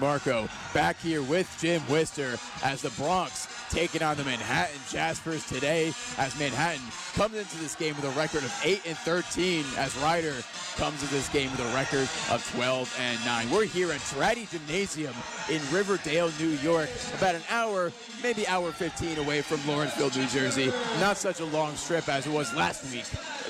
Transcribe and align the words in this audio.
Marco 0.00 0.48
back 0.72 0.98
here 0.98 1.22
with 1.22 1.54
Jim 1.60 1.82
Wister 1.88 2.38
as 2.64 2.82
the 2.82 2.88
Broncs 2.90 3.48
taking 3.70 4.02
on 4.02 4.16
the 4.16 4.24
Manhattan 4.24 4.80
Jaspers 4.90 5.46
today 5.46 5.92
as 6.18 6.36
Manhattan 6.38 6.82
comes 7.14 7.36
into 7.36 7.56
this 7.58 7.74
game 7.74 7.94
with 7.96 8.04
a 8.04 8.18
record 8.18 8.42
of 8.42 8.60
8 8.64 8.82
and 8.86 8.96
13 8.98 9.64
as 9.76 9.96
Rider 9.98 10.34
comes 10.76 11.02
into 11.02 11.14
this 11.14 11.28
game 11.28 11.50
with 11.50 11.60
a 11.60 11.74
record 11.74 12.08
of 12.32 12.44
12 12.54 12.96
and 13.00 13.24
9. 13.24 13.50
We're 13.50 13.64
here 13.64 13.92
at 13.92 14.00
Draddy 14.00 14.50
Gymnasium 14.50 15.14
in 15.50 15.60
Riverdale, 15.70 16.32
New 16.40 16.48
York, 16.48 16.88
about 17.18 17.34
an 17.34 17.42
hour, 17.50 17.92
maybe 18.22 18.46
hour 18.48 18.72
15 18.72 19.18
away 19.18 19.42
from 19.42 19.64
Lawrenceville, 19.68 20.10
New 20.16 20.26
Jersey. 20.28 20.72
Not 20.98 21.16
such 21.16 21.40
a 21.40 21.44
long 21.46 21.74
trip 21.76 22.08
as 22.08 22.26
it 22.26 22.32
was 22.32 22.52
last 22.54 22.90
week 22.92 23.04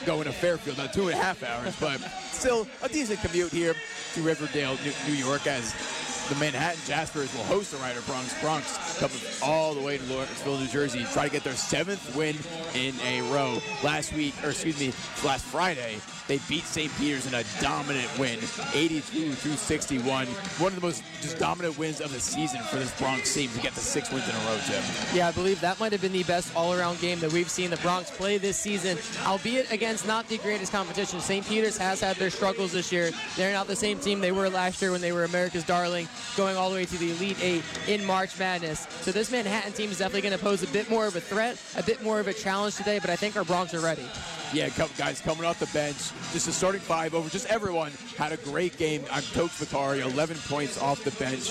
going 0.05 0.25
to 0.25 0.33
Fairfield, 0.33 0.79
about 0.79 0.93
two 0.93 1.09
and 1.09 1.19
a 1.19 1.23
half 1.23 1.43
hours, 1.43 1.77
but 1.81 2.01
still 2.33 2.67
a 2.83 2.89
decent 2.89 3.21
commute 3.21 3.53
here 3.53 3.75
to 4.15 4.23
Riverdale, 4.23 4.77
New 5.07 5.15
York 5.15 5.47
as 5.47 5.73
the 6.31 6.37
Manhattan 6.37 6.81
Jaspers 6.87 7.35
will 7.35 7.43
host 7.43 7.73
the 7.73 7.77
Rider 7.79 7.99
Broncs. 8.03 8.33
Broncs 8.41 9.01
coming 9.01 9.19
all 9.43 9.75
the 9.75 9.81
way 9.81 9.99
to 9.99 10.05
Lawrenceville, 10.05 10.59
New 10.59 10.69
Jersey, 10.69 11.05
try 11.13 11.25
to 11.27 11.31
get 11.31 11.43
their 11.43 11.57
seventh 11.57 12.15
win 12.15 12.37
in 12.75 12.95
a 13.01 13.21
row. 13.33 13.59
Last 13.83 14.13
week, 14.13 14.33
or 14.45 14.51
excuse 14.51 14.79
me, 14.79 14.93
last 15.25 15.45
Friday, 15.45 15.97
they 16.31 16.39
beat 16.49 16.65
St. 16.65 16.97
Peter's 16.97 17.27
in 17.27 17.35
a 17.35 17.43
dominant 17.61 18.09
win, 18.17 18.39
82 18.73 19.33
61. 19.35 20.29
One 20.29 20.69
of 20.69 20.77
the 20.77 20.87
most 20.87 21.03
just 21.21 21.41
dominant 21.41 21.77
wins 21.77 22.01
of 22.01 22.13
the 22.13 22.21
season 22.21 22.63
for 22.63 22.77
this 22.77 22.93
Broncs 22.93 23.35
team 23.35 23.51
to 23.51 23.59
get 23.59 23.75
the 23.75 23.81
six 23.81 24.13
wins 24.13 24.29
in 24.29 24.35
a 24.37 24.39
row, 24.39 24.57
Jim. 24.65 24.81
Yeah, 25.13 25.27
I 25.27 25.33
believe 25.33 25.61
that 25.61 25.81
might 25.81 25.91
have 25.91 26.01
been 26.01 26.13
the 26.13 26.23
best 26.23 26.55
all-around 26.55 27.01
game 27.01 27.19
that 27.19 27.33
we've 27.33 27.51
seen 27.51 27.69
the 27.69 27.79
Broncs 27.79 28.13
play 28.13 28.39
this 28.39 28.57
season, 28.57 28.97
albeit 29.27 29.73
against 29.73 30.07
not 30.07 30.29
the 30.29 30.39
greatest 30.39 30.71
competition. 30.71 31.21
St. 31.21 31.45
Peter's 31.45 31.77
has 31.77 32.01
had 32.01 32.15
their 32.15 32.31
struggles 32.31 32.71
this 32.71 32.93
year. 32.93 33.11
They're 33.37 33.53
not 33.53 33.67
the 33.67 33.75
same 33.75 33.99
team 33.99 34.21
they 34.21 34.31
were 34.31 34.49
last 34.49 34.81
year 34.81 34.93
when 34.93 35.01
they 35.01 35.11
were 35.11 35.25
America's 35.25 35.65
darling, 35.65 36.07
going 36.37 36.57
all 36.57 36.71
the 36.71 36.77
way 36.77 36.85
to 36.85 36.99
the 36.99 37.11
Elite 37.11 37.43
Eight 37.43 37.65
in 37.89 38.05
March 38.05 38.39
Madness. 38.39 38.87
So 39.01 39.11
this 39.11 39.33
Manhattan 39.33 39.73
team 39.73 39.91
is 39.91 39.99
definitely 39.99 40.23
going 40.23 40.39
to 40.39 40.45
pose 40.45 40.63
a 40.63 40.69
bit 40.69 40.89
more 40.89 41.09
of 41.09 41.17
a 41.17 41.21
threat, 41.21 41.61
a 41.77 41.83
bit 41.83 42.01
more 42.05 42.21
of 42.21 42.29
a 42.29 42.33
challenge 42.33 42.77
today, 42.77 43.01
but 43.01 43.11
I 43.11 43.17
think 43.17 43.37
our 43.37 43.43
Broncs 43.43 43.75
are 43.75 43.81
ready. 43.81 44.07
Yeah, 44.53 44.69
guys 44.99 45.21
coming 45.21 45.45
off 45.45 45.61
the 45.61 45.67
bench, 45.67 46.11
just 46.33 46.49
a 46.49 46.53
starting 46.53 46.81
five 46.81 47.15
over 47.15 47.29
just 47.29 47.47
everyone 47.47 47.91
had 48.17 48.33
a 48.33 48.37
great 48.39 48.77
game. 48.77 49.05
I'm 49.11 49.23
Coach 49.35 49.51
Vicari, 49.51 50.01
11 50.01 50.37
points 50.49 50.81
off 50.81 51.03
the 51.05 51.11
bench, 51.13 51.51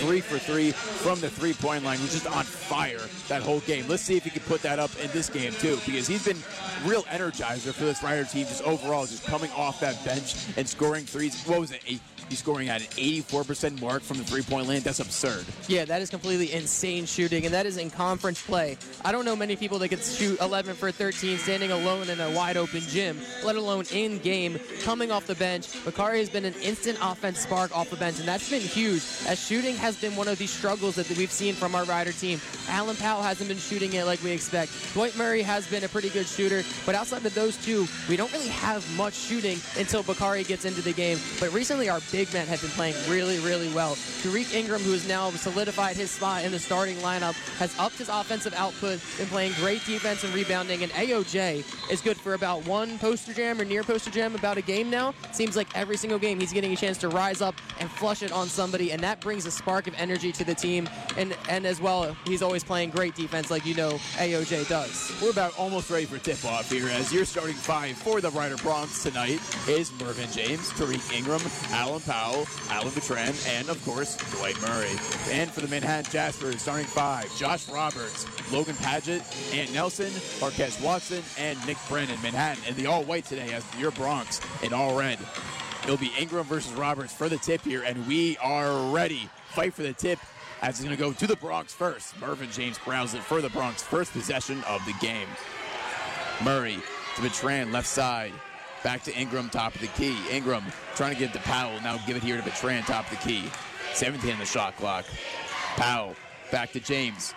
three 0.00 0.20
for 0.20 0.38
three 0.38 0.72
from 0.72 1.20
the 1.20 1.28
three 1.30 1.52
point 1.54 1.84
line, 1.84 2.00
was 2.00 2.12
just 2.12 2.26
on 2.26 2.44
fire 2.44 3.00
that 3.28 3.42
whole 3.42 3.60
game. 3.60 3.84
Let's 3.88 4.02
see 4.02 4.16
if 4.16 4.24
he 4.24 4.30
can 4.30 4.42
put 4.42 4.62
that 4.62 4.78
up 4.78 4.90
in 5.02 5.10
this 5.10 5.28
game 5.28 5.52
too, 5.52 5.78
because 5.84 6.06
he's 6.06 6.24
been 6.24 6.38
real 6.84 7.02
energizer 7.04 7.72
for 7.72 7.84
this 7.84 8.02
Rider 8.02 8.24
team, 8.24 8.46
just 8.46 8.62
overall, 8.62 9.06
just 9.06 9.24
coming 9.24 9.50
off 9.52 9.80
that 9.80 10.02
bench 10.04 10.34
and 10.56 10.68
scoring 10.68 11.04
threes. 11.04 11.42
What 11.44 11.60
was 11.60 11.72
it? 11.72 11.82
Eight, 11.86 12.00
He's 12.28 12.40
scoring 12.40 12.68
at 12.68 12.80
an 12.80 12.88
84% 12.88 13.80
mark 13.80 14.02
from 14.02 14.18
the 14.18 14.24
three 14.24 14.42
point 14.42 14.66
line. 14.66 14.80
That's 14.80 14.98
absurd. 14.98 15.44
Yeah, 15.68 15.84
that 15.84 16.02
is 16.02 16.10
completely 16.10 16.52
insane 16.52 17.06
shooting, 17.06 17.44
and 17.44 17.54
that 17.54 17.66
is 17.66 17.76
in 17.76 17.90
conference 17.90 18.42
play. 18.42 18.76
I 19.04 19.12
don't 19.12 19.24
know 19.24 19.36
many 19.36 19.54
people 19.54 19.78
that 19.78 19.88
could 19.90 20.02
shoot 20.02 20.40
11 20.40 20.74
for 20.74 20.90
13 20.90 21.38
standing 21.38 21.70
alone 21.70 22.10
in 22.10 22.20
a 22.20 22.30
wide 22.32 22.56
open 22.56 22.80
gym, 22.80 23.20
let 23.44 23.54
alone 23.54 23.84
in 23.92 24.18
game, 24.18 24.58
coming 24.82 25.12
off 25.12 25.26
the 25.26 25.36
bench. 25.36 25.68
Bakari 25.84 26.18
has 26.18 26.28
been 26.28 26.44
an 26.44 26.54
instant 26.54 26.98
offense 27.00 27.38
spark 27.38 27.76
off 27.76 27.90
the 27.90 27.96
bench, 27.96 28.18
and 28.18 28.26
that's 28.26 28.50
been 28.50 28.60
huge, 28.60 29.02
as 29.28 29.38
shooting 29.38 29.76
has 29.76 29.96
been 30.00 30.16
one 30.16 30.26
of 30.26 30.38
the 30.38 30.46
struggles 30.46 30.96
that 30.96 31.08
we've 31.16 31.30
seen 31.30 31.54
from 31.54 31.74
our 31.74 31.84
Rider 31.84 32.12
team. 32.12 32.40
Allen 32.68 32.96
Powell 32.96 33.22
hasn't 33.22 33.48
been 33.48 33.58
shooting 33.58 33.92
it 33.92 34.04
like 34.04 34.22
we 34.24 34.32
expect. 34.32 34.72
Dwight 34.94 35.16
Murray 35.16 35.42
has 35.42 35.66
been 35.68 35.84
a 35.84 35.88
pretty 35.88 36.08
good 36.08 36.26
shooter, 36.26 36.64
but 36.84 36.96
outside 36.96 37.24
of 37.24 37.34
those 37.34 37.56
two, 37.64 37.86
we 38.08 38.16
don't 38.16 38.32
really 38.32 38.48
have 38.48 38.84
much 38.96 39.14
shooting 39.14 39.58
until 39.78 40.02
Bakari 40.02 40.42
gets 40.42 40.64
into 40.64 40.82
the 40.82 40.92
game. 40.92 41.18
But 41.38 41.52
recently, 41.52 41.88
our 41.88 42.00
big 42.16 42.32
men 42.32 42.46
have 42.46 42.62
been 42.62 42.70
playing 42.70 42.94
really, 43.10 43.38
really 43.40 43.70
well. 43.74 43.94
Tariq 44.22 44.54
Ingram, 44.54 44.80
who 44.80 44.92
has 44.92 45.06
now 45.06 45.28
solidified 45.32 45.96
his 45.96 46.10
spot 46.10 46.44
in 46.44 46.50
the 46.50 46.58
starting 46.58 46.96
lineup, 46.96 47.34
has 47.58 47.78
upped 47.78 47.98
his 47.98 48.08
offensive 48.08 48.54
output, 48.54 49.02
been 49.18 49.26
playing 49.26 49.52
great 49.56 49.84
defense 49.84 50.24
and 50.24 50.32
rebounding, 50.32 50.82
and 50.82 50.90
AOJ 50.92 51.62
is 51.92 52.00
good 52.00 52.16
for 52.16 52.32
about 52.32 52.66
one 52.66 52.98
poster 52.98 53.34
jam 53.34 53.60
or 53.60 53.66
near 53.66 53.82
poster 53.82 54.10
jam 54.10 54.34
about 54.34 54.56
a 54.56 54.62
game 54.62 54.88
now. 54.88 55.12
Seems 55.32 55.56
like 55.56 55.68
every 55.76 55.98
single 55.98 56.18
game 56.18 56.40
he's 56.40 56.54
getting 56.54 56.72
a 56.72 56.76
chance 56.76 56.96
to 56.98 57.10
rise 57.10 57.42
up 57.42 57.54
and 57.80 57.90
flush 57.90 58.22
it 58.22 58.32
on 58.32 58.48
somebody, 58.48 58.92
and 58.92 59.02
that 59.02 59.20
brings 59.20 59.44
a 59.44 59.50
spark 59.50 59.86
of 59.86 59.92
energy 59.98 60.32
to 60.32 60.44
the 60.44 60.54
team. 60.54 60.88
And 61.18 61.36
and 61.50 61.66
as 61.66 61.82
well, 61.82 62.16
he's 62.24 62.40
always 62.40 62.64
playing 62.64 62.90
great 62.90 63.14
defense 63.14 63.50
like 63.50 63.66
you 63.66 63.74
know 63.74 63.90
AOJ 64.14 64.70
does. 64.70 65.12
We're 65.22 65.32
about 65.32 65.58
almost 65.58 65.90
ready 65.90 66.06
for 66.06 66.16
tip 66.16 66.42
off 66.46 66.70
here 66.70 66.88
as 66.88 67.12
your 67.12 67.26
starting 67.26 67.56
five 67.56 67.94
for 67.98 68.22
the 68.22 68.30
Rider 68.30 68.56
Broncs 68.56 69.02
tonight 69.02 69.38
is 69.68 69.92
Mervin 70.00 70.30
James, 70.32 70.70
Tariq 70.72 71.14
Ingram, 71.14 71.42
Allen 71.72 72.00
Powell, 72.06 72.46
Alan 72.70 72.92
Bertrand, 72.94 73.36
and 73.48 73.68
of 73.68 73.84
course, 73.84 74.16
Dwight 74.36 74.60
Murray. 74.62 74.90
And 75.30 75.50
for 75.50 75.60
the 75.60 75.68
Manhattan 75.68 76.10
Jaspers, 76.10 76.62
starting 76.62 76.86
five, 76.86 77.34
Josh 77.36 77.68
Roberts, 77.68 78.26
Logan 78.52 78.76
Padgett, 78.76 79.22
Ant 79.54 79.72
Nelson, 79.74 80.12
Marquez 80.40 80.80
Watson, 80.80 81.22
and 81.38 81.58
Nick 81.66 81.76
Brennan. 81.88 82.20
Manhattan 82.22 82.62
in 82.68 82.74
the 82.76 82.86
all 82.86 83.02
white 83.04 83.24
today 83.24 83.52
as 83.52 83.64
your 83.78 83.90
Broncs 83.90 84.40
in 84.64 84.72
all 84.72 84.96
red. 84.96 85.18
It'll 85.84 85.96
be 85.96 86.12
Ingram 86.18 86.44
versus 86.46 86.72
Roberts 86.72 87.12
for 87.12 87.28
the 87.28 87.38
tip 87.38 87.62
here, 87.62 87.82
and 87.82 88.06
we 88.06 88.36
are 88.38 88.92
ready. 88.92 89.28
Fight 89.50 89.74
for 89.74 89.82
the 89.82 89.92
tip 89.92 90.18
as 90.62 90.80
it's 90.80 90.84
going 90.84 90.96
to 90.96 91.02
go 91.02 91.12
to 91.12 91.26
the 91.26 91.36
Broncs 91.36 91.70
first. 91.70 92.18
Mervin 92.20 92.50
James 92.50 92.78
browns 92.78 93.14
it 93.14 93.22
for 93.22 93.40
the 93.40 93.48
Broncs 93.48 93.80
first 93.80 94.12
possession 94.12 94.62
of 94.64 94.84
the 94.86 94.94
game. 95.00 95.28
Murray 96.44 96.78
to 97.16 97.22
Bertrand, 97.22 97.72
left 97.72 97.86
side. 97.86 98.32
Back 98.86 99.02
to 99.02 99.14
Ingram, 99.16 99.50
top 99.50 99.74
of 99.74 99.80
the 99.80 99.88
key. 99.88 100.16
Ingram 100.30 100.62
trying 100.94 101.12
to 101.12 101.18
get 101.18 101.32
to 101.32 101.40
Powell. 101.40 101.80
Now 101.80 101.98
give 102.06 102.16
it 102.16 102.22
here 102.22 102.36
to 102.36 102.42
Bertrand, 102.44 102.86
top 102.86 103.10
of 103.10 103.18
the 103.18 103.28
key. 103.28 103.42
17 103.94 104.30
on 104.30 104.38
the 104.38 104.44
shot 104.44 104.76
clock. 104.76 105.04
Powell 105.74 106.14
back 106.52 106.70
to 106.70 106.78
James. 106.78 107.34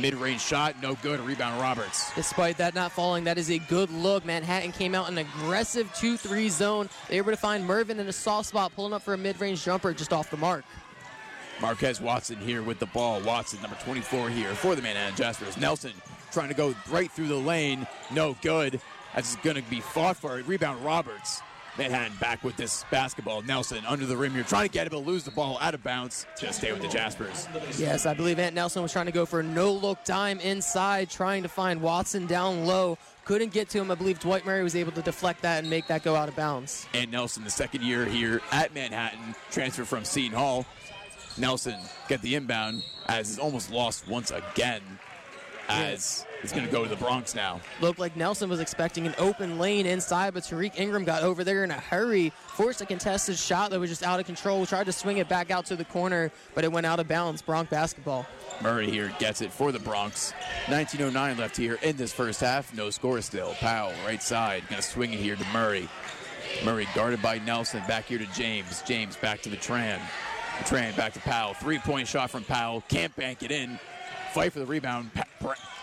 Mid 0.00 0.12
range 0.14 0.40
shot, 0.40 0.74
no 0.82 0.96
good. 0.96 1.20
Rebound 1.20 1.60
Roberts. 1.60 2.10
Despite 2.16 2.56
that 2.56 2.74
not 2.74 2.90
falling, 2.90 3.22
that 3.22 3.38
is 3.38 3.48
a 3.48 3.58
good 3.58 3.92
look. 3.92 4.24
Manhattan 4.24 4.72
came 4.72 4.96
out 4.96 5.08
in 5.08 5.16
an 5.16 5.24
aggressive 5.24 5.88
2 5.94 6.16
3 6.16 6.48
zone. 6.48 6.88
They 7.08 7.20
were 7.20 7.26
able 7.28 7.36
to 7.36 7.40
find 7.40 7.64
Mervin 7.64 8.00
in 8.00 8.08
a 8.08 8.12
soft 8.12 8.48
spot, 8.48 8.72
pulling 8.74 8.92
up 8.92 9.02
for 9.02 9.14
a 9.14 9.18
mid 9.18 9.40
range 9.40 9.62
jumper 9.62 9.94
just 9.94 10.12
off 10.12 10.32
the 10.32 10.36
mark. 10.36 10.64
Marquez 11.60 12.00
Watson 12.00 12.38
here 12.38 12.60
with 12.60 12.80
the 12.80 12.86
ball. 12.86 13.20
Watson, 13.20 13.62
number 13.62 13.76
24 13.84 14.30
here 14.30 14.52
for 14.56 14.74
the 14.74 14.82
Manhattan 14.82 15.14
Jaspers. 15.14 15.56
Nelson 15.56 15.92
trying 16.32 16.48
to 16.48 16.54
go 16.54 16.74
right 16.90 17.12
through 17.12 17.28
the 17.28 17.36
lane. 17.36 17.86
No 18.10 18.36
good. 18.42 18.80
That's 19.14 19.36
going 19.36 19.56
to 19.56 19.62
be 19.62 19.80
fought 19.80 20.16
for. 20.16 20.36
Rebound 20.42 20.84
Roberts. 20.84 21.42
Manhattan 21.78 22.16
back 22.20 22.44
with 22.44 22.56
this 22.56 22.84
basketball. 22.90 23.40
Nelson 23.42 23.82
under 23.86 24.04
the 24.04 24.16
rim 24.16 24.34
You're 24.34 24.44
trying 24.44 24.68
to 24.68 24.72
get 24.72 24.86
it, 24.86 24.90
but 24.90 25.06
lose 25.06 25.24
the 25.24 25.30
ball 25.30 25.58
out 25.60 25.72
of 25.72 25.82
bounds 25.82 26.26
to 26.36 26.52
stay 26.52 26.70
with 26.70 26.82
the 26.82 26.88
Jaspers. 26.88 27.48
Yes, 27.78 28.04
I 28.04 28.12
believe 28.12 28.38
Ant 28.38 28.54
Nelson 28.54 28.82
was 28.82 28.92
trying 28.92 29.06
to 29.06 29.12
go 29.12 29.24
for 29.24 29.40
a 29.40 29.42
no 29.42 29.72
look 29.72 30.04
dime 30.04 30.38
inside, 30.40 31.08
trying 31.08 31.42
to 31.42 31.48
find 31.48 31.80
Watson 31.80 32.26
down 32.26 32.66
low. 32.66 32.98
Couldn't 33.24 33.52
get 33.52 33.70
to 33.70 33.78
him. 33.78 33.90
I 33.90 33.94
believe 33.94 34.18
Dwight 34.20 34.44
Murray 34.44 34.62
was 34.62 34.76
able 34.76 34.92
to 34.92 35.02
deflect 35.02 35.42
that 35.42 35.60
and 35.60 35.70
make 35.70 35.86
that 35.86 36.02
go 36.02 36.14
out 36.14 36.28
of 36.28 36.36
bounds. 36.36 36.86
And 36.92 37.10
Nelson, 37.10 37.44
the 37.44 37.50
second 37.50 37.82
year 37.82 38.04
here 38.04 38.42
at 38.50 38.74
Manhattan, 38.74 39.34
transfer 39.50 39.84
from 39.84 40.04
Seton 40.04 40.36
Hall. 40.36 40.66
Nelson 41.38 41.76
get 42.08 42.20
the 42.20 42.34
inbound 42.34 42.82
as 43.06 43.30
is 43.30 43.38
almost 43.38 43.70
lost 43.70 44.06
once 44.06 44.30
again 44.30 44.82
as 45.68 46.26
it's 46.42 46.52
going 46.52 46.66
to 46.66 46.72
go 46.72 46.82
to 46.82 46.88
the 46.88 46.96
Broncs 46.96 47.34
now. 47.34 47.60
Looked 47.80 47.98
like 47.98 48.16
Nelson 48.16 48.48
was 48.48 48.60
expecting 48.60 49.06
an 49.06 49.14
open 49.18 49.58
lane 49.58 49.86
inside, 49.86 50.34
but 50.34 50.42
Tariq 50.42 50.78
Ingram 50.78 51.04
got 51.04 51.22
over 51.22 51.44
there 51.44 51.64
in 51.64 51.70
a 51.70 51.74
hurry, 51.78 52.32
forced 52.48 52.80
a 52.80 52.86
contested 52.86 53.38
shot 53.38 53.70
that 53.70 53.80
was 53.80 53.90
just 53.90 54.02
out 54.02 54.18
of 54.18 54.26
control, 54.26 54.66
tried 54.66 54.84
to 54.84 54.92
swing 54.92 55.18
it 55.18 55.28
back 55.28 55.50
out 55.50 55.66
to 55.66 55.76
the 55.76 55.84
corner, 55.84 56.30
but 56.54 56.64
it 56.64 56.72
went 56.72 56.86
out 56.86 57.00
of 57.00 57.08
bounds. 57.08 57.42
Broncs 57.42 57.70
basketball. 57.70 58.26
Murray 58.62 58.90
here 58.90 59.12
gets 59.18 59.40
it 59.40 59.52
for 59.52 59.72
the 59.72 59.78
Broncs. 59.78 60.32
1909 60.68 61.38
left 61.38 61.56
here 61.56 61.78
in 61.82 61.96
this 61.96 62.12
first 62.12 62.40
half. 62.40 62.74
No 62.74 62.90
score 62.90 63.20
still. 63.20 63.54
Powell, 63.54 63.92
right 64.04 64.22
side, 64.22 64.62
going 64.68 64.80
to 64.80 64.86
swing 64.86 65.12
it 65.12 65.18
here 65.18 65.36
to 65.36 65.44
Murray. 65.52 65.88
Murray 66.64 66.86
guarded 66.94 67.22
by 67.22 67.38
Nelson. 67.38 67.82
Back 67.88 68.04
here 68.04 68.18
to 68.18 68.26
James. 68.26 68.82
James 68.82 69.16
back 69.16 69.42
to 69.42 69.50
Bertrand. 69.50 70.02
The 70.58 70.64
Tran 70.64 70.96
back 70.96 71.12
to 71.14 71.20
Powell. 71.20 71.54
Three 71.54 71.78
point 71.78 72.06
shot 72.06 72.30
from 72.30 72.44
Powell. 72.44 72.82
Can't 72.88 73.14
bank 73.16 73.42
it 73.42 73.50
in. 73.50 73.78
Fight 74.32 74.52
for 74.52 74.60
the 74.60 74.66
rebound. 74.66 75.10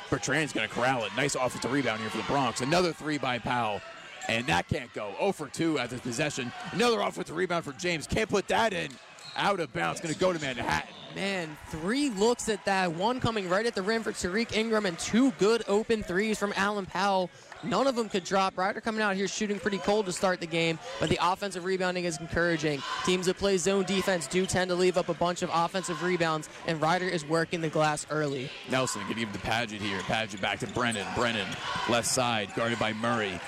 Bertrand's 0.10 0.54
going 0.54 0.68
to 0.68 0.74
corral 0.74 1.04
it. 1.04 1.12
Nice 1.16 1.36
offensive 1.36 1.72
rebound 1.72 2.00
here 2.01 2.10
for 2.10 2.18
the 2.18 2.24
Broncs. 2.24 2.62
Another 2.62 2.92
three 2.92 3.19
by 3.19 3.38
Powell. 3.38 3.80
And 4.28 4.46
that 4.48 4.68
can't 4.68 4.92
go. 4.94 5.12
0 5.19 5.31
for 5.34 5.48
2 5.48 5.78
at 5.78 5.92
this 5.92 6.00
possession. 6.01 6.51
Another 6.72 7.00
offensive 7.00 7.36
rebound 7.36 7.63
for 7.63 7.74
James. 7.74 8.07
Can't 8.07 8.30
put 8.30 8.48
that 8.48 8.74
in. 8.74 8.90
Out 9.38 9.60
of 9.60 9.72
bounds. 9.72 10.01
Going 10.01 10.13
to 10.13 10.19
go 10.19 10.34
to 10.34 10.40
Manhattan. 10.40 10.90
Man, 11.16 11.56
three 11.69 12.10
looks 12.10 12.50
at 12.50 12.63
that. 12.66 12.92
One 12.92 13.19
coming 13.19 13.48
right 13.50 13.66
at 13.66 13.75
the 13.75 13.81
rim 13.81 14.01
for 14.01 14.12
Tariq 14.12 14.56
Ingram, 14.56 14.86
and 14.86 14.98
two 15.00 15.31
good 15.34 15.63
open 15.68 16.04
threes 16.04 16.38
from 16.38 16.54
Allen 16.56 16.86
Powell. 16.86 17.30
None 17.64 17.88
of 17.88 17.96
them 17.96 18.10
could 18.10 18.24
drop. 18.24 18.58
Rider 18.58 18.82
coming 18.82 19.02
out 19.02 19.16
here 19.16 19.28
shooting 19.28 19.60
pretty 19.60 19.80
cold 19.80 20.06
to 20.06 20.12
start 20.12 20.40
the 20.40 20.48
game, 20.48 20.80
but 21.00 21.10
the 21.10 21.20
offensive 21.22 21.66
rebounding 21.66 22.06
is 22.06 22.18
encouraging. 22.20 22.82
Teams 23.06 23.26
that 23.26 23.38
play 23.38 23.58
zone 23.58 23.84
defense 23.84 24.28
do 24.28 24.46
tend 24.46 24.70
to 24.70 24.76
leave 24.76 24.98
up 24.98 25.10
a 25.10 25.14
bunch 25.14 25.42
of 25.42 25.50
offensive 25.54 26.02
rebounds, 26.04 26.50
and 26.68 26.82
Rider 26.82 27.08
is 27.08 27.26
working 27.26 27.62
the 27.62 27.70
glass 27.70 28.08
early. 28.10 28.50
Nelson 28.70 29.02
can 29.06 29.18
give 29.18 29.34
the 29.34 29.40
Padgett 29.40 29.82
here. 29.82 30.00
Padgett 30.00 30.42
back 30.42 30.60
to 30.60 30.68
Brennan. 30.68 31.06
Brennan, 31.16 31.48
left 31.90 32.08
side, 32.08 32.50
guarded 32.56 32.80
by 32.80 32.94
Murray. 32.94 33.40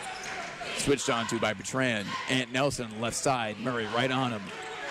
Switched 0.77 1.09
on 1.09 1.27
to 1.27 1.39
by 1.39 1.53
Bertrand. 1.53 2.07
Ant 2.29 2.51
Nelson, 2.51 2.89
left 2.99 3.15
side. 3.15 3.59
Murray 3.59 3.87
right 3.95 4.11
on 4.11 4.31
him. 4.31 4.41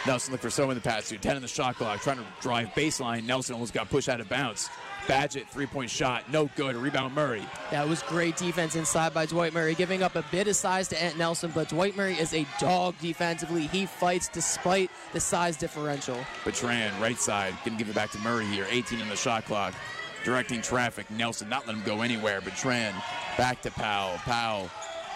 Nelson 0.07 0.33
looked 0.33 0.43
for 0.43 0.51
someone 0.51 0.77
in 0.77 0.83
the 0.83 0.89
pass 0.89 1.09
to 1.11 1.19
10 1.19 1.37
in 1.37 1.43
the 1.43 1.49
shot 1.49 1.77
clock, 1.77 2.01
trying 2.01 2.17
to 2.17 2.25
drive 2.41 2.69
baseline. 2.69 3.25
Nelson 3.25 3.55
almost 3.55 3.75
got 3.75 3.91
pushed 3.91 4.09
out 4.09 4.21
of 4.21 4.29
bounds. 4.29 4.71
Padgett, 5.11 5.49
three 5.49 5.67
point 5.67 5.91
shot, 5.91 6.31
no 6.31 6.49
good. 6.55 6.77
Rebound 6.77 7.15
Murray. 7.15 7.45
That 7.73 7.89
was 7.89 8.03
great 8.03 8.37
defense 8.37 8.77
inside 8.77 9.13
by 9.13 9.27
Dwight 9.27 9.53
Murray, 9.53 9.75
giving 9.75 10.05
up 10.05 10.15
a 10.15 10.25
bit 10.31 10.47
of 10.47 10.55
size 10.55 10.87
to 10.89 11.03
Ant 11.03 11.19
Nelson, 11.19 11.51
but 11.53 11.69
Dwight 11.69 11.97
Murray 11.97 12.15
is 12.15 12.33
a 12.33 12.47
dog 12.61 12.95
defensively. 13.01 13.67
He 13.67 13.87
fights 13.87 14.29
despite 14.29 14.91
the 15.13 15.19
size 15.19 15.57
differential. 15.57 16.17
Bertrand, 16.45 16.95
right 17.03 17.19
side, 17.19 17.55
gonna 17.65 17.77
give 17.77 17.89
it 17.89 17.95
back 17.95 18.11
to 18.13 18.19
Murray 18.21 18.47
here. 18.47 18.67
18 18.71 19.03
on 19.03 19.09
the 19.09 19.17
shot 19.17 19.45
clock, 19.47 19.75
directing 20.25 20.63
traffic. 20.63 21.11
Nelson 21.11 21.49
not 21.49 21.67
letting 21.67 21.83
him 21.83 21.87
go 21.87 22.03
anywhere. 22.03 22.41
Bertrand 22.41 22.95
back 23.37 23.61
to 23.63 23.71
Powell. 23.73 24.17
Powell 24.19 24.71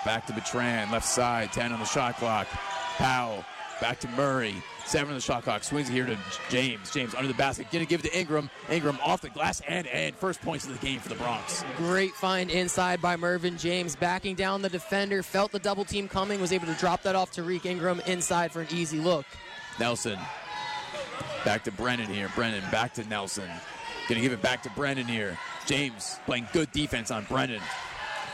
back 0.05 0.27
to 0.27 0.33
Bertrand, 0.33 0.91
left 0.91 1.07
side, 1.07 1.53
10 1.53 1.73
on 1.73 1.79
the 1.79 1.87
shot 1.87 2.17
clock. 2.17 2.49
Powell 2.97 3.45
back 3.81 4.01
to 4.01 4.09
Murray. 4.09 4.55
Seven 4.87 5.09
on 5.09 5.15
the 5.15 5.21
shot 5.21 5.45
clock. 5.45 5.65
Swings 5.65 5.89
here 5.89 6.05
to 6.05 6.19
James. 6.51 6.91
James 6.91 7.15
under 7.15 7.29
the 7.29 7.35
basket. 7.35 7.67
Gonna 7.73 7.87
give 7.87 8.05
it 8.05 8.11
to 8.11 8.19
Ingram. 8.19 8.51
Ingram 8.71 8.99
off 9.03 9.21
the 9.21 9.31
glass 9.31 9.63
and 9.67 9.87
and 9.87 10.15
first 10.15 10.43
points 10.43 10.67
of 10.67 10.79
the 10.79 10.87
game 10.87 11.01
for 11.01 11.09
the 11.09 11.15
Broncs. 11.15 11.65
Great 11.77 12.13
find 12.13 12.51
inside 12.51 13.01
by 13.01 13.17
Mervin 13.17 13.57
James, 13.57 13.97
backing 13.97 14.35
down 14.35 14.63
the 14.63 14.69
defender, 14.69 15.23
felt 15.23 15.53
the 15.53 15.59
double 15.59 15.85
team 15.85 16.09
coming, 16.09 16.41
was 16.41 16.53
able 16.53 16.67
to 16.67 16.75
drop 16.75 17.03
that 17.03 17.15
off 17.15 17.31
to 17.33 17.43
Reek 17.43 17.67
Ingram 17.67 18.01
inside 18.07 18.53
for 18.53 18.61
an 18.61 18.69
easy 18.71 19.01
look. 19.01 19.27
Nelson. 19.79 20.19
Back 21.45 21.65
to 21.65 21.73
Brennan 21.73 22.07
here. 22.07 22.31
Brennan 22.35 22.63
back 22.71 22.95
to 22.95 23.05
Nelson. 23.09 23.49
Gonna 24.09 24.21
give 24.21 24.33
it 24.33 24.43
back 24.43 24.63
to 24.65 24.71
Brennan 24.71 25.07
here. 25.07 25.39
James 25.67 26.19
playing 26.27 26.47
good 26.53 26.71
defense 26.73 27.11
on 27.11 27.25
Brennan. 27.25 27.61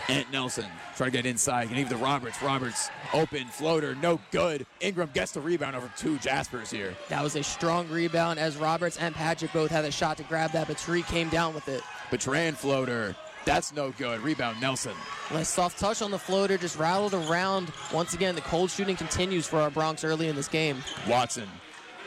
Ant 0.08 0.30
Nelson 0.32 0.66
trying 1.00 1.12
to 1.12 1.16
get 1.16 1.24
inside. 1.24 1.70
Give 1.70 1.78
it 1.78 1.88
to 1.88 1.96
Roberts. 1.96 2.42
Roberts 2.42 2.90
open 3.14 3.46
floater, 3.46 3.94
no 3.94 4.20
good. 4.32 4.66
Ingram 4.80 5.08
gets 5.14 5.32
the 5.32 5.40
rebound 5.40 5.74
over 5.74 5.90
two 5.96 6.18
Jaspers 6.18 6.70
here. 6.70 6.94
That 7.08 7.22
was 7.22 7.36
a 7.36 7.42
strong 7.42 7.88
rebound 7.88 8.38
as 8.38 8.58
Roberts 8.58 8.98
and 8.98 9.14
Patrick 9.14 9.50
both 9.54 9.70
had 9.70 9.86
a 9.86 9.90
shot 9.90 10.18
to 10.18 10.24
grab 10.24 10.52
that, 10.52 10.68
but 10.68 10.76
Tariq 10.76 11.06
came 11.06 11.30
down 11.30 11.54
with 11.54 11.68
it. 11.68 11.82
Bertrand 12.10 12.58
floater. 12.58 13.16
That's 13.46 13.72
no 13.72 13.92
good. 13.92 14.20
Rebound 14.20 14.60
Nelson. 14.60 14.92
Nice 15.32 15.48
soft 15.48 15.78
touch 15.78 16.02
on 16.02 16.10
the 16.10 16.18
floater, 16.18 16.58
just 16.58 16.78
rattled 16.78 17.14
around. 17.14 17.72
Once 17.94 18.12
again, 18.12 18.34
the 18.34 18.42
cold 18.42 18.70
shooting 18.70 18.96
continues 18.96 19.46
for 19.46 19.58
our 19.58 19.70
Broncs 19.70 20.04
early 20.04 20.28
in 20.28 20.36
this 20.36 20.48
game. 20.48 20.84
Watson. 21.08 21.48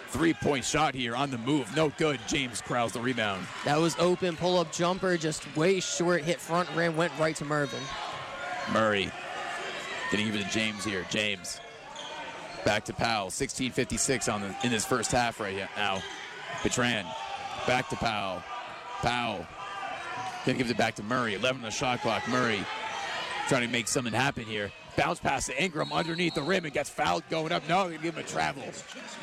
Three 0.10 0.36
point 0.36 0.64
shot 0.64 0.94
here 0.94 1.16
on 1.16 1.32
the 1.32 1.40
move. 1.40 1.76
No 1.76 1.90
good. 1.98 2.20
James 2.28 2.62
Krause 2.62 2.92
the 2.92 3.02
rebound. 3.02 3.48
That 3.66 3.80
was 3.80 3.96
open 3.98 4.36
pull 4.36 4.60
up 4.60 4.72
jumper, 4.72 5.18
just 5.18 5.44
way 5.58 5.80
short, 5.80 6.22
hit 6.22 6.40
front 6.40 6.70
rim, 6.76 6.96
went 6.96 7.12
right 7.18 7.36
to 7.38 7.46
Mervin. 7.46 7.82
Murray. 8.72 9.12
Getting 10.12 10.28
even 10.28 10.44
to 10.44 10.50
James 10.50 10.86
here. 10.86 11.06
James. 11.10 11.60
Back 12.66 12.86
to 12.86 12.94
Powell. 12.94 13.30
16:56 13.30 14.30
on 14.30 14.42
the 14.42 14.56
in 14.64 14.72
this 14.72 14.86
first 14.86 15.12
half 15.12 15.40
right 15.40 15.68
now. 15.76 16.02
Bertrand. 16.62 17.08
Back 17.68 17.90
to 17.90 17.96
Powell. 17.96 18.44
Powell. 19.02 19.46
Gonna 20.46 20.58
give 20.58 20.70
it 20.70 20.78
back 20.78 20.96
to 20.96 21.04
Murray. 21.04 21.36
11 21.36 21.62
on 21.62 21.66
the 21.66 21.72
shot 21.72 22.02
clock. 22.02 22.28
Murray 22.28 22.64
trying 23.48 23.66
to 23.66 23.72
make 23.72 23.88
something 23.88 24.14
happen 24.14 24.44
here. 24.44 24.72
Bounce 24.96 25.20
pass 25.20 25.48
to 25.48 25.64
Ingram 25.64 25.92
underneath 25.92 26.36
the 26.36 26.44
rim 26.44 26.66
and 26.66 26.74
gets 26.74 26.90
fouled 26.90 27.24
going 27.30 27.52
up. 27.52 27.68
No, 27.68 27.90
they 27.90 27.98
give 27.98 28.16
him 28.16 28.24
a 28.24 28.28
travel. 28.28 28.64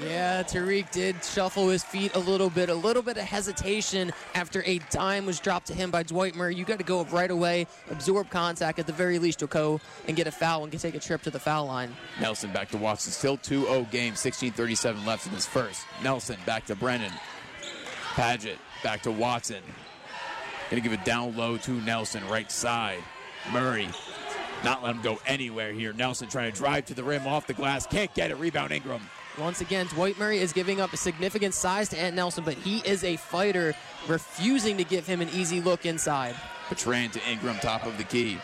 Yeah, 0.02 0.42
Tariq 0.42 0.90
did 0.90 1.22
shuffle 1.24 1.68
his 1.68 1.84
feet 1.84 2.14
a 2.16 2.18
little 2.18 2.50
bit, 2.50 2.68
a 2.68 2.74
little 2.74 3.02
bit 3.02 3.16
of 3.16 3.24
hesitation 3.24 4.12
after 4.34 4.62
a 4.64 4.78
dime 4.90 5.26
was 5.26 5.38
dropped 5.38 5.68
to 5.68 5.74
him 5.74 5.90
by 5.90 6.02
Dwight 6.02 6.34
Murray. 6.34 6.56
You 6.56 6.64
got 6.64 6.78
to 6.78 6.84
go 6.84 7.00
up 7.00 7.12
right 7.12 7.30
away, 7.30 7.66
absorb 7.90 8.30
contact. 8.30 8.78
At 8.78 8.86
the 8.86 8.92
very 8.92 9.18
least, 9.18 9.40
you'll 9.40 9.48
go 9.48 9.80
and 10.08 10.16
get 10.16 10.26
a 10.26 10.32
foul 10.32 10.62
and 10.64 10.72
can 10.72 10.80
take 10.80 10.94
a 10.94 11.00
trip 11.00 11.22
to 11.22 11.30
the 11.30 11.40
foul 11.40 11.66
line. 11.66 11.94
Nelson 12.20 12.52
back 12.52 12.70
to 12.70 12.76
Watson. 12.76 13.12
Still 13.12 13.38
2-0 13.38 13.90
game. 13.90 14.14
16:37 14.14 15.06
left 15.06 15.26
in 15.26 15.32
this 15.32 15.46
first. 15.46 15.84
Nelson 16.02 16.36
back 16.46 16.66
to 16.66 16.74
Brennan. 16.74 17.12
Padgett 18.14 18.58
back 18.82 19.02
to 19.02 19.12
Watson. 19.12 19.62
Gonna 20.68 20.82
give 20.82 20.92
it 20.92 21.04
down 21.04 21.36
low 21.36 21.56
to 21.58 21.72
Nelson, 21.82 22.26
right 22.28 22.50
side. 22.50 23.02
Murray 23.52 23.88
not 24.64 24.82
let 24.82 24.94
him 24.94 25.02
go 25.02 25.18
anywhere 25.26 25.72
here. 25.72 25.92
Nelson 25.92 26.28
trying 26.28 26.52
to 26.52 26.56
drive 26.56 26.86
to 26.86 26.94
the 26.94 27.04
rim 27.04 27.26
off 27.26 27.46
the 27.46 27.54
glass. 27.54 27.86
Can't 27.86 28.12
get 28.14 28.30
it. 28.30 28.38
Rebound 28.38 28.72
Ingram. 28.72 29.02
Once 29.38 29.60
again, 29.60 29.86
Dwight 29.86 30.18
Murray 30.18 30.38
is 30.38 30.52
giving 30.52 30.80
up 30.80 30.92
a 30.92 30.96
significant 30.96 31.54
size 31.54 31.88
to 31.90 31.98
Ant 31.98 32.16
Nelson, 32.16 32.44
but 32.44 32.54
he 32.54 32.78
is 32.78 33.04
a 33.04 33.16
fighter, 33.16 33.74
refusing 34.08 34.76
to 34.76 34.84
give 34.84 35.06
him 35.06 35.20
an 35.20 35.28
easy 35.30 35.60
look 35.60 35.86
inside. 35.86 36.34
Bertrand 36.68 37.12
to 37.14 37.20
Ingram, 37.30 37.56
top 37.60 37.86
of 37.86 37.96
the 37.96 38.04
key. 38.04 38.38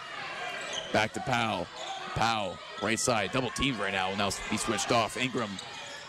Back 0.92 1.12
to 1.14 1.20
Powell. 1.20 1.66
Powell, 2.14 2.56
right 2.82 2.98
side, 2.98 3.32
double 3.32 3.50
teamed 3.50 3.78
right 3.78 3.92
now. 3.92 4.14
Now 4.14 4.30
he 4.30 4.56
switched 4.56 4.90
off. 4.90 5.16
Ingram 5.16 5.50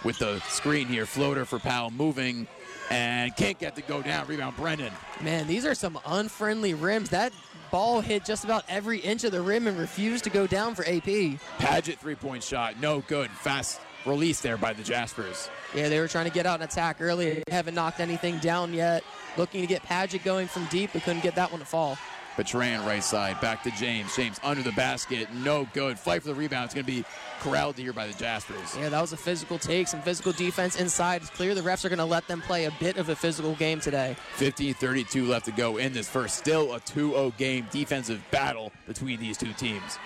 with 0.03 0.19
the 0.19 0.39
screen 0.47 0.87
here. 0.87 1.05
Floater 1.05 1.43
for 1.43 1.59
Powell 1.59 1.91
moving 1.91 2.47
and 2.89 3.35
can't 3.35 3.59
get 3.59 3.75
to 3.75 3.81
go 3.81 4.01
down. 4.01 4.27
Rebound 4.27 4.55
Brennan. 4.55 4.93
Man, 5.21 5.47
these 5.47 5.65
are 5.65 5.75
some 5.75 5.99
unfriendly 6.05 6.73
rims. 6.73 7.09
That 7.09 7.33
ball 7.71 8.01
hit 8.01 8.25
just 8.25 8.43
about 8.43 8.63
every 8.69 8.99
inch 8.99 9.23
of 9.23 9.31
the 9.31 9.41
rim 9.41 9.67
and 9.67 9.77
refused 9.77 10.23
to 10.25 10.29
go 10.29 10.47
down 10.47 10.75
for 10.75 10.83
AP. 10.83 11.39
Padgett 11.59 11.97
three 11.97 12.15
point 12.15 12.43
shot, 12.43 12.79
no 12.79 13.01
good. 13.01 13.29
Fast 13.31 13.79
release 14.05 14.39
there 14.41 14.57
by 14.57 14.73
the 14.73 14.83
Jaspers. 14.83 15.49
Yeah, 15.75 15.89
they 15.89 15.99
were 15.99 16.07
trying 16.07 16.25
to 16.25 16.31
get 16.31 16.45
out 16.45 16.61
and 16.61 16.69
attack 16.69 16.97
earlier. 16.99 17.41
They 17.45 17.53
haven't 17.53 17.75
knocked 17.75 17.99
anything 17.99 18.37
down 18.39 18.73
yet. 18.73 19.03
Looking 19.37 19.61
to 19.61 19.67
get 19.67 19.83
Padgett 19.83 20.23
going 20.23 20.47
from 20.47 20.65
deep, 20.65 20.91
but 20.93 21.03
couldn't 21.03 21.21
get 21.21 21.35
that 21.35 21.51
one 21.51 21.59
to 21.59 21.65
fall. 21.65 21.97
Bertrand 22.37 22.85
right 22.85 23.03
side, 23.03 23.41
back 23.41 23.63
to 23.63 23.71
James. 23.71 24.15
James 24.15 24.39
under 24.43 24.61
the 24.61 24.71
basket, 24.73 25.27
no 25.33 25.67
good. 25.73 25.97
Fight 25.97 26.21
for 26.21 26.27
the 26.29 26.35
rebound. 26.35 26.65
It's 26.65 26.73
going 26.75 26.85
to 26.85 26.91
be 26.91 27.03
corralled 27.39 27.75
here 27.77 27.93
by 27.93 28.05
the 28.05 28.13
Jaspers. 28.13 28.77
Yeah, 28.77 28.89
that 28.89 29.01
was 29.01 29.11
a 29.11 29.17
physical 29.17 29.57
take, 29.57 29.87
some 29.87 30.01
physical 30.03 30.31
defense 30.31 30.79
inside. 30.79 31.23
It's 31.23 31.31
clear 31.31 31.55
the 31.55 31.61
refs 31.61 31.83
are 31.83 31.89
going 31.89 31.97
to 31.97 32.05
let 32.05 32.27
them 32.27 32.41
play 32.41 32.65
a 32.65 32.71
bit 32.79 32.97
of 32.97 33.09
a 33.09 33.15
physical 33.15 33.55
game 33.55 33.79
today. 33.79 34.15
15 34.35 34.75
32 34.75 35.25
left 35.25 35.45
to 35.45 35.51
go 35.51 35.77
in 35.77 35.93
this 35.93 36.07
first. 36.07 36.37
Still 36.37 36.73
a 36.73 36.79
2-0 36.79 37.35
game. 37.37 37.65
Defensive 37.71 38.23
battle 38.29 38.71
between 38.85 39.19
these 39.19 39.37
two 39.37 39.53
teams. 39.53 39.97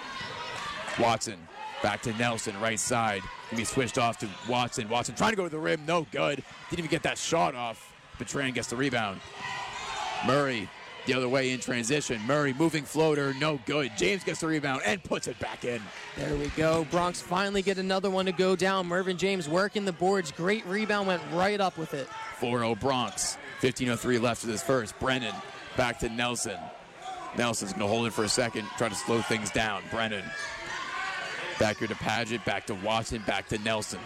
Watson 0.97 1.37
back 1.83 2.01
to 2.03 2.13
Nelson, 2.13 2.59
right 2.61 2.79
side. 2.79 3.21
Gonna 3.49 3.61
be 3.61 3.65
switched 3.65 3.97
off 3.97 4.17
to 4.19 4.29
Watson. 4.47 4.87
Watson 4.87 5.15
trying 5.15 5.31
to 5.31 5.35
go 5.35 5.43
to 5.43 5.49
the 5.49 5.59
rim, 5.59 5.85
no 5.85 6.07
good. 6.11 6.43
Didn't 6.69 6.79
even 6.79 6.91
get 6.91 7.03
that 7.03 7.17
shot 7.17 7.55
off. 7.55 7.93
Bertrand 8.17 8.53
gets 8.53 8.67
the 8.67 8.75
rebound. 8.75 9.19
Murray 10.25 10.69
the 11.05 11.13
other 11.13 11.27
way 11.27 11.51
in 11.51 11.59
transition. 11.59 12.21
Murray 12.27 12.53
moving 12.53 12.83
floater, 12.83 13.33
no 13.39 13.59
good. 13.65 13.91
James 13.97 14.23
gets 14.23 14.41
the 14.41 14.47
rebound 14.47 14.81
and 14.85 15.03
puts 15.03 15.27
it 15.27 15.39
back 15.39 15.65
in. 15.65 15.81
There 16.17 16.35
we 16.35 16.47
go. 16.49 16.85
Broncs 16.91 17.21
finally 17.21 17.61
get 17.61 17.77
another 17.77 18.09
one 18.09 18.25
to 18.25 18.31
go 18.31 18.55
down. 18.55 18.87
Mervin 18.87 19.17
James 19.17 19.49
working 19.49 19.85
the 19.85 19.93
boards. 19.93 20.31
Great 20.31 20.65
rebound, 20.65 21.07
went 21.07 21.21
right 21.33 21.59
up 21.59 21.77
with 21.77 21.93
it. 21.93 22.07
4-0 22.39 22.79
Broncs. 22.79 23.37
15:03 23.61 24.19
left 24.19 24.43
of 24.43 24.49
this 24.49 24.63
first. 24.63 24.97
Brennan 24.99 25.35
back 25.77 25.99
to 25.99 26.09
Nelson. 26.09 26.57
Nelson's 27.37 27.71
going 27.71 27.81
to 27.81 27.87
hold 27.87 28.07
it 28.07 28.13
for 28.13 28.23
a 28.23 28.29
second, 28.29 28.67
try 28.77 28.89
to 28.89 28.95
slow 28.95 29.21
things 29.21 29.51
down. 29.51 29.83
Brennan 29.89 30.23
back 31.59 31.77
here 31.77 31.87
to 31.87 31.95
Padgett, 31.95 32.43
back 32.43 32.65
to 32.65 32.75
Watson, 32.75 33.23
back 33.25 33.47
to 33.49 33.57
Nelson. 33.59 33.99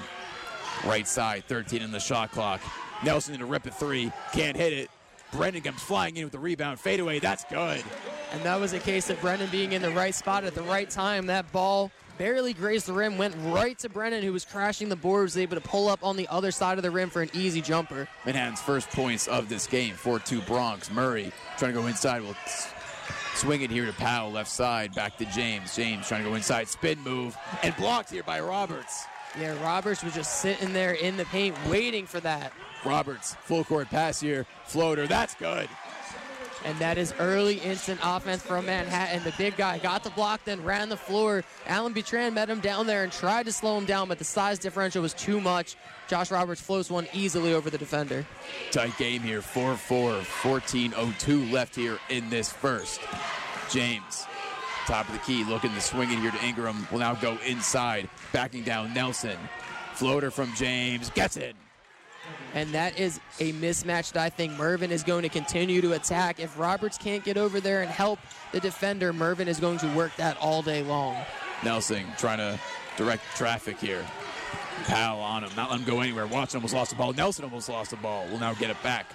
Right 0.86 1.08
side, 1.08 1.46
13 1.48 1.82
in 1.82 1.92
the 1.92 2.00
shot 2.00 2.32
clock. 2.32 2.62
Nelson 3.04 3.34
in 3.36 3.42
a 3.42 3.46
rip 3.46 3.66
at 3.66 3.78
three, 3.80 4.12
can't 4.34 4.56
hit 4.56 4.74
it. 4.74 4.90
Brennan 5.36 5.62
comes 5.62 5.82
flying 5.82 6.18
in 6.18 6.24
with 6.24 6.32
the 6.32 6.40
rebound, 6.40 6.80
fadeaway. 6.80 7.20
That's 7.20 7.44
good. 7.46 7.84
And 8.32 8.42
that 8.44 8.60
was 8.60 8.74
a 8.74 8.80
case 8.80 9.10
of 9.10 9.20
Brennan 9.22 9.50
being 9.50 9.74
in 9.74 9.82
the 9.82 9.92
right 9.92 10.16
spot 10.16 10.44
at 10.44 10.56
the 10.56 10.64
right 10.64 10.90
time. 10.90 11.28
That 11.28 11.52
ball 11.52 11.92
barely 12.18 12.54
grazed 12.54 12.88
the 12.88 12.94
rim, 12.94 13.18
went 13.18 13.36
right 13.46 13.78
to 13.80 13.90
Brennan, 13.90 14.24
who 14.24 14.32
was 14.32 14.46
crashing 14.46 14.88
the 14.88 14.96
board, 14.96 15.24
was 15.24 15.38
able 15.38 15.56
to 15.56 15.62
pull 15.62 15.90
up 15.90 16.04
on 16.04 16.16
the 16.16 16.28
other 16.30 16.52
side 16.52 16.78
of 16.78 16.84
the 16.84 16.92
rim 16.92 17.10
for 17.10 17.22
an 17.22 17.30
easy 17.34 17.62
jumper. 17.62 18.08
Manhattan's 18.26 18.62
first 18.62 18.90
points 18.92 19.28
of 19.28 19.50
this 19.50 19.68
game, 19.68 19.96
4-2 19.96 20.42
Broncs. 20.42 20.92
Murray 20.92 21.32
trying 21.58 21.74
to 21.74 21.80
go 21.80 21.88
inside, 21.88 22.22
will 22.22 22.36
swing 23.34 23.62
it 23.62 23.70
here 23.70 23.86
to 23.86 23.94
Powell, 23.94 24.32
left 24.32 24.50
side, 24.50 24.96
back 24.96 25.18
to 25.18 25.26
James. 25.26 25.76
James 25.76 26.08
trying 26.08 26.24
to 26.24 26.30
go 26.30 26.36
inside, 26.36 26.70
spin 26.70 27.00
move, 27.02 27.38
and 27.64 27.76
blocked 27.76 28.12
here 28.12 28.24
by 28.24 28.40
Roberts. 28.40 29.04
Yeah, 29.38 29.62
Roberts 29.62 30.02
was 30.02 30.14
just 30.14 30.40
sitting 30.40 30.72
there 30.72 30.94
in 30.94 31.18
the 31.18 31.26
paint 31.26 31.58
waiting 31.68 32.06
for 32.06 32.22
that. 32.22 32.54
Roberts, 32.86 33.36
full 33.42 33.64
court 33.64 33.90
pass 33.90 34.20
here, 34.20 34.46
floater, 34.66 35.08
that's 35.08 35.36
good. 35.36 35.68
And 36.66 36.78
that 36.80 36.98
is 36.98 37.14
early 37.20 37.58
instant 37.58 38.00
offense 38.04 38.42
from 38.42 38.66
Manhattan. 38.66 39.24
The 39.24 39.34
big 39.38 39.56
guy 39.56 39.78
got 39.78 40.04
the 40.04 40.10
block, 40.10 40.44
then 40.46 40.64
ran 40.64 40.90
the 40.90 40.98
floor. 40.98 41.44
Alan 41.68 41.94
Bertrand 41.94 42.34
met 42.34 42.50
him 42.50 42.60
down 42.60 42.88
there 42.88 43.04
and 43.04 43.12
tried 43.12 43.46
to 43.46 43.52
slow 43.52 43.78
him 43.78 43.86
down, 43.86 44.08
but 44.08 44.18
the 44.18 44.24
size 44.24 44.58
differential 44.58 45.04
was 45.04 45.14
too 45.14 45.40
much. 45.40 45.76
Josh 46.08 46.32
Roberts 46.32 46.62
floats 46.62 46.90
one 46.90 47.08
easily 47.14 47.54
over 47.54 47.70
the 47.70 47.78
defender. 47.78 48.26
Tight 48.72 48.98
game 48.98 49.22
here, 49.22 49.42
4-4, 49.42 50.22
14-02 50.22 51.52
left 51.52 51.76
here 51.76 52.00
in 52.10 52.32
this 52.32 52.52
first. 52.52 53.00
James, 53.70 54.26
top 54.88 55.08
of 55.08 55.14
the 55.14 55.20
key, 55.20 55.44
looking 55.44 55.74
to 55.74 55.82
swing 55.82 56.12
it 56.12 56.18
here 56.18 56.32
to 56.32 56.44
Ingram. 56.44 56.88
Will 56.92 57.00
now 57.00 57.14
go 57.14 57.38
inside, 57.46 58.10
backing 58.32 58.64
down 58.64 58.92
Nelson. 58.92 59.38
Floater 59.94 60.32
from 60.32 60.52
James, 60.56 61.12
gets 61.12 61.38
it. 61.38 61.56
And 62.56 62.74
that 62.74 62.98
is 62.98 63.20
a 63.42 63.52
mismatch 63.54 64.14
that 64.14 64.24
I 64.24 64.30
think 64.30 64.54
Mervin 64.54 64.90
is 64.90 65.04
going 65.04 65.24
to 65.24 65.30
continue 65.30 65.82
to 65.82 65.94
attack. 65.94 66.40
If 66.40 66.58
Roberts 66.58 66.98
can't 66.98 67.24
get 67.24 67.36
over 67.36 67.60
there 67.60 67.82
and 67.82 67.92
help 67.92 68.18
the 68.54 68.62
defender, 68.62 69.12
Mervin 69.12 69.50
is 69.50 69.60
going 69.60 69.78
to 69.80 69.94
work 69.94 70.16
that 70.16 70.38
all 70.38 70.62
day 70.62 70.82
long. 70.82 71.18
Nelson 71.66 72.06
trying 72.18 72.38
to 72.38 72.58
direct 72.96 73.24
traffic 73.36 73.78
here. 73.78 74.06
Powell 74.86 75.20
on 75.20 75.44
him, 75.44 75.52
not 75.58 75.70
let 75.70 75.82
him 75.82 75.86
go 75.86 76.00
anywhere. 76.00 76.28
Watson 76.28 76.60
almost 76.60 76.74
lost 76.74 76.92
the 76.92 76.96
ball. 76.96 77.12
Nelson 77.12 77.44
almost 77.44 77.68
lost 77.68 77.92
the 77.92 77.98
ball. 77.98 78.26
We'll 78.30 78.40
now 78.40 78.54
get 78.54 78.70
it 78.70 78.82
back. 78.82 79.08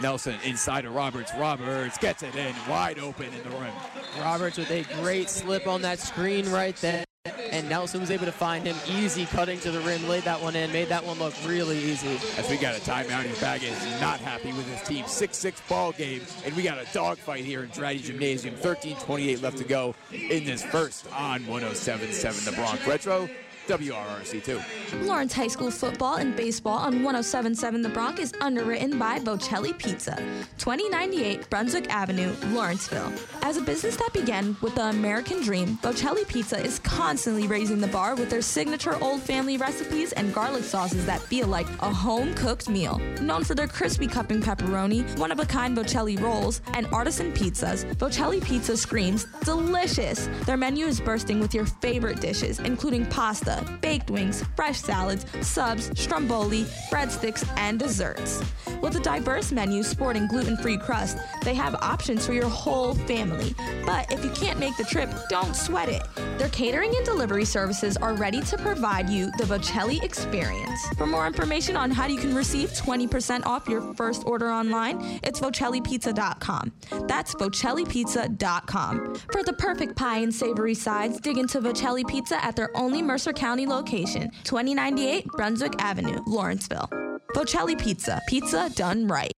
Nelson 0.00 0.36
inside 0.44 0.86
of 0.86 0.94
Roberts. 0.94 1.32
Roberts 1.36 1.98
gets 1.98 2.22
it 2.22 2.34
in, 2.36 2.54
wide 2.68 2.98
open 2.98 3.26
in 3.26 3.50
the 3.50 3.56
rim. 3.58 3.72
Roberts 4.18 4.56
with 4.56 4.70
a 4.70 4.84
great 5.02 5.28
slip 5.28 5.66
on 5.66 5.82
that 5.82 5.98
screen 5.98 6.50
right 6.50 6.76
there. 6.76 7.04
And 7.50 7.68
Nelson 7.68 8.00
was 8.00 8.10
able 8.10 8.26
to 8.26 8.32
find 8.32 8.66
him 8.66 8.76
easy, 8.86 9.26
cutting 9.26 9.58
to 9.60 9.70
the 9.70 9.80
rim, 9.80 10.08
laid 10.08 10.24
that 10.24 10.40
one 10.40 10.56
in, 10.56 10.72
made 10.72 10.88
that 10.88 11.04
one 11.04 11.18
look 11.18 11.34
really 11.46 11.78
easy. 11.78 12.18
As 12.36 12.48
we 12.48 12.56
got 12.56 12.76
a 12.76 12.80
timeout 12.80 13.24
here, 13.24 13.34
Baggett 13.40 13.70
is 13.70 14.00
not 14.00 14.20
happy 14.20 14.52
with 14.52 14.66
his 14.68 14.86
team. 14.86 15.04
6-6 15.04 15.68
ball 15.68 15.92
game, 15.92 16.22
and 16.44 16.54
we 16.54 16.62
got 16.62 16.78
a 16.78 16.86
dogfight 16.92 17.44
here 17.44 17.62
in 17.62 17.70
Draddy 17.70 18.02
Gymnasium. 18.02 18.54
13-28 18.56 19.42
left 19.42 19.58
to 19.58 19.64
go 19.64 19.94
in 20.12 20.44
this 20.44 20.64
first 20.64 21.06
on 21.12 21.40
107.7 21.44 22.44
The 22.44 22.52
Bronx 22.52 22.86
Retro. 22.86 23.28
WRRC2. 23.68 25.06
Lawrence 25.06 25.34
High 25.34 25.46
School 25.46 25.70
football 25.70 26.16
and 26.16 26.34
baseball 26.34 26.78
on 26.78 27.02
1077 27.02 27.82
The 27.82 27.90
Bronx 27.90 28.18
is 28.18 28.32
underwritten 28.40 28.98
by 28.98 29.18
Vocelli 29.18 29.76
Pizza, 29.78 30.16
2098 30.56 31.50
Brunswick 31.50 31.90
Avenue, 31.90 32.32
Lawrenceville. 32.46 33.12
As 33.42 33.58
a 33.58 33.60
business 33.60 33.96
that 33.96 34.12
began 34.14 34.56
with 34.62 34.74
the 34.74 34.86
American 34.86 35.42
dream, 35.42 35.78
Vocelli 35.82 36.26
Pizza 36.26 36.58
is 36.58 36.78
constantly 36.78 37.46
raising 37.46 37.78
the 37.78 37.88
bar 37.88 38.14
with 38.14 38.30
their 38.30 38.40
signature 38.40 38.96
old 39.02 39.20
family 39.20 39.58
recipes 39.58 40.12
and 40.12 40.32
garlic 40.32 40.64
sauces 40.64 41.04
that 41.04 41.20
feel 41.20 41.46
like 41.46 41.68
a 41.80 41.92
home 41.92 42.32
cooked 42.34 42.70
meal. 42.70 42.98
Known 43.20 43.44
for 43.44 43.54
their 43.54 43.68
crispy 43.68 44.06
cupping 44.06 44.40
pepperoni, 44.40 45.18
one 45.18 45.30
of 45.30 45.40
a 45.40 45.46
kind 45.46 45.76
Vocelli 45.76 46.18
rolls, 46.18 46.62
and 46.72 46.86
artisan 46.86 47.32
pizzas, 47.32 47.84
Vocelli 47.96 48.42
Pizza 48.42 48.78
screams 48.78 49.26
delicious. 49.44 50.30
Their 50.46 50.56
menu 50.56 50.86
is 50.86 51.00
bursting 51.00 51.38
with 51.38 51.54
your 51.54 51.66
favorite 51.66 52.20
dishes, 52.20 52.60
including 52.60 53.04
pasta, 53.06 53.57
baked 53.80 54.10
wings, 54.10 54.44
fresh 54.56 54.80
salads, 54.80 55.26
subs, 55.40 55.90
stromboli, 56.00 56.64
breadsticks, 56.90 57.46
and 57.56 57.78
desserts. 57.78 58.42
With 58.80 58.96
a 58.96 59.00
diverse 59.00 59.50
menu 59.50 59.82
sporting 59.82 60.28
gluten 60.28 60.56
free 60.56 60.78
crust, 60.78 61.18
they 61.42 61.54
have 61.54 61.74
options 61.76 62.24
for 62.26 62.32
your 62.32 62.48
whole 62.48 62.94
family. 62.94 63.54
But 63.84 64.12
if 64.12 64.24
you 64.24 64.30
can't 64.30 64.60
make 64.60 64.76
the 64.76 64.84
trip, 64.84 65.10
don't 65.28 65.56
sweat 65.56 65.88
it. 65.88 66.02
Their 66.38 66.48
catering 66.50 66.94
and 66.94 67.04
delivery 67.04 67.44
services 67.44 67.96
are 67.96 68.14
ready 68.14 68.40
to 68.42 68.56
provide 68.58 69.10
you 69.10 69.32
the 69.38 69.44
Vocelli 69.44 70.02
experience. 70.04 70.86
For 70.96 71.06
more 71.06 71.26
information 71.26 71.76
on 71.76 71.90
how 71.90 72.06
you 72.06 72.18
can 72.18 72.34
receive 72.34 72.70
20% 72.70 73.44
off 73.44 73.68
your 73.68 73.80
first 73.94 74.24
order 74.26 74.48
online, 74.50 75.18
it's 75.24 75.40
vocellipizza.com. 75.40 76.72
That's 77.08 77.34
vocellipizza.com. 77.34 79.14
For 79.32 79.42
the 79.42 79.52
perfect 79.54 79.96
pie 79.96 80.18
and 80.18 80.32
savory 80.32 80.74
sides, 80.74 81.20
dig 81.20 81.38
into 81.38 81.60
Vocelli 81.60 82.04
Pizza 82.06 82.44
at 82.44 82.54
their 82.54 82.70
only 82.76 83.02
Mercer 83.02 83.32
County 83.32 83.47
location, 83.56 84.30
2098 84.44 85.26
Brunswick 85.28 85.72
Avenue, 85.78 86.20
Lawrenceville. 86.26 86.88
Vocelli 87.34 87.76
Pizza, 87.76 88.20
pizza 88.26 88.70
done 88.74 89.06
right. 89.06 89.32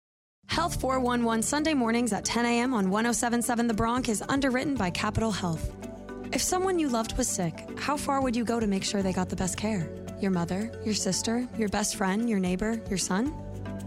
Health 0.49 0.81
411 0.81 1.43
Sunday 1.43 1.75
mornings 1.75 2.12
at 2.12 2.25
10 2.25 2.45
a.m. 2.45 2.75
on 2.75 2.90
1077 2.90 3.69
The 3.69 3.75
Bronx 3.75 4.09
is 4.09 4.23
underwritten 4.29 4.75
by 4.75 4.90
Capital 4.90 5.31
Health. 5.31 5.75
If 6.33 6.43
someone 6.43 6.79
you 6.79 6.88
loved 6.88 7.17
was 7.17 7.29
sick, 7.29 7.69
how 7.79 7.97
far 7.97 8.21
would 8.21 8.35
you 8.35 8.45
go 8.45 8.59
to 8.59 8.67
make 8.67 8.85
sure 8.85 9.02
they 9.02 9.12
got 9.12 9.29
the 9.29 9.37
best 9.37 9.57
care? 9.57 9.88
Your 10.21 10.31
mother, 10.31 10.71
your 10.85 10.95
sister, 10.95 11.49
your 11.57 11.69
best 11.69 11.97
friend, 11.97 12.29
your 12.29 12.38
neighbor, 12.38 12.81
your 12.88 12.99
son? 12.99 13.33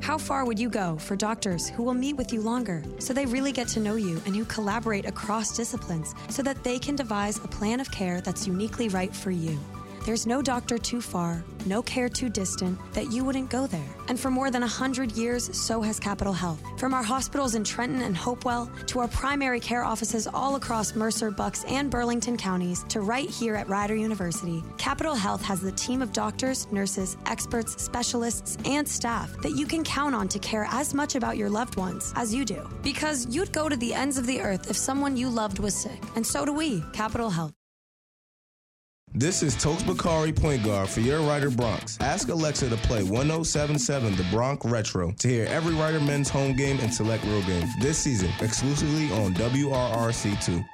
How 0.04 0.18
far 0.18 0.46
would 0.46 0.60
you 0.60 0.70
go 0.70 0.98
for 0.98 1.16
doctors 1.16 1.70
who 1.70 1.84
will 1.84 1.94
meet 1.94 2.18
with 2.18 2.34
you 2.34 2.42
longer 2.42 2.84
so 3.00 3.14
they 3.14 3.26
really 3.26 3.54
get 3.54 3.70
to 3.70 3.80
know 3.80 3.96
you 3.96 4.22
and 4.26 4.36
who 4.36 4.44
collaborate 4.44 5.06
across 5.06 5.56
disciplines 5.56 6.14
so 6.28 6.44
that 6.44 6.62
they 6.62 6.78
can 6.78 6.98
devise 6.98 7.38
a 7.38 7.48
plan 7.48 7.80
of 7.80 7.90
care 7.90 8.20
that's 8.20 8.46
uniquely 8.46 8.90
right 8.90 9.16
for 9.16 9.32
you? 9.32 9.58
There's 10.06 10.28
no 10.28 10.42
doctor 10.42 10.78
too 10.78 11.00
far, 11.00 11.46
no 11.66 11.82
care 11.82 12.10
too 12.10 12.28
distant 12.28 12.78
that 12.92 13.14
you 13.14 13.24
wouldn't 13.24 13.50
go 13.50 13.68
there. 13.68 13.96
And 14.10 14.20
for 14.20 14.30
more 14.30 14.52
than 14.52 14.60
100 14.60 15.14
years, 15.14 15.58
so 15.58 15.82
has 15.82 15.98
Capital 15.98 16.34
Health. 16.34 16.62
From 16.78 16.94
our 16.94 17.04
hospitals 17.04 17.56
in 17.56 17.64
Trenton 17.64 18.02
and 18.02 18.18
Hopewell 18.18 18.70
to 18.88 19.00
our 19.00 19.08
primary 19.08 19.62
care 19.62 19.86
offices 19.86 20.28
all 20.28 20.56
across 20.56 20.94
Mercer, 20.94 21.32
Bucks, 21.32 21.64
and 21.70 21.90
Burlington 21.90 22.36
counties 22.36 22.84
to 22.90 23.00
right 23.00 23.30
here 23.30 23.56
at 23.56 23.70
Rider 23.70 23.96
University, 23.96 24.62
Capital 24.78 25.16
Health 25.16 25.42
has 25.42 25.62
the 25.62 25.72
team 25.72 26.02
of 26.02 26.12
doctors, 26.12 26.70
nurses, 26.70 27.16
experts, 27.26 27.82
specialists, 27.82 28.58
and 28.66 28.86
staff 28.86 29.32
that 29.42 29.56
you 29.56 29.66
can 29.66 29.86
count 29.86 30.14
on 30.14 30.28
to 30.28 30.40
care 30.40 30.68
as 30.70 30.94
much 30.94 31.16
about 31.16 31.38
your 31.38 31.50
loved 31.50 31.78
ones 31.78 32.12
as 32.18 32.36
you 32.36 32.44
do. 32.44 32.70
Because 32.82 33.26
you'd 33.34 33.54
go 33.54 33.70
to 33.70 33.78
the 33.78 33.94
ends 33.94 34.18
of 34.18 34.26
the 34.26 34.42
earth 34.42 34.70
if 34.70 34.76
someone 34.76 35.16
you 35.16 35.30
loved 35.30 35.60
was 35.60 35.74
sick. 35.74 36.02
And 36.18 36.28
so 36.28 36.44
do 36.44 36.52
we, 36.52 36.84
Capital 36.92 37.30
Health. 37.30 37.63
This 39.16 39.44
is 39.44 39.56
Tokes 39.56 39.84
Bakari, 39.84 40.34
point 40.34 40.64
guard 40.64 40.90
for 40.90 41.02
your 41.02 41.20
Rider 41.20 41.52
Broncs. 41.52 42.02
Ask 42.02 42.30
Alexa 42.30 42.68
to 42.70 42.78
play 42.78 43.04
1077 43.04 44.16
The 44.16 44.24
Bronx 44.32 44.66
Retro 44.66 45.12
to 45.12 45.28
hear 45.28 45.46
every 45.46 45.76
Rider 45.76 46.00
men's 46.00 46.30
home 46.30 46.56
game 46.56 46.80
and 46.80 46.92
select 46.92 47.24
road 47.26 47.46
games 47.46 47.70
this 47.80 48.00
season 48.00 48.32
exclusively 48.42 49.12
on 49.12 49.36
WRRC2. 49.36 50.66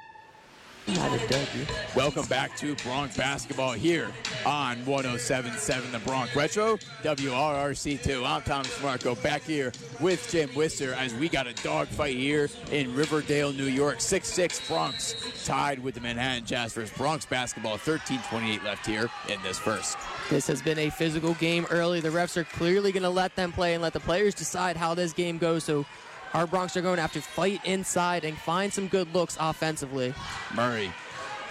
Welcome 1.94 2.26
back 2.26 2.56
to 2.56 2.74
Broncs 2.76 3.16
basketball 3.16 3.72
here 3.72 4.08
on 4.44 4.76
107.7 4.78 5.92
The 5.92 6.00
Bronx 6.00 6.34
Retro, 6.34 6.78
WRRC2. 7.02 8.26
I'm 8.26 8.42
Thomas 8.42 8.76
Trimarco 8.76 9.22
back 9.22 9.42
here 9.42 9.70
with 10.00 10.28
Jim 10.30 10.50
Wister 10.56 10.92
as 10.94 11.14
we 11.14 11.28
got 11.28 11.46
a 11.46 11.52
dogfight 11.62 12.16
here 12.16 12.50
in 12.72 12.92
Riverdale, 12.94 13.52
New 13.52 13.66
York. 13.66 13.98
6-6 13.98 14.66
Broncs 14.66 15.44
tied 15.44 15.78
with 15.78 15.94
the 15.94 16.00
Manhattan 16.00 16.44
Jaspers. 16.44 16.90
Broncs 16.90 17.28
basketball 17.28 17.78
13-28 17.78 18.64
left 18.64 18.84
here 18.84 19.08
in 19.28 19.40
this 19.42 19.60
first. 19.60 19.96
This 20.28 20.48
has 20.48 20.60
been 20.60 20.78
a 20.78 20.90
physical 20.90 21.34
game 21.34 21.66
early. 21.70 22.00
The 22.00 22.08
refs 22.08 22.36
are 22.36 22.44
clearly 22.44 22.90
going 22.90 23.04
to 23.04 23.10
let 23.10 23.36
them 23.36 23.52
play 23.52 23.74
and 23.74 23.82
let 23.82 23.92
the 23.92 24.00
players 24.00 24.34
decide 24.34 24.76
how 24.76 24.94
this 24.94 25.12
game 25.12 25.38
goes. 25.38 25.62
So 25.62 25.86
our 26.34 26.46
Broncs 26.46 26.76
are 26.76 26.82
going 26.82 26.96
to 26.96 27.02
have 27.02 27.12
to 27.12 27.20
fight 27.20 27.64
inside 27.64 28.24
and 28.24 28.36
find 28.36 28.72
some 28.72 28.88
good 28.88 29.12
looks 29.14 29.36
offensively. 29.40 30.14
Murray 30.54 30.90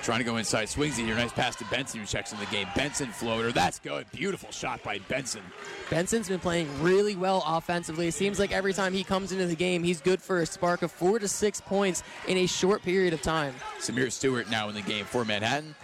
trying 0.02 0.20
to 0.20 0.26
go 0.26 0.38
inside, 0.38 0.70
swings 0.70 0.98
it 0.98 1.06
here. 1.06 1.16
Nice 1.16 1.32
pass 1.32 1.56
to 1.58 1.66
Benson, 1.66 2.00
who 2.00 2.06
checks 2.06 2.32
in 2.32 2.40
the 2.40 2.46
game. 2.48 2.68
Benson 2.76 3.10
floater. 3.10 3.52
That's 3.52 3.80
good. 3.80 4.10
Beautiful 4.12 4.52
shot 4.52 4.82
by 4.84 5.00
Benson. 5.08 5.44
Benson's 5.90 6.30
been 6.30 6.40
playing 6.40 6.68
really 6.82 7.16
well 7.16 7.44
offensively. 7.46 8.08
It 8.08 8.14
seems 8.14 8.40
like 8.40 8.52
every 8.52 8.74
time 8.74 8.94
he 8.94 9.04
comes 9.04 9.32
into 9.32 9.46
the 9.46 9.56
game, 9.56 9.84
he's 9.84 10.02
good 10.02 10.22
for 10.22 10.42
a 10.42 10.46
spark 10.46 10.82
of 10.82 10.92
four 10.92 11.20
to 11.20 11.28
six 11.28 11.62
points 11.62 12.04
in 12.28 12.38
a 12.38 12.46
short 12.46 12.82
period 12.82 13.14
of 13.14 13.22
time. 13.22 13.54
Samir 13.80 14.12
Stewart 14.12 14.50
now 14.50 14.70
in 14.70 14.76
the 14.76 14.82
game 14.82 15.06
for 15.06 15.26
Manhattan, 15.26 15.76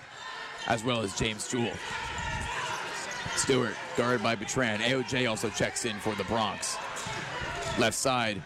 as 0.67 0.83
well 0.83 1.01
as 1.01 1.17
James 1.17 1.47
Jewell. 1.47 1.73
Stewart 3.35 3.75
guarded 3.97 4.23
by 4.23 4.35
Betran. 4.35 4.77
AOJ 4.77 5.29
also 5.29 5.49
checks 5.49 5.85
in 5.85 5.95
for 5.97 6.15
the 6.15 6.23
Broncs. 6.23 6.77
Left 7.77 7.97
side, 7.97 8.41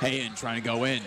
Hayen 0.00 0.34
trying 0.34 0.60
to 0.60 0.66
go 0.66 0.84
in. 0.84 1.02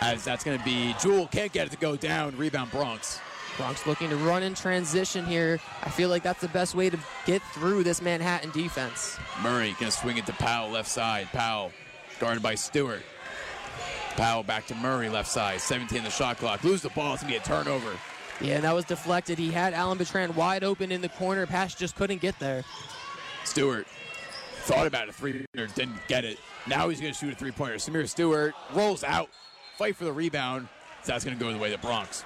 As 0.00 0.24
that's 0.24 0.42
going 0.42 0.58
to 0.58 0.64
be 0.64 0.94
Jewel 1.00 1.26
can't 1.28 1.52
get 1.52 1.66
it 1.66 1.70
to 1.70 1.76
go 1.76 1.96
down. 1.96 2.36
Rebound 2.36 2.70
Broncs. 2.70 3.20
Broncs 3.56 3.84
looking 3.86 4.08
to 4.08 4.16
run 4.16 4.42
in 4.42 4.54
transition 4.54 5.26
here. 5.26 5.60
I 5.82 5.90
feel 5.90 6.08
like 6.08 6.22
that's 6.22 6.40
the 6.40 6.48
best 6.48 6.74
way 6.74 6.88
to 6.88 6.98
get 7.26 7.42
through 7.52 7.84
this 7.84 8.00
Manhattan 8.00 8.50
defense. 8.50 9.18
Murray 9.42 9.76
going 9.78 9.92
to 9.92 9.98
swing 9.98 10.16
it 10.16 10.26
to 10.26 10.32
Powell 10.32 10.70
left 10.70 10.88
side. 10.88 11.28
Powell 11.32 11.70
guarded 12.18 12.42
by 12.42 12.54
Stewart. 12.54 13.02
Powell 14.16 14.42
back 14.42 14.66
to 14.68 14.74
Murray 14.74 15.10
left 15.10 15.28
side. 15.28 15.60
17 15.60 15.98
in 15.98 16.04
the 16.04 16.10
shot 16.10 16.38
clock. 16.38 16.64
Lose 16.64 16.80
the 16.82 16.88
ball. 16.90 17.14
It's 17.14 17.22
going 17.22 17.34
to 17.34 17.40
be 17.40 17.42
a 17.42 17.46
turnover. 17.46 17.92
Yeah, 18.40 18.56
and 18.56 18.64
that 18.64 18.74
was 18.74 18.86
deflected. 18.86 19.38
He 19.38 19.50
had 19.50 19.74
Alan 19.74 19.98
Bertrand 19.98 20.34
wide 20.34 20.64
open 20.64 20.90
in 20.90 21.00
the 21.00 21.08
corner. 21.10 21.46
Pass 21.46 21.74
just 21.74 21.94
couldn't 21.94 22.20
get 22.20 22.38
there. 22.38 22.64
Stewart 23.44 23.86
thought 24.62 24.86
about 24.86 25.08
a 25.08 25.12
three 25.12 25.44
pointer, 25.54 25.72
didn't 25.74 25.98
get 26.08 26.24
it. 26.24 26.38
Now 26.66 26.88
he's 26.88 27.00
going 27.00 27.12
to 27.12 27.18
shoot 27.18 27.32
a 27.32 27.36
three 27.36 27.50
pointer. 27.52 27.76
Samir 27.76 28.08
Stewart 28.08 28.54
rolls 28.72 29.04
out, 29.04 29.28
fight 29.76 29.96
for 29.96 30.04
the 30.04 30.12
rebound. 30.12 30.68
That's 31.04 31.24
going 31.24 31.36
to 31.36 31.44
go 31.44 31.52
the 31.52 31.58
way 31.58 31.72
of 31.72 31.80
the 31.80 31.86
Broncs. 31.86 32.24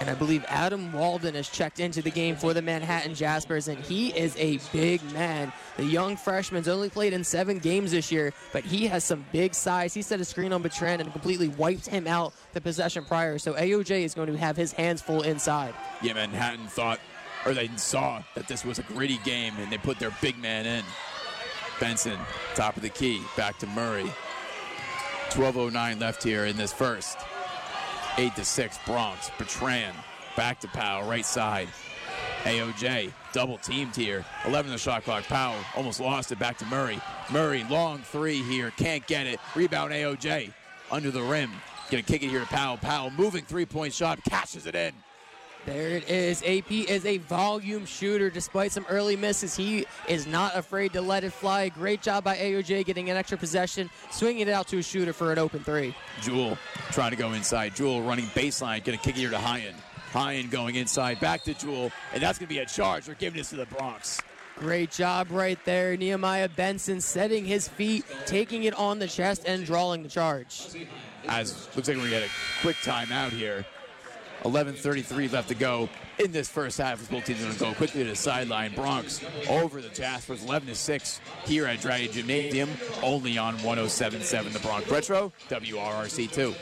And 0.00 0.08
I 0.08 0.14
believe 0.14 0.44
Adam 0.46 0.92
Walden 0.92 1.34
has 1.34 1.48
checked 1.48 1.80
into 1.80 2.02
the 2.02 2.10
game 2.10 2.36
for 2.36 2.54
the 2.54 2.62
Manhattan 2.62 3.14
Jaspers, 3.14 3.66
and 3.66 3.78
he 3.78 4.10
is 4.16 4.36
a 4.36 4.60
big 4.72 5.02
man. 5.12 5.52
The 5.76 5.84
young 5.84 6.16
freshman's 6.16 6.68
only 6.68 6.88
played 6.88 7.12
in 7.12 7.24
seven 7.24 7.58
games 7.58 7.90
this 7.90 8.12
year, 8.12 8.32
but 8.52 8.64
he 8.64 8.86
has 8.86 9.02
some 9.02 9.24
big 9.32 9.54
size. 9.54 9.94
He 9.94 10.02
set 10.02 10.20
a 10.20 10.24
screen 10.24 10.52
on 10.52 10.62
Bertrand 10.62 11.02
and 11.02 11.10
completely 11.10 11.48
wiped 11.48 11.86
him 11.86 12.06
out 12.06 12.32
the 12.52 12.60
possession 12.60 13.04
prior. 13.06 13.38
So 13.38 13.54
AOJ 13.54 14.04
is 14.04 14.14
going 14.14 14.28
to 14.28 14.36
have 14.36 14.56
his 14.56 14.72
hands 14.72 15.02
full 15.02 15.22
inside. 15.22 15.74
Yeah, 16.00 16.12
Manhattan 16.12 16.68
thought, 16.68 17.00
or 17.44 17.52
they 17.52 17.68
saw 17.76 18.22
that 18.36 18.46
this 18.46 18.64
was 18.64 18.78
a 18.78 18.84
gritty 18.84 19.18
game, 19.24 19.54
and 19.58 19.70
they 19.70 19.78
put 19.78 19.98
their 19.98 20.14
big 20.22 20.38
man 20.38 20.64
in. 20.64 20.84
Benson, 21.80 22.18
top 22.54 22.76
of 22.76 22.82
the 22.82 22.88
key, 22.88 23.22
back 23.36 23.58
to 23.58 23.66
Murray. 23.68 24.10
12.09 25.30 26.00
left 26.00 26.22
here 26.22 26.46
in 26.46 26.56
this 26.56 26.72
first. 26.72 27.18
8 28.16 28.34
to 28.34 28.44
6 28.44 28.78
Broncs. 28.78 29.36
Bertrand 29.38 29.96
back 30.36 30.60
to 30.60 30.68
Powell, 30.68 31.08
right 31.08 31.26
side. 31.26 31.68
AOJ 32.44 33.12
double 33.32 33.58
teamed 33.58 33.94
here. 33.94 34.24
11 34.46 34.70
the 34.70 34.78
shot 34.78 35.04
clock. 35.04 35.24
Powell 35.24 35.58
almost 35.76 36.00
lost 36.00 36.32
it 36.32 36.38
back 36.38 36.56
to 36.58 36.66
Murray. 36.66 37.00
Murray, 37.30 37.64
long 37.68 37.98
three 37.98 38.42
here. 38.42 38.70
Can't 38.72 39.06
get 39.06 39.26
it. 39.26 39.40
Rebound 39.54 39.92
AOJ 39.92 40.52
under 40.90 41.10
the 41.10 41.22
rim. 41.22 41.50
Gonna 41.90 42.02
kick 42.02 42.22
it 42.22 42.28
here 42.28 42.40
to 42.40 42.46
Powell. 42.46 42.76
Powell 42.76 43.10
moving 43.10 43.44
three 43.44 43.66
point 43.66 43.92
shot. 43.92 44.22
Cashes 44.24 44.66
it 44.66 44.74
in. 44.74 44.92
There 45.66 45.90
it 45.90 46.08
is. 46.08 46.42
AP 46.42 46.70
is 46.70 47.04
a 47.04 47.18
volume 47.18 47.84
shooter. 47.84 48.30
Despite 48.30 48.72
some 48.72 48.86
early 48.88 49.16
misses, 49.16 49.54
he 49.54 49.86
is 50.08 50.26
not 50.26 50.56
afraid 50.56 50.92
to 50.94 51.00
let 51.00 51.24
it 51.24 51.32
fly. 51.32 51.68
Great 51.68 52.00
job 52.00 52.24
by 52.24 52.36
AOJ 52.36 52.86
getting 52.86 53.10
an 53.10 53.16
extra 53.16 53.36
possession, 53.36 53.90
swinging 54.10 54.48
it 54.48 54.48
out 54.48 54.66
to 54.68 54.78
a 54.78 54.82
shooter 54.82 55.12
for 55.12 55.30
an 55.32 55.38
open 55.38 55.62
three. 55.62 55.94
Jewel 56.22 56.56
trying 56.90 57.10
to 57.10 57.16
go 57.16 57.32
inside. 57.32 57.74
Jewel 57.74 58.02
running 58.02 58.26
baseline, 58.26 58.82
going 58.82 58.98
to 58.98 59.04
kick 59.04 59.16
it 59.16 59.20
here 59.20 59.30
to 59.30 59.36
Hyan. 59.36 59.74
Hyan 60.12 60.50
going 60.50 60.76
inside, 60.76 61.20
back 61.20 61.44
to 61.44 61.52
Jewel, 61.52 61.92
and 62.14 62.22
that's 62.22 62.38
going 62.38 62.48
to 62.48 62.54
be 62.54 62.60
a 62.60 62.66
charge. 62.66 63.06
We're 63.06 63.14
giving 63.14 63.36
this 63.36 63.50
to 63.50 63.56
the 63.56 63.66
Broncs. 63.66 64.22
Great 64.56 64.90
job 64.90 65.30
right 65.30 65.62
there. 65.66 65.96
Nehemiah 65.96 66.48
Benson 66.48 67.00
setting 67.00 67.44
his 67.44 67.68
feet, 67.68 68.04
taking 68.26 68.64
it 68.64 68.74
on 68.74 68.98
the 68.98 69.06
chest, 69.06 69.44
and 69.46 69.64
drawing 69.64 70.02
the 70.02 70.08
charge. 70.08 70.66
As 71.28 71.68
looks 71.76 71.88
like 71.88 71.96
we're 71.96 72.08
going 72.08 72.10
to 72.10 72.20
get 72.20 72.22
a 72.24 72.60
quick 72.62 72.76
timeout 72.76 73.30
here. 73.30 73.64
11.33 74.42 75.32
left 75.32 75.48
to 75.48 75.54
go 75.54 75.88
in 76.18 76.32
this 76.32 76.48
first 76.48 76.78
half. 76.78 77.00
As 77.00 77.08
both 77.08 77.24
teams 77.24 77.40
are 77.40 77.44
going 77.44 77.54
to 77.54 77.60
go 77.60 77.72
quickly 77.74 78.04
to 78.04 78.10
the 78.10 78.16
sideline. 78.16 78.72
Broncs 78.72 79.24
over 79.48 79.80
the 79.80 79.88
Jaspers, 79.88 80.44
11 80.44 80.68
to 80.68 80.74
6 80.74 81.20
here 81.46 81.66
at 81.66 81.80
Dragon 81.80 82.12
Gymnasium, 82.12 82.70
only 83.02 83.38
on 83.38 83.56
107.7 83.58 84.52
The 84.52 84.58
Bronx 84.60 84.90
Retro, 84.90 85.32
WRRC 85.48 86.30
2. 86.32 86.54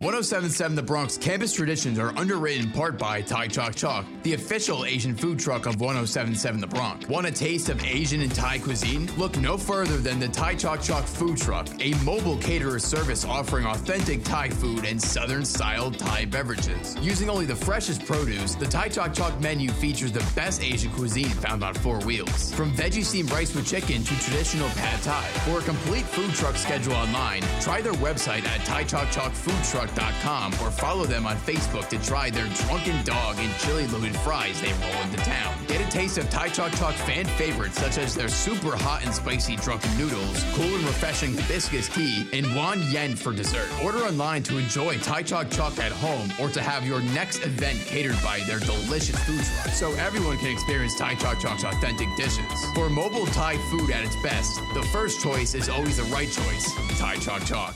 1077 0.00 0.76
The 0.76 0.82
Bronx 0.82 1.16
campus 1.16 1.52
traditions 1.52 1.98
are 1.98 2.12
underrated 2.16 2.66
in 2.66 2.72
part 2.72 2.98
by 2.98 3.20
Thai 3.20 3.48
Chok 3.48 3.74
Chok, 3.74 4.06
the 4.22 4.34
official 4.34 4.84
Asian 4.84 5.16
food 5.16 5.38
truck 5.38 5.66
of 5.66 5.80
1077 5.80 6.60
The 6.60 6.66
Bronx. 6.66 7.08
Want 7.08 7.26
a 7.26 7.30
taste 7.30 7.68
of 7.68 7.82
Asian 7.84 8.20
and 8.20 8.34
Thai 8.34 8.58
cuisine? 8.58 9.10
Look 9.16 9.36
no 9.38 9.56
further 9.56 9.96
than 9.96 10.20
the 10.20 10.28
Thai 10.28 10.54
Chok 10.54 10.82
Chok 10.82 11.04
food 11.04 11.38
truck, 11.38 11.68
a 11.80 11.94
mobile 12.04 12.36
caterer 12.38 12.78
service 12.78 13.24
offering 13.24 13.66
authentic 13.66 14.24
Thai 14.24 14.50
food 14.50 14.84
and 14.84 15.00
southern 15.00 15.44
style 15.44 15.90
Thai 15.90 16.26
beverages. 16.26 16.96
Using 17.00 17.28
only 17.28 17.46
the 17.46 17.56
freshest 17.56 18.04
produce, 18.04 18.23
the 18.24 18.66
Thai 18.70 18.88
Chok 18.88 19.12
Chok 19.12 19.38
menu 19.40 19.68
features 19.70 20.10
the 20.10 20.24
best 20.34 20.62
Asian 20.62 20.90
cuisine 20.92 21.28
found 21.28 21.62
on 21.62 21.74
four 21.74 21.98
wheels. 22.06 22.54
From 22.54 22.72
veggie 22.72 23.04
steamed 23.04 23.30
rice 23.30 23.54
with 23.54 23.66
chicken 23.66 24.02
to 24.02 24.18
traditional 24.18 24.68
pad 24.70 25.02
thai. 25.02 25.22
For 25.44 25.58
a 25.58 25.62
complete 25.62 26.06
food 26.06 26.32
truck 26.32 26.56
schedule 26.56 26.94
online, 26.94 27.42
try 27.60 27.82
their 27.82 27.92
website 27.94 28.44
at 28.46 28.60
thaichokchokfoodtruck.com 28.60 30.52
or 30.54 30.70
follow 30.70 31.04
them 31.04 31.26
on 31.26 31.36
Facebook 31.36 31.88
to 31.90 32.02
try 32.02 32.30
their 32.30 32.46
drunken 32.64 33.04
dog 33.04 33.36
and 33.38 33.54
chili 33.58 33.86
loaded 33.88 34.16
fries 34.16 34.58
they 34.62 34.72
roll 34.72 35.02
into 35.02 35.18
town. 35.18 35.54
Get 35.66 35.86
a 35.86 35.90
taste 35.90 36.16
of 36.16 36.30
Thai 36.30 36.48
Chok 36.48 36.72
Chok 36.72 36.94
fan 36.94 37.26
favorites 37.26 37.78
such 37.78 37.98
as 37.98 38.14
their 38.14 38.28
super 38.28 38.74
hot 38.74 39.04
and 39.04 39.14
spicy 39.14 39.56
drunken 39.56 39.94
noodles, 39.98 40.42
cool 40.54 40.64
and 40.64 40.84
refreshing 40.84 41.36
hibiscus 41.36 41.90
tea, 41.90 42.26
and 42.32 42.56
wan 42.56 42.80
yen 42.90 43.16
for 43.16 43.34
dessert. 43.34 43.68
Order 43.84 43.98
online 43.98 44.42
to 44.44 44.56
enjoy 44.56 44.96
Thai 44.98 45.22
Chok 45.24 45.50
Chok 45.50 45.78
at 45.78 45.92
home 45.92 46.30
or 46.40 46.48
to 46.48 46.62
have 46.62 46.86
your 46.86 47.02
next 47.12 47.44
event 47.44 47.78
catered 47.80 48.13
by 48.22 48.40
their 48.40 48.58
delicious 48.58 49.18
food 49.24 49.42
truck 49.42 49.74
so 49.74 49.92
everyone 49.94 50.38
can 50.38 50.52
experience 50.52 50.96
Thai 50.98 51.14
Chok 51.14 51.40
Chok's 51.40 51.64
authentic 51.64 52.08
dishes. 52.16 52.44
For 52.74 52.88
mobile 52.88 53.26
Thai 53.26 53.56
food 53.70 53.90
at 53.90 54.04
its 54.04 54.16
best, 54.22 54.60
the 54.74 54.82
first 54.92 55.20
choice 55.20 55.54
is 55.54 55.68
always 55.68 55.96
the 55.96 56.04
right 56.04 56.30
choice 56.30 56.98
Thai 56.98 57.16
Chok 57.16 57.44
Chok. 57.44 57.74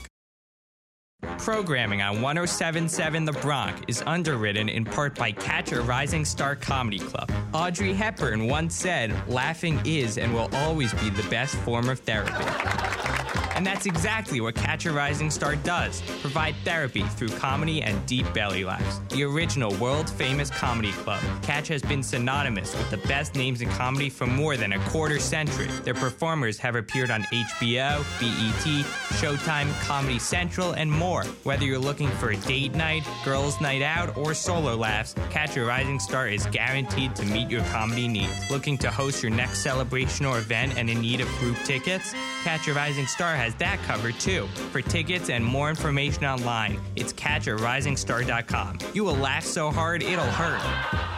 Programming 1.37 2.01
on 2.01 2.21
1077 2.21 3.25
The 3.25 3.33
Bronx 3.33 3.81
is 3.87 4.03
underwritten 4.05 4.69
in 4.69 4.85
part 4.85 5.15
by 5.15 5.31
Catch 5.31 5.71
a 5.73 5.81
Rising 5.81 6.23
Star 6.23 6.55
Comedy 6.55 6.99
Club. 6.99 7.31
Audrey 7.53 7.93
Hepburn 7.93 8.47
once 8.47 8.75
said, 8.75 9.13
Laughing 9.27 9.81
is 9.85 10.17
and 10.17 10.33
will 10.33 10.49
always 10.53 10.93
be 10.95 11.09
the 11.09 11.27
best 11.29 11.55
form 11.55 11.89
of 11.89 11.99
therapy. 11.99 13.38
And 13.59 13.67
that's 13.67 13.85
exactly 13.85 14.39
what 14.39 14.55
Catch 14.55 14.85
a 14.85 14.91
Rising 14.93 15.29
Star 15.29 15.57
does 15.57 16.01
provide 16.21 16.55
therapy 16.63 17.01
through 17.01 17.27
comedy 17.27 17.81
and 17.81 18.05
deep 18.05 18.33
belly 18.33 18.63
laughs. 18.63 19.01
The 19.13 19.23
original 19.23 19.75
world 19.75 20.09
famous 20.09 20.49
comedy 20.49 20.93
club, 20.93 21.21
Catch 21.41 21.67
has 21.67 21.81
been 21.81 22.01
synonymous 22.01 22.73
with 22.77 22.89
the 22.89 23.05
best 23.09 23.35
names 23.35 23.61
in 23.61 23.67
comedy 23.71 24.09
for 24.09 24.25
more 24.25 24.55
than 24.55 24.71
a 24.71 24.79
quarter 24.85 25.19
century. 25.19 25.67
Their 25.83 25.93
performers 25.93 26.57
have 26.59 26.75
appeared 26.75 27.11
on 27.11 27.23
HBO, 27.23 27.99
BET, 28.21 28.85
Showtime, 29.19 29.77
Comedy 29.81 30.19
Central, 30.19 30.71
and 30.71 30.89
more. 30.89 31.25
Whether 31.43 31.65
you're 31.65 31.79
looking 31.79 32.07
for 32.11 32.29
a 32.29 32.37
date 32.37 32.75
night, 32.75 33.03
girls' 33.25 33.59
night 33.59 33.81
out, 33.81 34.15
or 34.15 34.33
solo 34.33 34.73
laughs, 34.77 35.15
Catch 35.31 35.57
a 35.57 35.65
Rising 35.65 35.99
Star 35.99 36.29
is 36.29 36.45
guaranteed 36.45 37.13
to 37.17 37.25
meet 37.25 37.49
your 37.49 37.65
comedy 37.65 38.07
needs. 38.07 38.49
Looking 38.49 38.77
to 38.77 38.89
host 38.89 39.21
your 39.21 39.33
next 39.33 39.59
celebration 39.59 40.25
or 40.25 40.37
event 40.37 40.77
and 40.77 40.89
in 40.89 41.01
need 41.01 41.19
of 41.19 41.27
group 41.39 41.57
tickets? 41.65 42.13
Catch 42.45 42.69
a 42.69 42.73
Rising 42.73 43.05
Star 43.05 43.35
has 43.35 43.48
that 43.55 43.81
covered 43.83 44.19
too. 44.19 44.47
For 44.71 44.81
tickets 44.81 45.29
and 45.29 45.43
more 45.43 45.69
information 45.69 46.25
online, 46.25 46.79
it's 46.95 47.13
catcharisingstar.com. 47.13 48.79
You 48.93 49.03
will 49.03 49.15
laugh 49.17 49.43
so 49.43 49.71
hard 49.71 50.03
it'll 50.03 50.25
hurt. 50.25 51.09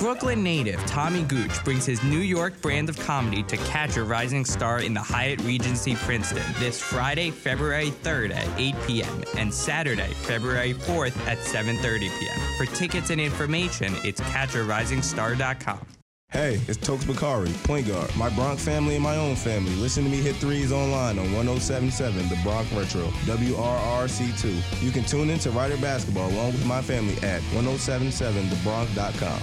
Brooklyn 0.00 0.42
native 0.42 0.80
Tommy 0.86 1.22
Gooch 1.24 1.62
brings 1.62 1.84
his 1.84 2.02
New 2.02 2.20
York 2.20 2.58
brand 2.62 2.88
of 2.88 2.98
comedy 3.00 3.42
to 3.42 3.58
catch 3.58 3.98
a 3.98 4.02
rising 4.02 4.46
star 4.46 4.80
in 4.80 4.94
the 4.94 5.00
Hyatt 5.00 5.42
Regency 5.42 5.94
Princeton 5.94 6.42
this 6.58 6.80
Friday, 6.80 7.30
February 7.30 7.90
3rd 7.90 8.34
at 8.34 8.48
8 8.58 8.74
p.m. 8.86 9.22
and 9.36 9.52
Saturday, 9.52 10.08
February 10.14 10.72
4th 10.72 11.16
at 11.26 11.36
7:30 11.36 12.18
p.m. 12.18 12.38
For 12.56 12.64
tickets 12.74 13.10
and 13.10 13.20
information, 13.20 13.92
it's 14.02 14.22
catcharisingstar.com. 14.22 15.99
Hey, 16.32 16.60
it's 16.68 16.78
Tokes 16.78 17.04
Bakari, 17.04 17.50
point 17.64 17.88
guard. 17.88 18.14
My 18.14 18.30
Broncs 18.30 18.60
family 18.60 18.94
and 18.94 19.02
my 19.02 19.16
own 19.16 19.34
family. 19.34 19.74
Listen 19.74 20.04
to 20.04 20.10
me 20.10 20.18
hit 20.18 20.36
threes 20.36 20.70
online 20.70 21.18
on 21.18 21.32
1077 21.34 22.28
The 22.28 22.38
Bronx 22.44 22.70
Retro, 22.72 23.08
WRRC2. 23.26 24.80
You 24.80 24.92
can 24.92 25.02
tune 25.02 25.30
in 25.30 25.40
to 25.40 25.50
Rider 25.50 25.76
Basketball 25.78 26.30
along 26.30 26.52
with 26.52 26.64
my 26.66 26.82
family 26.82 27.16
at 27.26 27.42
1077thebronx.com. 27.42 29.40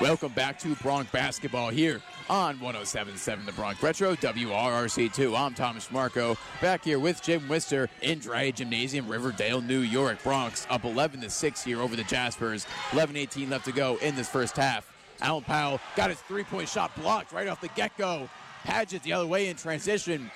Welcome 0.00 0.32
back 0.32 0.58
to 0.60 0.74
Broncs 0.76 1.12
Basketball 1.12 1.68
here 1.68 2.00
on 2.30 2.58
1077 2.58 3.44
The 3.44 3.52
Bronx 3.52 3.82
Retro, 3.82 4.14
WRRC2. 4.14 5.38
I'm 5.38 5.52
Thomas 5.52 5.88
Trimarco, 5.88 6.38
back 6.62 6.82
here 6.82 6.98
with 6.98 7.20
Jim 7.20 7.46
Wister 7.46 7.90
in 8.00 8.20
Draddy 8.20 8.54
Gymnasium, 8.54 9.06
Riverdale, 9.06 9.60
New 9.60 9.80
York. 9.80 10.22
Broncs 10.22 10.66
up 10.70 10.86
11 10.86 11.20
to 11.20 11.28
6 11.28 11.62
here 11.62 11.82
over 11.82 11.94
the 11.94 12.04
Jaspers. 12.04 12.66
11 12.94 13.16
18 13.16 13.50
left 13.50 13.66
to 13.66 13.72
go 13.72 13.98
in 13.98 14.16
this 14.16 14.30
first 14.30 14.56
half. 14.56 14.89
Alan 15.22 15.44
Powell 15.44 15.80
got 15.96 16.10
his 16.10 16.20
three 16.20 16.44
point 16.44 16.68
shot 16.68 16.94
blocked 16.96 17.32
right 17.32 17.48
off 17.48 17.60
the 17.60 17.68
get 17.68 17.96
go. 17.96 18.28
Padgett 18.64 19.02
the 19.02 19.12
other 19.12 19.26
way 19.26 19.48
in 19.48 19.56
transition. 19.56 20.30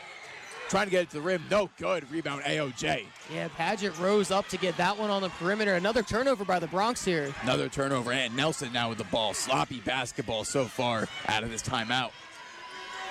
Trying 0.68 0.86
to 0.86 0.90
get 0.90 1.02
it 1.02 1.10
to 1.10 1.16
the 1.16 1.22
rim. 1.22 1.44
No 1.50 1.68
good. 1.78 2.10
Rebound 2.10 2.42
AOJ. 2.42 3.04
Yeah, 3.32 3.48
Padgett 3.48 3.98
rose 4.00 4.30
up 4.30 4.48
to 4.48 4.56
get 4.56 4.76
that 4.78 4.98
one 4.98 5.10
on 5.10 5.20
the 5.20 5.28
perimeter. 5.28 5.74
Another 5.74 6.02
turnover 6.02 6.44
by 6.44 6.58
the 6.58 6.66
Broncs 6.66 7.04
here. 7.04 7.34
Another 7.42 7.68
turnover. 7.68 8.12
And 8.12 8.34
Nelson 8.34 8.72
now 8.72 8.88
with 8.88 8.98
the 8.98 9.04
ball. 9.04 9.34
Sloppy 9.34 9.80
basketball 9.80 10.42
so 10.44 10.64
far 10.64 11.06
out 11.28 11.42
of 11.42 11.50
this 11.50 11.62
timeout. 11.62 12.12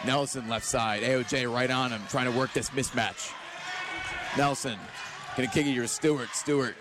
Nelson 0.06 0.50
left 0.50 0.66
side. 0.66 1.04
AOJ 1.04 1.52
right 1.54 1.70
on 1.70 1.92
him, 1.92 2.02
trying 2.10 2.30
to 2.30 2.38
work 2.38 2.52
this 2.54 2.72
mismatch. 2.72 3.32
Nelson 4.36 4.78
gonna 5.38 5.48
kick 5.48 5.68
it 5.68 5.76
to 5.76 5.88
Stewart. 5.88 6.30
Stewart 6.34 6.76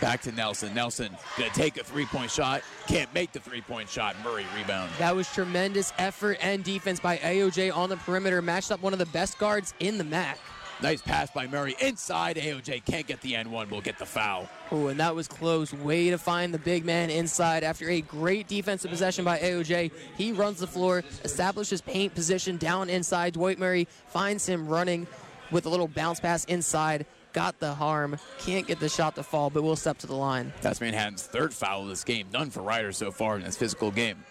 back 0.00 0.22
to 0.22 0.32
Nelson. 0.32 0.74
Nelson 0.74 1.16
gonna 1.36 1.50
take 1.50 1.76
a 1.78 1.84
three-point 1.84 2.30
shot. 2.30 2.62
Can't 2.86 3.12
make 3.14 3.32
the 3.32 3.40
three-point 3.40 3.88
shot. 3.88 4.16
Murray 4.22 4.46
rebound. 4.56 4.90
That 4.98 5.14
was 5.14 5.32
tremendous 5.32 5.92
effort 5.98 6.38
and 6.40 6.64
defense 6.64 7.00
by 7.00 7.18
AOJ 7.18 7.74
on 7.74 7.88
the 7.88 7.96
perimeter. 7.96 8.42
Matched 8.42 8.72
up 8.72 8.82
one 8.82 8.92
of 8.92 8.98
the 8.98 9.06
best 9.06 9.38
guards 9.38 9.74
in 9.80 9.98
the 9.98 10.04
MAAC. 10.04 10.36
Nice 10.80 11.02
pass 11.02 11.28
by 11.32 11.48
Murray 11.48 11.74
inside. 11.80 12.36
AOJ 12.36 12.84
can't 12.84 13.04
get 13.04 13.20
the 13.20 13.34
N 13.34 13.50
one. 13.50 13.68
We'll 13.68 13.80
get 13.80 13.98
the 13.98 14.06
foul. 14.06 14.48
Oh, 14.70 14.86
and 14.86 15.00
that 15.00 15.12
was 15.12 15.26
close. 15.26 15.74
Way 15.74 16.10
to 16.10 16.18
find 16.18 16.54
the 16.54 16.58
big 16.58 16.84
man 16.84 17.10
inside 17.10 17.64
after 17.64 17.88
a 17.90 18.00
great 18.00 18.46
defensive 18.46 18.88
possession 18.88 19.24
by 19.24 19.40
AOJ. 19.40 19.90
He 20.16 20.30
runs 20.30 20.60
the 20.60 20.68
floor, 20.68 21.02
establishes 21.24 21.80
paint 21.80 22.14
position 22.14 22.58
down 22.58 22.90
inside. 22.90 23.32
Dwight 23.32 23.58
Murray 23.58 23.88
finds 24.06 24.46
him 24.46 24.68
running 24.68 25.08
with 25.50 25.66
a 25.66 25.68
little 25.68 25.88
bounce 25.88 26.20
pass 26.20 26.44
inside. 26.44 27.06
Got 27.32 27.60
the 27.60 27.74
harm. 27.74 28.18
Can't 28.38 28.66
get 28.66 28.80
the 28.80 28.88
shot 28.88 29.14
to 29.16 29.22
fall, 29.22 29.50
but 29.50 29.62
will 29.62 29.76
step 29.76 29.98
to 29.98 30.06
the 30.06 30.14
line. 30.14 30.52
That's 30.62 30.80
Manhattan's 30.80 31.22
third 31.22 31.52
foul 31.52 31.82
of 31.82 31.88
this 31.88 32.04
game. 32.04 32.28
None 32.32 32.50
for 32.50 32.62
Rider 32.62 32.92
so 32.92 33.10
far 33.10 33.36
in 33.36 33.42
this 33.42 33.56
physical 33.56 33.90
game. 33.90 34.24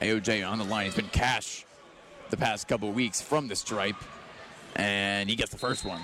AOJ 0.00 0.48
on 0.48 0.58
the 0.58 0.64
line. 0.64 0.86
He's 0.86 0.94
been 0.94 1.08
cash 1.08 1.64
the 2.30 2.36
past 2.36 2.68
couple 2.68 2.90
weeks 2.92 3.20
from 3.20 3.48
the 3.48 3.56
stripe, 3.56 3.96
and 4.76 5.28
he 5.28 5.36
gets 5.36 5.50
the 5.50 5.58
first 5.58 5.84
one. 5.84 6.00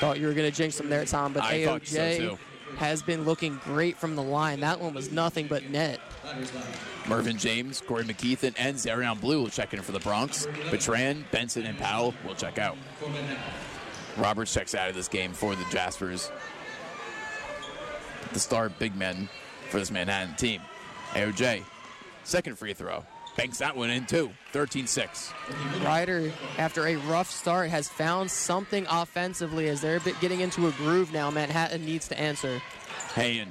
Thought 0.00 0.18
you 0.18 0.26
were 0.26 0.34
going 0.34 0.50
to 0.50 0.56
jinx 0.56 0.80
him 0.80 0.88
there, 0.88 1.04
Tom, 1.04 1.32
but 1.32 1.42
I 1.44 1.64
thought 1.64 1.86
so, 1.86 1.98
AOJ 1.98 2.38
has 2.76 3.02
been 3.02 3.24
looking 3.24 3.60
great 3.64 3.96
from 3.96 4.16
the 4.16 4.22
line. 4.22 4.60
That 4.60 4.80
one 4.80 4.94
was 4.94 5.12
nothing 5.12 5.46
but 5.46 5.68
net. 5.70 6.00
Mervin 7.08 7.36
James, 7.36 7.80
Corey 7.80 8.04
McKeithen, 8.04 8.54
and 8.58 8.76
Zarion 8.76 9.20
Blue 9.20 9.42
will 9.42 9.50
check 9.50 9.74
in 9.74 9.82
for 9.82 9.92
the 9.92 10.00
Broncs. 10.00 10.46
Betran, 10.70 11.24
Benson, 11.30 11.66
and 11.66 11.78
Powell 11.78 12.14
will 12.26 12.34
check 12.34 12.58
out. 12.58 12.76
Roberts 14.16 14.52
checks 14.52 14.74
out 14.74 14.88
of 14.88 14.94
this 14.94 15.08
game 15.08 15.32
for 15.32 15.54
the 15.54 15.64
Jaspers. 15.70 16.30
The 18.32 18.40
star 18.40 18.68
big 18.68 18.96
men 18.96 19.28
for 19.70 19.78
this 19.78 19.90
Manhattan 19.90 20.34
team. 20.36 20.60
AOJ, 21.12 21.62
second 22.24 22.58
free 22.58 22.72
throw. 22.72 23.04
Banks 23.36 23.58
that 23.58 23.76
one 23.76 23.90
in 23.90 24.06
too. 24.06 24.30
13 24.52 24.86
6. 24.86 25.32
Rider, 25.84 26.32
after 26.56 26.86
a 26.86 26.96
rough 26.96 27.30
start, 27.30 27.68
has 27.70 27.88
found 27.88 28.30
something 28.30 28.86
offensively 28.88 29.68
as 29.68 29.80
they're 29.80 29.98
getting 29.98 30.40
into 30.40 30.68
a 30.68 30.70
groove 30.72 31.12
now. 31.12 31.30
Manhattan 31.30 31.84
needs 31.84 32.06
to 32.08 32.18
answer. 32.18 32.62
Hayen 33.14 33.48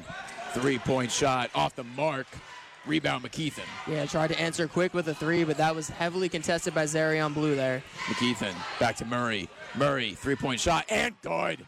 Three 0.53 0.77
point 0.77 1.11
shot 1.11 1.49
off 1.55 1.75
the 1.75 1.83
mark. 1.83 2.27
Rebound 2.85 3.23
McKeithen. 3.23 3.63
Yeah, 3.87 4.05
tried 4.05 4.27
to 4.27 4.39
answer 4.39 4.67
quick 4.67 4.93
with 4.93 5.07
a 5.07 5.15
three, 5.15 5.43
but 5.45 5.57
that 5.57 5.75
was 5.75 5.89
heavily 5.89 6.29
contested 6.29 6.75
by 6.75 6.83
Zarion 6.83 7.33
Blue 7.33 7.55
there. 7.55 7.81
McKeithen 8.05 8.53
back 8.79 8.95
to 8.97 9.05
Murray. 9.05 9.49
Murray, 9.75 10.13
three 10.13 10.35
point 10.35 10.59
shot, 10.59 10.85
and 10.89 11.15
good. 11.21 11.65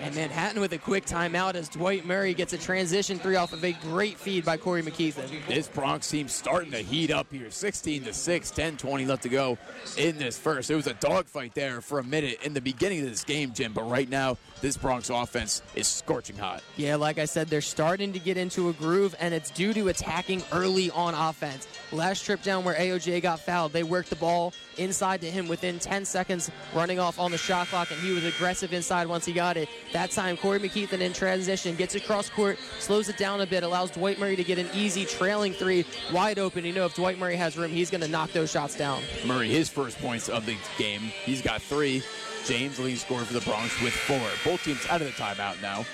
And 0.00 0.14
Manhattan 0.14 0.60
with 0.60 0.72
a 0.72 0.78
quick 0.78 1.06
timeout 1.06 1.54
as 1.54 1.68
Dwight 1.68 2.04
Murray 2.04 2.34
gets 2.34 2.52
a 2.52 2.58
transition 2.58 3.18
three 3.18 3.36
off 3.36 3.52
of 3.52 3.64
a 3.64 3.72
great 3.72 4.18
feed 4.18 4.44
by 4.44 4.56
Corey 4.56 4.82
McKeithen. 4.82 5.46
This 5.46 5.68
Broncs 5.68 6.10
team 6.10 6.28
starting 6.28 6.72
to 6.72 6.78
heat 6.78 7.10
up 7.10 7.26
here. 7.30 7.50
16 7.50 8.04
to 8.04 8.12
6, 8.12 8.50
10 8.50 8.76
20 8.76 9.06
left 9.06 9.22
to 9.22 9.28
go 9.28 9.58
in 9.96 10.18
this 10.18 10.38
first. 10.38 10.70
It 10.70 10.76
was 10.76 10.86
a 10.86 10.94
dogfight 10.94 11.54
there 11.54 11.80
for 11.80 11.98
a 11.98 12.04
minute 12.04 12.40
in 12.42 12.54
the 12.54 12.60
beginning 12.60 13.00
of 13.00 13.08
this 13.08 13.24
game, 13.24 13.52
Jim, 13.52 13.72
but 13.72 13.88
right 13.88 14.08
now, 14.08 14.36
this 14.60 14.76
Broncs 14.76 15.10
offense 15.10 15.62
is 15.74 15.86
scorching 15.86 16.36
hot. 16.36 16.62
Yeah, 16.76 16.96
like 16.96 17.18
I 17.18 17.24
said, 17.26 17.48
they're 17.48 17.60
starting 17.60 18.12
to 18.12 18.18
get 18.18 18.36
into 18.36 18.68
a 18.68 18.72
groove, 18.72 19.14
and 19.20 19.34
it's 19.34 19.50
due 19.50 19.74
to 19.74 19.88
attacking 19.88 20.42
early 20.52 20.90
on 20.90 21.14
offense. 21.14 21.68
Last 21.92 22.24
trip 22.24 22.42
down 22.42 22.64
where 22.64 22.74
AOJ 22.74 23.22
got 23.22 23.40
fouled, 23.40 23.72
they 23.72 23.82
worked 23.82 24.10
the 24.10 24.16
ball 24.16 24.52
inside 24.78 25.20
to 25.20 25.30
him 25.30 25.48
within 25.48 25.78
10 25.78 26.04
seconds, 26.04 26.50
running 26.74 26.98
off 26.98 27.18
on 27.18 27.30
the 27.30 27.38
shot 27.38 27.68
clock, 27.68 27.90
and 27.90 28.00
he 28.00 28.12
was 28.12 28.24
aggressive 28.24 28.72
inside 28.72 29.06
once 29.06 29.24
he 29.24 29.32
got 29.32 29.56
it. 29.56 29.68
That 29.92 30.10
time, 30.10 30.36
Corey 30.36 30.58
McKeithen 30.58 31.00
in 31.00 31.12
transition 31.12 31.76
gets 31.76 31.94
across 31.94 32.28
court, 32.28 32.58
slows 32.80 33.08
it 33.08 33.16
down 33.16 33.40
a 33.40 33.46
bit, 33.46 33.62
allows 33.62 33.92
Dwight 33.92 34.18
Murray 34.18 34.34
to 34.34 34.42
get 34.42 34.58
an 34.58 34.68
easy 34.74 35.04
trailing 35.04 35.52
three 35.52 35.86
wide 36.12 36.38
open. 36.38 36.64
You 36.64 36.72
know, 36.72 36.84
if 36.84 36.94
Dwight 36.94 37.18
Murray 37.18 37.36
has 37.36 37.56
room, 37.56 37.70
he's 37.70 37.90
going 37.90 38.00
to 38.00 38.08
knock 38.08 38.32
those 38.32 38.50
shots 38.50 38.76
down. 38.76 39.02
Murray, 39.24 39.48
his 39.48 39.68
first 39.68 39.98
points 39.98 40.28
of 40.28 40.46
the 40.46 40.56
game, 40.78 41.00
he's 41.24 41.42
got 41.42 41.62
three. 41.62 42.02
James 42.44 42.78
leading 42.78 42.96
scorer 42.96 43.24
for 43.24 43.32
the 43.32 43.40
Broncs 43.40 43.82
with 43.82 43.92
four. 43.92 44.20
Both 44.44 44.64
teams 44.64 44.84
out 44.90 45.00
of 45.00 45.06
the 45.06 45.12
timeout 45.12 45.62
now. 45.62 45.84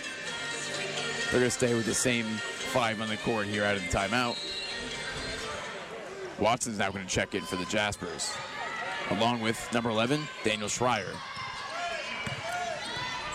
They're 1.30 1.40
going 1.40 1.44
to 1.44 1.50
stay 1.50 1.74
with 1.74 1.86
the 1.86 1.94
same 1.94 2.24
five 2.24 3.00
on 3.00 3.08
the 3.08 3.16
court 3.18 3.46
here 3.46 3.64
out 3.64 3.76
of 3.76 3.82
the 3.82 3.96
timeout. 3.96 4.36
Watson's 6.40 6.78
now 6.78 6.90
going 6.90 7.06
to 7.06 7.10
check 7.10 7.34
in 7.34 7.42
for 7.42 7.56
the 7.56 7.66
Jaspers, 7.66 8.34
along 9.10 9.40
with 9.40 9.68
number 9.72 9.90
11, 9.90 10.22
Daniel 10.42 10.68
Schreier. 10.68 11.14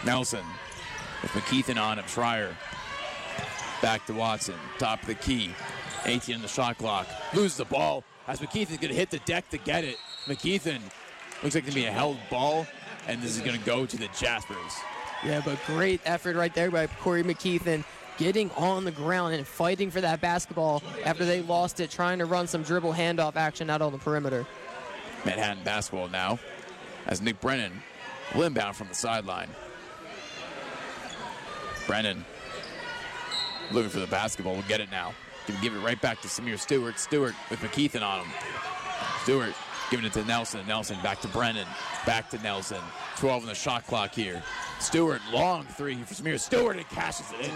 Nelson 0.06 0.46
with 1.22 1.32
McKeithen 1.32 1.82
on 1.82 2.00
him. 2.00 2.06
Schreier 2.06 2.54
back 3.82 4.06
to 4.06 4.14
Watson, 4.14 4.56
top 4.80 5.02
of 5.02 5.08
the 5.08 5.16
key. 5.16 5.52
18 6.06 6.36
in 6.36 6.42
the 6.42 6.48
shot 6.48 6.78
clock. 6.78 7.08
Loses 7.34 7.58
the 7.58 7.66
ball 7.66 8.04
as 8.28 8.40
McKeithen's 8.40 8.78
going 8.78 8.90
to 8.90 8.96
hit 8.96 9.10
the 9.10 9.20
deck 9.20 9.50
to 9.50 9.58
get 9.58 9.84
it. 9.84 9.98
McKeithen 10.26 10.82
looks 11.44 11.56
like 11.56 11.64
going 11.64 11.66
to 11.66 11.74
be 11.74 11.86
a 11.86 11.92
held 11.92 12.18
ball, 12.30 12.68
and 13.08 13.22
this 13.22 13.36
is 13.36 13.42
going 13.42 13.58
to 13.58 13.66
go 13.66 13.86
to 13.86 13.98
the 13.98 14.08
Jaspers. 14.18 14.58
Yeah, 15.24 15.42
but 15.44 15.60
great 15.66 16.02
effort 16.06 16.36
right 16.36 16.54
there 16.54 16.70
by 16.70 16.88
Corey 16.88 17.24
McKeithen 17.24 17.84
getting 18.18 18.50
on 18.52 18.86
the 18.86 18.92
ground 18.92 19.36
and 19.36 19.46
fighting 19.46 19.92
for 19.92 20.02
that 20.02 20.22
basketball 20.22 20.82
after 21.04 21.26
they 21.26 21.42
lost 21.42 21.80
it, 21.80 21.90
trying 21.90 22.20
to 22.20 22.26
run 22.26 22.48
some 22.48 22.64
dribble 22.64 22.94
handoff 22.94 23.36
action 23.36 23.70
out 23.70 23.82
on 23.82 23.92
the 23.92 23.98
perimeter. 23.98 24.46
Manhattan 25.26 25.64
basketball 25.64 26.08
now 26.08 26.40
as 27.08 27.22
Nick 27.22 27.42
Brennan 27.42 27.72
will 28.34 28.44
inbound 28.44 28.76
from 28.76 28.88
the 28.88 28.96
sideline. 28.96 29.50
Brennan 31.88 32.26
looking 33.72 33.90
for 33.90 34.00
the 34.00 34.08
basketball. 34.08 34.54
We'll 34.54 34.64
get 34.64 34.82
it 34.82 34.92
now. 34.92 35.14
Can 35.46 35.56
give 35.62 35.76
it 35.76 35.80
right 35.80 36.00
back 36.02 36.22
to 36.22 36.28
Samir 36.28 36.58
Stewart. 36.58 37.00
Stewart 37.00 37.36
with 37.50 37.60
McKeithen 37.60 38.02
on 38.02 38.26
him. 38.26 38.34
Stewart 39.24 39.54
giving 39.92 40.06
it 40.06 40.14
to 40.14 40.26
Nelson. 40.26 40.66
Nelson 40.68 40.98
back 41.04 41.22
to 41.22 41.28
Brennan. 41.28 41.68
Back 42.06 42.30
to 42.32 42.40
Nelson. 42.40 42.82
12 43.18 43.44
on 43.44 43.50
the 43.50 43.56
shot 43.56 43.86
clock 43.86 44.14
here. 44.14 44.42
Stewart, 44.80 45.22
long 45.32 45.66
three 45.66 45.96
for 46.04 46.16
Samir 46.16 46.40
Stewart 46.40 46.78
and 46.78 46.88
cashes 46.90 47.32
it 47.40 47.46
in. 47.46 47.52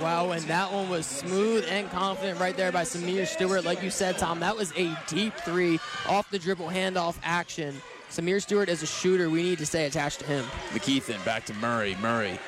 Wow, 0.00 0.30
and 0.30 0.42
that 0.44 0.72
one 0.72 0.88
was 0.88 1.06
smooth 1.06 1.66
and 1.68 1.90
confident 1.90 2.38
right 2.38 2.56
there 2.56 2.70
by 2.70 2.82
Samir 2.82 3.26
Stewart. 3.26 3.64
Like 3.64 3.82
you 3.82 3.90
said, 3.90 4.16
Tom, 4.16 4.38
that 4.40 4.56
was 4.56 4.72
a 4.76 4.96
deep 5.08 5.34
three 5.38 5.80
off 6.08 6.30
the 6.30 6.38
dribble 6.38 6.68
handoff 6.68 7.18
action. 7.24 7.74
Samir 8.08 8.40
Stewart 8.40 8.68
as 8.68 8.82
a 8.84 8.86
shooter, 8.86 9.28
we 9.28 9.42
need 9.42 9.58
to 9.58 9.66
stay 9.66 9.86
attached 9.86 10.20
to 10.20 10.26
him. 10.26 10.44
McKeithen 10.70 11.22
back 11.24 11.44
to 11.46 11.54
Murray. 11.54 11.96
Murray 12.00 12.38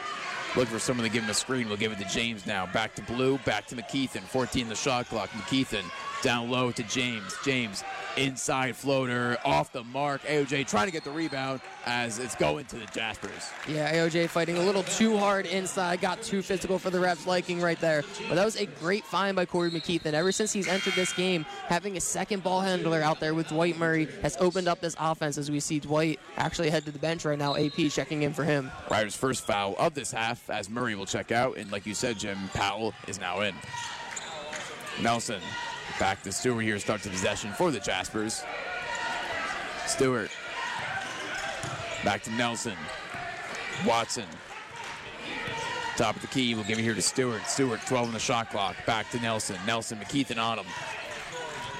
looking 0.56 0.72
for 0.72 0.78
someone 0.78 1.06
to 1.06 1.12
give 1.12 1.24
him 1.24 1.30
a 1.30 1.34
screen. 1.34 1.68
We'll 1.68 1.76
give 1.76 1.92
it 1.92 1.98
to 1.98 2.04
James 2.04 2.46
now. 2.46 2.66
Back 2.66 2.94
to 2.96 3.02
Blue, 3.02 3.38
back 3.38 3.66
to 3.68 3.76
McKeithen. 3.76 4.22
14 4.22 4.68
the 4.68 4.74
shot 4.74 5.08
clock. 5.08 5.30
McKeithen 5.30 5.84
down 6.22 6.50
low 6.50 6.70
to 6.72 6.82
James. 6.84 7.34
James 7.44 7.84
inside 8.16 8.76
floater 8.76 9.38
off 9.44 9.72
the 9.72 9.84
mark. 9.84 10.22
AOJ 10.22 10.68
trying 10.68 10.86
to 10.86 10.92
get 10.92 11.04
the 11.04 11.10
rebound 11.10 11.60
as 11.86 12.18
it's 12.18 12.34
going 12.34 12.64
to 12.66 12.76
the 12.76 12.86
Jaspers. 12.86 13.50
Yeah, 13.68 13.92
AOJ 13.92 14.28
fighting 14.28 14.58
a 14.58 14.62
little 14.62 14.82
too 14.82 15.16
hard 15.16 15.46
inside, 15.46 16.00
got 16.00 16.22
too 16.22 16.42
physical 16.42 16.78
for 16.78 16.90
the 16.90 16.98
refs 16.98 17.26
liking 17.26 17.60
right 17.60 17.80
there. 17.80 18.02
But 18.28 18.34
that 18.34 18.44
was 18.44 18.56
a 18.56 18.66
great 18.66 19.04
find 19.04 19.36
by 19.36 19.46
Corey 19.46 19.70
McKeithen. 19.70 20.12
Ever 20.12 20.32
since 20.32 20.52
he's 20.52 20.68
entered 20.68 20.94
this 20.94 21.12
game, 21.12 21.44
having 21.66 21.96
a 21.96 22.00
second 22.00 22.42
ball 22.42 22.60
handler 22.60 23.00
out 23.00 23.20
there 23.20 23.34
with 23.34 23.48
Dwight 23.48 23.78
Murray 23.78 24.06
has 24.22 24.36
opened 24.38 24.68
up 24.68 24.80
this 24.80 24.96
offense 24.98 25.38
as 25.38 25.50
we 25.50 25.60
see 25.60 25.78
Dwight 25.80 26.20
actually 26.36 26.70
head 26.70 26.84
to 26.86 26.90
the 26.90 26.98
bench 26.98 27.24
right 27.24 27.38
now. 27.38 27.56
AP 27.56 27.90
checking 27.90 28.22
in 28.22 28.32
for 28.32 28.44
him. 28.44 28.70
Riders' 28.90 29.16
first 29.16 29.44
foul 29.46 29.74
of 29.78 29.94
this 29.94 30.12
half 30.12 30.48
as 30.50 30.68
Murray 30.68 30.94
will 30.94 31.06
check 31.06 31.32
out. 31.32 31.56
And 31.56 31.70
like 31.70 31.86
you 31.86 31.94
said, 31.94 32.18
Jim, 32.18 32.38
Powell 32.54 32.94
is 33.06 33.20
now 33.20 33.40
in. 33.40 33.54
Nelson 35.00 35.40
Back 36.00 36.22
to 36.22 36.32
Stewart 36.32 36.64
here, 36.64 36.78
starts 36.78 37.04
the 37.04 37.10
possession 37.10 37.52
for 37.52 37.70
the 37.70 37.78
Jaspers. 37.78 38.42
Stewart. 39.86 40.30
Back 42.02 42.22
to 42.22 42.30
Nelson. 42.32 42.72
Watson. 43.86 44.24
Top 45.96 46.16
of 46.16 46.22
the 46.22 46.28
key, 46.28 46.54
we'll 46.54 46.64
give 46.64 46.78
it 46.78 46.82
here 46.82 46.94
to 46.94 47.02
Stewart. 47.02 47.46
Stewart, 47.46 47.80
12 47.86 48.06
on 48.08 48.14
the 48.14 48.18
shot 48.18 48.50
clock. 48.50 48.76
Back 48.86 49.10
to 49.10 49.20
Nelson. 49.20 49.56
Nelson, 49.66 49.98
McKeithen 49.98 50.42
on 50.42 50.60
him. 50.60 50.66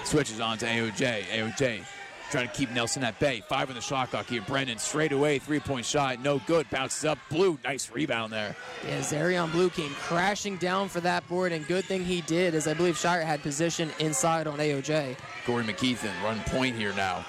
Switches 0.05 0.39
on 0.39 0.59
to 0.59 0.67
AOJ. 0.67 1.23
AOJ 1.23 1.83
trying 2.31 2.49
to 2.49 2.55
keep 2.55 2.71
Nelson 2.71 3.03
at 3.05 3.19
bay. 3.19 3.43
Five 3.49 3.69
on 3.69 3.75
the 3.75 3.81
shot 3.81 4.11
clock 4.11 4.27
here. 4.27 4.43
Brennan 4.43 4.79
straight 4.79 5.13
away, 5.13 5.39
three 5.39 5.61
point 5.61 5.85
shot, 5.85 6.21
no 6.21 6.39
good. 6.47 6.69
Bounces 6.71 7.05
up. 7.05 7.19
Blue, 7.29 7.59
nice 7.65 7.91
rebound 7.91 8.33
there. 8.33 8.57
Yeah, 8.87 9.01
Zarion 9.01 9.51
Blue 9.53 9.71
came 9.71 9.91
crashing 9.93 10.57
down 10.57 10.89
for 10.89 11.01
that 11.01 11.27
board, 11.29 11.53
and 11.53 11.67
good 11.67 11.85
thing 11.85 12.05
he 12.05 12.21
did, 12.23 12.55
as 12.55 12.67
I 12.67 12.75
believe 12.75 12.97
Shire 12.97 13.25
had 13.25 13.43
position 13.43 13.91
inside 13.99 14.47
on 14.47 14.59
AOJ. 14.59 15.17
Corey 15.45 15.65
McKeithen 15.65 16.13
run 16.23 16.41
point 16.47 16.77
here 16.77 16.93
now. 16.95 17.25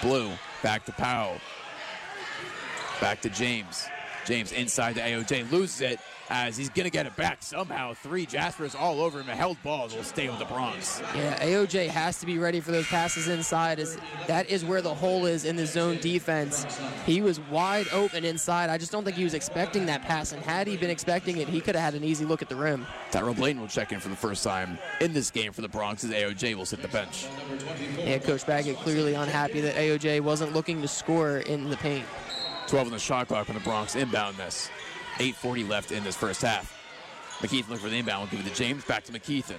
Blue 0.00 0.30
back 0.62 0.84
to 0.86 0.92
Powell. 0.92 1.38
Back 3.00 3.20
to 3.22 3.28
James. 3.30 3.86
James 4.24 4.52
inside 4.52 4.94
to 4.94 5.00
AOJ 5.00 5.50
loses 5.50 5.80
it 5.80 6.00
as 6.32 6.56
he's 6.56 6.70
going 6.70 6.84
to 6.84 6.90
get 6.90 7.04
it 7.04 7.14
back 7.14 7.42
somehow. 7.42 7.92
Three 7.92 8.24
Jaspers 8.24 8.74
all 8.74 9.00
over 9.02 9.20
him. 9.20 9.28
A 9.28 9.36
held 9.36 9.62
ball 9.62 9.88
will 9.88 10.02
stay 10.02 10.30
with 10.30 10.38
the 10.38 10.46
Broncs. 10.46 11.00
Yeah, 11.14 11.38
AOJ 11.44 11.88
has 11.88 12.18
to 12.20 12.26
be 12.26 12.38
ready 12.38 12.58
for 12.58 12.72
those 12.72 12.86
passes 12.86 13.28
inside. 13.28 13.78
As 13.78 13.98
that 14.26 14.48
is 14.48 14.64
where 14.64 14.80
the 14.80 14.94
hole 14.94 15.26
is 15.26 15.44
in 15.44 15.56
the 15.56 15.66
zone 15.66 15.98
defense. 15.98 16.66
He 17.04 17.20
was 17.20 17.38
wide 17.38 17.86
open 17.92 18.24
inside. 18.24 18.70
I 18.70 18.78
just 18.78 18.90
don't 18.90 19.04
think 19.04 19.16
he 19.16 19.24
was 19.24 19.34
expecting 19.34 19.84
that 19.86 20.02
pass. 20.02 20.32
And 20.32 20.42
had 20.42 20.66
he 20.66 20.78
been 20.78 20.90
expecting 20.90 21.36
it, 21.36 21.48
he 21.48 21.60
could 21.60 21.74
have 21.74 21.92
had 21.92 21.94
an 21.94 22.04
easy 22.04 22.24
look 22.24 22.40
at 22.40 22.48
the 22.48 22.56
rim. 22.56 22.86
Tyrell 23.10 23.34
Bladen 23.34 23.60
will 23.60 23.68
check 23.68 23.92
in 23.92 24.00
for 24.00 24.08
the 24.08 24.16
first 24.16 24.42
time 24.42 24.78
in 25.02 25.12
this 25.12 25.30
game 25.30 25.52
for 25.52 25.60
the 25.60 25.68
Broncs 25.68 26.02
as 26.02 26.10
AOJ 26.10 26.54
will 26.54 26.64
sit 26.64 26.80
the 26.80 26.88
bench. 26.88 27.26
Yeah, 27.98 28.18
Coach 28.18 28.46
Baggett 28.46 28.76
clearly 28.78 29.14
unhappy 29.14 29.60
that 29.60 29.74
AOJ 29.74 30.22
wasn't 30.22 30.54
looking 30.54 30.80
to 30.80 30.88
score 30.88 31.38
in 31.38 31.68
the 31.68 31.76
paint. 31.76 32.06
12 32.68 32.86
on 32.86 32.92
the 32.92 32.98
shot 32.98 33.28
clock 33.28 33.46
from 33.46 33.56
the 33.56 33.60
Broncs 33.60 33.96
inbound 33.96 34.36
this. 34.36 34.70
8.40 35.18 35.68
left 35.68 35.92
in 35.92 36.04
this 36.04 36.16
first 36.16 36.42
half. 36.42 36.78
McKeithen 37.38 37.68
looking 37.68 37.84
for 37.84 37.88
the 37.88 37.96
inbound. 37.96 38.30
We'll 38.30 38.38
give 38.38 38.46
it 38.46 38.50
to 38.50 38.56
James. 38.56 38.84
Back 38.84 39.04
to 39.04 39.12
McKeithen. 39.12 39.58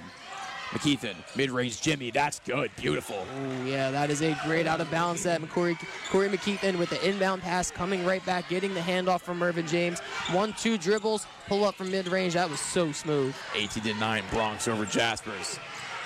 McKeithen, 0.70 1.16
mid-range 1.36 1.82
Jimmy. 1.82 2.10
That's 2.10 2.40
good. 2.40 2.72
Beautiful. 2.78 3.28
Ooh, 3.38 3.66
yeah, 3.66 3.92
that 3.92 4.10
is 4.10 4.24
a 4.24 4.36
great 4.44 4.66
out 4.66 4.82
of 4.82 4.90
bounds 4.90 5.22
set. 5.22 5.48
Corey, 5.50 5.78
Corey 6.10 6.30
McKeithen 6.30 6.80
with 6.80 6.90
the 6.90 7.08
inbound 7.08 7.44
pass 7.44 7.70
coming 7.70 8.04
right 8.04 8.26
back, 8.26 8.50
getting 8.50 8.74
the 8.74 8.80
handoff 8.80 9.22
from 9.22 9.38
Mervin 9.38 9.68
James. 9.68 10.00
One, 10.32 10.54
two 10.54 10.80
dribbles, 10.80 11.28
pull 11.48 11.64
up 11.64 11.76
from 11.76 11.92
mid-range. 11.92 12.34
That 12.34 12.50
was 12.50 12.60
so 12.60 12.92
smooth. 12.92 13.36
18 13.54 13.84
to 13.84 13.94
9, 13.94 14.24
Broncs 14.32 14.68
over 14.68 14.86
Jaspers. 14.86 15.60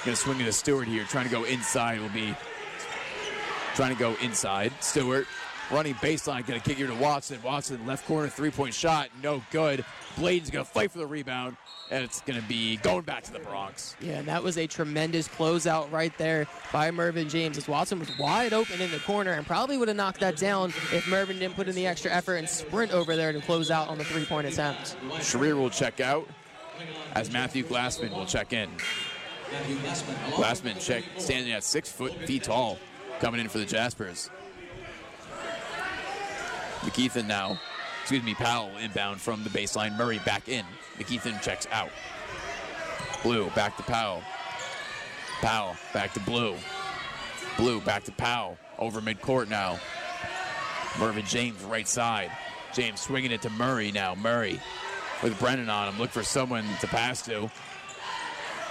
Gonna 0.04 0.18
swing 0.18 0.42
it 0.42 0.46
to 0.46 0.52
Stewart 0.52 0.88
here, 0.88 1.06
trying 1.06 1.26
to 1.26 1.32
go 1.32 1.46
inside. 1.46 2.02
Will 2.02 2.10
be 2.10 2.36
trying 3.76 3.94
to 3.94 4.00
go 4.00 4.16
inside. 4.22 4.74
Stewart 4.82 5.28
running 5.72 5.96
baseline, 5.96 6.46
going 6.46 6.60
to 6.60 6.68
kick 6.68 6.78
here 6.78 6.88
to 6.88 6.96
Watson. 6.96 7.42
Watson, 7.44 7.86
left 7.86 8.06
corner, 8.08 8.30
three 8.30 8.52
point 8.52 8.74
shot, 8.74 9.10
no 9.22 9.42
good. 9.52 9.84
Bladen's 10.18 10.50
going 10.50 10.66
to 10.66 10.72
fight 10.72 10.92
for 10.92 10.98
the 10.98 11.06
rebound, 11.06 11.58
and 11.92 12.04
it's 12.04 12.22
going 12.22 12.40
to 12.40 12.48
be 12.48 12.78
going 12.78 13.04
back 13.04 13.24
to 13.24 13.32
the 13.32 13.40
Broncs. 13.40 13.96
Yeah, 14.02 14.14
and 14.14 14.28
that 14.28 14.44
was 14.44 14.58
a 14.58 14.66
tremendous 14.66 15.28
closeout 15.28 15.92
right 15.92 16.16
there 16.18 16.48
by 16.74 16.90
Mervin 16.90 17.30
James 17.30 17.58
as 17.58 17.68
Watson 17.68 18.00
was 18.00 18.10
wide 18.18 18.52
open 18.54 18.82
in 18.82 18.92
the 18.92 19.00
corner 19.00 19.34
and 19.34 19.46
probably 19.46 19.78
would 19.78 19.88
have 19.88 19.98
knocked 19.98 20.20
that 20.22 20.38
down 20.38 20.70
if 20.92 21.08
Mervyn 21.08 21.40
didn't 21.40 21.56
put 21.56 21.68
in 21.68 21.76
the 21.76 21.86
extra 21.86 22.12
effort 22.12 22.36
and 22.36 22.50
sprint 22.50 22.92
over 22.94 23.16
there 23.16 23.32
to 23.32 23.42
close 23.42 23.70
out 23.70 23.90
on 23.90 23.98
the 23.98 24.04
three 24.04 24.26
point 24.26 24.48
attempt. 24.48 24.98
Sharir 25.18 25.56
will 25.56 25.70
check 25.70 26.00
out 26.00 26.28
as 27.14 27.32
Matthew 27.32 27.64
Glassman 27.64 28.12
will 28.16 28.26
check 28.26 28.54
in. 28.54 28.70
Glassman 30.32 30.84
check 30.84 31.04
standing 31.18 31.54
at 31.54 31.64
six 31.64 31.92
foot 31.92 32.14
feet 32.26 32.44
tall, 32.44 32.78
coming 33.20 33.40
in 33.40 33.50
for 33.50 33.60
the 33.60 33.66
Jaspers. 33.66 34.30
McKeithen 36.82 37.28
now 37.28 37.60
excuse 38.08 38.24
me, 38.24 38.36
Powell 38.36 38.72
inbound 38.78 39.20
from 39.20 39.44
the 39.44 39.50
baseline. 39.50 39.98
Murray 39.98 40.20
back 40.20 40.48
in. 40.48 40.64
McKeithen 40.98 41.42
checks 41.42 41.68
out. 41.74 41.90
Blue 43.22 43.50
back 43.50 43.76
to 43.76 43.84
Powell. 43.84 44.24
Powell 45.42 45.76
back 45.94 46.14
to 46.14 46.22
Blue. 46.22 46.56
Blue 47.58 47.82
back 47.82 48.06
to 48.06 48.14
Powell. 48.14 48.58
Over 48.80 49.02
midcourt 49.02 49.50
now. 49.50 49.78
Mervin 50.98 51.26
James 51.26 51.62
right 51.66 51.86
side. 51.86 52.32
James 52.74 53.02
swinging 53.02 53.32
it 53.32 53.42
to 53.42 53.50
Murray 53.50 53.92
now. 53.92 54.16
Murray 54.16 54.62
with 55.22 55.38
Brennan 55.38 55.70
on 55.70 55.92
him. 55.92 56.00
Look 56.00 56.12
for 56.12 56.24
someone 56.24 56.64
to 56.80 56.88
pass 56.88 57.22
to. 57.24 57.52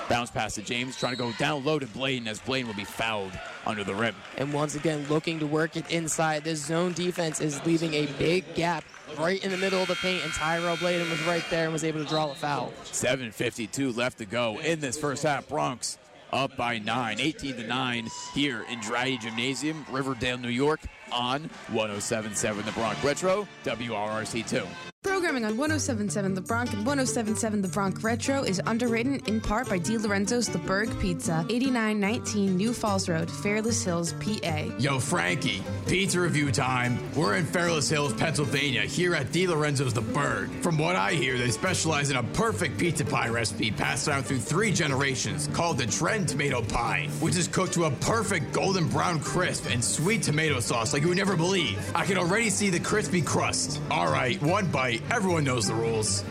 Bounce 0.08 0.30
pass 0.30 0.54
to 0.54 0.62
James, 0.62 0.96
trying 0.96 1.12
to 1.12 1.18
go 1.18 1.32
down 1.32 1.64
low 1.64 1.78
to 1.78 1.86
Bladen 1.86 2.28
as 2.28 2.38
Bladen 2.38 2.68
will 2.68 2.74
be 2.74 2.84
fouled 2.84 3.32
under 3.66 3.82
the 3.82 3.94
rim. 3.94 4.14
And 4.36 4.52
once 4.52 4.74
again, 4.74 5.06
looking 5.08 5.40
to 5.40 5.46
work 5.46 5.76
it 5.76 5.90
inside. 5.90 6.44
This 6.44 6.64
zone 6.64 6.92
defense 6.92 7.40
is 7.40 7.64
leaving 7.66 7.94
a 7.94 8.06
big 8.18 8.54
gap 8.54 8.84
right 9.18 9.42
in 9.44 9.50
the 9.50 9.56
middle 9.56 9.82
of 9.82 9.88
the 9.88 9.96
paint, 9.96 10.22
and 10.24 10.32
Tyrell 10.32 10.76
Bladen 10.76 11.10
was 11.10 11.20
right 11.24 11.44
there 11.50 11.64
and 11.64 11.72
was 11.72 11.84
able 11.84 12.02
to 12.02 12.08
draw 12.08 12.30
a 12.30 12.34
foul. 12.34 12.72
7.52 12.84 13.96
left 13.96 14.18
to 14.18 14.26
go 14.26 14.60
in 14.60 14.80
this 14.80 14.98
first 14.98 15.24
half. 15.24 15.48
Broncs 15.48 15.98
up 16.32 16.56
by 16.56 16.78
9, 16.78 17.20
18 17.20 17.56
to 17.56 17.66
9 17.66 18.08
here 18.34 18.64
in 18.70 18.80
Draddy 18.80 19.18
Gymnasium, 19.18 19.86
Riverdale, 19.90 20.38
New 20.38 20.48
York 20.48 20.80
on 21.12 21.42
1077 21.68 22.64
The 22.64 22.72
Bronx 22.72 23.02
Retro, 23.04 23.46
WRRC2. 23.64 24.66
Programming 25.02 25.44
on 25.44 25.56
1077 25.56 26.34
The 26.34 26.40
Bronx 26.40 26.72
and 26.72 26.84
1077 26.84 27.62
The 27.62 27.68
Bronx 27.68 28.02
Retro 28.02 28.42
is 28.42 28.60
underwritten 28.66 29.20
in 29.26 29.40
part 29.40 29.68
by 29.68 29.78
Di 29.78 29.96
Lorenzo's 29.98 30.48
The 30.48 30.58
Berg 30.58 30.88
Pizza, 31.00 31.46
8919 31.48 32.56
New 32.56 32.72
Falls 32.72 33.08
Road, 33.08 33.30
Fairless 33.30 33.84
Hills, 33.84 34.14
PA. 34.14 34.64
Yo, 34.78 34.98
Frankie, 34.98 35.62
pizza 35.86 36.20
review 36.20 36.50
time. 36.50 36.98
We're 37.14 37.36
in 37.36 37.46
Fairless 37.46 37.88
Hills, 37.88 38.14
Pennsylvania, 38.14 38.82
here 38.82 39.14
at 39.14 39.30
Di 39.30 39.46
Lorenzo's 39.46 39.94
The 39.94 40.00
Berg. 40.00 40.50
From 40.60 40.76
what 40.76 40.96
I 40.96 41.12
hear, 41.12 41.38
they 41.38 41.50
specialize 41.50 42.10
in 42.10 42.16
a 42.16 42.22
perfect 42.22 42.76
pizza 42.76 43.04
pie 43.04 43.28
recipe 43.28 43.70
passed 43.70 44.06
down 44.06 44.24
through 44.24 44.40
three 44.40 44.72
generations 44.72 45.48
called 45.52 45.78
the 45.78 45.86
Trend 45.86 46.28
Tomato 46.28 46.62
Pie, 46.62 47.08
which 47.20 47.36
is 47.36 47.46
cooked 47.46 47.74
to 47.74 47.84
a 47.84 47.90
perfect 47.92 48.52
golden 48.52 48.88
brown 48.88 49.20
crisp 49.20 49.70
and 49.70 49.82
sweet 49.82 50.22
tomato 50.24 50.58
sauce 50.58 50.94
like 50.96 51.02
you 51.02 51.10
would 51.10 51.18
never 51.18 51.36
believe. 51.36 51.78
I 51.94 52.06
can 52.06 52.16
already 52.16 52.48
see 52.48 52.70
the 52.70 52.80
crispy 52.80 53.20
crust. 53.20 53.82
All 53.90 54.10
right, 54.10 54.40
one 54.40 54.66
bite. 54.68 55.02
Everyone 55.10 55.44
knows 55.44 55.66
the 55.66 55.74
rules. 55.74 56.22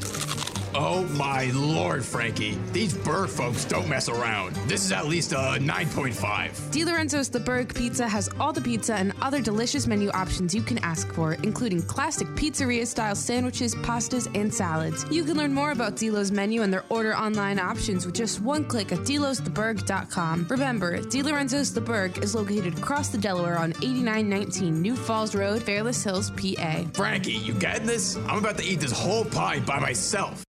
Oh 0.77 1.05
my 1.13 1.51
lord, 1.51 2.03
Frankie. 2.03 2.57
These 2.73 2.93
Berg 2.97 3.29
folks 3.29 3.63
don't 3.63 3.87
mess 3.87 4.09
around. 4.09 4.57
This 4.67 4.83
is 4.83 4.91
at 4.91 5.05
least 5.07 5.31
a 5.31 5.57
9.5. 5.57 6.71
Di 6.71 6.83
Lorenzo's 6.83 7.29
The 7.29 7.39
Berg 7.39 7.73
Pizza 7.73 8.05
has 8.05 8.29
all 8.41 8.51
the 8.51 8.59
pizza 8.59 8.95
and 8.95 9.13
other 9.21 9.41
delicious 9.41 9.87
menu 9.87 10.09
options 10.09 10.53
you 10.53 10.61
can 10.61 10.77
ask 10.79 11.13
for, 11.13 11.35
including 11.35 11.81
classic 11.81 12.27
pizzeria 12.35 12.85
style 12.85 13.15
sandwiches, 13.15 13.73
pastas, 13.75 14.27
and 14.35 14.53
salads. 14.53 15.05
You 15.09 15.23
can 15.23 15.37
learn 15.37 15.53
more 15.53 15.71
about 15.71 15.95
Dilo's 15.95 16.29
menu 16.29 16.61
and 16.61 16.73
their 16.73 16.83
order 16.89 17.15
online 17.15 17.57
options 17.57 18.05
with 18.05 18.15
just 18.15 18.41
one 18.41 18.65
click 18.65 18.91
at 18.91 18.99
dilostheberg.com. 18.99 20.47
Remember, 20.49 21.01
Di 21.01 21.23
Lorenzo's 21.23 21.73
The 21.73 21.79
Berg 21.81 22.17
is 22.17 22.35
located 22.35 22.77
across 22.77 23.07
the 23.09 23.17
Delaware 23.17 23.57
on 23.57 23.71
8919 23.77 24.81
New 24.81 24.97
Falls 24.97 25.35
Road, 25.35 25.63
Fairless 25.63 26.03
Hills, 26.03 26.31
PA. 26.31 26.83
Frankie, 26.93 27.31
you 27.31 27.53
getting 27.53 27.87
this? 27.87 28.17
I'm 28.27 28.39
about 28.39 28.57
to 28.57 28.65
eat 28.65 28.81
this 28.81 28.91
whole 28.91 29.23
pie 29.23 29.61
by 29.61 29.79
myself. 29.79 30.44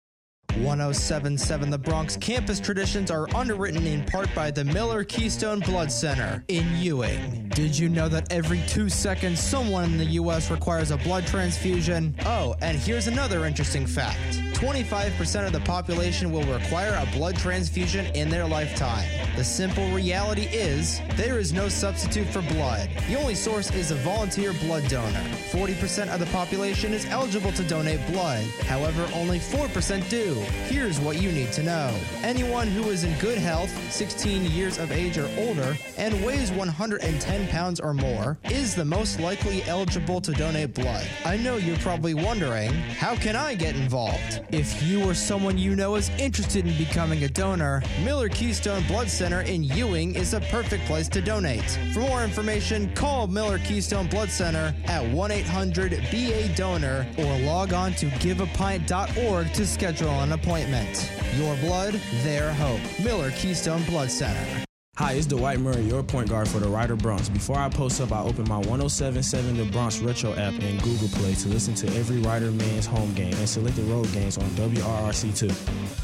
1077 0.57 1.71
The 1.71 1.79
Bronx 1.79 2.17
campus 2.17 2.61
traditions 2.61 3.11
are 3.11 3.29
underwritten 3.35 3.87
in 3.87 4.05
part 4.05 4.33
by 4.35 4.51
the 4.51 4.65
Miller 4.65 5.03
Keystone 5.03 5.61
Blood 5.61 5.91
Center 5.91 6.45
in 6.49 6.67
Ewing. 6.77 7.49
Did 7.49 7.77
you 7.77 7.89
know 7.89 8.09
that 8.09 8.33
every 8.33 8.63
two 8.69 8.89
seconds 8.89 9.41
someone 9.41 9.85
in 9.85 9.99
the 9.99 10.05
U.S. 10.05 10.51
requires 10.51 10.91
a 10.93 10.97
blood 10.99 11.27
transfusion? 11.27 12.15
Oh, 12.25 12.55
and 12.61 12.79
here's 12.79 13.09
another 13.09 13.47
interesting 13.47 13.87
fact 13.87 14.41
25% 14.55 15.47
of 15.47 15.53
the 15.53 15.61
population 15.61 16.31
will 16.31 16.45
require 16.45 16.95
a 16.95 17.17
blood 17.17 17.37
transfusion 17.37 18.07
in 18.15 18.29
their 18.29 18.47
lifetime. 18.47 19.09
The 19.37 19.45
simple 19.45 19.89
reality 19.91 20.45
is 20.53 21.01
there 21.17 21.39
is 21.39 21.53
no 21.53 21.69
substitute 21.69 22.29
for 22.29 22.41
blood. 22.43 22.89
The 23.09 23.17
only 23.17 23.35
source 23.35 23.71
is 23.73 23.91
a 23.91 23.97
volunteer 23.97 24.53
blood 24.53 24.89
donor. 24.89 25.21
40% 25.51 26.09
of 26.09 26.21
the 26.21 26.27
population 26.27 26.93
is 26.93 27.05
eligible 27.07 27.53
to 27.53 27.65
donate 27.65 28.07
blood, 28.07 28.45
however, 28.67 29.09
only 29.15 29.41
4% 29.41 30.09
do. 30.09 30.35
Here's 30.69 31.01
what 31.01 31.21
you 31.21 31.33
need 31.33 31.53
to 31.53 31.63
know. 31.63 31.95
Anyone 32.23 32.69
who 32.69 32.91
is 32.91 33.05
in 33.05 33.19
good 33.19 33.39
health, 33.39 33.71
16 33.93 34.45
years 34.53 34.79
of 34.79 34.93
age 34.93 35.19
or 35.19 35.29
older, 35.37 35.77
and 35.99 36.25
weighs 36.25 36.53
110 36.53 37.49
pounds 37.49 37.81
or 37.81 37.93
more, 37.93 38.39
is 38.45 38.75
the 38.75 38.85
most 38.85 39.19
likely 39.19 39.65
eligible 39.65 40.21
to 40.21 40.33
donate 40.33 40.75
blood. 40.75 41.07
I 41.25 41.37
know 41.37 41.57
you're 41.57 41.77
probably 41.79 42.15
wondering, 42.15 42.73
how 42.73 43.17
can 43.17 43.35
I 43.35 43.55
get 43.55 43.75
involved? 43.75 44.44
If 44.51 44.83
you 44.83 45.03
or 45.05 45.15
someone 45.15 45.59
you 45.59 45.75
know 45.75 45.97
is 45.97 46.11
interested 46.19 46.67
in 46.67 46.77
becoming 46.77 47.25
a 47.25 47.29
donor, 47.29 47.83
Miller 48.05 48.29
Keystone 48.29 48.83
Blood 48.87 49.09
Center 49.09 49.41
in 49.41 49.65
Ewing 49.65 50.15
is 50.15 50.35
a 50.35 50.41
perfect 50.41 50.85
place 50.87 51.09
to 51.09 51.21
donate. 51.21 51.79
For 51.93 52.01
more 52.01 52.23
information, 52.23 52.93
call 52.95 53.27
Miller 53.27 53.59
Keystone 53.59 54.07
Blood 54.07 54.31
Center 54.31 54.75
at 54.87 55.05
1 55.05 55.31
800 55.31 55.91
BA 56.11 56.49
Donor 56.55 57.07
or 57.19 57.39
log 57.41 57.73
on 57.73 57.93
to 57.95 58.07
giveapint.org 58.07 59.53
to 59.53 59.67
schedule 59.67 60.21
an 60.21 60.33
appointment. 60.33 61.11
Your 61.37 61.57
blood, 61.57 61.95
their 62.23 62.53
hope. 62.53 62.81
Miller 63.05 63.31
Keystone 63.33 63.83
Blood 63.85 64.11
Center. 64.11 64.64
Hi, 64.97 65.15
it's 65.15 65.27
Dwight 65.27 65.59
Murray, 65.59 65.83
your 65.83 66.05
point 66.05 66.29
guard 66.29 66.47
for 66.47 66.61
the 66.61 66.69
Rider 66.69 66.97
Broncs. 66.97 67.33
Before 67.33 67.59
I 67.59 67.69
post 67.69 68.01
up, 68.01 68.13
I 68.13 68.23
open 68.23 68.47
my 68.49 68.59
1077 68.59 69.57
The 69.57 69.65
Bronx 69.73 69.99
Retro 69.99 70.33
app 70.35 70.55
in 70.63 70.79
Google 70.79 71.09
Play 71.09 71.35
to 71.35 71.49
listen 71.49 71.75
to 71.75 71.89
every 71.99 72.19
Rider 72.19 72.53
man's 72.53 72.87
home 72.87 73.13
game 73.15 73.35
and 73.35 73.49
select 73.49 73.75
the 73.75 73.83
road 73.83 74.13
games 74.13 74.39
on 74.39 74.45
WRRC2. 74.51 76.04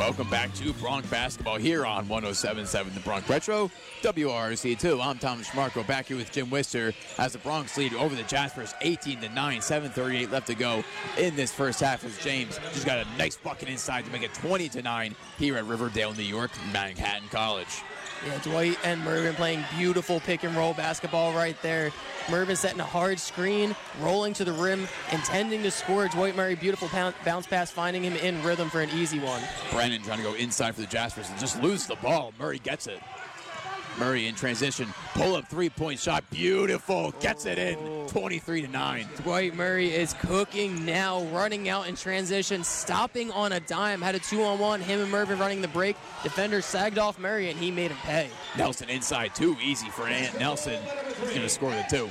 Welcome 0.00 0.30
back 0.30 0.54
to 0.54 0.72
Broncs 0.72 1.10
basketball 1.10 1.58
here 1.58 1.84
on 1.84 2.08
1077 2.08 2.94
The 2.94 3.00
Bronx 3.00 3.28
Retro, 3.28 3.70
WRRC2. 4.00 4.98
I'm 4.98 5.18
Thomas 5.18 5.48
Trimarco 5.48 5.86
back 5.86 6.06
here 6.06 6.16
with 6.16 6.32
Jim 6.32 6.48
Wister 6.48 6.94
as 7.18 7.34
the 7.34 7.38
Broncs 7.40 7.76
lead 7.76 7.92
over 7.92 8.14
the 8.14 8.22
Jaspers 8.22 8.72
18 8.80 9.20
to 9.20 9.28
9, 9.28 9.60
7:38 9.60 10.30
left 10.30 10.46
to 10.46 10.54
go 10.54 10.82
in 11.18 11.36
this 11.36 11.52
first 11.52 11.80
half 11.80 12.02
as 12.02 12.16
James 12.16 12.58
just 12.72 12.86
got 12.86 12.96
a 12.96 13.18
nice 13.18 13.36
bucket 13.36 13.68
inside 13.68 14.06
to 14.06 14.10
make 14.10 14.22
it 14.22 14.32
20 14.32 14.70
to 14.70 14.80
9 14.80 15.14
here 15.38 15.58
at 15.58 15.66
Riverdale, 15.66 16.14
New 16.14 16.22
York, 16.22 16.50
Manhattan 16.72 17.28
College. 17.28 17.82
Yeah, 18.26 18.38
Dwight 18.42 18.78
and 18.84 19.02
Mervin 19.02 19.34
playing 19.34 19.64
beautiful 19.76 20.20
pick 20.20 20.44
and 20.44 20.54
roll 20.54 20.74
basketball 20.74 21.32
right 21.32 21.56
there. 21.62 21.90
Mervin 22.30 22.54
setting 22.54 22.80
a 22.80 22.84
hard 22.84 23.18
screen, 23.18 23.74
rolling 24.00 24.34
to 24.34 24.44
the 24.44 24.52
rim, 24.52 24.86
intending 25.10 25.62
to 25.62 25.70
score. 25.70 26.06
Dwight 26.08 26.36
Murray, 26.36 26.54
beautiful 26.54 26.88
bounce 27.24 27.46
pass, 27.46 27.70
finding 27.70 28.04
him 28.04 28.16
in 28.16 28.42
rhythm 28.42 28.68
for 28.68 28.82
an 28.82 28.90
easy 28.90 29.18
one. 29.18 29.42
Brennan 29.70 30.02
trying 30.02 30.18
to 30.18 30.24
go 30.24 30.34
inside 30.34 30.74
for 30.74 30.82
the 30.82 30.86
Jaspers 30.86 31.30
and 31.30 31.38
just 31.40 31.62
lose 31.62 31.86
the 31.86 31.96
ball. 31.96 32.34
Murray 32.38 32.58
gets 32.58 32.86
it. 32.86 33.00
Murray 33.98 34.26
in 34.26 34.34
transition, 34.34 34.92
pull 35.14 35.34
up 35.34 35.46
three 35.48 35.68
point 35.68 35.98
shot, 35.98 36.24
beautiful, 36.30 37.12
gets 37.20 37.46
it 37.46 37.58
in, 37.58 37.78
23 38.08 38.62
to 38.62 38.68
9. 38.68 39.08
Dwight 39.22 39.54
Murray 39.54 39.92
is 39.92 40.14
cooking 40.14 40.84
now, 40.84 41.22
running 41.26 41.68
out 41.68 41.88
in 41.88 41.96
transition, 41.96 42.64
stopping 42.64 43.30
on 43.32 43.52
a 43.52 43.60
dime, 43.60 44.00
had 44.00 44.14
a 44.14 44.18
two 44.18 44.42
on 44.42 44.58
one, 44.58 44.80
him 44.80 45.00
and 45.00 45.10
Mervin 45.10 45.38
running 45.38 45.60
the 45.60 45.68
break. 45.68 45.96
Defender 46.22 46.62
sagged 46.62 46.98
off 46.98 47.18
Murray 47.18 47.50
and 47.50 47.58
he 47.58 47.70
made 47.70 47.90
him 47.90 47.98
pay. 47.98 48.30
Nelson 48.56 48.88
inside, 48.88 49.34
too 49.34 49.56
easy 49.62 49.88
for 49.90 50.06
Ant 50.06 50.38
Nelson. 50.38 50.78
He's 51.20 51.30
going 51.30 51.42
to 51.42 51.48
score 51.48 51.70
the 51.70 51.84
two. 51.90 52.10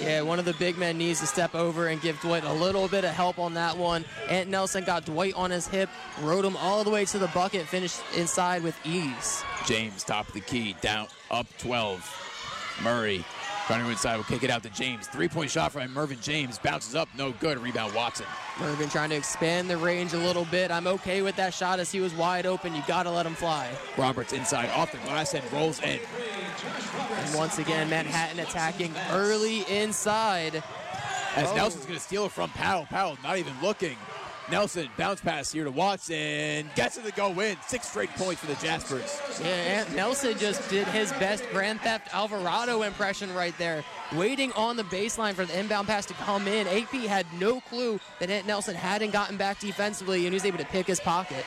Yeah, 0.00 0.22
one 0.22 0.38
of 0.38 0.44
the 0.44 0.54
big 0.54 0.76
men 0.76 0.98
needs 0.98 1.20
to 1.20 1.26
step 1.26 1.54
over 1.54 1.88
and 1.88 2.00
give 2.00 2.20
Dwight 2.20 2.44
a 2.44 2.52
little 2.52 2.88
bit 2.88 3.04
of 3.04 3.10
help 3.10 3.38
on 3.38 3.54
that 3.54 3.76
one. 3.76 4.04
Ant 4.28 4.48
Nelson 4.48 4.84
got 4.84 5.04
Dwight 5.04 5.34
on 5.34 5.50
his 5.50 5.66
hip, 5.68 5.88
rode 6.20 6.44
him 6.44 6.56
all 6.56 6.84
the 6.84 6.90
way 6.90 7.04
to 7.06 7.18
the 7.18 7.28
bucket, 7.28 7.66
finished 7.66 8.00
inside 8.16 8.62
with 8.62 8.76
ease. 8.84 9.42
James, 9.68 10.02
top 10.02 10.26
of 10.26 10.32
the 10.32 10.40
key, 10.40 10.74
down, 10.80 11.06
up 11.30 11.46
12. 11.58 12.78
Murray 12.82 13.22
go 13.68 13.74
inside, 13.90 14.16
will 14.16 14.24
kick 14.24 14.42
it 14.42 14.48
out 14.48 14.62
to 14.62 14.70
James. 14.70 15.06
Three 15.08 15.28
point 15.28 15.50
shot 15.50 15.72
from 15.72 15.92
Mervin 15.92 16.18
James, 16.22 16.58
bounces 16.58 16.94
up, 16.94 17.06
no 17.18 17.32
good. 17.32 17.58
Rebound 17.58 17.94
Watson. 17.94 18.24
Mervin 18.58 18.88
trying 18.88 19.10
to 19.10 19.16
expand 19.16 19.68
the 19.68 19.76
range 19.76 20.14
a 20.14 20.18
little 20.18 20.46
bit. 20.46 20.70
I'm 20.70 20.86
okay 20.86 21.20
with 21.20 21.36
that 21.36 21.52
shot 21.52 21.80
as 21.80 21.92
he 21.92 22.00
was 22.00 22.14
wide 22.14 22.46
open. 22.46 22.74
You 22.74 22.82
got 22.88 23.02
to 23.02 23.10
let 23.10 23.26
him 23.26 23.34
fly. 23.34 23.70
Roberts 23.98 24.32
inside, 24.32 24.70
off 24.70 24.90
the 24.90 24.98
glass, 24.98 25.34
and 25.34 25.52
rolls 25.52 25.82
in. 25.82 26.00
And 27.12 27.34
once 27.34 27.58
again, 27.58 27.90
Manhattan 27.90 28.38
attacking 28.38 28.94
early 29.10 29.64
inside. 29.70 30.62
As 31.36 31.50
oh. 31.50 31.56
Nelson's 31.56 31.84
going 31.84 31.98
to 31.98 32.04
steal 32.04 32.24
it 32.24 32.32
from 32.32 32.48
Powell. 32.50 32.86
Powell 32.86 33.18
not 33.22 33.36
even 33.36 33.52
looking. 33.62 33.98
Nelson 34.50 34.88
bounce 34.96 35.20
pass 35.20 35.52
here 35.52 35.64
to 35.64 35.70
Watson. 35.70 36.70
Gets 36.74 36.96
it 36.96 37.04
to 37.04 37.12
go 37.12 37.38
in. 37.40 37.56
Six 37.66 37.88
straight 37.88 38.10
points 38.10 38.40
for 38.40 38.46
the 38.46 38.54
Jaspers. 38.54 39.20
Yeah, 39.42 39.84
Nelson 39.94 40.38
just 40.38 40.68
did 40.70 40.86
his 40.88 41.12
best 41.12 41.44
Grand 41.50 41.80
Theft 41.80 42.12
Alvarado 42.14 42.82
impression 42.82 43.32
right 43.34 43.56
there. 43.58 43.84
Waiting 44.14 44.52
on 44.52 44.76
the 44.76 44.84
baseline 44.84 45.34
for 45.34 45.44
the 45.44 45.58
inbound 45.58 45.86
pass 45.86 46.06
to 46.06 46.14
come 46.14 46.48
in. 46.48 46.66
AP 46.66 46.92
had 47.06 47.26
no 47.38 47.60
clue 47.60 48.00
that 48.20 48.30
Ant 48.30 48.46
Nelson 48.46 48.74
hadn't 48.74 49.10
gotten 49.10 49.36
back 49.36 49.60
defensively, 49.60 50.26
and 50.26 50.28
he 50.28 50.34
was 50.34 50.44
able 50.44 50.58
to 50.58 50.64
pick 50.64 50.86
his 50.86 51.00
pocket. 51.00 51.44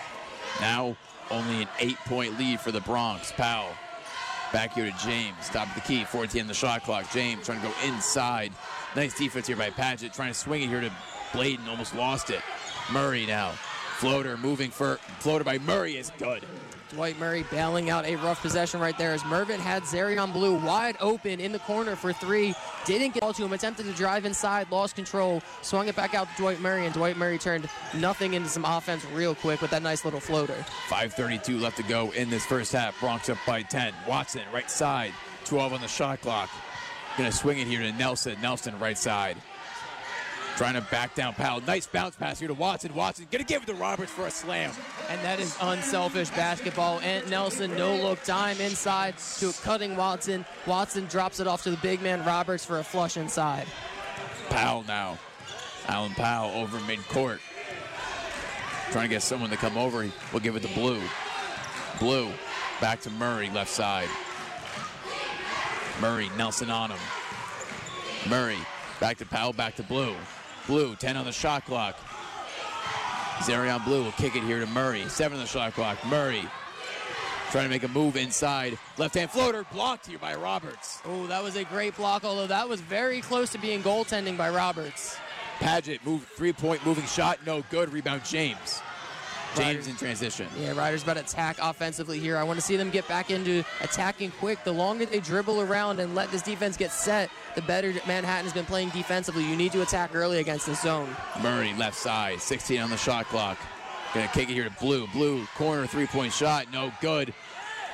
Now 0.60 0.96
only 1.32 1.64
an 1.64 1.68
eight 1.80 1.98
point 2.06 2.38
lead 2.38 2.60
for 2.60 2.72
the 2.72 2.82
Broncs. 2.82 3.32
Powell 3.34 3.74
Back 4.52 4.74
here 4.74 4.92
to 4.92 4.98
James. 4.98 5.48
Top 5.48 5.70
of 5.70 5.76
the 5.76 5.82
key. 5.82 6.04
14 6.04 6.42
on 6.42 6.48
the 6.48 6.54
shot 6.54 6.84
clock. 6.84 7.10
James 7.12 7.46
trying 7.46 7.62
to 7.62 7.68
go 7.68 7.74
inside. 7.86 8.52
Nice 8.98 9.18
defense 9.18 9.48
here 9.48 9.56
by 9.56 9.70
Padgett. 9.70 10.14
Trying 10.14 10.34
to 10.34 10.38
swing 10.38 10.64
it 10.64 10.68
here 10.68 10.82
to 10.82 10.92
Bladen. 11.34 11.70
Almost 11.70 11.96
lost 11.96 12.30
it. 12.30 12.42
Murray 12.91 13.26
now. 13.26 13.52
Floater 13.98 14.38
moving 14.38 14.72
for 14.72 14.96
floater 15.20 15.44
by 15.44 15.60
Murray 15.60 15.98
is 15.98 16.12
good. 16.17 16.44
Dwight 16.91 17.17
Murray 17.20 17.46
bailing 17.50 17.89
out 17.89 18.06
a 18.06 18.15
rough 18.17 18.41
possession 18.41 18.80
right 18.80 18.98
there 18.98 19.13
as 19.13 19.24
Mervin 19.26 19.60
had 19.60 19.84
Zarion 19.84 20.34
Blue 20.34 20.56
wide 20.56 20.98
open 21.00 21.39
in 21.39 21.52
the 21.52 21.60
corner 21.60 21.96
for 21.96 22.12
three. 22.12 22.54
Didn't 22.86 23.13
get 23.13 23.24
all 23.24 23.34
to 23.34 23.46
him. 23.46 23.54
Attempted 23.54 23.86
to 23.86 23.94
drive 23.94 24.26
inside, 24.26 24.70
lost 24.72 24.96
control, 24.96 25.41
swung 25.62 25.88
it 25.88 25.96
back 25.96 26.13
out 26.13 26.28
to 26.30 26.41
Dwight 26.41 26.60
Murray, 26.60 26.86
and 26.86 26.94
Dwight 26.94 27.15
Murray 27.15 27.38
turned 27.38 27.70
nothing 27.94 28.34
into 28.34 28.50
some 28.50 28.65
offense 28.65 29.06
real 29.13 29.36
quick 29.36 29.62
with 29.62 29.72
that 29.72 29.84
nice 29.84 30.04
little 30.04 30.20
floater. 30.20 30.65
5.32 30.89 31.62
left 31.62 31.78
to 31.78 31.84
go 31.84 32.12
in 32.12 32.30
this 32.30 32.46
first 32.46 32.74
half. 32.74 33.00
Broncs 33.00 33.30
up 33.30 33.38
by 33.48 33.62
10. 33.62 33.94
Watson, 34.08 34.41
right 34.54 34.70
side. 34.70 35.13
12 35.46 35.74
on 35.74 35.82
the 35.82 35.88
shot 35.88 36.22
clock. 36.22 36.50
Gonna 37.17 37.32
swing 37.32 37.60
it 37.60 37.67
here 37.67 37.82
to 37.82 37.91
Nelson. 37.94 38.38
Nelson, 38.41 38.78
right 38.80 38.98
side. 38.98 39.38
Trying 40.58 40.74
to 40.76 40.82
back 40.92 41.16
down 41.16 41.34
Powell. 41.34 41.62
Nice 41.62 41.88
bounce 41.88 42.16
pass 42.16 42.40
here 42.40 42.48
to 42.48 42.54
Watson. 42.54 42.94
Watson 42.94 43.28
gonna 43.32 43.44
give 43.44 43.64
it 43.64 43.66
to 43.68 43.74
Roberts 43.74 44.12
for 44.12 44.28
a 44.28 44.32
slam. 44.32 44.72
And 45.10 45.20
that 45.22 45.40
is 45.40 45.58
unselfish 45.62 46.30
basketball. 46.32 47.00
Ant 47.00 47.30
Nelson, 47.30 47.76
no 47.76 47.96
look 47.96 48.22
time 48.24 48.60
inside 48.62 49.18
to 49.40 49.54
cutting 49.64 49.96
Watson. 49.96 50.46
Watson 50.68 51.06
drops 51.06 51.40
it 51.40 51.48
off 51.48 51.64
to 51.64 51.72
the 51.72 51.78
big 51.78 52.02
man 52.02 52.24
Roberts 52.26 52.66
for 52.66 52.80
a 52.80 52.84
flush 52.84 53.18
inside. 53.18 53.66
Powell 54.50 54.84
now. 54.88 55.18
Alan 55.88 56.14
Powell 56.14 56.52
over 56.52 56.78
midcourt. 56.80 57.40
Trying 58.92 59.06
to 59.06 59.16
get 59.16 59.24
someone 59.24 59.50
to 59.50 59.58
come 59.58 59.78
over. 59.78 60.08
We'll 60.32 60.42
give 60.42 60.56
it 60.56 60.62
to 60.64 60.74
Blue. 60.74 61.02
Blue 62.00 62.30
back 62.82 63.00
to 63.02 63.12
Murray, 63.12 63.50
left 63.52 63.70
side. 63.70 64.10
Murray, 66.02 66.30
Nelson 66.36 66.72
on 66.72 66.90
him. 66.90 67.00
Murray 68.28 68.58
back 69.00 69.18
to 69.18 69.26
Powell, 69.26 69.54
back 69.54 69.76
to 69.76 69.84
Blue. 69.84 70.16
Blue, 70.67 70.95
10 70.95 71.17
on 71.17 71.26
the 71.26 71.32
shot 71.32 71.65
clock. 71.65 71.97
Zarion 73.39 73.84
Blue 73.84 74.04
will 74.04 74.12
kick 74.13 74.36
it 74.36 74.43
here 74.43 74.60
to 74.60 74.67
Murray. 74.67 75.08
7 75.08 75.38
on 75.38 75.43
the 75.43 75.50
shot 75.50 75.74
clock. 75.74 75.97
Murray 76.06 76.47
trying 77.52 77.65
to 77.65 77.69
make 77.69 77.84
a 77.84 77.88
move 77.89 78.15
inside. 78.15 78.78
Left 78.97 79.13
hand 79.13 79.30
floater 79.30 79.65
blocked 79.74 80.08
here 80.08 80.17
by 80.17 80.36
Roberts. 80.36 81.02
Oh, 81.06 81.28
that 81.28 81.43
was 81.43 81.58
a 81.58 81.65
great 81.65 81.97
block, 81.97 82.24
although 82.24 82.47
that 82.47 82.69
was 82.69 82.80
very 82.80 83.19
close 83.19 83.52
to 83.52 83.58
being 83.58 83.84
goaltending 83.84 84.38
by 84.38 84.50
Roberts. 84.50 85.17
Padgett 85.60 86.04
move 86.06 86.26
three 86.36 86.54
point 86.54 86.86
moving 86.86 87.06
shot, 87.06 87.39
no 87.45 87.63
good. 87.69 87.91
Rebound 87.91 88.24
James. 88.24 88.82
James 89.56 89.68
Riders- 89.68 89.88
in 89.88 89.96
transition. 89.98 90.48
Yeah, 90.58 90.72
Riders 90.72 91.04
about 91.04 91.18
to 91.18 91.24
attack 91.24 91.58
offensively 91.62 92.20
here. 92.20 92.38
I 92.38 92.44
want 92.44 92.58
to 92.60 92.66
see 92.66 92.78
them 92.78 92.90
get 92.90 93.08
back 93.08 93.30
into 93.30 93.64
attacking 93.82 94.32
quick. 94.32 94.64
The 94.64 94.72
longer 94.72 95.06
they 95.06 95.20
dribble 95.20 95.62
around 95.62 96.00
and 96.00 96.16
let 96.16 96.32
this 96.32 96.42
defense 96.42 96.78
get 96.78 96.92
set, 96.92 97.30
the 97.56 97.62
better 97.62 97.94
Manhattan 98.08 98.46
has 98.46 98.54
been 98.54 98.66
playing 98.66 98.90
defensively. 98.90 99.44
You 99.44 99.56
need 99.56 99.74
to 99.74 99.82
attack 99.82 100.16
early 100.16 100.40
against 100.40 100.68
the 100.68 100.76
zone. 100.76 101.14
Murray 101.42 101.74
left 101.78 101.98
side, 101.98 102.42
16 102.42 102.80
on 102.80 102.90
the 102.90 102.98
shot 102.98 103.26
clock. 103.26 103.58
Gonna 104.14 104.28
kick 104.30 104.50
it 104.50 104.54
here 104.54 104.66
to 104.66 104.76
Blue. 104.80 105.08
Blue 105.08 105.46
corner 105.56 105.88
three 105.88 106.08
point 106.08 106.34
shot, 106.34 106.72
no 106.72 106.92
good. 107.02 107.34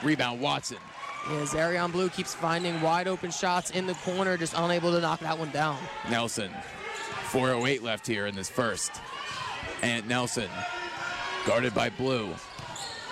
Rebound 0.03 0.39
Watson. 0.39 0.77
Yeah, 1.29 1.41
Zarion 1.41 1.91
Blue 1.91 2.09
keeps 2.09 2.33
finding 2.33 2.79
wide 2.81 3.07
open 3.07 3.31
shots 3.31 3.71
in 3.71 3.85
the 3.85 3.93
corner, 3.95 4.37
just 4.37 4.53
unable 4.55 4.91
to 4.91 5.01
knock 5.01 5.19
that 5.21 5.37
one 5.37 5.51
down. 5.51 5.77
Nelson. 6.09 6.51
408 7.29 7.83
left 7.83 8.07
here 8.07 8.27
in 8.27 8.35
this 8.35 8.49
first. 8.49 8.91
And 9.81 10.07
Nelson 10.07 10.49
guarded 11.47 11.73
by 11.73 11.89
Blue. 11.89 12.35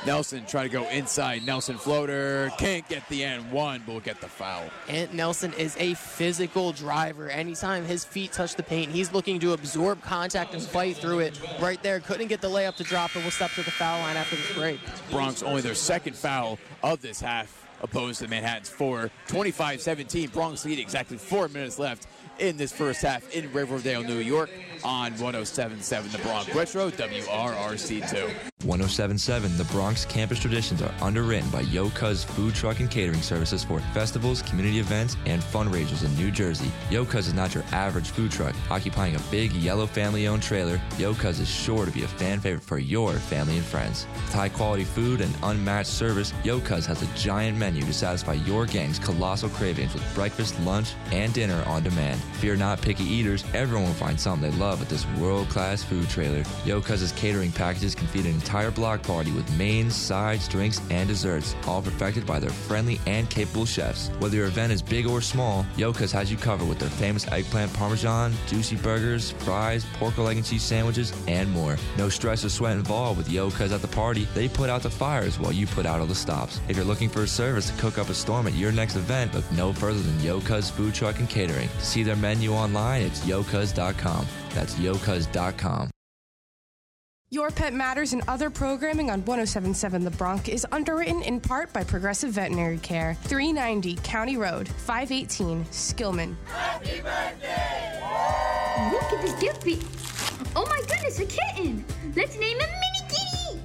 Nelson 0.05 0.45
trying 0.45 0.67
to 0.67 0.73
go 0.73 0.87
inside. 0.89 1.45
Nelson 1.45 1.77
floater 1.77 2.51
can't 2.57 2.87
get 2.89 3.07
the 3.07 3.23
end 3.23 3.49
one, 3.49 3.81
but 3.85 3.93
will 3.93 3.99
get 4.01 4.19
the 4.19 4.27
foul. 4.27 4.69
Ant 4.89 5.13
Nelson 5.13 5.53
is 5.53 5.75
a 5.79 5.93
physical 5.93 6.73
driver. 6.73 7.29
Anytime 7.29 7.85
his 7.85 8.03
feet 8.03 8.33
touch 8.33 8.55
the 8.55 8.61
paint, 8.61 8.91
he's 8.91 9.13
looking 9.13 9.39
to 9.39 9.53
absorb 9.53 10.01
contact 10.01 10.53
and 10.53 10.61
fight 10.61 10.97
through 10.97 11.19
it. 11.19 11.39
Right 11.61 11.81
there, 11.81 12.01
couldn't 12.01 12.27
get 12.27 12.41
the 12.41 12.49
layup 12.49 12.75
to 12.75 12.83
drop, 12.83 13.15
and 13.15 13.23
will 13.23 13.31
step 13.31 13.51
to 13.51 13.63
the 13.63 13.71
foul 13.71 14.01
line 14.01 14.17
after 14.17 14.35
this 14.35 14.53
break. 14.53 14.79
Broncs 15.09 15.41
only 15.41 15.61
their 15.61 15.73
second 15.73 16.15
foul 16.15 16.59
of 16.83 17.01
this 17.01 17.21
half, 17.21 17.65
opposed 17.81 18.19
to 18.19 18.27
Manhattan's 18.27 18.69
four. 18.69 19.09
25 19.27 19.81
17. 19.81 20.29
Broncs 20.29 20.65
lead 20.65 20.77
exactly 20.77 21.17
four 21.17 21.47
minutes 21.47 21.79
left 21.79 22.05
in 22.37 22.57
this 22.57 22.73
first 22.73 23.01
half 23.01 23.33
in 23.33 23.51
Riverdale, 23.53 24.03
New 24.03 24.19
York 24.19 24.49
on 24.85 25.11
1077 25.17 26.11
The 26.11 26.19
Bronx 26.19 26.53
Retro, 26.53 26.91
WRRC2. 26.91 28.29
1077 28.63 29.57
The 29.57 29.63
Bronx 29.65 30.05
campus 30.05 30.39
traditions 30.39 30.81
are 30.81 30.93
underwritten 31.01 31.49
by 31.49 31.61
Yo 31.61 31.89
Cuz 31.89 32.23
food 32.23 32.53
truck 32.53 32.79
and 32.79 32.89
catering 32.89 33.21
services 33.21 33.63
for 33.63 33.79
festivals, 33.93 34.41
community 34.43 34.79
events, 34.79 35.17
and 35.25 35.41
fundraisers 35.41 36.05
in 36.05 36.15
New 36.15 36.31
Jersey. 36.31 36.71
Yo 36.89 37.03
Cuz 37.03 37.27
is 37.27 37.33
not 37.33 37.53
your 37.53 37.63
average 37.71 38.09
food 38.09 38.31
truck. 38.31 38.55
Occupying 38.69 39.15
a 39.15 39.19
big 39.31 39.51
yellow 39.53 39.87
family 39.87 40.27
owned 40.27 40.43
trailer, 40.43 40.79
Yo 40.97 41.13
Cuz 41.15 41.39
is 41.39 41.49
sure 41.49 41.85
to 41.85 41.91
be 41.91 42.03
a 42.03 42.07
fan 42.07 42.39
favorite 42.39 42.63
for 42.63 42.77
your 42.77 43.13
family 43.13 43.57
and 43.57 43.65
friends. 43.65 44.05
With 44.13 44.33
high 44.33 44.49
quality 44.49 44.83
food 44.83 45.21
and 45.21 45.35
unmatched 45.43 45.89
service, 45.89 46.31
Yo 46.43 46.59
Cuz 46.59 46.85
has 46.85 47.01
a 47.01 47.07
giant 47.15 47.57
menu 47.57 47.83
to 47.83 47.93
satisfy 47.93 48.33
your 48.33 48.65
gang's 48.65 48.99
colossal 48.99 49.49
cravings 49.49 49.93
with 49.93 50.15
breakfast, 50.15 50.59
lunch, 50.61 50.93
and 51.11 51.33
dinner 51.33 51.63
on 51.65 51.83
demand. 51.83 52.21
Fear 52.39 52.57
not 52.57 52.81
picky 52.81 53.03
eaters, 53.03 53.43
everyone 53.53 53.85
will 53.87 53.93
find 53.93 54.19
something 54.19 54.51
they 54.51 54.57
love 54.57 54.74
at 54.81 54.89
this 54.89 55.05
world 55.19 55.49
class 55.49 55.83
food 55.83 56.09
trailer. 56.09 56.43
Yo 56.65 56.81
Cuz's 56.81 57.11
catering 57.13 57.51
packages 57.51 57.95
can 57.95 58.07
feed 58.07 58.25
an 58.25 58.33
entire 58.33 58.71
block 58.71 59.03
party 59.03 59.31
with 59.31 59.57
mains, 59.57 59.95
sides, 59.95 60.47
drinks, 60.47 60.81
and 60.89 61.07
desserts, 61.07 61.55
all 61.67 61.81
perfected 61.81 62.25
by 62.25 62.39
their 62.39 62.49
friendly 62.49 62.99
and 63.05 63.29
capable 63.29 63.65
chefs. 63.65 64.09
Whether 64.19 64.37
your 64.37 64.47
event 64.47 64.71
is 64.71 64.81
big 64.81 65.07
or 65.07 65.21
small, 65.21 65.65
Yo 65.77 65.93
Cuz 65.93 66.11
has 66.11 66.31
you 66.31 66.37
covered 66.37 66.67
with 66.67 66.79
their 66.79 66.89
famous 66.89 67.27
eggplant 67.27 67.73
parmesan, 67.73 68.33
juicy 68.47 68.75
burgers, 68.77 69.31
fries, 69.31 69.85
pork 69.93 70.17
leg 70.17 70.37
and 70.37 70.45
cheese 70.45 70.63
sandwiches, 70.63 71.13
and 71.27 71.51
more. 71.51 71.77
No 71.97 72.09
stress 72.09 72.43
or 72.45 72.49
sweat 72.49 72.77
involved 72.77 73.17
with 73.17 73.29
Yo 73.29 73.49
Cuz 73.51 73.71
at 73.71 73.81
the 73.81 73.87
party. 73.87 74.27
They 74.33 74.47
put 74.47 74.69
out 74.69 74.83
the 74.83 74.89
fires 74.89 75.39
while 75.39 75.51
you 75.51 75.67
put 75.67 75.85
out 75.85 75.99
all 75.99 76.07
the 76.07 76.15
stops. 76.15 76.59
If 76.67 76.75
you're 76.75 76.85
looking 76.85 77.09
for 77.09 77.23
a 77.23 77.27
service 77.27 77.69
to 77.69 77.77
cook 77.77 77.97
up 77.97 78.09
a 78.09 78.13
storm 78.13 78.47
at 78.47 78.53
your 78.53 78.71
next 78.71 78.95
event, 78.95 79.33
look 79.33 79.49
no 79.51 79.73
further 79.73 79.99
than 79.99 80.19
Yo 80.21 80.39
Cuz 80.41 80.69
Food 80.69 80.93
Truck 80.93 81.19
and 81.19 81.29
Catering. 81.29 81.69
To 81.69 81.85
see 81.85 82.03
their 82.03 82.15
menu 82.15 82.51
online, 82.53 83.01
it's 83.01 83.21
yocuz.com. 83.21 84.25
That's 84.55 84.73
yocuz.com. 84.75 85.91
Your 87.31 87.51
Pet 87.51 87.73
Matters 87.73 88.13
and 88.13 88.23
other 88.27 88.49
programming 88.49 89.09
on 89.09 89.25
1077 89.25 90.05
The 90.05 90.11
Bronx 90.11 90.47
is 90.47 90.65
underwritten 90.71 91.21
in 91.23 91.41
part 91.41 91.73
by 91.73 91.83
Progressive 91.83 92.31
Veterinary 92.31 92.77
Care, 92.77 93.17
390 93.23 93.95
County 94.03 94.37
Road, 94.37 94.69
518 94.69 95.65
Skillman. 95.65 96.35
Happy 96.45 97.01
birthday! 97.01 97.99
Look 98.91 99.03
at 99.11 99.21
this 99.21 99.33
gift 99.41 99.65
Oh 100.55 100.65
my 100.69 100.79
goodness, 100.87 101.19
a 101.19 101.25
kitten! 101.25 101.83
Let's 102.15 102.39
name 102.39 102.57
him 102.57 102.69
Mini 102.69 103.09
Kitty! 103.09 103.59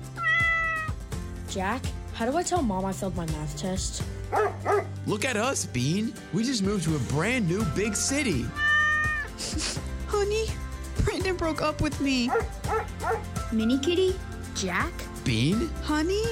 Jack, 1.49 1.83
how 2.15 2.29
do 2.29 2.37
I 2.37 2.43
tell 2.43 2.63
mom 2.63 2.85
I 2.85 2.93
failed 2.93 3.15
my 3.15 3.27
math 3.27 3.57
test? 3.57 4.03
Look 5.07 5.25
at 5.25 5.37
us, 5.37 5.67
Bean. 5.67 6.13
We 6.33 6.45
just 6.45 6.63
moved 6.63 6.85
to 6.85 6.97
a 6.97 6.99
brand 7.01 7.49
new 7.49 7.65
big 7.77 7.95
city. 7.95 8.47
Honey, 10.09 10.47
Brandon 11.05 11.37
broke 11.37 11.63
up 11.63 11.81
with 11.81 12.01
me. 12.01 12.31
Mini 13.53 13.79
Kitty? 13.79 14.17
Jack? 14.55 14.93
Bean? 15.25 15.69
Honey? 15.83 16.25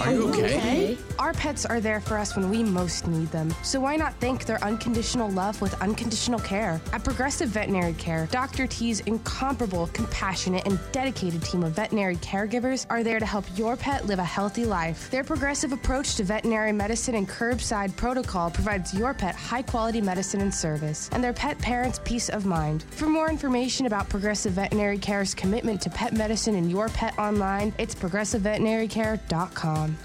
Are 0.00 0.12
you 0.12 0.28
okay? 0.28 0.98
Our 1.18 1.32
pets 1.32 1.64
are 1.64 1.80
there 1.80 2.00
for 2.00 2.18
us 2.18 2.36
when 2.36 2.50
we 2.50 2.62
most 2.62 3.06
need 3.06 3.28
them. 3.28 3.54
So 3.62 3.80
why 3.80 3.96
not 3.96 4.14
thank 4.20 4.46
their 4.46 4.62
unconditional 4.64 5.30
love 5.30 5.60
with 5.60 5.80
unconditional 5.80 6.40
care? 6.40 6.80
At 6.92 7.04
Progressive 7.04 7.48
Veterinary 7.48 7.94
Care, 7.94 8.28
Dr. 8.30 8.66
T's 8.66 9.00
incomparable, 9.00 9.88
compassionate, 9.88 10.66
and 10.66 10.78
dedicated 10.92 11.42
team 11.42 11.62
of 11.62 11.72
veterinary 11.72 12.16
caregivers 12.16 12.86
are 12.90 13.02
there 13.02 13.20
to 13.20 13.26
help 13.26 13.44
your 13.56 13.76
pet 13.76 14.06
live 14.06 14.18
a 14.18 14.24
healthy 14.24 14.64
life. 14.64 15.10
Their 15.10 15.24
progressive 15.24 15.72
approach 15.72 16.16
to 16.16 16.24
veterinary 16.24 16.72
medicine 16.72 17.14
and 17.14 17.28
curbside 17.28 17.94
protocol 17.96 18.50
provides 18.50 18.92
your 18.92 19.14
pet 19.14 19.34
high 19.34 19.62
quality 19.62 20.00
medicine 20.00 20.40
and 20.40 20.54
service, 20.54 21.08
and 21.12 21.22
their 21.22 21.32
pet 21.32 21.58
parents 21.58 22.00
peace 22.04 22.28
of 22.28 22.46
mind. 22.46 22.84
For 22.90 23.08
more 23.08 23.30
information 23.30 23.86
about 23.86 24.08
Progressive 24.08 24.54
Veterinary 24.54 24.98
Care's 24.98 25.34
commitment 25.34 25.80
to 25.82 25.90
pet 25.90 26.12
medicine 26.12 26.56
and 26.56 26.70
your 26.70 26.88
pet 26.88 27.16
online, 27.18 27.72
it's 27.78 27.94
progressiveveterinarycare.com. 27.94 29.96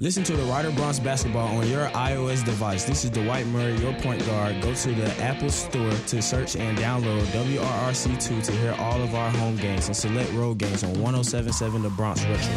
Listen 0.00 0.24
to 0.24 0.36
the 0.36 0.42
Rider 0.46 0.72
Broncs 0.72 1.00
basketball 1.00 1.56
on 1.56 1.68
your 1.68 1.86
iOS 1.90 2.44
device. 2.44 2.82
This 2.82 3.04
is 3.04 3.10
Dwight 3.10 3.46
Murray, 3.46 3.76
your 3.76 3.92
point 4.00 4.26
guard. 4.26 4.60
Go 4.60 4.74
to 4.74 4.92
the 4.92 5.08
Apple 5.22 5.50
Store 5.50 5.92
to 6.08 6.20
search 6.20 6.56
and 6.56 6.76
download 6.76 7.20
WRRC2 7.26 8.44
to 8.44 8.50
hear 8.50 8.72
all 8.80 9.00
of 9.00 9.14
our 9.14 9.30
home 9.30 9.54
games 9.54 9.86
and 9.86 9.96
select 9.96 10.32
road 10.32 10.58
games 10.58 10.82
on 10.82 11.00
1077 11.00 11.82
The 11.82 11.90
Bronx 11.90 12.24
Retro. 12.24 12.54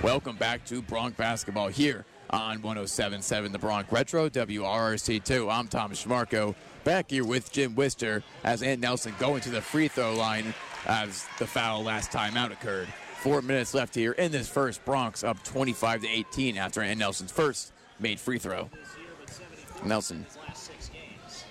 Welcome 0.00 0.36
back 0.36 0.64
to 0.66 0.80
Broncs 0.80 1.16
basketball 1.16 1.66
here 1.66 2.04
on 2.30 2.62
1077 2.62 3.50
The 3.50 3.58
Bronx 3.58 3.90
Retro, 3.90 4.28
WRRC2. 4.28 5.52
I'm 5.52 5.66
Tom 5.66 5.90
Trimarco, 5.90 6.54
back 6.84 7.10
here 7.10 7.24
with 7.24 7.50
Jim 7.50 7.74
Wister 7.74 8.22
as 8.44 8.62
Ant 8.62 8.80
Nelson 8.80 9.12
going 9.18 9.40
to 9.40 9.50
the 9.50 9.60
free 9.60 9.88
throw 9.88 10.14
line 10.14 10.54
as 10.86 11.26
the 11.40 11.48
foul 11.48 11.82
last 11.82 12.12
time 12.12 12.36
out 12.36 12.52
occurred. 12.52 12.86
Four 13.18 13.42
minutes 13.42 13.74
left 13.74 13.96
here 13.96 14.12
in 14.12 14.30
this 14.30 14.48
first. 14.48 14.84
Broncs 14.84 15.26
up 15.26 15.42
25 15.42 16.02
to 16.02 16.08
18 16.08 16.56
after 16.56 16.82
Ant 16.82 17.00
Nelson's 17.00 17.32
first 17.32 17.72
made 17.98 18.20
free 18.20 18.38
throw. 18.38 18.70
Nelson 19.84 20.24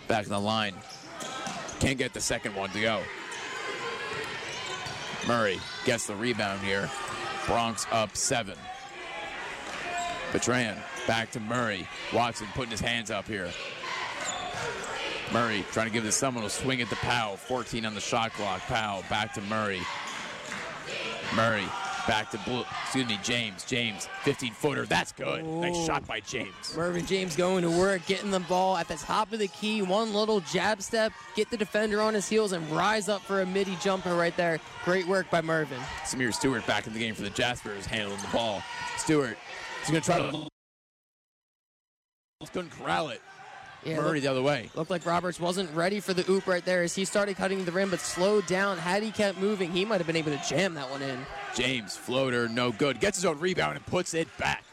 back 0.08 0.24
in 0.24 0.32
the 0.32 0.40
line. 0.40 0.74
Can't 1.80 1.98
get 1.98 2.14
the 2.14 2.22
second 2.22 2.56
one 2.56 2.70
to 2.70 2.80
go. 2.80 3.02
Murray 5.28 5.60
gets 5.86 6.08
the 6.08 6.16
rebound 6.16 6.62
here. 6.62 6.90
Broncs 7.46 7.86
up 7.92 8.16
seven. 8.16 8.56
Bertrand 10.32 10.80
back 11.06 11.32
to 11.32 11.42
Murray. 11.42 11.86
Watson 12.14 12.48
putting 12.54 12.72
his 12.72 12.80
hands 12.80 13.12
up 13.12 13.28
here. 13.28 13.50
Murray 15.34 15.66
trying 15.74 15.88
to 15.88 15.94
give 15.94 16.06
this 16.06 16.16
someone 16.16 16.46
a 16.46 16.50
swing 16.50 16.82
at 16.82 16.90
the 16.90 16.96
Powell. 16.98 17.36
14 17.36 17.86
on 17.86 17.94
the 17.94 18.00
shot 18.00 18.32
clock. 18.32 18.62
Powell 18.62 19.04
back 19.10 19.34
to 19.34 19.42
Murray. 19.42 19.82
Murray 21.36 21.66
back 22.08 22.32
to 22.32 22.38
Blue. 22.40 22.64
Excuse 22.84 23.08
me, 23.08 23.20
James. 23.22 23.66
James, 23.66 24.08
15 24.24 24.54
footer. 24.54 24.86
That's 24.86 25.12
good. 25.12 25.46
Nice 25.46 25.86
shot 25.86 26.08
by 26.08 26.22
James. 26.22 26.76
Mervin 26.76 27.06
James 27.06 27.36
going 27.36 27.64
to 27.64 27.70
work, 27.70 28.06
getting 28.06 28.32
the 28.32 28.40
ball 28.40 28.78
at 28.78 28.88
the 28.88 28.96
top 28.96 29.34
of 29.34 29.40
the 29.40 29.50
key. 29.50 29.82
One 29.82 30.14
little 30.14 30.40
jab 30.40 30.82
step, 30.82 31.12
get 31.36 31.52
the 31.52 31.58
defender 31.58 32.02
on 32.02 32.14
his 32.14 32.28
heels, 32.28 32.54
and 32.54 32.68
rise 32.72 33.10
up 33.10 33.22
for 33.22 33.42
a 33.42 33.46
midi 33.46 33.78
jumper 33.82 34.16
right 34.16 34.36
there. 34.38 34.60
Great 34.86 35.08
work 35.08 35.30
by 35.30 35.42
Mervin. 35.42 35.80
Samir 36.04 36.34
Stewart 36.34 36.66
back 36.66 36.88
in 36.88 36.94
the 36.94 37.00
game 37.00 37.14
for 37.14 37.24
the 37.24 37.30
Jaspers, 37.30 37.86
handling 37.86 38.22
the 38.22 38.30
ball. 38.30 38.64
Stewart 38.98 39.38
he's 39.82 39.90
going 39.90 40.02
to 40.02 40.06
try 40.06 40.20
to. 40.20 40.28
Uh-huh. 40.30 40.48
Couldn't 42.54 42.72
corral 42.72 43.10
it. 43.10 43.22
Yeah, 43.84 43.98
Murray 43.98 44.16
look- 44.16 44.24
the 44.24 44.28
other 44.32 44.42
way. 44.42 44.70
Looked 44.76 44.92
like 44.92 45.06
Roberts 45.06 45.40
wasn't 45.40 45.74
ready 45.74 46.00
for 46.00 46.14
the 46.14 46.30
oop 46.30 46.48
right 46.48 46.64
there 46.66 46.84
as 46.84 46.96
he 46.96 47.06
started 47.06 47.38
cutting 47.38 47.64
the 47.66 47.72
rim, 47.72 47.90
but 47.90 48.00
slowed 48.00 48.46
down. 48.48 48.78
Had 48.78 49.04
he 49.04 49.12
kept 49.12 49.38
moving, 49.40 49.72
he 49.72 49.86
might 49.86 49.98
have 49.98 50.08
been 50.08 50.16
able 50.16 50.32
to 50.32 50.42
jam 50.48 50.74
that 50.74 50.90
one 50.90 51.02
in. 51.02 51.26
James, 51.56 51.96
floater, 51.96 52.50
no 52.50 52.72
good. 52.72 53.00
Gets 53.00 53.18
his 53.18 53.26
own 53.26 53.40
rebound 53.40 53.78
and 53.78 53.86
puts 53.86 54.14
it 54.14 54.28
back. 54.38 54.64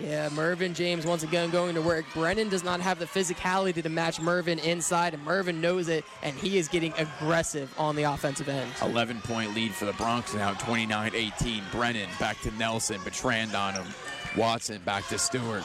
Yeah, 0.00 0.28
Mervin 0.28 0.74
James 0.74 1.04
once 1.04 1.24
again 1.24 1.50
going 1.50 1.74
to 1.74 1.82
work. 1.82 2.04
Brennan 2.14 2.48
does 2.48 2.62
not 2.62 2.80
have 2.80 3.00
the 3.00 3.04
physicality 3.04 3.82
to 3.82 3.88
match 3.88 4.20
Mervin 4.20 4.60
inside, 4.60 5.12
and 5.12 5.24
Mervin 5.24 5.60
knows 5.60 5.88
it, 5.88 6.04
and 6.22 6.36
he 6.36 6.56
is 6.56 6.68
getting 6.68 6.92
aggressive 6.96 7.74
on 7.76 7.96
the 7.96 8.04
offensive 8.04 8.48
end. 8.48 8.70
11 8.80 9.20
point 9.22 9.54
lead 9.56 9.74
for 9.74 9.86
the 9.86 9.92
Broncs 9.92 10.36
now 10.36 10.52
29 10.54 11.12
18. 11.14 11.64
Brennan 11.72 12.08
back 12.20 12.40
to 12.42 12.52
Nelson, 12.52 13.00
Bertrand 13.02 13.56
on 13.56 13.74
him. 13.74 13.86
Watson 14.36 14.80
back 14.84 15.06
to 15.08 15.18
Stewart. 15.18 15.64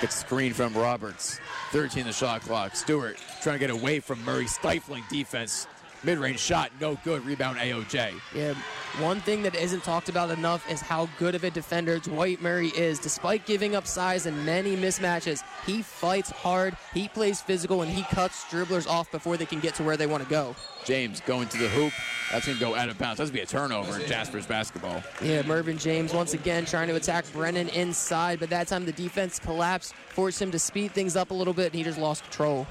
Gets 0.00 0.16
screen 0.16 0.52
from 0.52 0.74
Roberts. 0.74 1.40
13 1.70 2.04
the 2.04 2.12
shot 2.12 2.42
clock. 2.42 2.76
Stewart 2.76 3.16
trying 3.42 3.58
to 3.58 3.66
get 3.66 3.70
away 3.70 4.00
from 4.00 4.22
Murray, 4.24 4.46
stifling 4.46 5.04
defense. 5.10 5.66
Mid 6.04 6.18
range 6.18 6.38
shot, 6.38 6.70
no 6.80 6.98
good. 7.02 7.24
Rebound 7.24 7.56
AOJ. 7.56 8.12
Yeah, 8.34 8.54
one 8.98 9.20
thing 9.20 9.42
that 9.42 9.54
isn't 9.54 9.82
talked 9.84 10.10
about 10.10 10.30
enough 10.30 10.70
is 10.70 10.82
how 10.82 11.08
good 11.18 11.34
of 11.34 11.44
a 11.44 11.50
defender 11.50 11.98
Dwight 11.98 12.42
Murray 12.42 12.68
is. 12.68 12.98
Despite 12.98 13.46
giving 13.46 13.74
up 13.74 13.86
size 13.86 14.26
in 14.26 14.44
many 14.44 14.76
mismatches, 14.76 15.42
he 15.64 15.80
fights 15.80 16.30
hard, 16.30 16.76
he 16.92 17.08
plays 17.08 17.40
physical, 17.40 17.80
and 17.80 17.90
he 17.90 18.02
cuts 18.04 18.44
dribblers 18.44 18.86
off 18.86 19.10
before 19.10 19.38
they 19.38 19.46
can 19.46 19.60
get 19.60 19.74
to 19.76 19.82
where 19.82 19.96
they 19.96 20.06
want 20.06 20.22
to 20.22 20.28
go. 20.28 20.54
James 20.84 21.20
going 21.20 21.48
to 21.48 21.56
the 21.56 21.68
hoop. 21.70 21.92
That's 22.30 22.44
going 22.44 22.58
to 22.58 22.64
go 22.64 22.74
out 22.74 22.90
of 22.90 22.98
bounds. 22.98 23.18
That's 23.18 23.30
going 23.30 23.46
to 23.46 23.52
be 23.52 23.56
a 23.56 23.60
turnover 23.60 23.98
in 23.98 24.06
Jasper's 24.06 24.46
basketball. 24.46 25.02
Yeah, 25.22 25.42
Mervin 25.42 25.78
James 25.78 26.12
once 26.12 26.34
again 26.34 26.66
trying 26.66 26.88
to 26.88 26.96
attack 26.96 27.24
Brennan 27.32 27.68
inside, 27.70 28.40
but 28.40 28.50
that 28.50 28.68
time 28.68 28.84
the 28.84 28.92
defense 28.92 29.38
collapsed, 29.38 29.94
forced 30.10 30.40
him 30.40 30.50
to 30.50 30.58
speed 30.58 30.92
things 30.92 31.16
up 31.16 31.30
a 31.30 31.34
little 31.34 31.54
bit, 31.54 31.66
and 31.66 31.74
he 31.74 31.82
just 31.82 31.98
lost 31.98 32.22
control. 32.24 32.66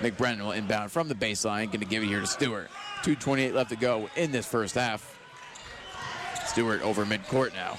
Nick 0.00 0.16
Brennan 0.16 0.44
will 0.44 0.52
inbound 0.52 0.92
from 0.92 1.08
the 1.08 1.14
baseline. 1.14 1.66
Going 1.66 1.80
to 1.80 1.86
give 1.86 2.02
it 2.02 2.06
here 2.06 2.20
to 2.20 2.26
Stewart. 2.26 2.68
2.28 3.02 3.54
left 3.54 3.70
to 3.70 3.76
go 3.76 4.08
in 4.16 4.32
this 4.32 4.46
first 4.46 4.74
half. 4.74 5.18
Stewart 6.46 6.82
over 6.82 7.04
midcourt 7.04 7.54
now. 7.54 7.78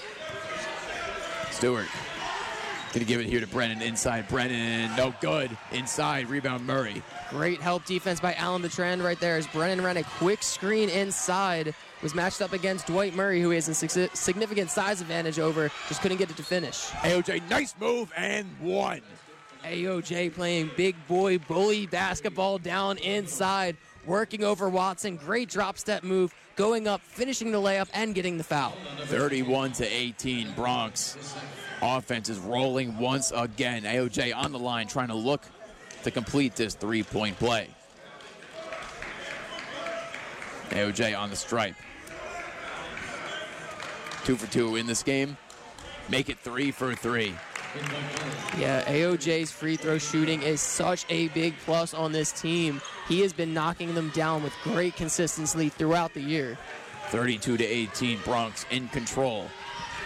Stewart 1.52 1.88
going 2.98 3.06
to 3.06 3.14
give 3.14 3.22
it 3.22 3.28
here 3.28 3.40
to 3.40 3.48
Brennan 3.48 3.82
inside. 3.82 4.28
Brennan, 4.28 4.96
no 4.96 5.14
good. 5.22 5.56
Inside, 5.72 6.30
rebound 6.30 6.66
Murray. 6.66 7.04
Great 7.30 7.62
help 7.62 7.86
defense 7.86 8.20
by 8.20 8.34
Alan 8.36 8.62
Bertrand 8.62 9.04
right 9.04 9.20
there 9.20 9.38
as 9.38 9.46
Brennan 9.48 9.84
ran 9.84 9.98
a 9.98 10.04
quick 10.04 10.42
screen 10.42 10.90
inside. 10.90 11.76
Was 12.02 12.16
matched 12.16 12.42
up 12.42 12.54
against 12.54 12.88
Dwight 12.88 13.16
Murray, 13.16 13.42
who 13.42 13.50
he 13.50 13.56
has 13.56 13.68
a 13.68 13.74
significant 13.74 14.70
size 14.72 15.02
advantage 15.02 15.40
over. 15.40 15.70
Just 15.88 16.02
couldn't 16.02 16.18
get 16.18 16.30
it 16.30 16.38
to 16.38 16.44
finish. 16.44 16.86
AOJ, 17.02 17.48
nice 17.50 17.76
move 17.80 18.12
and 18.16 18.48
one. 18.60 19.02
AOJ 19.68 20.34
playing 20.34 20.72
big 20.78 20.96
boy 21.08 21.38
bully 21.40 21.86
basketball 21.88 22.58
down 22.58 22.98
inside, 23.00 23.76
working 24.06 24.44
over 24.44 24.70
Watson. 24.70 25.18
Great 25.18 25.50
drop 25.50 25.78
step 25.78 26.04
move, 26.04 26.34
going 26.56 26.88
up, 26.88 27.02
finishing 27.02 27.52
the 27.52 27.58
layup, 27.58 27.90
and 27.94 28.16
getting 28.16 28.38
the 28.38 28.44
foul. 28.44 28.74
31 29.04 29.74
to 29.74 29.86
18. 29.86 30.50
Broncs 30.50 31.18
offense 31.82 32.30
is 32.30 32.40
rolling 32.40 32.98
once 32.98 33.32
again. 33.36 33.84
AOJ 33.84 34.36
on 34.36 34.52
the 34.52 34.60
line 34.60 34.88
trying 34.88 35.10
to 35.10 35.16
look 35.16 35.44
to 36.04 36.12
complete 36.12 36.56
this 36.56 36.74
three 36.74 37.04
point 37.04 37.38
play. 37.38 37.68
AOJ 40.70 41.18
on 41.18 41.30
the 41.30 41.36
stripe. 41.36 41.76
Two 44.24 44.36
for 44.36 44.52
two 44.52 44.76
in 44.76 44.88
this 44.88 45.04
game. 45.04 45.38
Make 46.10 46.30
it 46.30 46.40
three 46.40 46.72
for 46.72 46.96
three. 46.96 47.34
Yeah, 48.58 48.84
AOJ's 48.86 49.52
free 49.52 49.76
throw 49.76 49.98
shooting 49.98 50.42
is 50.42 50.62
such 50.62 51.06
a 51.10 51.28
big 51.30 51.56
plus 51.66 51.94
on 51.94 52.12
this 52.12 52.32
team. 52.32 52.82
He 53.08 53.22
has 53.22 53.32
been 53.32 53.54
knocking 53.54 53.94
them 53.94 54.10
down 54.10 54.44
with 54.44 54.54
great 54.64 54.96
consistency 54.96 55.70
throughout 55.70 56.14
the 56.14 56.22
year. 56.22 56.58
32 57.10 57.58
to 57.58 57.64
18. 57.64 58.18
Broncs 58.20 58.66
in 58.72 58.88
control. 58.90 59.46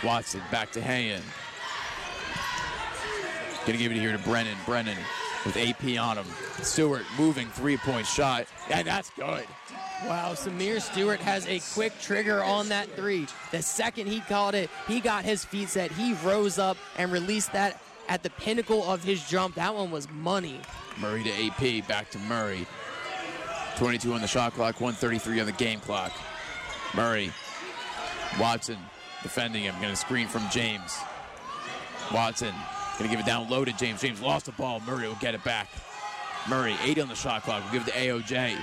Watson 0.04 0.42
back 0.52 0.72
to 0.72 0.82
Hayen. 0.82 1.22
Gonna 3.66 3.78
give 3.78 3.92
it 3.92 3.98
here 3.98 4.12
to 4.12 4.24
Brennan. 4.24 4.58
Brennan 4.66 4.98
with 5.46 5.56
AP 5.56 5.98
on 6.00 6.18
him. 6.18 6.26
Stewart 6.62 7.04
moving 7.18 7.48
three 7.50 7.78
point 7.78 8.06
shot. 8.06 8.48
And 8.70 8.88
that's 8.88 9.12
good. 9.12 9.46
Wow, 10.08 10.34
Samir 10.34 10.82
Stewart 10.82 11.20
has 11.20 11.46
a 11.48 11.60
quick 11.74 11.94
trigger 12.02 12.44
on 12.44 12.70
that 12.70 12.90
three. 12.96 13.28
The 13.52 13.62
second 13.62 14.08
he 14.08 14.20
caught 14.22 14.56
it, 14.56 14.70
he 14.88 15.00
got 15.00 15.24
his 15.24 15.46
feet 15.46 15.70
set. 15.70 15.92
He 15.92 16.14
rose 16.26 16.58
up 16.58 16.78
and 16.98 17.12
released 17.12 17.54
that 17.54 17.80
at 18.10 18.24
the 18.24 18.32
pinnacle 18.32 18.84
of 18.90 19.04
his 19.04 19.24
jump. 19.28 19.56
That 19.56 19.76
one 19.76 19.92
was 19.92 20.10
money. 20.10 20.60
Murray 21.00 21.24
to 21.24 21.30
AP, 21.30 21.88
back 21.88 22.10
to 22.12 22.20
Murray. 22.20 22.66
22 23.78 24.14
on 24.14 24.22
the 24.22 24.28
shot 24.28 24.54
clock, 24.54 24.82
133 24.82 25.40
on 25.40 25.46
the 25.46 25.52
game 25.54 25.80
clock. 25.80 26.12
Murray, 26.96 27.32
Watson 28.40 28.78
defending 29.22 29.64
him, 29.64 29.76
going 29.80 29.92
to 29.92 29.96
screen 29.96 30.28
from 30.28 30.44
James. 30.50 30.98
Watson 32.14 32.54
going 32.98 33.10
to 33.10 33.16
give 33.16 33.26
it 33.26 33.30
down 33.30 33.50
low 33.50 33.64
to 33.64 33.74
James. 33.74 34.02
James 34.02 34.22
lost 34.22 34.46
the 34.46 34.52
ball. 34.54 34.80
Murray 34.82 35.08
will 35.08 35.16
get 35.16 35.36
it 35.36 35.44
back. 35.44 35.70
Murray, 36.50 36.76
80 36.84 37.02
on 37.02 37.08
the 37.08 37.16
shot 37.16 37.44
clock. 37.44 37.64
We'll 37.64 37.74
give 37.74 37.88
it 37.88 37.92
to 37.92 37.98
AOJ. 37.98 38.58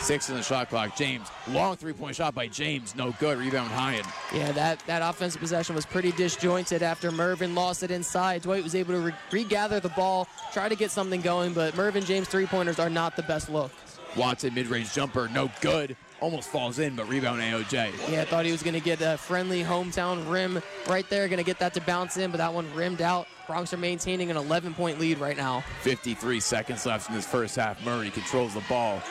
Six 0.00 0.30
in 0.30 0.36
the 0.36 0.42
shot 0.42 0.70
clock. 0.70 0.96
James, 0.96 1.28
long 1.48 1.76
three 1.76 1.92
point 1.92 2.16
shot 2.16 2.34
by 2.34 2.48
James. 2.48 2.96
No 2.96 3.12
good. 3.20 3.38
Rebound 3.38 3.70
Hyan. 3.70 4.06
Yeah, 4.34 4.50
that, 4.52 4.80
that 4.86 5.02
offensive 5.08 5.40
possession 5.40 5.74
was 5.74 5.84
pretty 5.84 6.10
disjointed 6.12 6.82
after 6.82 7.12
Mervin 7.12 7.54
lost 7.54 7.82
it 7.82 7.90
inside. 7.90 8.42
Dwight 8.42 8.64
was 8.64 8.74
able 8.74 8.94
to 8.94 9.00
re- 9.00 9.14
regather 9.30 9.78
the 9.78 9.90
ball, 9.90 10.26
try 10.52 10.68
to 10.68 10.74
get 10.74 10.90
something 10.90 11.20
going, 11.20 11.52
but 11.52 11.76
Mervin 11.76 12.04
James 12.04 12.28
three 12.28 12.46
pointers 12.46 12.78
are 12.78 12.90
not 12.90 13.14
the 13.14 13.22
best 13.22 13.50
look. 13.50 13.70
Watson, 14.16 14.54
mid 14.54 14.66
range 14.68 14.92
jumper. 14.92 15.28
No 15.28 15.50
good. 15.60 15.96
Almost 16.20 16.48
falls 16.50 16.78
in, 16.78 16.96
but 16.96 17.08
rebound 17.08 17.40
AOJ. 17.40 18.10
Yeah, 18.10 18.22
I 18.22 18.24
thought 18.24 18.44
he 18.44 18.52
was 18.52 18.62
going 18.62 18.74
to 18.74 18.80
get 18.80 19.00
a 19.00 19.16
friendly 19.16 19.62
hometown 19.62 20.30
rim 20.30 20.60
right 20.86 21.08
there, 21.08 21.28
going 21.28 21.38
to 21.38 21.44
get 21.44 21.58
that 21.60 21.72
to 21.74 21.80
bounce 21.80 22.16
in, 22.16 22.30
but 22.30 22.38
that 22.38 22.52
one 22.52 22.72
rimmed 22.74 23.00
out. 23.00 23.26
Broncs 23.46 23.72
are 23.72 23.78
maintaining 23.78 24.30
an 24.30 24.36
11 24.36 24.74
point 24.74 24.98
lead 24.98 25.18
right 25.18 25.36
now. 25.36 25.62
53 25.82 26.40
seconds 26.40 26.84
left 26.84 27.08
in 27.08 27.14
this 27.14 27.26
first 27.26 27.56
half. 27.56 27.82
Murray 27.84 28.10
controls 28.10 28.54
the 28.54 28.62
ball. 28.68 29.02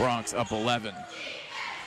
Broncs 0.00 0.34
up 0.34 0.50
11. 0.50 0.94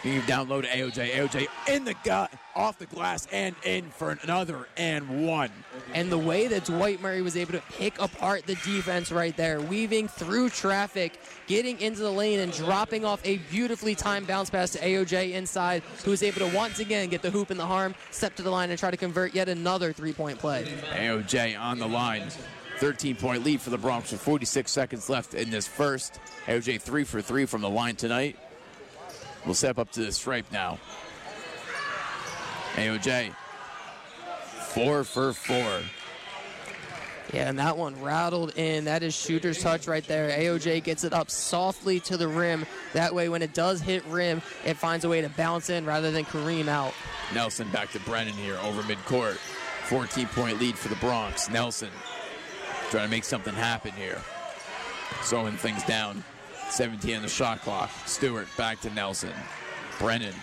You 0.03 0.22
down 0.28 0.47
low 0.47 0.61
to 0.61 0.68
AOJ. 0.68 1.14
AOJ 1.14 1.47
in 1.68 1.84
the 1.84 1.95
gut, 2.03 2.32
off 2.55 2.78
the 2.78 2.86
glass, 2.86 3.28
and 3.32 3.55
in 3.66 3.89
for 3.89 4.20
another 4.22 4.68
and 4.78 5.26
one. 5.26 5.49
And 5.95 6.11
the 6.11 6.18
way 6.20 6.45
that 6.45 6.66
Dwight 6.66 7.01
Murray 7.01 7.24
was 7.24 7.36
able 7.36 7.53
to 7.53 7.64
pick 7.72 7.99
apart 7.99 8.45
the 8.45 8.53
defense 8.57 9.11
right 9.11 9.36
there, 9.36 9.61
weaving 9.61 10.09
through 10.09 10.51
traffic, 10.51 11.20
getting 11.47 11.82
into 11.82 12.01
the 12.01 12.11
lane, 12.11 12.39
and 12.39 12.53
dropping 12.53 13.03
off 13.03 13.20
a 13.26 13.38
beautifully 13.49 13.95
timed 13.95 14.28
bounce 14.28 14.51
pass 14.51 14.70
to 14.74 14.80
AOJ 14.80 15.32
inside, 15.32 15.82
who 16.05 16.11
was 16.11 16.22
able 16.22 16.47
to 16.47 16.55
once 16.55 16.78
again 16.78 17.09
get 17.09 17.24
the 17.24 17.32
hoop 17.32 17.49
in 17.49 17.57
the 17.57 17.66
harm, 17.66 17.95
step 18.11 18.36
to 18.36 18.43
the 18.43 18.51
line, 18.51 18.70
and 18.70 18.78
try 18.78 18.91
to 18.91 18.97
convert 18.97 19.34
yet 19.34 19.49
another 19.49 19.91
three 19.91 20.14
point 20.14 20.38
play. 20.38 20.66
AOJ 20.91 21.59
on 21.59 21.80
the 21.80 21.88
line. 21.88 22.30
13 22.78 23.15
point 23.15 23.43
lead 23.43 23.61
for 23.61 23.69
the 23.69 23.78
Broncs 23.78 24.11
with 24.11 24.21
46 24.21 24.69
seconds 24.71 25.09
left 25.09 25.34
in 25.34 25.49
this 25.49 25.67
first. 25.67 26.19
AOJ 26.45 26.82
three 26.82 27.03
for 27.03 27.21
three 27.21 27.45
from 27.45 27.61
the 27.61 27.69
line 27.69 27.95
tonight. 27.95 28.38
We'll 29.45 29.53
step 29.53 29.78
up 29.78 29.91
to 29.91 30.05
the 30.05 30.11
stripe 30.11 30.45
now. 30.51 30.80
AOJ 32.76 33.34
four 34.74 35.03
for 35.03 35.34
four. 35.34 35.82
Yeah, 37.32 37.49
and 37.49 37.57
that 37.57 37.78
one 37.78 37.99
rattled 38.01 38.57
in. 38.57 38.86
That 38.86 39.01
is 39.01 39.15
shooter's 39.15 39.59
touch 39.59 39.88
right 39.88 40.05
there. 40.05 40.30
AOJ 40.38 40.84
gets 40.84 41.03
it 41.03 41.13
up 41.13 41.32
softly 41.32 41.99
to 42.01 42.17
the 42.17 42.28
rim. 42.28 42.65
That 42.93 43.15
way, 43.15 43.28
when 43.30 43.41
it 43.41 43.53
does 43.53 43.82
hit 43.82 44.05
rim, 44.05 44.41
it 44.65 44.78
finds 44.78 45.03
a 45.03 45.09
way 45.09 45.21
to 45.21 45.30
bounce 45.30 45.69
in 45.69 45.86
rather 45.86 46.11
than 46.11 46.26
Kareem 46.26 46.67
out. 46.67 46.93
Nelson 47.34 47.69
back 47.69 47.91
to 47.91 47.99
Brennan 48.01 48.34
here 48.34 48.57
over 48.63 48.82
midcourt. 48.84 49.38
14 49.86 50.28
point 50.28 50.59
lead 50.59 50.78
for 50.78 50.89
the 50.89 50.95
Broncs. 50.95 51.51
Nelson 51.51 51.89
trying 52.93 53.05
to 53.05 53.09
make 53.09 53.23
something 53.23 53.55
happen 53.55 53.91
here. 53.93 54.21
Slowing 55.23 55.57
things 55.57 55.83
down. 55.85 56.23
17 56.69 57.15
on 57.15 57.23
the 57.23 57.27
shot 57.27 57.59
clock. 57.61 57.89
Stewart 58.05 58.47
back 58.55 58.81
to 58.81 58.89
Nelson. 58.91 59.33
Brennan, 59.97 60.35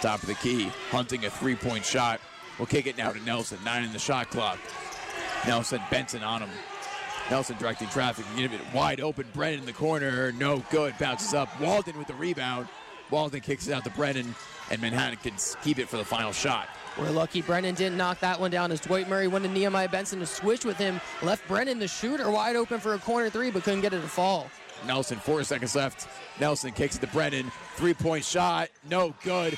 top 0.00 0.22
of 0.22 0.26
the 0.26 0.34
key, 0.36 0.72
hunting 0.90 1.26
a 1.26 1.30
three 1.30 1.54
point 1.54 1.84
shot. 1.84 2.18
We'll 2.58 2.64
kick 2.64 2.86
it 2.86 2.96
now 2.96 3.12
to 3.12 3.20
Nelson. 3.24 3.58
Nine 3.62 3.84
in 3.84 3.92
the 3.92 3.98
shot 3.98 4.30
clock. 4.30 4.58
Nelson, 5.46 5.82
Benson 5.90 6.22
on 6.22 6.40
him. 6.40 6.48
Nelson 7.30 7.56
directing 7.58 7.88
traffic. 7.88 8.24
Give 8.38 8.54
it 8.54 8.60
wide 8.72 9.02
open. 9.02 9.26
Brennan 9.34 9.60
in 9.60 9.66
the 9.66 9.74
corner. 9.74 10.32
No 10.32 10.64
good. 10.70 10.96
Bounces 10.98 11.34
up. 11.34 11.60
Walden 11.60 11.98
with 11.98 12.06
the 12.06 12.14
rebound. 12.14 12.68
Walden 13.10 13.40
kicks 13.40 13.68
it 13.68 13.74
out 13.74 13.84
to 13.84 13.90
Brennan, 13.90 14.34
and 14.70 14.80
Manhattan 14.80 15.18
can 15.22 15.34
keep 15.62 15.78
it 15.78 15.90
for 15.90 15.98
the 15.98 16.06
final 16.06 16.32
shot. 16.32 16.70
We're 16.98 17.10
lucky 17.10 17.42
Brennan 17.42 17.76
didn't 17.76 17.96
knock 17.96 18.18
that 18.20 18.40
one 18.40 18.50
down 18.50 18.72
as 18.72 18.80
Dwight 18.80 19.08
Murray 19.08 19.28
went 19.28 19.44
to 19.44 19.50
Nehemiah 19.50 19.88
Benson 19.88 20.18
to 20.18 20.26
switch 20.26 20.64
with 20.64 20.76
him. 20.76 21.00
Left 21.22 21.46
Brennan, 21.46 21.78
the 21.78 21.86
shooter, 21.86 22.28
wide 22.28 22.56
open 22.56 22.80
for 22.80 22.94
a 22.94 22.98
corner 22.98 23.30
three, 23.30 23.52
but 23.52 23.62
couldn't 23.62 23.82
get 23.82 23.92
it 23.92 24.00
to 24.00 24.08
fall. 24.08 24.50
Nelson, 24.86 25.18
four 25.18 25.44
seconds 25.44 25.76
left. 25.76 26.08
Nelson 26.40 26.72
kicks 26.72 26.96
it 26.96 27.00
to 27.00 27.06
Brennan. 27.08 27.52
Three 27.76 27.94
point 27.94 28.24
shot. 28.24 28.68
No 28.88 29.14
good. 29.22 29.56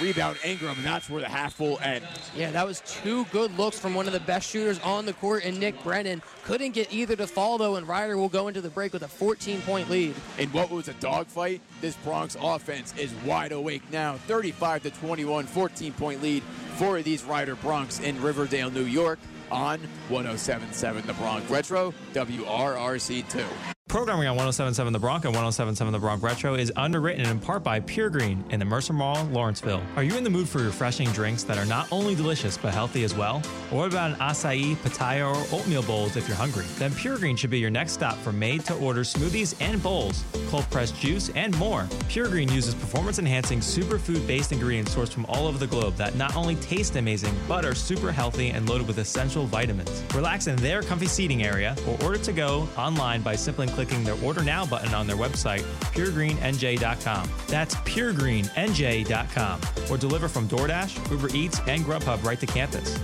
Rebound 0.00 0.38
Ingram, 0.44 0.76
and 0.76 0.84
that's 0.84 1.08
where 1.10 1.20
the 1.20 1.28
half 1.28 1.60
will 1.60 1.78
end. 1.80 2.04
Yeah, 2.34 2.50
that 2.50 2.66
was 2.66 2.82
two 2.86 3.24
good 3.26 3.56
looks 3.58 3.78
from 3.78 3.94
one 3.94 4.06
of 4.06 4.12
the 4.12 4.20
best 4.20 4.48
shooters 4.48 4.78
on 4.80 5.06
the 5.06 5.12
court 5.14 5.44
and 5.44 5.58
Nick 5.58 5.82
Brennan. 5.82 6.22
Couldn't 6.44 6.72
get 6.72 6.92
either 6.92 7.16
to 7.16 7.26
fall, 7.26 7.58
though, 7.58 7.76
and 7.76 7.86
Rider 7.86 8.16
will 8.16 8.28
go 8.28 8.48
into 8.48 8.60
the 8.60 8.70
break 8.70 8.92
with 8.92 9.02
a 9.02 9.08
14 9.08 9.60
point 9.62 9.90
lead. 9.90 10.14
In 10.38 10.50
what 10.50 10.70
was 10.70 10.88
a 10.88 10.94
dogfight, 10.94 11.60
this 11.80 11.96
Broncs 12.04 12.36
offense 12.40 12.94
is 12.96 13.12
wide 13.26 13.52
awake 13.52 13.82
now. 13.90 14.16
35 14.26 14.84
to 14.84 14.90
21, 14.90 15.46
14 15.46 15.92
point 15.92 16.22
lead 16.22 16.42
for 16.76 17.02
these 17.02 17.24
Rider 17.24 17.56
Broncs 17.56 18.02
in 18.02 18.20
Riverdale, 18.20 18.70
New 18.70 18.84
York 18.84 19.18
on 19.50 19.78
1077 20.08 21.06
The 21.06 21.12
Bronx 21.14 21.48
Retro, 21.50 21.92
WRRC2. 22.14 23.44
Programming 23.88 24.26
on 24.26 24.36
1077 24.36 24.94
The 24.94 24.98
Bronx 24.98 25.26
and 25.26 25.34
1077 25.34 25.92
The 25.92 25.98
Bronx 25.98 26.22
Retro 26.22 26.54
is 26.54 26.72
underwritten 26.76 27.26
in 27.26 27.38
part 27.38 27.62
by 27.62 27.78
Pure 27.78 28.08
Green 28.08 28.42
in 28.48 28.58
the 28.58 28.64
Mercer 28.64 28.94
Mall, 28.94 29.22
Lawrenceville. 29.26 29.82
Are 29.96 30.02
you 30.02 30.16
in 30.16 30.24
the 30.24 30.30
mood 30.30 30.48
for 30.48 30.62
refreshing 30.62 31.08
drinks 31.10 31.42
that 31.42 31.58
are 31.58 31.66
not 31.66 31.88
only 31.92 32.14
delicious 32.14 32.56
but 32.56 32.72
healthy 32.72 33.04
as 33.04 33.14
well? 33.14 33.42
Or 33.70 33.80
what 33.80 33.90
about 33.90 34.12
an 34.12 34.16
acai, 34.16 34.76
pitaya, 34.76 35.28
or 35.30 35.54
oatmeal 35.54 35.82
bowls 35.82 36.16
if 36.16 36.26
you're 36.26 36.38
hungry? 36.38 36.64
Then 36.78 36.94
Pure 36.94 37.18
Green 37.18 37.36
should 37.36 37.50
be 37.50 37.58
your 37.58 37.68
next 37.68 37.92
stop 37.92 38.16
for 38.18 38.32
made 38.32 38.64
to 38.64 38.74
order 38.76 39.02
smoothies 39.02 39.54
and 39.60 39.82
bowls, 39.82 40.24
cold 40.48 40.64
pressed 40.70 40.96
juice, 40.96 41.28
and 41.34 41.54
more. 41.58 41.86
Pure 42.08 42.28
Green 42.28 42.50
uses 42.50 42.74
performance 42.74 43.18
enhancing 43.18 43.60
superfood 43.60 44.26
based 44.26 44.52
ingredients 44.52 44.94
sourced 44.94 45.12
from 45.12 45.26
all 45.26 45.46
over 45.46 45.58
the 45.58 45.66
globe 45.66 45.96
that 45.96 46.14
not 46.14 46.34
only 46.34 46.54
taste 46.56 46.96
amazing 46.96 47.34
but 47.46 47.66
are 47.66 47.74
super 47.74 48.10
healthy 48.10 48.50
and 48.50 48.66
loaded 48.70 48.86
with 48.86 48.96
essential 48.96 49.44
vitamins. 49.44 50.02
Relax 50.14 50.46
in 50.46 50.56
their 50.56 50.80
comfy 50.82 51.06
seating 51.06 51.42
area 51.42 51.76
or 51.86 52.02
order 52.02 52.18
to 52.18 52.32
go 52.32 52.66
online 52.78 53.20
by 53.20 53.36
simply 53.36 53.66
clicking 53.72 54.04
their 54.04 54.16
Order 54.22 54.42
Now 54.42 54.64
button 54.64 54.94
on 54.94 55.06
their 55.06 55.16
website, 55.16 55.62
puregreennj.com. 55.92 57.30
That's 57.48 57.74
puregreennj.com. 57.74 59.60
Or 59.90 59.96
deliver 59.96 60.28
from 60.28 60.48
DoorDash, 60.48 61.10
Uber 61.10 61.34
Eats, 61.34 61.60
and 61.66 61.82
Grubhub 61.84 62.24
right 62.24 62.40
to 62.40 62.46
campus. 62.46 62.98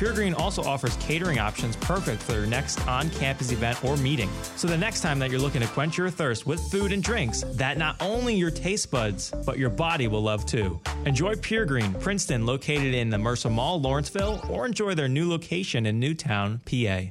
Pure 0.00 0.14
Green 0.14 0.32
also 0.32 0.62
offers 0.62 0.96
catering 0.96 1.38
options 1.38 1.76
perfect 1.76 2.22
for 2.22 2.32
your 2.32 2.46
next 2.46 2.80
on 2.88 3.10
campus 3.10 3.52
event 3.52 3.84
or 3.84 3.98
meeting. 3.98 4.30
So 4.56 4.66
the 4.66 4.78
next 4.78 5.02
time 5.02 5.18
that 5.18 5.30
you're 5.30 5.38
looking 5.38 5.60
to 5.60 5.66
quench 5.66 5.98
your 5.98 6.08
thirst 6.08 6.46
with 6.46 6.58
food 6.70 6.90
and 6.90 7.02
drinks 7.02 7.44
that 7.56 7.76
not 7.76 8.00
only 8.00 8.34
your 8.34 8.50
taste 8.50 8.90
buds, 8.90 9.30
but 9.44 9.58
your 9.58 9.68
body 9.68 10.08
will 10.08 10.22
love 10.22 10.46
too. 10.46 10.80
Enjoy 11.04 11.36
Pure 11.36 11.66
Green, 11.66 11.92
Princeton, 11.92 12.46
located 12.46 12.94
in 12.94 13.10
the 13.10 13.18
Mercer 13.18 13.50
Mall, 13.50 13.78
Lawrenceville, 13.78 14.42
or 14.48 14.64
enjoy 14.64 14.94
their 14.94 15.06
new 15.06 15.28
location 15.28 15.84
in 15.84 16.00
Newtown, 16.00 16.62
PA. 16.64 17.10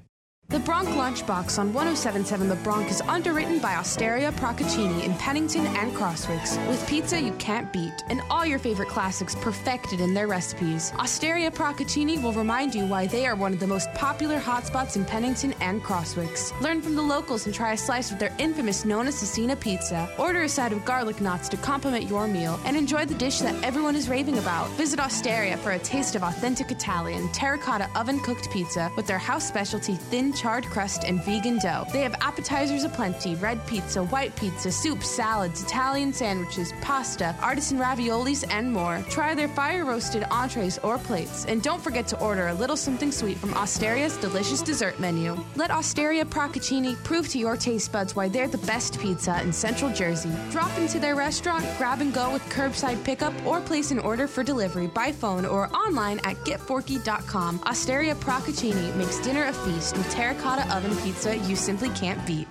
The 0.49 0.57
Bronx 0.57 0.89
Lunchbox 0.89 1.59
on 1.59 1.73
1077 1.73 2.49
The 2.49 2.55
Bronx 2.55 2.93
is 2.93 3.01
underwritten 3.01 3.59
by 3.59 3.75
Osteria 3.75 4.31
Procaccini 4.31 5.03
in 5.03 5.13
Pennington 5.13 5.67
and 5.67 5.93
Crosswicks, 5.93 6.57
with 6.67 6.87
pizza 6.87 7.21
you 7.21 7.33
can't 7.33 7.71
beat 7.71 7.93
and 8.09 8.19
all 8.31 8.43
your 8.43 8.57
favorite 8.57 8.89
classics 8.89 9.35
perfected 9.35 10.01
in 10.01 10.15
their 10.15 10.25
recipes. 10.25 10.91
Osteria 10.97 11.51
Procaccini 11.51 12.19
will 12.19 12.33
remind 12.33 12.73
you 12.73 12.87
why 12.87 13.05
they 13.05 13.27
are 13.27 13.35
one 13.35 13.53
of 13.53 13.59
the 13.59 13.67
most 13.67 13.93
popular 13.93 14.39
hotspots 14.39 14.95
in 14.95 15.05
Pennington 15.05 15.53
and 15.61 15.83
Crosswicks. 15.83 16.59
Learn 16.61 16.81
from 16.81 16.95
the 16.95 17.01
locals 17.03 17.45
and 17.45 17.53
try 17.53 17.73
a 17.73 17.77
slice 17.77 18.09
of 18.09 18.17
their 18.17 18.33
infamous 18.39 18.85
Nona 18.85 19.11
Cecina 19.11 19.59
pizza. 19.59 20.09
Order 20.17 20.41
a 20.41 20.49
side 20.49 20.71
of 20.71 20.83
garlic 20.83 21.21
knots 21.21 21.47
to 21.49 21.57
complement 21.57 22.09
your 22.09 22.27
meal 22.27 22.59
and 22.65 22.75
enjoy 22.75 23.05
the 23.05 23.13
dish 23.13 23.37
that 23.37 23.63
everyone 23.63 23.95
is 23.95 24.09
raving 24.09 24.39
about. 24.39 24.67
Visit 24.71 24.99
Osteria 24.99 25.57
for 25.57 25.73
a 25.73 25.79
taste 25.79 26.15
of 26.15 26.23
authentic 26.23 26.71
Italian 26.71 27.31
terracotta 27.33 27.87
oven 27.95 28.19
cooked 28.21 28.49
pizza 28.49 28.91
with 28.95 29.05
their 29.05 29.19
house 29.19 29.47
specialty 29.47 29.93
thin 29.93 30.33
charred 30.39 30.65
crust, 30.65 31.03
and 31.03 31.23
vegan 31.23 31.59
dough. 31.59 31.85
They 31.91 32.01
have 32.01 32.15
appetizers 32.21 32.83
aplenty, 32.85 33.35
red 33.35 33.65
pizza, 33.67 34.03
white 34.05 34.35
pizza, 34.35 34.71
soup, 34.71 35.03
salads, 35.03 35.63
Italian 35.63 36.13
sandwiches, 36.13 36.71
pasta, 36.81 37.35
artisan 37.41 37.77
raviolis, 37.77 38.45
and 38.49 38.71
more. 38.71 39.03
Try 39.09 39.35
their 39.35 39.49
fire 39.49 39.83
roasted 39.85 40.23
entrees 40.31 40.77
or 40.79 40.97
plates, 40.97 41.45
and 41.45 41.61
don't 41.61 41.81
forget 41.81 42.07
to 42.07 42.19
order 42.19 42.47
a 42.47 42.53
little 42.53 42.77
something 42.77 43.11
sweet 43.11 43.37
from 43.37 43.53
Osteria's 43.53 44.15
delicious 44.17 44.61
dessert 44.61 44.99
menu. 44.99 45.37
Let 45.55 45.71
Osteria 45.71 46.23
Procaccini 46.25 46.95
prove 47.03 47.27
to 47.29 47.39
your 47.39 47.57
taste 47.57 47.91
buds 47.91 48.15
why 48.15 48.29
they're 48.29 48.47
the 48.47 48.59
best 48.59 48.99
pizza 48.99 49.41
in 49.41 49.51
Central 49.51 49.91
Jersey. 49.91 50.31
Drop 50.51 50.75
into 50.77 50.99
their 50.99 51.15
restaurant, 51.15 51.65
grab 51.77 52.01
and 52.01 52.13
go 52.13 52.31
with 52.31 52.43
curbside 52.43 53.03
pickup, 53.03 53.33
or 53.45 53.59
place 53.59 53.91
an 53.91 53.99
order 53.99 54.27
for 54.27 54.43
delivery 54.43 54.87
by 54.87 55.11
phone 55.11 55.45
or 55.45 55.69
online 55.75 56.19
at 56.19 56.37
getforky.com. 56.45 57.59
Osteria 57.65 58.15
Procaccini 58.15 58.95
makes 58.95 59.19
dinner 59.19 59.45
a 59.47 59.53
feast 59.53 59.97
with 59.97 60.09
terracotta 60.29 60.75
oven 60.75 60.95
pizza 60.97 61.35
you 61.35 61.55
simply 61.55 61.89
can't 61.89 62.23
beat. 62.27 62.47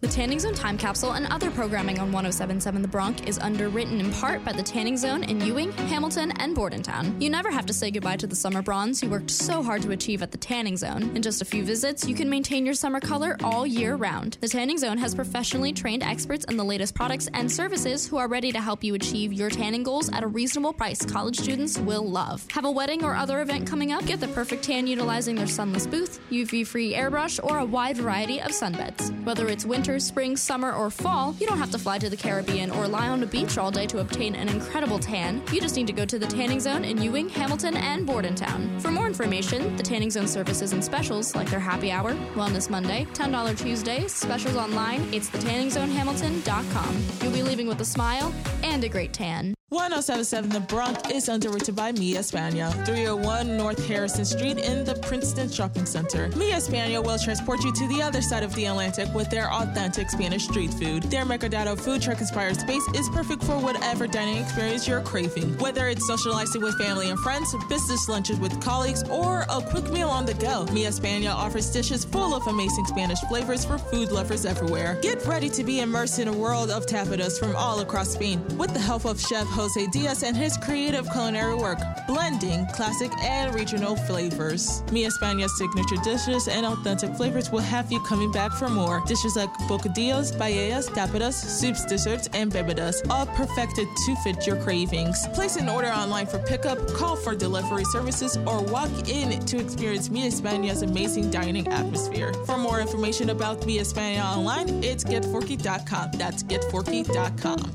The 0.00 0.08
Tanning 0.08 0.38
Zone 0.38 0.52
Time 0.52 0.76
Capsule 0.76 1.12
and 1.12 1.26
other 1.28 1.50
programming 1.50 1.98
on 1.98 2.12
1077 2.12 2.82
The 2.82 2.86
Bronx 2.86 3.22
is 3.22 3.38
underwritten 3.38 3.98
in 3.98 4.12
part 4.12 4.44
by 4.44 4.52
the 4.52 4.62
Tanning 4.62 4.98
Zone 4.98 5.24
in 5.24 5.40
Ewing, 5.40 5.72
Hamilton, 5.72 6.32
and 6.32 6.54
Bordentown. 6.54 7.18
You 7.18 7.30
never 7.30 7.50
have 7.50 7.64
to 7.64 7.72
say 7.72 7.90
goodbye 7.90 8.18
to 8.18 8.26
the 8.26 8.36
summer 8.36 8.60
bronze 8.60 9.02
you 9.02 9.08
worked 9.08 9.30
so 9.30 9.62
hard 9.62 9.80
to 9.80 9.92
achieve 9.92 10.22
at 10.22 10.32
the 10.32 10.36
Tanning 10.36 10.76
Zone. 10.76 11.16
In 11.16 11.22
just 11.22 11.40
a 11.40 11.46
few 11.46 11.64
visits, 11.64 12.06
you 12.06 12.14
can 12.14 12.28
maintain 12.28 12.66
your 12.66 12.74
summer 12.74 13.00
color 13.00 13.38
all 13.42 13.66
year 13.66 13.96
round. 13.96 14.36
The 14.42 14.48
Tanning 14.48 14.76
Zone 14.76 14.98
has 14.98 15.14
professionally 15.14 15.72
trained 15.72 16.02
experts 16.02 16.44
in 16.44 16.58
the 16.58 16.64
latest 16.64 16.94
products 16.94 17.30
and 17.32 17.50
services 17.50 18.06
who 18.06 18.18
are 18.18 18.28
ready 18.28 18.52
to 18.52 18.60
help 18.60 18.84
you 18.84 18.94
achieve 18.96 19.32
your 19.32 19.48
tanning 19.48 19.82
goals 19.82 20.12
at 20.12 20.22
a 20.22 20.26
reasonable 20.26 20.74
price 20.74 21.06
college 21.06 21.40
students 21.40 21.78
will 21.78 22.06
love. 22.06 22.46
Have 22.50 22.66
a 22.66 22.70
wedding 22.70 23.02
or 23.02 23.16
other 23.16 23.40
event 23.40 23.66
coming 23.66 23.92
up? 23.92 24.04
Get 24.04 24.20
the 24.20 24.28
perfect 24.28 24.62
tan 24.62 24.86
utilizing 24.86 25.36
their 25.36 25.46
sunless 25.46 25.86
booth, 25.86 26.20
UV 26.30 26.66
free 26.66 26.92
airbrush, 26.92 27.42
or 27.42 27.60
a 27.60 27.64
wide 27.64 27.96
variety 27.96 28.42
of 28.42 28.50
sunbeds. 28.50 29.10
Whether 29.24 29.48
it's 29.48 29.64
winter, 29.64 29.85
spring, 30.00 30.36
summer, 30.36 30.72
or 30.72 30.90
fall, 30.90 31.34
you 31.38 31.46
don't 31.46 31.58
have 31.58 31.70
to 31.70 31.78
fly 31.78 31.98
to 31.98 32.10
the 32.10 32.16
Caribbean 32.16 32.70
or 32.70 32.88
lie 32.88 33.08
on 33.08 33.22
a 33.22 33.26
beach 33.26 33.56
all 33.56 33.70
day 33.70 33.86
to 33.86 34.00
obtain 34.00 34.34
an 34.34 34.48
incredible 34.48 34.98
tan. 34.98 35.42
You 35.52 35.60
just 35.60 35.76
need 35.76 35.86
to 35.86 35.92
go 35.92 36.04
to 36.04 36.18
the 36.18 36.26
Tanning 36.26 36.60
Zone 36.60 36.84
in 36.84 37.00
Ewing, 37.00 37.28
Hamilton, 37.28 37.76
and 37.76 38.06
Bordentown. 38.06 38.80
For 38.80 38.90
more 38.90 39.06
information, 39.06 39.76
the 39.76 39.82
Tanning 39.82 40.10
Zone 40.10 40.28
services 40.28 40.72
and 40.72 40.84
specials 40.84 41.34
like 41.34 41.48
their 41.48 41.60
happy 41.60 41.90
hour, 41.90 42.14
Wellness 42.34 42.68
Monday, 42.68 43.06
$10 43.14 43.58
Tuesday, 43.58 44.06
specials 44.08 44.56
online, 44.56 45.02
it's 45.14 45.30
thetanningzonehamilton.com. 45.30 47.04
You'll 47.22 47.32
be 47.32 47.42
leaving 47.42 47.66
with 47.68 47.80
a 47.80 47.84
smile 47.84 48.34
and 48.62 48.82
a 48.84 48.88
great 48.88 49.12
tan. 49.12 49.54
1077 49.70 50.50
The 50.50 50.60
Bronx 50.60 51.10
is 51.10 51.28
underwritten 51.28 51.74
by 51.74 51.90
Mi 51.90 52.14
España, 52.14 52.72
301 52.86 53.56
North 53.56 53.84
Harrison 53.88 54.24
Street 54.24 54.58
in 54.58 54.84
the 54.84 54.94
Princeton 54.94 55.50
Shopping 55.50 55.84
Center. 55.86 56.28
Mi 56.36 56.52
España 56.52 57.04
will 57.04 57.18
transport 57.18 57.64
you 57.64 57.72
to 57.72 57.88
the 57.88 58.00
other 58.00 58.22
side 58.22 58.44
of 58.44 58.54
the 58.54 58.66
Atlantic 58.66 59.12
with 59.12 59.28
their 59.28 59.52
authentic 59.52 60.08
Spanish 60.08 60.44
street 60.44 60.72
food. 60.72 61.02
Their 61.10 61.24
Mercadado 61.24 61.74
food 61.74 62.00
truck 62.00 62.20
inspired 62.20 62.60
space 62.60 62.86
is 62.94 63.08
perfect 63.08 63.42
for 63.42 63.58
whatever 63.58 64.06
dining 64.06 64.36
experience 64.36 64.86
you're 64.86 65.00
craving. 65.00 65.58
Whether 65.58 65.88
it's 65.88 66.06
socializing 66.06 66.62
with 66.62 66.78
family 66.78 67.10
and 67.10 67.18
friends, 67.18 67.52
business 67.68 68.08
lunches 68.08 68.38
with 68.38 68.62
colleagues, 68.62 69.02
or 69.10 69.46
a 69.50 69.60
quick 69.62 69.90
meal 69.90 70.10
on 70.10 70.26
the 70.26 70.34
go, 70.34 70.64
Mi 70.66 70.84
España 70.84 71.34
offers 71.34 71.72
dishes 71.72 72.04
full 72.04 72.36
of 72.36 72.46
amazing 72.46 72.84
Spanish 72.84 73.18
flavors 73.22 73.64
for 73.64 73.78
food 73.78 74.12
lovers 74.12 74.46
everywhere. 74.46 74.96
Get 75.02 75.26
ready 75.26 75.50
to 75.50 75.64
be 75.64 75.80
immersed 75.80 76.20
in 76.20 76.28
a 76.28 76.32
world 76.32 76.70
of 76.70 76.86
tapadas 76.86 77.36
from 77.36 77.56
all 77.56 77.80
across 77.80 78.10
Spain 78.10 78.40
with 78.56 78.72
the 78.72 78.78
help 78.78 79.04
of 79.06 79.20
Chef 79.20 79.55
Jose 79.56 79.86
Diaz 79.86 80.22
and 80.22 80.36
his 80.36 80.58
creative 80.58 81.10
culinary 81.10 81.54
work, 81.54 81.78
blending 82.06 82.66
classic 82.74 83.10
and 83.24 83.54
regional 83.54 83.96
flavors. 83.96 84.82
Mi 84.92 85.04
España's 85.06 85.56
signature 85.56 85.96
dishes 86.04 86.46
and 86.46 86.66
authentic 86.66 87.14
flavors 87.14 87.50
will 87.50 87.60
have 87.60 87.90
you 87.90 87.98
coming 88.00 88.30
back 88.30 88.52
for 88.52 88.68
more. 88.68 89.02
Dishes 89.06 89.34
like 89.34 89.50
bocadillos, 89.66 90.36
paellas, 90.36 90.90
tapadas, 90.90 91.32
soups, 91.32 91.86
desserts, 91.86 92.28
and 92.34 92.52
bebidas, 92.52 92.96
all 93.08 93.24
perfected 93.24 93.88
to 94.04 94.14
fit 94.16 94.46
your 94.46 94.56
cravings. 94.56 95.26
Place 95.28 95.56
an 95.56 95.70
order 95.70 95.88
online 95.88 96.26
for 96.26 96.38
pickup, 96.40 96.92
call 96.92 97.16
for 97.16 97.34
delivery 97.34 97.84
services, 97.86 98.36
or 98.46 98.62
walk 98.62 98.90
in 99.08 99.40
to 99.46 99.58
experience 99.58 100.10
Mi 100.10 100.28
España's 100.28 100.82
amazing 100.82 101.30
dining 101.30 101.66
atmosphere. 101.68 102.34
For 102.44 102.58
more 102.58 102.78
information 102.82 103.30
about 103.30 103.64
Mi 103.64 103.78
España 103.78 104.22
online, 104.22 104.84
it's 104.84 105.02
getforky.com. 105.02 106.10
That's 106.12 106.42
getforky.com. 106.42 107.72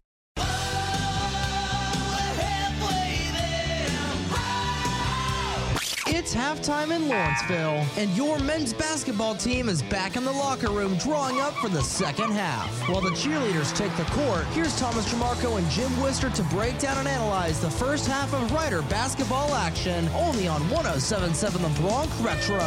It's 6.21 6.35
halftime 6.35 6.95
in 6.95 7.07
Lawrenceville, 7.07 7.83
and 7.97 8.15
your 8.15 8.37
men's 8.37 8.73
basketball 8.75 9.33
team 9.33 9.67
is 9.67 9.81
back 9.81 10.15
in 10.15 10.23
the 10.23 10.31
locker 10.31 10.69
room 10.69 10.95
drawing 10.97 11.41
up 11.41 11.55
for 11.55 11.67
the 11.67 11.81
second 11.81 12.29
half. 12.31 12.69
While 12.87 13.01
the 13.01 13.09
cheerleaders 13.09 13.75
take 13.75 13.91
the 13.97 14.03
court, 14.11 14.45
here's 14.53 14.77
Thomas 14.79 15.11
Trimarco 15.11 15.57
and 15.57 15.67
Jim 15.71 15.99
Wister 15.99 16.29
to 16.29 16.43
break 16.43 16.77
down 16.77 16.99
and 16.99 17.07
analyze 17.07 17.59
the 17.59 17.71
first 17.71 18.05
half 18.05 18.35
of 18.35 18.51
Rider 18.51 18.83
basketball 18.83 19.55
action 19.55 20.07
only 20.09 20.47
on 20.47 20.61
1077 20.69 21.59
The 21.59 21.81
Bronx 21.81 22.15
Retro. 22.19 22.59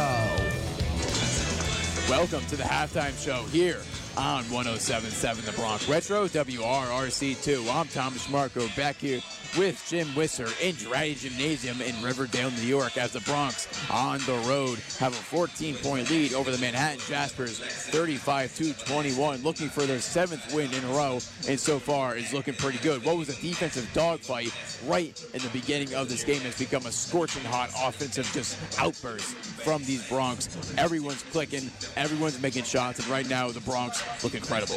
Welcome 2.09 2.45
to 2.47 2.57
the 2.57 2.63
halftime 2.63 3.17
show 3.23 3.45
here 3.45 3.79
on 4.17 4.49
1077 4.49 5.43
The 5.43 5.51
Bronx 5.51 5.89
Retro, 5.89 6.27
WRRC2. 6.27 7.73
I'm 7.73 7.87
Thomas 7.89 8.25
Trimarco 8.25 8.73
back 8.77 8.95
here 8.97 9.19
with 9.57 9.83
Jim 9.89 10.13
Wister 10.15 10.45
in 10.61 10.75
Draddy 10.75 11.15
Gymnasium 11.19 11.81
in 11.81 12.01
Riverdale, 12.01 12.51
New 12.51 12.61
York, 12.61 12.97
as 12.97 13.11
the 13.11 13.19
Broncs 13.19 13.67
on 13.93 14.19
the 14.19 14.47
road 14.47 14.79
have 14.99 15.13
a 15.13 15.15
14 15.15 15.75
point 15.75 16.09
lead 16.09 16.33
over 16.33 16.51
the 16.51 16.57
Manhattan 16.57 16.99
Jaspers, 17.07 17.59
35 17.59 18.85
21, 18.87 19.43
looking 19.43 19.69
for 19.69 19.83
their 19.83 19.99
seventh 19.99 20.53
win 20.53 20.73
in 20.73 20.83
a 20.85 20.87
row, 20.87 21.19
and 21.47 21.59
so 21.59 21.79
far 21.79 22.15
is 22.15 22.33
looking 22.33 22.53
pretty 22.53 22.79
good. 22.79 23.03
What 23.03 23.17
was 23.17 23.29
a 23.29 23.41
defensive 23.41 23.89
dogfight 23.93 24.53
right 24.85 25.21
in 25.33 25.41
the 25.41 25.49
beginning 25.49 25.93
of 25.93 26.09
this 26.09 26.23
game 26.23 26.41
has 26.41 26.57
become 26.57 26.85
a 26.85 26.91
scorching 26.91 27.43
hot 27.43 27.69
offensive 27.83 28.29
just 28.33 28.57
outburst 28.79 29.35
from 29.35 29.83
these 29.83 30.07
Broncs. 30.09 30.49
Everyone's 30.77 31.23
clicking, 31.31 31.69
everyone's 31.95 32.41
making 32.41 32.63
shots, 32.63 32.99
and 32.99 33.07
right 33.07 33.27
now 33.27 33.49
the 33.49 33.59
Broncs 33.61 34.04
look 34.23 34.35
incredible. 34.35 34.75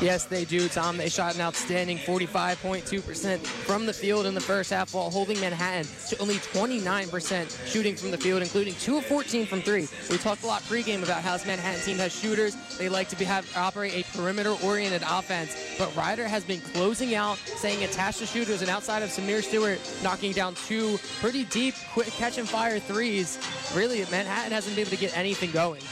Yes, 0.00 0.24
they 0.24 0.44
do, 0.44 0.68
Tom. 0.68 0.96
They 0.96 1.08
shot 1.08 1.34
an 1.34 1.40
outstanding 1.40 1.98
45.2% 1.98 3.38
from 3.38 3.86
the 3.86 3.92
field 3.92 4.26
in 4.26 4.34
the 4.34 4.40
first 4.40 4.70
half 4.70 4.94
while 4.94 5.10
holding 5.10 5.40
Manhattan 5.40 5.86
to 6.08 6.18
only 6.18 6.36
29% 6.36 7.68
shooting 7.70 7.96
from 7.96 8.10
the 8.10 8.18
field, 8.18 8.42
including 8.42 8.74
2 8.74 8.98
of 8.98 9.04
14 9.06 9.46
from 9.46 9.62
3. 9.62 9.88
We 10.10 10.18
talked 10.18 10.42
a 10.42 10.46
lot 10.46 10.62
pregame 10.62 11.02
about 11.02 11.22
how 11.22 11.36
this 11.36 11.46
Manhattan 11.46 11.80
team 11.80 11.98
has 11.98 12.12
shooters. 12.12 12.56
They 12.78 12.88
like 12.88 13.08
to 13.10 13.16
be, 13.16 13.24
have 13.24 13.50
operate 13.56 13.94
a 13.94 14.16
perimeter-oriented 14.16 15.02
offense, 15.02 15.56
but 15.78 15.94
Rider 15.96 16.26
has 16.26 16.44
been 16.44 16.60
closing 16.60 17.14
out, 17.14 17.38
saying 17.38 17.84
attach 17.84 18.18
the 18.18 18.26
shooters, 18.26 18.62
and 18.62 18.70
outside 18.70 19.02
of 19.02 19.10
Samir 19.10 19.42
Stewart 19.42 19.78
knocking 20.02 20.32
down 20.32 20.54
two 20.54 20.98
pretty 21.20 21.44
deep, 21.44 21.74
quick 21.92 22.08
catch 22.08 22.38
and 22.38 22.48
fire 22.48 22.78
threes, 22.78 23.38
really 23.74 23.98
Manhattan 24.10 24.52
hasn't 24.52 24.74
been 24.76 24.82
able 24.82 24.90
to 24.90 24.96
get 24.96 25.16
anything 25.16 25.50
going. 25.50 25.82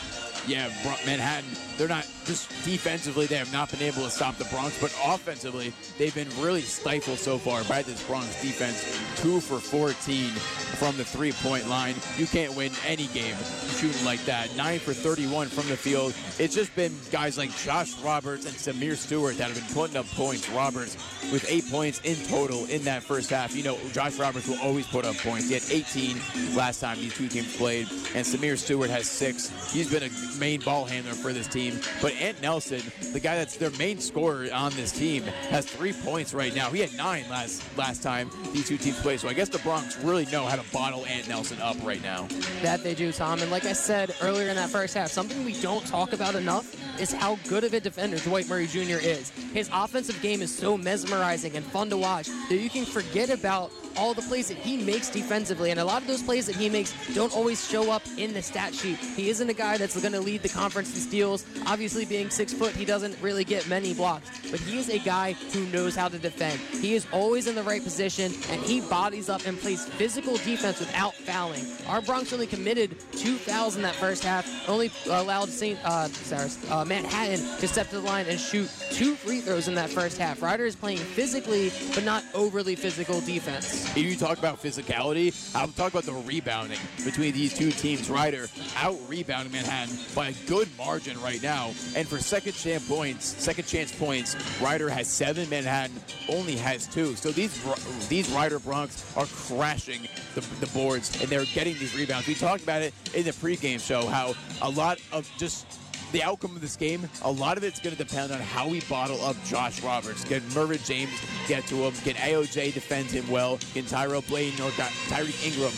Yeah, 0.46 0.68
Manhattan, 1.04 1.50
they're 1.76 1.88
not 1.88 2.06
just 2.26 2.48
defensively, 2.64 3.26
they 3.26 3.36
have 3.36 3.52
not 3.52 3.70
been 3.70 3.82
able 3.82 4.02
to 4.02 4.10
stop 4.10 4.36
the 4.36 4.44
Broncs, 4.44 4.80
but 4.80 4.94
offensively, 5.04 5.72
they've 5.96 6.14
been 6.14 6.28
really 6.40 6.60
stifled 6.60 7.18
so 7.18 7.38
far 7.38 7.62
by 7.64 7.82
this 7.82 8.02
Broncs 8.02 8.42
defense. 8.42 8.82
Two 9.16 9.40
for 9.40 9.58
14 9.58 10.30
from 10.76 10.96
the 10.96 11.04
three 11.04 11.32
point 11.32 11.68
line. 11.68 11.94
You 12.18 12.26
can't 12.26 12.54
win 12.54 12.72
any 12.84 13.06
game 13.08 13.36
shooting 13.76 14.04
like 14.04 14.24
that. 14.24 14.54
Nine 14.56 14.78
for 14.78 14.92
31 14.92 15.48
from 15.48 15.68
the 15.68 15.76
field. 15.76 16.14
It's 16.38 16.54
just 16.54 16.74
been 16.74 16.92
guys 17.10 17.38
like 17.38 17.54
Josh 17.58 17.96
Roberts 18.00 18.46
and 18.46 18.54
Samir 18.54 18.96
Stewart 18.96 19.36
that 19.38 19.50
have 19.50 19.56
been 19.56 19.74
putting 19.74 19.96
up 19.96 20.06
points. 20.10 20.48
Roberts 20.50 20.96
with 21.32 21.44
eight 21.48 21.68
points 21.70 22.00
in 22.04 22.16
total 22.26 22.64
in 22.66 22.82
that 22.84 23.02
first 23.02 23.30
half. 23.30 23.54
You 23.54 23.62
know, 23.62 23.78
Josh 23.92 24.16
Roberts 24.18 24.48
will 24.48 24.60
always 24.60 24.86
put 24.86 25.04
up 25.04 25.16
points. 25.16 25.48
He 25.48 25.54
had 25.54 25.62
18 25.70 26.56
last 26.56 26.80
time 26.80 26.98
these 26.98 27.14
two 27.14 27.28
teams 27.28 27.56
played, 27.56 27.88
and 28.14 28.24
Samir 28.24 28.56
Stewart 28.56 28.90
has 28.90 29.08
six. 29.08 29.50
He's 29.72 29.90
been 29.90 30.02
a 30.02 30.38
main 30.38 30.60
ball 30.60 30.84
handler 30.84 31.14
for 31.14 31.32
this 31.32 31.46
team. 31.46 31.78
But 32.00 32.14
Ant 32.16 32.40
Nelson, 32.42 32.82
the 33.12 33.20
guy 33.20 33.36
that's 33.36 33.56
their 33.56 33.70
main 33.72 33.98
scorer 33.98 34.48
on 34.52 34.72
this 34.74 34.92
team, 34.92 35.22
has 35.50 35.66
three 35.66 35.92
points 35.92 36.34
right 36.34 36.54
now. 36.54 36.70
He 36.70 36.80
had 36.80 36.94
nine 36.96 37.24
last 37.30 37.62
last 37.76 38.02
time 38.02 38.30
these 38.52 38.68
two 38.68 38.76
teams 38.76 39.00
played. 39.00 39.20
So 39.20 39.28
I 39.28 39.34
guess 39.34 39.48
the 39.48 39.58
Broncs 39.58 40.02
really 40.04 40.26
know 40.26 40.44
how 40.44 40.56
to 40.56 40.72
bottle 40.72 41.06
Ant 41.06 41.28
Nelson 41.28 41.60
up 41.60 41.76
right 41.84 42.02
now. 42.02 42.26
That 42.62 42.82
they 42.82 42.94
do, 42.94 43.12
Tom. 43.12 43.40
And 43.40 43.50
like 43.50 43.64
I 43.64 43.72
said 43.72 44.14
earlier 44.20 44.48
in 44.48 44.56
that 44.56 44.70
first 44.70 44.94
half, 44.94 45.10
something 45.10 45.44
we 45.44 45.60
don't 45.60 45.86
talk 45.86 46.12
about 46.12 46.34
enough 46.34 46.74
is 47.00 47.12
how 47.12 47.38
good 47.48 47.64
of 47.64 47.74
a 47.74 47.80
defender 47.80 48.18
Dwight 48.18 48.48
Murray 48.48 48.66
Jr. 48.66 48.98
is. 49.00 49.30
His 49.52 49.70
offensive 49.72 50.20
game 50.22 50.42
is 50.42 50.56
so 50.56 50.76
mesmerizing 50.76 51.56
and 51.56 51.64
fun 51.66 51.90
to 51.90 51.96
watch 51.96 52.28
that 52.48 52.56
you 52.56 52.70
can 52.70 52.84
forget 52.84 53.30
about 53.30 53.70
all 53.96 54.14
the 54.14 54.22
plays 54.22 54.48
that 54.48 54.56
he 54.56 54.76
makes 54.76 55.10
defensively. 55.10 55.70
And 55.70 55.80
a 55.80 55.84
lot 55.84 56.02
of 56.02 56.08
those 56.08 56.22
plays 56.22 56.46
that 56.46 56.56
he 56.56 56.68
makes 56.68 56.92
don't 57.14 57.34
always 57.34 57.68
show 57.68 57.90
up 57.90 58.02
in 58.16 58.32
the 58.32 58.42
stat 58.42 58.74
sheet. 58.74 58.98
He 58.98 59.30
isn't 59.30 59.48
a 59.48 59.54
guy 59.54 59.76
that's 59.76 59.98
going 60.00 60.12
to 60.12 60.20
lead 60.20 60.42
the 60.42 60.48
conference 60.48 60.94
in 60.94 61.00
steals. 61.00 61.44
Obviously, 61.66 62.04
being 62.04 62.30
six 62.30 62.52
foot, 62.52 62.72
he 62.72 62.84
doesn't 62.84 63.20
really 63.20 63.44
get 63.44 63.68
many 63.68 63.94
blocks. 63.94 64.30
But 64.50 64.60
he 64.60 64.78
is 64.78 64.88
a 64.88 64.98
guy 64.98 65.32
who 65.32 65.66
knows 65.66 65.96
how 65.96 66.08
to 66.08 66.18
defend. 66.18 66.60
He 66.82 66.94
is 66.94 67.06
always 67.12 67.46
in 67.46 67.54
the 67.54 67.62
right 67.62 67.82
position, 67.82 68.32
and 68.50 68.60
he 68.62 68.80
bodies 68.80 69.28
up 69.28 69.46
and 69.46 69.58
plays 69.58 69.84
physical 69.84 70.36
defense 70.38 70.80
without 70.80 71.14
fouling. 71.14 71.64
Our 71.88 72.00
Broncs 72.00 72.32
only 72.32 72.46
committed 72.46 72.96
two 73.12 73.36
fouls 73.36 73.76
in 73.76 73.82
that 73.82 73.94
first 73.94 74.24
half, 74.24 74.46
only 74.68 74.90
allowed 75.10 75.48
St. 75.48 75.78
Uh, 75.84 76.08
sorry, 76.08 76.50
uh, 76.70 76.84
Manhattan 76.84 77.40
to 77.58 77.68
step 77.68 77.88
to 77.90 77.96
the 77.96 78.02
line 78.02 78.26
and 78.26 78.38
shoot 78.38 78.70
two 78.90 79.14
free 79.14 79.40
throws 79.40 79.68
in 79.68 79.74
that 79.74 79.90
first 79.90 80.18
half. 80.18 80.42
Rider 80.42 80.66
is 80.66 80.76
playing 80.76 80.98
physically, 80.98 81.72
but 81.94 82.04
not 82.04 82.24
overly 82.34 82.76
physical 82.76 83.20
defense. 83.20 83.85
If 83.94 83.98
you 83.98 84.16
talk 84.16 84.38
about 84.38 84.62
physicality, 84.62 85.34
I'll 85.54 85.68
talk 85.68 85.92
about 85.92 86.04
the 86.04 86.12
rebounding 86.12 86.78
between 87.04 87.32
these 87.32 87.56
two 87.56 87.70
teams. 87.70 88.10
Rider 88.10 88.48
out 88.76 88.98
rebounding 89.08 89.52
Manhattan 89.52 89.96
by 90.14 90.28
a 90.28 90.32
good 90.46 90.68
margin 90.76 91.20
right 91.22 91.42
now. 91.42 91.68
And 91.94 92.06
for 92.06 92.18
second 92.18 92.52
chance 92.52 92.86
points, 92.86 93.24
second 93.24 93.66
chance 93.66 93.92
points, 93.96 94.36
Rider 94.60 94.88
has 94.88 95.08
seven, 95.08 95.48
Manhattan 95.48 95.96
only 96.28 96.56
has 96.56 96.86
two. 96.86 97.14
So 97.16 97.30
these 97.30 97.62
these 98.08 98.30
Rider 98.30 98.58
Broncs 98.58 99.16
are 99.16 99.26
crashing 99.26 100.08
the, 100.34 100.40
the 100.60 100.66
boards 100.68 101.20
and 101.20 101.30
they're 101.30 101.44
getting 101.46 101.74
these 101.74 101.96
rebounds. 101.96 102.26
We 102.26 102.34
talked 102.34 102.62
about 102.62 102.82
it 102.82 102.92
in 103.14 103.24
the 103.24 103.32
pregame 103.32 103.80
show 103.80 104.06
how 104.06 104.34
a 104.62 104.70
lot 104.70 104.98
of 105.12 105.30
just 105.38 105.66
the 106.12 106.22
outcome 106.22 106.54
of 106.54 106.60
this 106.60 106.76
game, 106.76 107.08
a 107.22 107.30
lot 107.30 107.56
of 107.56 107.64
it's 107.64 107.80
going 107.80 107.94
to 107.94 108.02
depend 108.02 108.32
on 108.32 108.40
how 108.40 108.68
we 108.68 108.80
bottle 108.82 109.20
up 109.24 109.36
Josh 109.44 109.82
Roberts. 109.82 110.24
Can 110.24 110.42
Mervin 110.54 110.78
James 110.84 111.10
get 111.48 111.66
to 111.66 111.76
him? 111.76 111.92
Can 112.04 112.14
AOJ 112.14 112.74
defend 112.74 113.10
him 113.10 113.28
well? 113.28 113.58
Can 113.74 113.84
Tyrell 113.84 114.22
Blaine 114.22 114.54
or 114.54 114.70
Tyreek 114.70 115.46
Ingram 115.46 115.72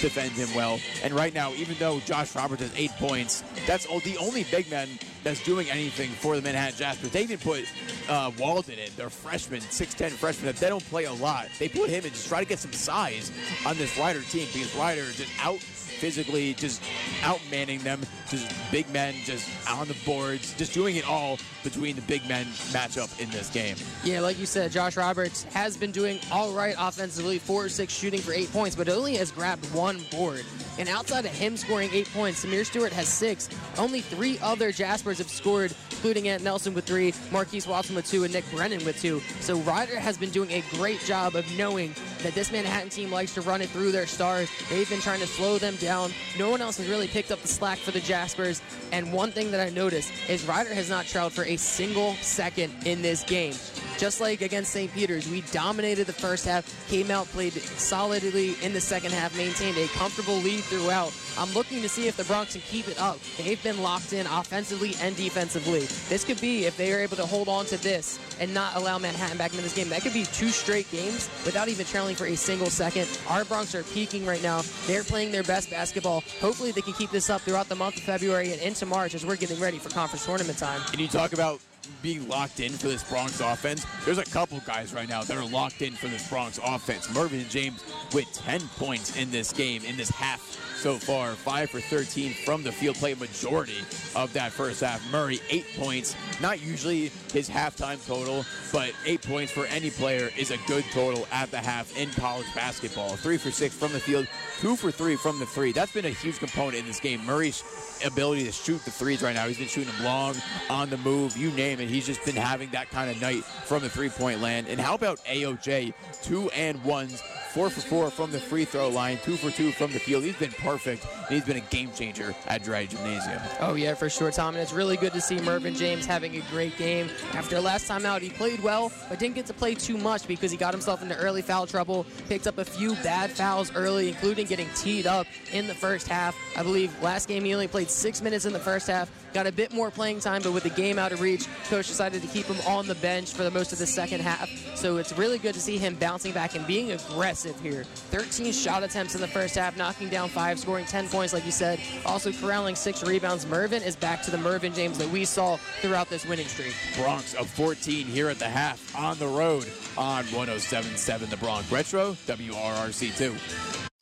defend 0.00 0.32
him 0.32 0.48
well? 0.54 0.80
And 1.02 1.12
right 1.12 1.34
now, 1.34 1.52
even 1.54 1.76
though 1.78 2.00
Josh 2.00 2.34
Roberts 2.34 2.62
has 2.62 2.72
eight 2.76 2.92
points, 2.92 3.44
that's 3.66 3.86
the 3.86 4.16
only 4.18 4.44
big 4.44 4.70
man 4.70 4.88
that's 5.26 5.42
doing 5.42 5.68
anything 5.70 6.10
for 6.10 6.36
the 6.36 6.42
Manhattan 6.42 6.78
Jaspers. 6.78 7.10
They 7.10 7.22
even 7.22 7.38
put 7.38 7.64
uh, 8.08 8.30
Walden 8.38 8.78
in, 8.78 8.90
their 8.96 9.10
freshman, 9.10 9.60
6'10 9.60 10.10
freshman, 10.10 10.46
that 10.46 10.56
they 10.56 10.68
don't 10.68 10.84
play 10.84 11.04
a 11.04 11.12
lot. 11.12 11.48
They 11.58 11.68
put 11.68 11.90
him 11.90 12.04
in 12.04 12.10
just 12.10 12.28
try 12.28 12.40
to 12.40 12.48
get 12.48 12.60
some 12.60 12.72
size 12.72 13.32
on 13.66 13.76
this 13.76 13.98
Rider 13.98 14.20
team 14.22 14.46
because 14.52 14.72
Rider 14.76 15.04
just 15.12 15.32
out 15.44 15.58
physically, 15.96 16.54
just 16.54 16.82
outmanning 17.22 17.80
them, 17.80 18.00
just 18.28 18.52
big 18.70 18.88
men, 18.90 19.14
just 19.24 19.48
on 19.70 19.88
the 19.88 19.96
boards, 20.04 20.54
just 20.54 20.72
doing 20.72 20.96
it 20.96 21.08
all 21.08 21.38
between 21.64 21.96
the 21.96 22.02
big 22.02 22.26
men 22.28 22.46
matchup 22.72 23.20
in 23.20 23.30
this 23.30 23.50
game. 23.50 23.76
Yeah, 24.04 24.20
like 24.20 24.38
you 24.38 24.46
said, 24.46 24.70
Josh 24.70 24.96
Roberts 24.96 25.44
has 25.44 25.76
been 25.76 25.90
doing 25.90 26.20
all 26.30 26.52
right 26.52 26.74
offensively, 26.78 27.38
four 27.38 27.64
or 27.64 27.68
six 27.68 27.92
shooting 27.92 28.20
for 28.20 28.32
eight 28.32 28.52
points, 28.52 28.76
but 28.76 28.88
only 28.88 29.16
has 29.16 29.30
grabbed 29.30 29.64
one 29.74 30.00
board. 30.10 30.44
And 30.78 30.88
outside 30.88 31.24
of 31.24 31.32
him 31.32 31.56
scoring 31.56 31.90
eight 31.92 32.08
points, 32.12 32.44
Samir 32.44 32.64
Stewart 32.66 32.92
has 32.92 33.08
six. 33.08 33.48
Only 33.78 34.00
three 34.00 34.38
other 34.40 34.70
Jaspers 34.70 35.18
have 35.18 35.28
scored, 35.28 35.74
including 35.90 36.28
Ant 36.28 36.42
Nelson 36.42 36.74
with 36.74 36.84
three, 36.84 37.14
Marquise 37.32 37.66
Watson 37.66 37.96
with 37.96 38.06
two, 38.06 38.24
and 38.24 38.32
Nick 38.32 38.44
Brennan 38.50 38.84
with 38.84 39.00
two. 39.00 39.20
So 39.40 39.58
Rider 39.60 39.98
has 39.98 40.16
been 40.18 40.30
doing 40.30 40.50
a 40.52 40.62
great 40.72 41.00
job 41.00 41.34
of 41.34 41.50
knowing 41.56 41.94
that 42.22 42.34
this 42.34 42.52
Manhattan 42.52 42.88
team 42.88 43.10
likes 43.10 43.34
to 43.34 43.40
run 43.42 43.62
it 43.62 43.68
through 43.70 43.92
their 43.92 44.06
stars. 44.06 44.48
They've 44.68 44.88
been 44.88 45.00
trying 45.00 45.20
to 45.20 45.26
slow 45.26 45.58
them 45.58 45.76
down. 45.76 46.12
No 46.38 46.50
one 46.50 46.60
else 46.60 46.78
has 46.78 46.88
really 46.88 47.08
picked 47.08 47.30
up 47.30 47.40
the 47.40 47.48
slack 47.48 47.78
for 47.78 47.90
the 47.90 48.00
Jaspers. 48.00 48.60
And 48.92 49.12
one 49.12 49.30
thing 49.30 49.50
that 49.50 49.60
I 49.60 49.70
noticed 49.70 50.12
is 50.28 50.44
Rider 50.44 50.74
has 50.74 50.88
not 50.88 51.06
trailed 51.06 51.32
for 51.32 51.44
a 51.44 51.56
single 51.56 52.14
second 52.16 52.72
in 52.84 53.02
this 53.02 53.22
game. 53.24 53.54
Just 53.98 54.20
like 54.20 54.42
against 54.42 54.72
St. 54.72 54.92
Peter's, 54.92 55.28
we 55.28 55.40
dominated 55.52 56.06
the 56.06 56.12
first 56.12 56.44
half, 56.44 56.64
came 56.88 57.10
out, 57.10 57.26
played 57.28 57.54
solidly 57.54 58.54
in 58.62 58.74
the 58.74 58.80
second 58.80 59.12
half, 59.12 59.34
maintained 59.36 59.78
a 59.78 59.86
comfortable 59.88 60.36
lead 60.36 60.60
throughout. 60.64 61.14
I'm 61.38 61.52
looking 61.54 61.80
to 61.80 61.88
see 61.88 62.06
if 62.06 62.16
the 62.16 62.22
Broncs 62.24 62.52
can 62.52 62.60
keep 62.62 62.88
it 62.88 63.00
up. 63.00 63.18
They've 63.38 63.62
been 63.62 63.82
locked 63.82 64.12
in 64.12 64.26
offensively 64.26 64.94
and 65.00 65.16
defensively. 65.16 65.80
This 66.08 66.24
could 66.24 66.40
be, 66.40 66.66
if 66.66 66.76
they 66.76 66.92
are 66.92 67.00
able 67.00 67.16
to 67.16 67.24
hold 67.24 67.48
on 67.48 67.64
to 67.66 67.82
this 67.82 68.18
and 68.38 68.52
not 68.52 68.76
allow 68.76 68.98
Manhattan 68.98 69.38
back 69.38 69.52
into 69.52 69.62
this 69.62 69.74
game, 69.74 69.88
that 69.88 70.02
could 70.02 70.14
be 70.14 70.24
two 70.24 70.48
straight 70.48 70.90
games 70.90 71.30
without 71.46 71.68
even 71.68 71.86
trailing 71.86 72.16
for 72.16 72.26
a 72.26 72.36
single 72.36 72.68
second. 72.68 73.08
Our 73.28 73.44
Broncs 73.44 73.74
are 73.74 73.82
peaking 73.94 74.26
right 74.26 74.42
now. 74.42 74.62
They're 74.86 75.04
playing 75.04 75.32
their 75.32 75.42
best 75.42 75.70
basketball. 75.70 76.22
Hopefully 76.40 76.70
they 76.70 76.82
can 76.82 76.92
keep 76.92 77.10
this 77.10 77.30
up 77.30 77.40
throughout 77.42 77.68
the 77.68 77.76
month 77.76 77.96
of 77.96 78.02
February 78.02 78.52
and 78.52 78.60
into 78.60 78.84
March 78.84 79.14
as 79.14 79.24
we're 79.24 79.36
getting 79.36 79.58
ready 79.58 79.78
for 79.78 79.88
conference 79.88 80.26
tournament 80.26 80.58
time. 80.58 80.82
And 80.92 81.00
you 81.00 81.08
talk 81.08 81.32
about 81.32 81.60
being 82.02 82.28
locked 82.28 82.60
in 82.60 82.72
for 82.72 82.88
this 82.88 83.02
Broncs 83.04 83.40
offense, 83.52 83.84
there's 84.04 84.18
a 84.18 84.24
couple 84.24 84.60
guys 84.66 84.92
right 84.94 85.08
now 85.08 85.22
that 85.22 85.36
are 85.36 85.48
locked 85.48 85.82
in 85.82 85.92
for 85.92 86.08
this 86.08 86.28
Broncs 86.28 86.60
offense. 86.62 87.12
Mervin 87.14 87.44
James 87.48 87.84
with 88.12 88.30
10 88.32 88.60
points 88.76 89.16
in 89.16 89.30
this 89.30 89.52
game, 89.52 89.84
in 89.84 89.96
this 89.96 90.10
half 90.10 90.65
so 90.86 90.98
far. 90.98 91.32
5 91.32 91.70
for 91.70 91.80
13 91.80 92.32
from 92.44 92.62
the 92.62 92.70
field, 92.70 92.94
play 92.94 93.12
majority 93.14 93.80
of 94.14 94.32
that 94.34 94.52
first 94.52 94.82
half. 94.82 95.02
Murray, 95.10 95.40
8 95.50 95.64
points. 95.76 96.14
Not 96.40 96.62
usually 96.62 97.10
his 97.32 97.50
halftime 97.50 97.98
total, 98.06 98.44
but 98.72 98.92
8 99.04 99.20
points 99.22 99.50
for 99.50 99.66
any 99.66 99.90
player 99.90 100.30
is 100.38 100.52
a 100.52 100.58
good 100.68 100.84
total 100.92 101.26
at 101.32 101.50
the 101.50 101.56
half 101.56 101.96
in 101.98 102.08
college 102.10 102.46
basketball. 102.54 103.16
3 103.16 103.36
for 103.36 103.50
6 103.50 103.74
from 103.74 103.92
the 103.92 103.98
field, 103.98 104.28
2 104.60 104.76
for 104.76 104.92
3 104.92 105.16
from 105.16 105.40
the 105.40 105.46
three. 105.46 105.72
That's 105.72 105.90
been 105.90 106.04
a 106.04 106.10
huge 106.10 106.38
component 106.38 106.76
in 106.76 106.86
this 106.86 107.00
game. 107.00 107.24
Murray's 107.26 107.64
ability 108.04 108.44
to 108.44 108.52
shoot 108.52 108.84
the 108.84 108.92
threes 108.92 109.22
right 109.22 109.34
now. 109.34 109.48
He's 109.48 109.58
been 109.58 109.66
shooting 109.66 109.92
them 109.92 110.04
long, 110.04 110.36
on 110.70 110.88
the 110.88 110.98
move, 110.98 111.36
you 111.36 111.50
name 111.50 111.80
it. 111.80 111.88
He's 111.88 112.06
just 112.06 112.24
been 112.24 112.36
having 112.36 112.70
that 112.70 112.90
kind 112.90 113.10
of 113.10 113.20
night 113.20 113.42
from 113.42 113.82
the 113.82 113.90
three 113.90 114.08
point 114.08 114.40
land. 114.40 114.68
And 114.68 114.78
how 114.78 114.94
about 114.94 115.18
AOJ? 115.24 115.94
Two 116.22 116.48
and 116.50 116.82
ones 116.84 117.20
four 117.56 117.70
for 117.70 117.80
four 117.80 118.10
from 118.10 118.30
the 118.30 118.38
free 118.38 118.66
throw 118.66 118.90
line, 118.90 119.18
two 119.24 119.34
for 119.34 119.50
two 119.50 119.72
from 119.72 119.90
the 119.90 119.98
field. 119.98 120.22
He's 120.22 120.36
been 120.36 120.52
perfect. 120.52 121.06
He's 121.30 121.42
been 121.42 121.56
a 121.56 121.60
game 121.60 121.90
changer 121.90 122.34
at 122.48 122.62
Draddy 122.62 122.90
Gymnasium. 122.90 123.40
Oh, 123.60 123.76
yeah, 123.76 123.94
for 123.94 124.10
sure, 124.10 124.30
Tom. 124.30 124.54
And 124.54 124.62
it's 124.62 124.74
really 124.74 124.98
good 124.98 125.14
to 125.14 125.22
see 125.22 125.40
Mervin 125.40 125.74
James 125.74 126.04
having 126.04 126.36
a 126.36 126.42
great 126.50 126.76
game. 126.76 127.08
After 127.32 127.58
last 127.58 127.86
time 127.86 128.04
out, 128.04 128.20
he 128.20 128.28
played 128.28 128.62
well, 128.62 128.92
but 129.08 129.18
didn't 129.18 129.36
get 129.36 129.46
to 129.46 129.54
play 129.54 129.74
too 129.74 129.96
much 129.96 130.28
because 130.28 130.50
he 130.50 130.58
got 130.58 130.74
himself 130.74 131.02
into 131.02 131.16
early 131.16 131.40
foul 131.40 131.66
trouble, 131.66 132.04
picked 132.28 132.46
up 132.46 132.58
a 132.58 132.64
few 132.64 132.94
bad 132.96 133.30
fouls 133.30 133.74
early, 133.74 134.10
including 134.10 134.46
getting 134.46 134.68
teed 134.74 135.06
up 135.06 135.26
in 135.50 135.66
the 135.66 135.74
first 135.74 136.08
half. 136.08 136.36
I 136.58 136.62
believe 136.62 136.92
last 137.02 137.26
game 137.26 137.42
he 137.42 137.54
only 137.54 137.68
played 137.68 137.88
six 137.88 138.20
minutes 138.20 138.44
in 138.44 138.52
the 138.52 138.60
first 138.60 138.86
half, 138.86 139.10
got 139.36 139.46
a 139.46 139.52
bit 139.52 139.70
more 139.70 139.90
playing 139.90 140.18
time, 140.18 140.40
but 140.40 140.52
with 140.52 140.62
the 140.62 140.70
game 140.70 140.98
out 140.98 141.12
of 141.12 141.20
reach, 141.20 141.46
coach 141.68 141.88
decided 141.88 142.22
to 142.22 142.28
keep 142.28 142.46
him 142.46 142.56
on 142.66 142.86
the 142.86 142.94
bench 142.94 143.34
for 143.34 143.42
the 143.42 143.50
most 143.50 143.70
of 143.70 143.78
the 143.78 143.86
second 143.86 144.22
half. 144.22 144.48
So 144.74 144.96
it's 144.96 145.12
really 145.12 145.36
good 145.36 145.52
to 145.52 145.60
see 145.60 145.76
him 145.76 145.94
bouncing 145.96 146.32
back 146.32 146.54
and 146.54 146.66
being 146.66 146.92
aggressive 146.92 147.60
here. 147.60 147.84
13 147.84 148.50
shot 148.50 148.82
attempts 148.82 149.14
in 149.14 149.20
the 149.20 149.28
first 149.28 149.54
half, 149.54 149.76
knocking 149.76 150.08
down 150.08 150.30
five, 150.30 150.58
scoring 150.58 150.86
10 150.86 151.08
points, 151.08 151.34
like 151.34 151.44
you 151.44 151.52
said. 151.52 151.78
Also 152.06 152.32
corralling 152.32 152.74
six 152.74 153.04
rebounds. 153.04 153.46
Mervin 153.46 153.82
is 153.82 153.94
back 153.94 154.22
to 154.22 154.30
the 154.30 154.38
Mervin 154.38 154.72
James 154.72 154.96
that 154.96 155.10
we 155.10 155.26
saw 155.26 155.58
throughout 155.82 156.08
this 156.08 156.24
winning 156.24 156.46
streak. 156.46 156.72
Broncs 156.94 157.34
of 157.34 157.46
14 157.50 158.06
here 158.06 158.30
at 158.30 158.38
the 158.38 158.48
half 158.48 158.96
on 158.96 159.18
the 159.18 159.28
road 159.28 159.70
on 159.98 160.24
1077 160.32 161.28
The 161.28 161.36
Bronx 161.36 161.70
Retro, 161.70 162.12
WRRC2. 162.26 163.95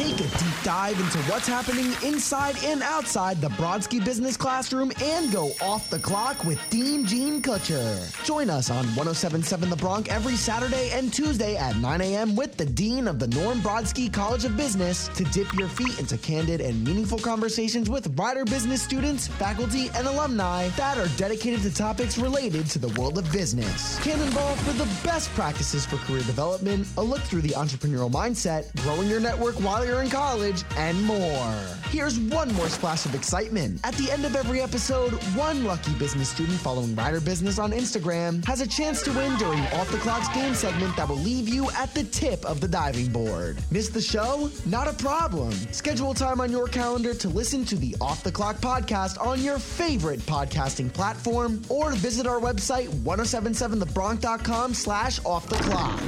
Take 0.00 0.14
a 0.14 0.38
deep 0.38 0.54
dive 0.62 0.98
into 0.98 1.18
what's 1.30 1.46
happening 1.46 1.92
inside 2.02 2.56
and 2.64 2.82
outside 2.82 3.38
the 3.42 3.50
Brodsky 3.50 4.02
Business 4.02 4.34
Classroom 4.34 4.90
and 5.02 5.30
go 5.30 5.52
off 5.60 5.90
the 5.90 5.98
clock 5.98 6.42
with 6.42 6.58
Dean 6.70 7.04
Gene 7.04 7.42
Kutcher. 7.42 8.24
Join 8.24 8.48
us 8.48 8.70
on 8.70 8.86
1077 8.96 9.68
The 9.68 9.76
Bronx 9.76 10.08
every 10.08 10.36
Saturday 10.36 10.88
and 10.94 11.12
Tuesday 11.12 11.54
at 11.58 11.76
9 11.76 12.00
a.m. 12.00 12.34
with 12.34 12.56
the 12.56 12.64
Dean 12.64 13.08
of 13.08 13.18
the 13.18 13.26
Norm 13.26 13.60
Brodsky 13.60 14.10
College 14.10 14.46
of 14.46 14.56
Business 14.56 15.08
to 15.08 15.24
dip 15.24 15.52
your 15.52 15.68
feet 15.68 15.98
into 16.00 16.16
candid 16.16 16.62
and 16.62 16.82
meaningful 16.82 17.18
conversations 17.18 17.90
with 17.90 18.18
Rider 18.18 18.46
business 18.46 18.80
students, 18.80 19.28
faculty, 19.28 19.90
and 19.96 20.06
alumni 20.06 20.68
that 20.78 20.96
are 20.96 21.08
dedicated 21.18 21.60
to 21.60 21.74
topics 21.74 22.16
related 22.16 22.64
to 22.70 22.78
the 22.78 22.88
world 22.98 23.18
of 23.18 23.30
business. 23.30 24.02
Cannonball 24.02 24.54
for 24.56 24.72
the 24.72 24.88
best 25.04 25.28
practices 25.34 25.84
for 25.84 25.96
career 25.96 26.22
development, 26.22 26.86
a 26.96 27.02
look 27.02 27.20
through 27.20 27.42
the 27.42 27.50
entrepreneurial 27.50 28.10
mindset, 28.10 28.74
growing 28.82 29.06
your 29.06 29.20
network 29.20 29.56
while 29.56 29.84
you're 29.84 29.89
in 29.98 30.08
college, 30.08 30.64
and 30.76 31.02
more. 31.02 31.54
Here's 31.88 32.18
one 32.18 32.52
more 32.54 32.68
splash 32.68 33.04
of 33.04 33.14
excitement. 33.14 33.80
At 33.82 33.94
the 33.94 34.10
end 34.10 34.24
of 34.24 34.36
every 34.36 34.60
episode, 34.60 35.12
one 35.34 35.64
lucky 35.64 35.92
business 35.94 36.28
student 36.28 36.58
following 36.60 36.94
Rider 36.94 37.20
Business 37.20 37.58
on 37.58 37.72
Instagram 37.72 38.44
has 38.46 38.60
a 38.60 38.66
chance 38.66 39.02
to 39.02 39.12
win 39.12 39.36
during 39.38 39.60
Off 39.74 39.90
the 39.90 39.98
Clock's 39.98 40.28
game 40.28 40.54
segment 40.54 40.96
that 40.96 41.08
will 41.08 41.16
leave 41.16 41.48
you 41.48 41.68
at 41.72 41.92
the 41.94 42.04
tip 42.04 42.44
of 42.44 42.60
the 42.60 42.68
diving 42.68 43.08
board. 43.08 43.58
Miss 43.72 43.88
the 43.88 44.00
show? 44.00 44.48
Not 44.66 44.86
a 44.86 44.92
problem. 44.92 45.50
Schedule 45.72 46.14
time 46.14 46.40
on 46.40 46.52
your 46.52 46.68
calendar 46.68 47.12
to 47.14 47.28
listen 47.28 47.64
to 47.64 47.76
the 47.76 47.96
Off 48.00 48.22
the 48.22 48.32
Clock 48.32 48.58
podcast 48.58 49.20
on 49.20 49.40
your 49.42 49.58
favorite 49.58 50.20
podcasting 50.20 50.92
platform 50.92 51.60
or 51.68 51.90
visit 51.92 52.26
our 52.26 52.38
website 52.38 52.88
1077thebronx.com 52.88 54.74
slash 54.74 55.18
off 55.24 55.48
the 55.48 55.56
clock. 55.56 56.00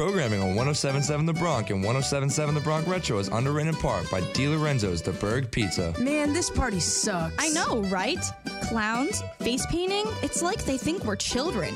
Programming 0.00 0.40
on 0.40 0.54
1077 0.54 1.26
The 1.26 1.34
Bronx 1.34 1.70
and 1.70 1.84
1077 1.84 2.54
The 2.54 2.62
Bronx 2.62 2.88
Retro 2.88 3.18
is 3.18 3.28
underwritten 3.28 3.74
in 3.74 3.78
part 3.82 4.10
by 4.10 4.22
D. 4.32 4.48
Lorenzo's 4.48 5.02
The 5.02 5.12
Berg 5.12 5.50
Pizza. 5.50 5.92
Man, 6.00 6.32
this 6.32 6.48
party 6.48 6.80
sucks. 6.80 7.34
I 7.38 7.50
know, 7.50 7.82
right? 7.82 8.18
Clowns, 8.62 9.22
face 9.40 9.66
painting, 9.66 10.06
it's 10.22 10.40
like 10.40 10.64
they 10.64 10.78
think 10.78 11.04
we're 11.04 11.16
children. 11.16 11.74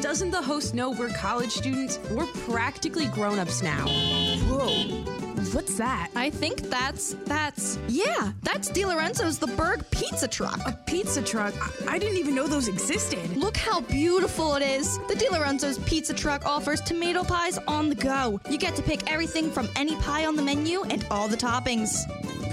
Doesn't 0.00 0.30
the 0.30 0.40
host 0.40 0.72
know 0.72 0.92
we're 0.92 1.08
college 1.14 1.50
students? 1.50 1.98
We're 2.12 2.28
practically 2.48 3.06
grown 3.06 3.40
ups 3.40 3.60
now. 3.60 3.88
Whoa. 3.88 5.13
What's 5.52 5.76
that? 5.76 6.10
I 6.14 6.30
think 6.30 6.62
that's 6.62 7.14
that's 7.24 7.78
yeah, 7.88 8.32
that's 8.42 8.68
Di 8.68 8.84
Lorenzo's 8.84 9.38
the 9.38 9.46
Berg 9.48 9.84
pizza 9.90 10.26
truck. 10.26 10.58
A 10.66 10.72
pizza 10.86 11.22
truck? 11.22 11.54
I, 11.88 11.94
I 11.94 11.98
didn't 11.98 12.18
even 12.18 12.34
know 12.34 12.46
those 12.46 12.68
existed. 12.68 13.36
Look 13.36 13.56
how 13.56 13.80
beautiful 13.82 14.54
it 14.56 14.62
is. 14.62 14.98
The 15.08 15.14
Di 15.14 15.28
Lorenzo's 15.28 15.78
pizza 15.80 16.14
truck 16.14 16.46
offers 16.46 16.80
tomato 16.80 17.24
pies 17.24 17.58
on 17.68 17.88
the 17.88 17.94
go. 17.94 18.40
You 18.48 18.58
get 18.58 18.74
to 18.76 18.82
pick 18.82 19.10
everything 19.10 19.50
from 19.50 19.68
any 19.76 19.96
pie 19.96 20.26
on 20.26 20.36
the 20.36 20.42
menu 20.42 20.82
and 20.84 21.06
all 21.10 21.28
the 21.28 21.36
toppings. 21.36 22.04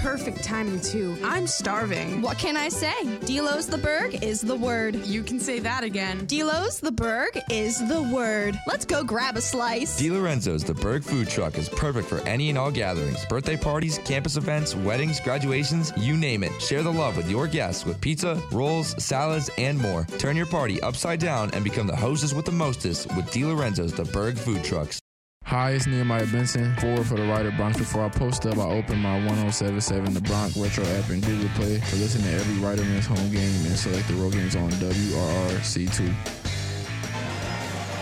Perfect 0.02 0.43
timing 0.43 0.82
too. 0.82 1.16
I'm 1.24 1.45
starving. 1.45 2.24
What 2.24 2.39
can 2.39 2.58
I 2.58 2.70
say? 2.70 3.18
Delos 3.20 3.68
the 3.68 3.78
Berg 3.78 4.24
is 4.24 4.41
the 4.41 4.56
word. 4.56 4.95
You 5.06 5.22
can 5.22 5.39
say 5.39 5.60
that 5.60 5.84
again. 5.84 6.26
Delos 6.26 6.80
the 6.80 6.91
Berg 6.91 7.39
is 7.52 7.78
the 7.88 8.02
word. 8.02 8.60
Let's 8.66 8.84
go 8.84 9.04
grab 9.04 9.38
a 9.38 9.41
slice. 9.41 9.97
Di 9.97 10.10
Lorenzo's 10.10 10.64
The 10.64 10.74
Berg 10.74 11.04
Food 11.04 11.30
Truck 11.30 11.56
is 11.60 11.70
perfect 11.70 12.08
for 12.08 12.18
any 12.22 12.49
and 12.49 12.58
all 12.58 12.72
gatherings, 12.72 13.24
birthday 13.28 13.56
parties, 13.56 13.99
campus 13.99 14.38
events, 14.38 14.76
weddings, 14.76 15.20
graduations, 15.20 15.93
you 15.95 16.18
name 16.18 16.43
it. 16.43 16.60
Share 16.60 16.82
the 16.82 16.91
love 16.91 17.16
with 17.16 17.30
your 17.30 17.45
guests 17.45 17.86
with 17.86 18.02
pizza, 18.02 18.41
rolls, 18.52 18.95
salads, 19.04 19.52
and 19.60 19.78
more. 19.78 20.06
Turn 20.18 20.36
your 20.36 20.47
party 20.47 20.82
upside 20.82 21.20
down 21.20 21.52
and 21.52 21.64
become 21.64 21.86
the 21.86 21.95
hostess 21.95 22.34
with 22.34 22.45
the 22.45 22.52
mostest 22.52 23.08
with 23.16 23.30
Di 23.32 23.45
Lorenzo's 23.45 23.93
The 23.93 24.06
Berg 24.06 24.36
Food 24.36 24.64
Trucks. 24.64 25.01
Hi, 25.45 25.71
it's 25.71 25.85
Nehemiah 25.85 26.27
Benson, 26.27 26.73
forward 26.77 27.05
for 27.05 27.15
the 27.15 27.23
Rider 27.23 27.51
Broncs. 27.51 27.77
Before 27.77 28.05
I 28.05 28.09
post 28.09 28.45
up, 28.45 28.57
I 28.57 28.63
open 28.69 28.99
my 28.99 29.15
1077 29.25 30.13
The 30.13 30.21
Bronx 30.21 30.55
Retro 30.55 30.85
app 30.85 31.09
in 31.09 31.19
Google 31.19 31.49
Play 31.55 31.77
to 31.77 31.95
listen 31.97 32.21
to 32.21 32.31
every 32.31 32.55
Riderman's 32.55 33.05
home 33.05 33.29
game 33.31 33.65
and 33.65 33.77
select 33.77 34.07
the 34.07 34.13
road 34.13 34.31
games 34.31 34.55
on 34.55 34.69
WRRC2. 34.71 36.15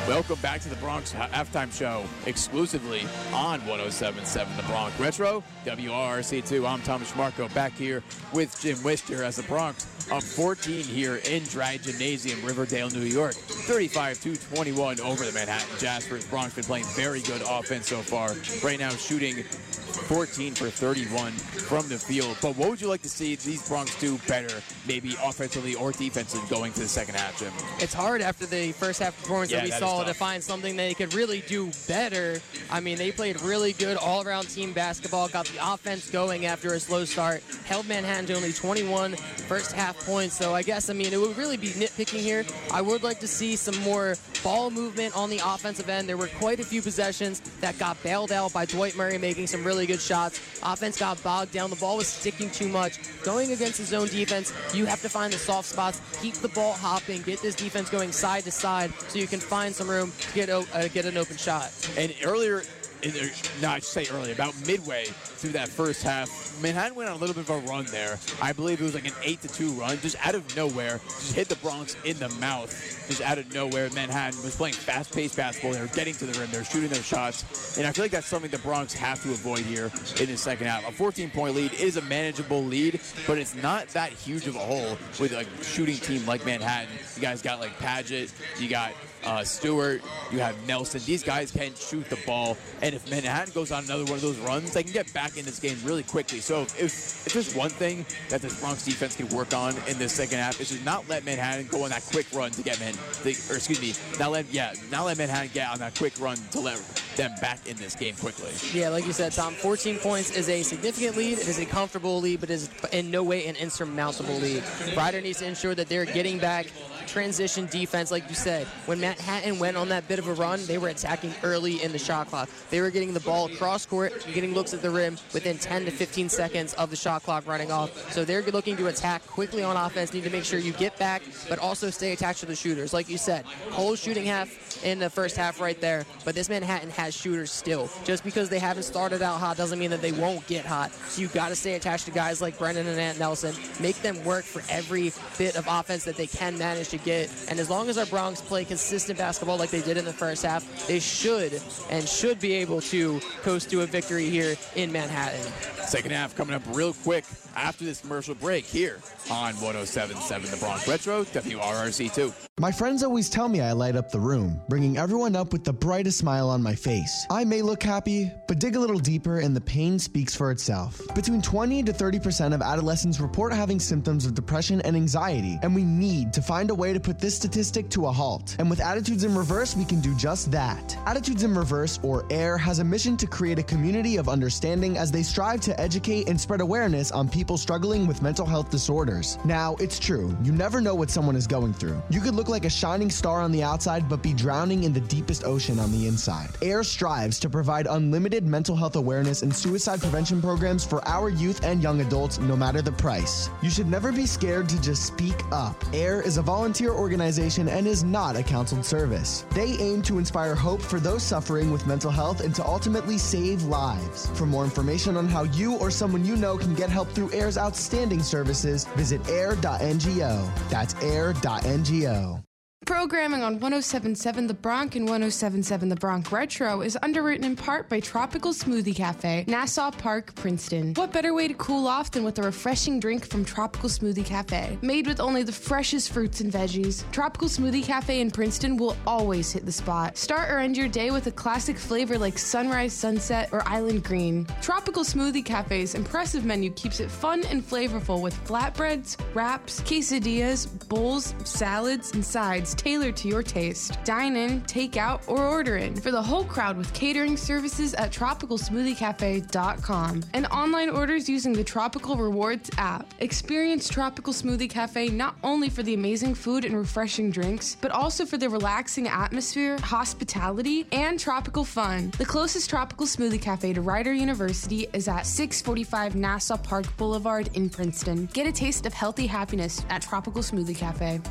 Welcome 0.09 0.39
back 0.39 0.61
to 0.61 0.69
the 0.69 0.75
Broncs 0.77 1.13
halftime 1.13 1.71
show 1.71 2.03
exclusively 2.25 3.01
on 3.31 3.59
1077 3.67 4.57
The 4.57 4.63
Bronx 4.63 4.99
Retro, 4.99 5.43
WRRC2. 5.65 6.67
I'm 6.67 6.81
Thomas 6.81 7.11
Trimarco 7.11 7.53
back 7.53 7.73
here 7.73 8.01
with 8.33 8.59
Jim 8.59 8.81
Wister 8.81 9.23
as 9.23 9.35
the 9.35 9.43
Broncs 9.43 9.85
up 10.11 10.23
14 10.23 10.83
here 10.83 11.17
in 11.17 11.43
Draddy 11.43 11.83
Gymnasium, 11.83 12.43
Riverdale, 12.43 12.89
New 12.89 13.01
York. 13.01 13.35
35 13.35 14.19
to 14.21 14.35
21 14.35 14.99
over 15.01 15.23
the 15.23 15.31
Manhattan 15.31 15.77
Jaspers. 15.77 16.25
Broncs 16.25 16.55
been 16.55 16.63
playing 16.63 16.85
very 16.95 17.21
good 17.21 17.43
offense 17.47 17.87
so 17.87 17.97
far. 17.97 18.33
Right 18.67 18.79
now 18.79 18.89
shooting 18.89 19.43
14 19.43 20.55
for 20.55 20.69
31 20.69 21.33
from 21.33 21.87
the 21.87 21.99
field. 21.99 22.35
But 22.41 22.57
what 22.57 22.69
would 22.69 22.81
you 22.81 22.87
like 22.87 23.03
to 23.03 23.09
see 23.09 23.35
these 23.35 23.61
Broncs 23.69 23.99
do 23.99 24.17
better, 24.27 24.61
maybe 24.87 25.15
offensively 25.23 25.75
or 25.75 25.91
defensively, 25.91 26.47
going 26.49 26.73
to 26.73 26.79
the 26.79 26.87
second 26.87 27.15
half, 27.15 27.37
Jim? 27.37 27.53
It's 27.79 27.93
hard 27.93 28.21
after 28.21 28.47
the 28.47 28.71
first 28.71 29.01
half 29.01 29.15
performance 29.17 29.51
Yeah, 29.51 29.57
that 29.57 29.65
we 29.65 29.69
that 29.69 29.79
to 30.07 30.13
find 30.13 30.43
something 30.43 30.75
they 30.75 30.93
could 30.93 31.13
really 31.13 31.41
do 31.41 31.71
better. 31.87 32.39
I 32.69 32.79
mean, 32.79 32.97
they 32.97 33.11
played 33.11 33.41
really 33.41 33.73
good 33.73 33.97
all-around 33.97 34.49
team 34.49 34.73
basketball, 34.73 35.27
got 35.27 35.45
the 35.47 35.73
offense 35.73 36.09
going 36.09 36.45
after 36.45 36.73
a 36.73 36.79
slow 36.79 37.05
start, 37.05 37.43
held 37.65 37.87
Manhattan 37.87 38.25
to 38.27 38.35
only 38.35 38.53
21 38.53 39.15
first 39.15 39.71
half 39.71 39.97
points. 40.05 40.37
So 40.37 40.53
I 40.53 40.61
guess, 40.61 40.89
I 40.89 40.93
mean, 40.93 41.11
it 41.11 41.19
would 41.19 41.37
really 41.37 41.57
be 41.57 41.69
nitpicking 41.69 42.19
here. 42.19 42.45
I 42.71 42.81
would 42.81 43.03
like 43.03 43.19
to 43.21 43.27
see 43.27 43.55
some 43.55 43.77
more 43.79 44.15
ball 44.43 44.71
movement 44.71 45.15
on 45.17 45.29
the 45.29 45.41
offensive 45.43 45.89
end. 45.89 46.07
There 46.07 46.17
were 46.17 46.27
quite 46.27 46.59
a 46.59 46.63
few 46.63 46.81
possessions 46.81 47.39
that 47.59 47.77
got 47.77 48.01
bailed 48.03 48.31
out 48.31 48.53
by 48.53 48.65
Dwight 48.65 48.95
Murray 48.95 49.17
making 49.17 49.47
some 49.47 49.63
really 49.63 49.85
good 49.85 49.99
shots. 49.99 50.39
Offense 50.63 50.97
got 50.99 51.21
bogged 51.23 51.51
down. 51.51 51.69
The 51.69 51.75
ball 51.75 51.97
was 51.97 52.07
sticking 52.07 52.49
too 52.49 52.67
much. 52.67 52.99
Going 53.23 53.51
against 53.51 53.79
the 53.79 53.85
zone 53.85 54.07
defense, 54.07 54.53
you 54.73 54.85
have 54.85 55.01
to 55.01 55.09
find 55.09 55.33
the 55.33 55.37
soft 55.37 55.67
spots, 55.67 56.01
keep 56.21 56.35
the 56.35 56.47
ball 56.49 56.73
hopping, 56.73 57.21
get 57.23 57.41
this 57.41 57.55
defense 57.55 57.89
going 57.89 58.11
side 58.11 58.43
to 58.43 58.51
side 58.51 58.93
so 59.07 59.19
you 59.19 59.27
can 59.27 59.39
find 59.39 59.75
some 59.75 59.88
room 59.89 60.11
to 60.19 60.33
get, 60.33 60.49
uh, 60.49 60.87
get 60.89 61.05
an 61.05 61.17
open 61.17 61.37
shot. 61.37 61.71
And 61.97 62.13
earlier 62.23 62.63
in 63.01 63.11
their, 63.11 63.29
no, 63.61 63.69
I 63.69 63.75
should 63.75 63.85
say 63.85 64.07
early, 64.11 64.31
about 64.31 64.53
midway 64.65 65.05
through 65.05 65.51
that 65.51 65.69
first 65.69 66.03
half, 66.03 66.29
Manhattan 66.61 66.95
went 66.95 67.09
on 67.09 67.15
a 67.15 67.19
little 67.19 67.35
bit 67.35 67.49
of 67.49 67.63
a 67.63 67.67
run 67.67 67.85
there. 67.85 68.19
I 68.41 68.51
believe 68.51 68.81
it 68.81 68.83
was 68.83 68.93
like 68.93 69.07
an 69.07 69.13
8 69.23 69.41
to 69.41 69.47
2 69.47 69.69
run, 69.71 69.99
just 69.99 70.17
out 70.25 70.35
of 70.35 70.55
nowhere, 70.55 70.99
just 71.05 71.33
hit 71.33 71.47
the 71.47 71.55
Broncs 71.55 71.95
in 72.03 72.17
the 72.19 72.29
mouth, 72.39 72.69
just 73.07 73.21
out 73.21 73.37
of 73.37 73.53
nowhere. 73.53 73.89
Manhattan 73.91 74.41
was 74.43 74.55
playing 74.55 74.73
fast 74.73 75.13
paced 75.13 75.37
basketball. 75.37 75.71
They 75.71 75.81
were 75.81 75.87
getting 75.87 76.13
to 76.15 76.25
the 76.25 76.37
rim, 76.39 76.51
they 76.51 76.57
were 76.57 76.63
shooting 76.63 76.89
their 76.89 77.03
shots. 77.03 77.77
And 77.77 77.87
I 77.87 77.91
feel 77.91 78.03
like 78.03 78.11
that's 78.11 78.27
something 78.27 78.51
the 78.51 78.57
Broncs 78.57 78.93
have 78.93 79.23
to 79.23 79.29
avoid 79.29 79.59
here 79.59 79.91
in 80.19 80.25
the 80.27 80.37
second 80.37 80.67
half. 80.67 80.87
A 80.87 80.91
14 80.91 81.29
point 81.31 81.55
lead 81.55 81.73
is 81.73 81.97
a 81.97 82.01
manageable 82.03 82.63
lead, 82.63 82.99
but 83.25 83.37
it's 83.37 83.55
not 83.55 83.87
that 83.89 84.11
huge 84.11 84.47
of 84.47 84.55
a 84.55 84.59
hole 84.59 84.97
with 85.19 85.31
a 85.31 85.45
shooting 85.63 85.97
team 85.97 86.25
like 86.25 86.45
Manhattan. 86.45 86.89
You 87.15 87.21
guys 87.21 87.41
got 87.41 87.59
like 87.59 87.77
Padgett, 87.79 88.31
you 88.59 88.69
got 88.69 88.91
uh, 89.25 89.43
Stewart, 89.43 90.01
you 90.31 90.39
have 90.39 90.55
Nelson. 90.67 91.01
These 91.05 91.23
guys 91.23 91.51
can 91.51 91.73
shoot 91.75 92.09
the 92.09 92.17
ball, 92.25 92.57
and 92.81 92.95
if 92.95 93.09
Manhattan 93.09 93.53
goes 93.53 93.71
on 93.71 93.83
another 93.85 94.05
one 94.05 94.13
of 94.13 94.21
those 94.21 94.37
runs, 94.39 94.73
they 94.73 94.83
can 94.83 94.93
get 94.93 95.11
back 95.13 95.37
in 95.37 95.45
this 95.45 95.59
game 95.59 95.77
really 95.83 96.03
quickly. 96.03 96.39
So 96.39 96.61
if, 96.61 97.25
if 97.27 97.33
there's 97.33 97.55
one 97.55 97.69
thing 97.69 98.05
that 98.29 98.41
this 98.41 98.61
Broncs 98.61 98.85
defense 98.85 99.15
can 99.15 99.27
work 99.29 99.53
on 99.53 99.75
in 99.87 99.97
this 99.97 100.13
second 100.13 100.39
half, 100.39 100.59
is 100.61 100.69
to 100.69 100.83
not 100.83 101.07
let 101.09 101.25
Manhattan 101.25 101.67
go 101.67 101.83
on 101.83 101.89
that 101.89 102.03
quick 102.11 102.27
run 102.33 102.51
to 102.51 102.63
get 102.63 102.79
the, 102.79 103.29
or 103.49 103.55
excuse 103.55 103.81
me, 103.81 103.93
not 104.19 104.31
let 104.31 104.51
yeah, 104.51 104.73
not 104.91 105.05
let 105.05 105.17
Manhattan 105.17 105.49
get 105.53 105.69
on 105.71 105.79
that 105.79 105.95
quick 105.97 106.13
run 106.19 106.37
to 106.51 106.59
let 106.59 106.77
them 107.15 107.31
back 107.41 107.67
in 107.67 107.75
this 107.77 107.95
game 107.95 108.15
quickly. 108.15 108.49
Yeah, 108.73 108.89
like 108.89 109.05
you 109.05 109.13
said, 109.13 109.33
Tom, 109.33 109.53
14 109.53 109.97
points 109.97 110.31
is 110.31 110.49
a 110.49 110.63
significant 110.63 111.17
lead. 111.17 111.33
It 111.39 111.47
is 111.47 111.59
a 111.59 111.65
comfortable 111.65 112.19
lead, 112.19 112.39
but 112.39 112.49
is 112.49 112.69
in 112.91 113.11
no 113.11 113.23
way 113.23 113.47
an 113.47 113.55
insurmountable 113.55 114.35
lead. 114.35 114.63
Rider 114.95 115.21
needs 115.21 115.39
to 115.39 115.45
ensure 115.45 115.75
that 115.75 115.89
they're 115.89 116.05
getting 116.05 116.39
back 116.39 116.67
transition 117.09 117.65
defense, 117.67 118.11
like 118.11 118.27
you 118.29 118.35
said. 118.35 118.67
When 118.85 118.99
Manhattan 118.99 119.59
went 119.59 119.77
on 119.77 119.89
that 119.89 120.07
bit 120.07 120.19
of 120.19 120.27
a 120.27 120.33
run, 120.33 120.63
they 120.65 120.77
were 120.77 120.89
attacking 120.89 121.33
early 121.43 121.81
in 121.81 121.91
the 121.91 121.99
shot 121.99 122.27
clock. 122.27 122.49
They 122.69 122.81
were 122.81 122.91
getting 122.91 123.13
the 123.13 123.19
ball 123.19 123.47
across 123.47 123.85
court, 123.85 124.25
getting 124.33 124.53
looks 124.53 124.73
at 124.73 124.81
the 124.81 124.89
rim 124.89 125.17
within 125.33 125.57
10 125.57 125.85
to 125.85 125.91
15 125.91 126.29
seconds 126.29 126.73
of 126.75 126.89
the 126.89 126.95
shot 126.95 127.23
clock 127.23 127.47
running 127.47 127.71
off. 127.71 128.11
So 128.11 128.23
they're 128.23 128.43
looking 128.43 128.77
to 128.77 128.87
attack 128.87 129.25
quickly 129.27 129.63
on 129.63 129.75
offense. 129.75 130.13
Need 130.13 130.23
to 130.23 130.29
make 130.29 130.43
sure 130.43 130.59
you 130.59 130.73
get 130.73 130.97
back, 130.97 131.23
but 131.47 131.59
also 131.59 131.89
stay 131.89 132.13
attached 132.13 132.41
to 132.41 132.45
the 132.45 132.55
shooters. 132.55 132.93
Like 132.93 133.09
you 133.09 133.17
said, 133.17 133.45
whole 133.71 133.95
shooting 133.95 134.25
half 134.25 134.83
in 134.83 134.99
the 134.99 135.09
first 135.09 135.35
half 135.35 135.59
right 135.59 135.79
there. 135.81 136.05
But 136.25 136.35
this 136.35 136.49
Manhattan 136.49 136.91
has 136.91 137.15
shooters 137.15 137.51
still. 137.51 137.89
Just 138.03 138.23
because 138.23 138.49
they 138.49 138.59
haven't 138.59 138.83
started 138.83 139.21
out 139.21 139.39
hot 139.39 139.57
doesn't 139.57 139.79
mean 139.79 139.89
that 139.91 140.01
they 140.01 140.11
won't 140.11 140.45
get 140.47 140.65
hot. 140.65 140.91
So 141.07 141.21
you've 141.21 141.33
got 141.33 141.49
to 141.49 141.55
stay 141.55 141.75
attached 141.75 142.05
to 142.05 142.11
guys 142.11 142.41
like 142.41 142.57
Brennan 142.57 142.87
and 142.87 142.99
Ant 142.99 143.19
Nelson. 143.19 143.55
Make 143.79 144.01
them 144.01 144.23
work 144.23 144.45
for 144.45 144.61
every 144.69 145.11
bit 145.37 145.55
of 145.55 145.65
offense 145.67 146.03
that 146.03 146.15
they 146.15 146.27
can 146.27 146.57
manage 146.57 146.89
to 146.89 146.97
get. 147.03 147.29
And 147.49 147.59
as 147.59 147.69
long 147.69 147.89
as 147.89 147.97
our 147.97 148.05
Broncs 148.05 148.37
play 148.37 148.65
consistent 148.65 149.17
basketball 149.17 149.57
like 149.57 149.69
they 149.69 149.81
did 149.81 149.97
in 149.97 150.05
the 150.05 150.13
first 150.13 150.43
half, 150.43 150.87
they 150.87 150.99
should 150.99 151.61
and 151.89 152.07
should 152.07 152.39
be 152.39 152.53
able 152.53 152.81
to 152.81 153.19
coast 153.41 153.69
to 153.71 153.81
a 153.81 153.85
victory 153.85 154.29
here 154.29 154.55
in 154.75 154.91
Manhattan. 154.91 155.41
Second 155.83 156.11
half 156.11 156.35
coming 156.35 156.55
up 156.55 156.61
real 156.67 156.93
quick 156.93 157.25
after 157.55 157.85
this 157.85 158.01
commercial 158.01 158.35
break 158.35 158.65
here 158.65 158.99
on 159.31 159.55
1077 159.61 160.51
The 160.51 160.57
Bronx 160.57 160.87
Retro, 160.87 161.23
WRRC2. 161.25 162.33
My 162.59 162.73
friends 162.73 163.03
always 163.03 163.29
tell 163.29 163.47
me 163.47 163.61
I 163.61 163.71
light 163.71 163.95
up 163.95 164.11
the 164.11 164.19
room, 164.19 164.59
bringing 164.67 164.97
everyone 164.97 165.33
up 165.33 165.53
with 165.53 165.63
the 165.63 165.71
brightest 165.71 166.17
smile 166.17 166.49
on 166.49 166.61
my 166.61 166.75
face. 166.75 167.25
I 167.29 167.45
may 167.45 167.61
look 167.61 167.81
happy, 167.81 168.29
but 168.49 168.59
dig 168.59 168.75
a 168.75 168.79
little 168.79 168.99
deeper 168.99 169.39
and 169.39 169.55
the 169.55 169.61
pain 169.61 169.97
speaks 169.97 170.35
for 170.35 170.51
itself. 170.51 171.01
Between 171.15 171.41
20 171.41 171.83
to 171.83 171.93
30% 171.93 172.53
of 172.53 172.61
adolescents 172.61 173.21
report 173.21 173.53
having 173.53 173.79
symptoms 173.79 174.25
of 174.25 174.35
depression 174.35 174.81
and 174.81 174.95
anxiety, 174.97 175.57
and 175.63 175.73
we 175.73 175.83
need 175.83 176.33
to 176.33 176.41
find 176.41 176.69
a 176.69 176.75
way 176.75 176.91
to 176.91 176.99
put 176.99 177.17
this 177.17 177.33
statistic 177.33 177.89
to 177.91 178.07
a 178.07 178.11
halt. 178.11 178.57
And 178.59 178.69
with 178.69 178.81
Attitudes 178.81 179.23
in 179.23 179.33
Reverse, 179.35 179.77
we 179.77 179.85
can 179.85 180.01
do 180.01 180.13
just 180.15 180.51
that. 180.51 180.97
Attitudes 181.05 181.43
in 181.43 181.55
Reverse, 181.55 181.97
or 182.03 182.25
AIR, 182.29 182.57
has 182.57 182.79
a 182.79 182.83
mission 182.83 183.15
to 183.17 183.27
create 183.27 183.57
a 183.57 183.63
community 183.63 184.17
of 184.17 184.27
understanding 184.27 184.97
as 184.97 185.11
they 185.13 185.23
strive 185.23 185.61
to 185.61 185.79
educate 185.79 186.27
and 186.27 186.39
spread 186.39 186.59
awareness 186.59 187.09
on 187.11 187.29
people 187.29 187.38
struggling 187.57 188.07
with 188.07 188.21
mental 188.21 188.45
health 188.45 188.69
disorders. 188.69 189.37
Now, 189.45 189.75
it's 189.79 189.99
true, 189.99 190.35
you 190.43 190.51
never 190.51 190.81
know 190.81 190.95
what 190.95 191.09
someone 191.09 191.35
is 191.35 191.47
going 191.47 191.73
through. 191.73 192.01
You 192.09 192.21
could 192.21 192.35
look 192.35 192.49
like 192.49 192.65
a 192.65 192.69
shining 192.69 193.09
star 193.09 193.41
on 193.41 193.51
the 193.51 193.63
outside, 193.63 194.07
but 194.09 194.21
be 194.21 194.33
drowning 194.33 194.83
in 194.83 194.93
the 194.93 195.01
deepest 195.01 195.45
ocean 195.45 195.79
on 195.79 195.91
the 195.91 196.07
inside. 196.07 196.49
AIR 196.61 196.83
strives 196.83 197.39
to 197.39 197.49
provide 197.49 197.87
unlimited 197.87 198.45
mental 198.45 198.75
health 198.75 198.95
awareness 198.95 199.41
and 199.41 199.55
suicide 199.55 199.99
prevention 199.99 200.41
programs 200.41 200.85
for 200.85 201.05
our 201.07 201.29
youth 201.29 201.63
and 201.63 201.81
young 201.81 202.01
adults, 202.01 202.39
no 202.39 202.55
matter 202.55 202.81
the 202.81 202.91
price. 202.91 203.49
You 203.61 203.69
should 203.69 203.87
never 203.87 204.11
be 204.11 204.25
scared 204.25 204.69
to 204.69 204.81
just 204.81 205.05
speak 205.05 205.41
up. 205.51 205.75
AIR 205.93 206.21
is 206.21 206.37
a 206.37 206.41
volunteer 206.41 206.91
organization 206.91 207.67
and 207.67 207.87
is 207.87 208.03
not 208.03 208.35
a 208.35 208.43
counseled 208.43 208.85
service. 208.85 209.45
They 209.51 209.77
aim 209.79 210.01
to 210.03 210.17
inspire 210.17 210.55
hope 210.55 210.81
for 210.81 210.99
those 210.99 211.23
suffering 211.23 211.71
with 211.71 211.87
mental 211.87 212.11
health 212.11 212.41
and 212.41 212.53
to 212.55 212.65
ultimately 212.65 213.17
save 213.17 213.63
lives. 213.63 214.27
For 214.33 214.45
more 214.45 214.63
information 214.63 215.17
on 215.17 215.27
how 215.27 215.43
you 215.43 215.75
or 215.77 215.91
someone 215.91 216.25
you 216.25 216.35
know 216.35 216.57
can 216.57 216.73
get 216.75 216.89
help 216.89 217.09
through 217.09 217.28
AIR's 217.33 217.57
outstanding 217.57 218.23
services, 218.23 218.85
visit 218.95 219.27
air.ngo. 219.29 220.69
That's 220.69 220.95
air.ngo. 221.03 222.43
Programming 222.85 223.43
on 223.43 223.53
1077 223.59 224.47
The 224.47 224.53
Bronx 224.53 224.95
and 224.95 225.05
1077 225.05 225.89
The 225.89 225.95
Bronx 225.95 226.31
Retro 226.31 226.81
is 226.81 226.97
underwritten 227.03 227.45
in 227.45 227.55
part 227.55 227.87
by 227.87 227.99
Tropical 227.99 228.51
Smoothie 228.51 228.95
Cafe, 228.95 229.45
Nassau 229.47 229.91
Park, 229.91 230.33
Princeton. 230.33 230.95
What 230.95 231.13
better 231.13 231.35
way 231.35 231.47
to 231.47 231.53
cool 231.53 231.87
off 231.87 232.09
than 232.09 232.23
with 232.23 232.39
a 232.39 232.41
refreshing 232.41 232.99
drink 232.99 233.27
from 233.27 233.45
Tropical 233.45 233.89
Smoothie 233.89 234.25
Cafe? 234.25 234.79
Made 234.81 235.05
with 235.05 235.19
only 235.19 235.43
the 235.43 235.51
freshest 235.51 236.11
fruits 236.11 236.41
and 236.41 236.51
veggies, 236.51 237.03
Tropical 237.11 237.47
Smoothie 237.47 237.83
Cafe 237.83 238.21
in 238.21 238.31
Princeton 238.31 238.75
will 238.75 238.97
always 239.05 239.51
hit 239.51 239.65
the 239.67 239.71
spot. 239.71 240.17
Start 240.17 240.49
or 240.49 240.57
end 240.57 240.75
your 240.75 240.89
day 240.89 241.11
with 241.11 241.27
a 241.27 241.31
classic 241.31 241.77
flavor 241.77 242.17
like 242.17 242.39
sunrise, 242.39 242.93
sunset, 242.93 243.49
or 243.51 243.61
island 243.67 244.03
green. 244.03 244.47
Tropical 244.61 245.03
Smoothie 245.03 245.45
Cafe's 245.45 245.93
impressive 245.93 246.43
menu 246.43 246.71
keeps 246.71 246.99
it 246.99 247.11
fun 247.11 247.45
and 247.47 247.61
flavorful 247.61 248.19
with 248.21 248.33
flatbreads, 248.45 249.15
wraps, 249.35 249.81
quesadillas, 249.81 250.67
bowls, 250.89 251.35
salads, 251.43 252.13
and 252.13 252.25
sides 252.25 252.68
tailored 252.73 253.15
to 253.17 253.27
your 253.27 253.43
taste. 253.43 253.97
Dine 254.03 254.35
in, 254.35 254.61
take 254.61 254.97
out, 254.97 255.21
or 255.27 255.45
order 255.45 255.77
in 255.77 255.95
for 255.95 256.11
the 256.11 256.21
whole 256.21 256.43
crowd 256.43 256.77
with 256.77 256.93
catering 256.93 257.37
services 257.37 257.93
at 257.95 258.11
tropicalsmoothiecafe.com 258.11 260.23
and 260.33 260.45
online 260.47 260.89
orders 260.89 261.29
using 261.29 261.53
the 261.53 261.63
Tropical 261.63 262.15
Rewards 262.15 262.69
app. 262.77 263.05
Experience 263.19 263.89
Tropical 263.89 264.33
Smoothie 264.33 264.69
Cafe 264.69 265.09
not 265.09 265.35
only 265.43 265.69
for 265.69 265.83
the 265.83 265.93
amazing 265.93 266.35
food 266.35 266.65
and 266.65 266.75
refreshing 266.75 267.31
drinks, 267.31 267.77
but 267.81 267.91
also 267.91 268.25
for 268.25 268.37
the 268.37 268.49
relaxing 268.49 269.07
atmosphere, 269.07 269.77
hospitality, 269.79 270.85
and 270.91 271.19
tropical 271.19 271.63
fun. 271.63 272.11
The 272.17 272.25
closest 272.25 272.69
Tropical 272.69 273.05
Smoothie 273.05 273.41
Cafe 273.41 273.73
to 273.73 273.81
Rider 273.81 274.13
University 274.13 274.87
is 274.93 275.07
at 275.07 275.25
645 275.25 276.15
Nassau 276.15 276.57
Park 276.57 276.85
Boulevard 276.97 277.49
in 277.53 277.69
Princeton. 277.69 278.27
Get 278.33 278.47
a 278.47 278.51
taste 278.51 278.85
of 278.85 278.93
healthy 278.93 279.27
happiness 279.27 279.85
at 279.89 280.01
Tropical 280.01 280.41
Smoothie 280.41 280.77
Cafe. 280.77 281.21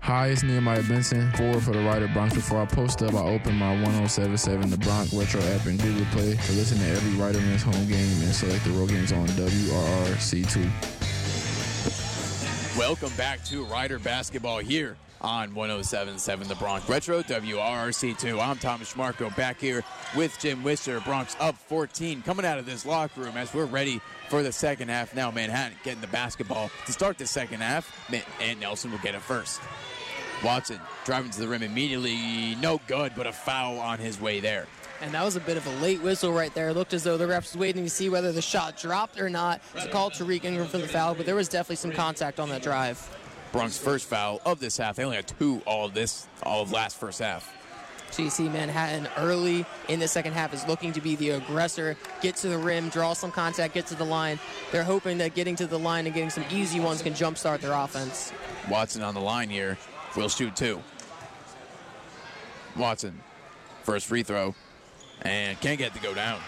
Hi, 0.00 0.28
it's 0.28 0.42
Nehemiah 0.42 0.82
Benson, 0.84 1.30
forward 1.32 1.62
for 1.62 1.72
the 1.72 1.80
Rider 1.80 2.08
Broncs. 2.08 2.32
Before 2.32 2.62
I 2.62 2.64
post 2.64 3.02
up, 3.02 3.12
I 3.12 3.18
open 3.18 3.56
my 3.56 3.72
1077 3.72 4.70
The 4.70 4.78
Bronx 4.78 5.12
Retro 5.12 5.42
app 5.42 5.66
in 5.66 5.76
Google 5.76 6.06
Play 6.12 6.34
to 6.34 6.52
listen 6.52 6.78
to 6.78 6.86
every 6.86 7.12
Writer 7.20 7.38
Riderman's 7.38 7.62
home 7.62 7.86
game 7.86 8.22
and 8.22 8.34
select 8.34 8.64
the 8.64 8.70
road 8.70 8.88
games 8.88 9.12
on 9.12 9.26
WRRC2. 9.28 10.64
Welcome 12.78 13.12
back 13.18 13.44
to 13.46 13.66
Rider 13.66 13.98
Basketball 13.98 14.60
here 14.60 14.96
on 15.20 15.54
1077 15.54 16.48
The 16.48 16.54
Bronx 16.54 16.88
Retro, 16.88 17.22
WRRC2. 17.22 18.40
I'm 18.40 18.56
Thomas 18.56 18.94
Trimarco 18.94 19.36
back 19.36 19.60
here 19.60 19.84
with 20.16 20.38
Jim 20.38 20.62
Wister. 20.62 21.00
Broncs 21.00 21.36
up 21.38 21.56
14, 21.56 22.22
coming 22.22 22.46
out 22.46 22.58
of 22.58 22.64
this 22.64 22.86
locker 22.86 23.20
room 23.20 23.36
as 23.36 23.52
we're 23.52 23.66
ready 23.66 24.00
for 24.30 24.42
the 24.42 24.52
second 24.52 24.88
half. 24.88 25.14
Now 25.14 25.30
Manhattan 25.30 25.76
getting 25.84 26.00
the 26.00 26.06
basketball 26.06 26.70
to 26.86 26.92
start 26.92 27.18
the 27.18 27.26
second 27.26 27.60
half, 27.60 27.92
and 28.40 28.58
Nelson 28.58 28.90
will 28.90 28.98
get 28.98 29.14
it 29.14 29.20
first. 29.20 29.60
Watson 30.44 30.80
driving 31.04 31.30
to 31.32 31.40
the 31.40 31.48
rim 31.48 31.62
immediately, 31.62 32.54
no 32.56 32.80
good, 32.86 33.12
but 33.16 33.26
a 33.26 33.32
foul 33.32 33.78
on 33.80 33.98
his 33.98 34.20
way 34.20 34.40
there. 34.40 34.66
And 35.00 35.12
that 35.12 35.24
was 35.24 35.36
a 35.36 35.40
bit 35.40 35.56
of 35.56 35.66
a 35.66 35.70
late 35.80 36.02
whistle 36.02 36.32
right 36.32 36.52
there. 36.54 36.70
It 36.70 36.74
looked 36.74 36.92
as 36.92 37.04
though 37.04 37.16
the 37.16 37.26
refs 37.26 37.52
was 37.52 37.56
waiting 37.56 37.84
to 37.84 37.90
see 37.90 38.08
whether 38.08 38.32
the 38.32 38.42
shot 38.42 38.76
dropped 38.76 39.20
or 39.20 39.30
not. 39.30 39.60
It's 39.74 39.84
a 39.84 39.88
call 39.88 40.10
to 40.10 40.24
Tariq 40.24 40.44
Ingram 40.44 40.66
for 40.66 40.78
the 40.78 40.88
foul, 40.88 41.14
but 41.14 41.26
there 41.26 41.34
was 41.34 41.48
definitely 41.48 41.76
some 41.76 41.92
contact 41.92 42.40
on 42.40 42.48
that 42.48 42.62
drive. 42.62 42.98
Broncs 43.52 43.78
first 43.78 44.06
foul 44.06 44.40
of 44.44 44.60
this 44.60 44.76
half. 44.76 44.96
They 44.96 45.04
only 45.04 45.16
had 45.16 45.26
two 45.26 45.62
all 45.66 45.86
of 45.86 45.94
this, 45.94 46.26
all 46.42 46.62
of 46.62 46.72
last 46.72 46.96
first 46.98 47.20
half. 47.20 47.54
See 48.10 48.48
Manhattan 48.48 49.06
early 49.18 49.66
in 49.88 50.00
the 50.00 50.08
second 50.08 50.32
half 50.32 50.54
is 50.54 50.66
looking 50.66 50.92
to 50.94 51.00
be 51.00 51.14
the 51.16 51.30
aggressor, 51.30 51.96
get 52.22 52.36
to 52.36 52.48
the 52.48 52.56
rim, 52.58 52.88
draw 52.88 53.12
some 53.12 53.30
contact, 53.30 53.74
get 53.74 53.86
to 53.88 53.94
the 53.94 54.04
line. 54.04 54.40
They're 54.72 54.82
hoping 54.82 55.18
that 55.18 55.34
getting 55.34 55.54
to 55.56 55.66
the 55.66 55.78
line 55.78 56.06
and 56.06 56.14
getting 56.14 56.30
some 56.30 56.44
easy 56.50 56.80
ones 56.80 57.02
can 57.02 57.12
jumpstart 57.12 57.60
their 57.60 57.72
offense. 57.72 58.32
Watson 58.68 59.02
on 59.02 59.14
the 59.14 59.20
line 59.20 59.50
here 59.50 59.76
will 60.16 60.28
shoot 60.28 60.54
two. 60.56 60.82
Watson, 62.76 63.20
first 63.82 64.06
free 64.06 64.22
throw, 64.22 64.54
and 65.22 65.60
can't 65.60 65.78
get 65.78 65.94
to 65.94 66.00
go 66.00 66.14
down. 66.14 66.40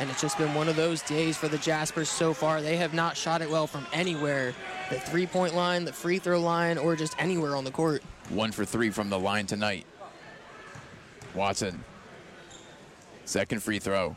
And 0.00 0.10
it's 0.10 0.20
just 0.20 0.38
been 0.38 0.54
one 0.54 0.68
of 0.68 0.76
those 0.76 1.02
days 1.02 1.36
for 1.36 1.46
the 1.46 1.58
Jaspers 1.58 2.08
so 2.08 2.32
far. 2.32 2.60
They 2.60 2.76
have 2.76 2.94
not 2.94 3.16
shot 3.16 3.42
it 3.42 3.50
well 3.50 3.66
from 3.66 3.86
anywhere 3.92 4.54
the 4.90 4.98
three 4.98 5.26
point 5.26 5.54
line, 5.54 5.84
the 5.84 5.92
free 5.92 6.18
throw 6.18 6.40
line, 6.40 6.78
or 6.78 6.96
just 6.96 7.14
anywhere 7.18 7.54
on 7.54 7.64
the 7.64 7.70
court. 7.70 8.02
One 8.30 8.50
for 8.50 8.64
three 8.64 8.90
from 8.90 9.10
the 9.10 9.18
line 9.18 9.46
tonight. 9.46 9.86
Watson 11.34 11.84
Second 13.24 13.62
free 13.62 13.78
throw. 13.78 14.16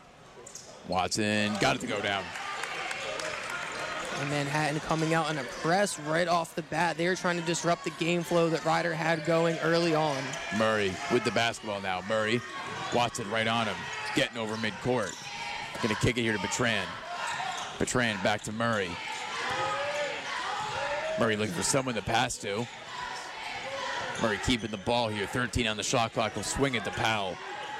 Watson 0.87 1.53
got 1.59 1.75
it 1.75 1.81
to 1.81 1.87
go 1.87 2.01
down. 2.01 2.23
And 4.19 4.29
Manhattan 4.29 4.79
coming 4.81 5.13
out 5.13 5.29
in 5.29 5.37
a 5.37 5.43
press 5.43 5.99
right 5.99 6.27
off 6.27 6.55
the 6.55 6.63
bat. 6.63 6.97
They 6.97 7.07
are 7.07 7.15
trying 7.15 7.39
to 7.39 7.45
disrupt 7.45 7.83
the 7.83 7.91
game 7.91 8.23
flow 8.23 8.49
that 8.49 8.65
Rider 8.65 8.93
had 8.93 9.25
going 9.25 9.57
early 9.59 9.93
on. 9.93 10.17
Murray 10.57 10.91
with 11.11 11.23
the 11.23 11.31
basketball 11.31 11.81
now. 11.81 12.01
Murray, 12.09 12.41
Watson 12.95 13.29
right 13.29 13.47
on 13.47 13.67
him, 13.67 13.75
getting 14.15 14.37
over 14.37 14.55
midcourt. 14.55 15.15
Gonna 15.83 15.95
kick 15.95 16.17
it 16.17 16.23
here 16.23 16.33
to 16.33 16.39
Bertrand. 16.39 16.87
Bertrand 17.77 18.21
back 18.23 18.41
to 18.41 18.51
Murray. 18.51 18.89
Murray 21.19 21.35
looking 21.35 21.53
for 21.53 21.63
someone 21.63 21.93
to 21.95 22.01
pass 22.01 22.37
to. 22.39 22.65
Murray 24.21 24.39
keeping 24.45 24.71
the 24.71 24.77
ball 24.77 25.09
here. 25.09 25.27
13 25.27 25.67
on 25.67 25.77
the 25.77 25.83
shot 25.83 26.13
clock. 26.13 26.35
Will 26.35 26.43
swing 26.43 26.73
it 26.75 26.83
to 26.85 26.91
Powell. 26.91 27.35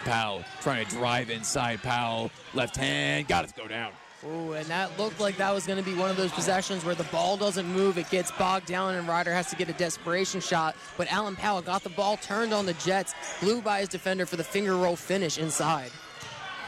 Powell 0.05 0.43
trying 0.61 0.85
to 0.85 0.91
drive 0.91 1.31
inside. 1.31 1.81
Powell 1.81 2.29
left 2.53 2.75
hand 2.75 3.27
got 3.27 3.43
it 3.43 3.47
to 3.49 3.59
go 3.59 3.67
down. 3.67 3.91
Ooh, 4.26 4.53
and 4.53 4.65
that 4.65 4.97
looked 4.97 5.20
like 5.20 5.38
that 5.38 5.53
was 5.53 5.68
going 5.68 5.78
to 5.78 5.86
be 5.88 5.95
one 5.95 6.09
of 6.09 6.18
those 6.18 6.32
possessions 6.32 6.84
where 6.84 6.95
the 6.95 7.03
ball 7.05 7.38
doesn't 7.38 7.68
move, 7.68 7.97
it 7.97 8.09
gets 8.09 8.32
bogged 8.32 8.65
down, 8.65 8.95
and 8.95 9.07
Rider 9.07 9.32
has 9.32 9.49
to 9.51 9.55
get 9.55 9.70
a 9.70 9.74
desperation 9.74 10.41
shot. 10.41 10.76
But 10.97 11.11
Allen 11.11 11.36
Powell 11.36 11.61
got 11.61 11.84
the 11.84 11.89
ball 11.89 12.18
turned 12.18 12.51
on 12.51 12.65
the 12.65 12.74
Jets, 12.74 13.13
blew 13.41 13.61
by 13.61 13.82
his 13.82 13.89
defender 13.89 14.26
for 14.26 14.36
the 14.36 14.43
finger 14.43 14.76
roll 14.76 14.95
finish 14.95 15.38
inside. 15.38 15.91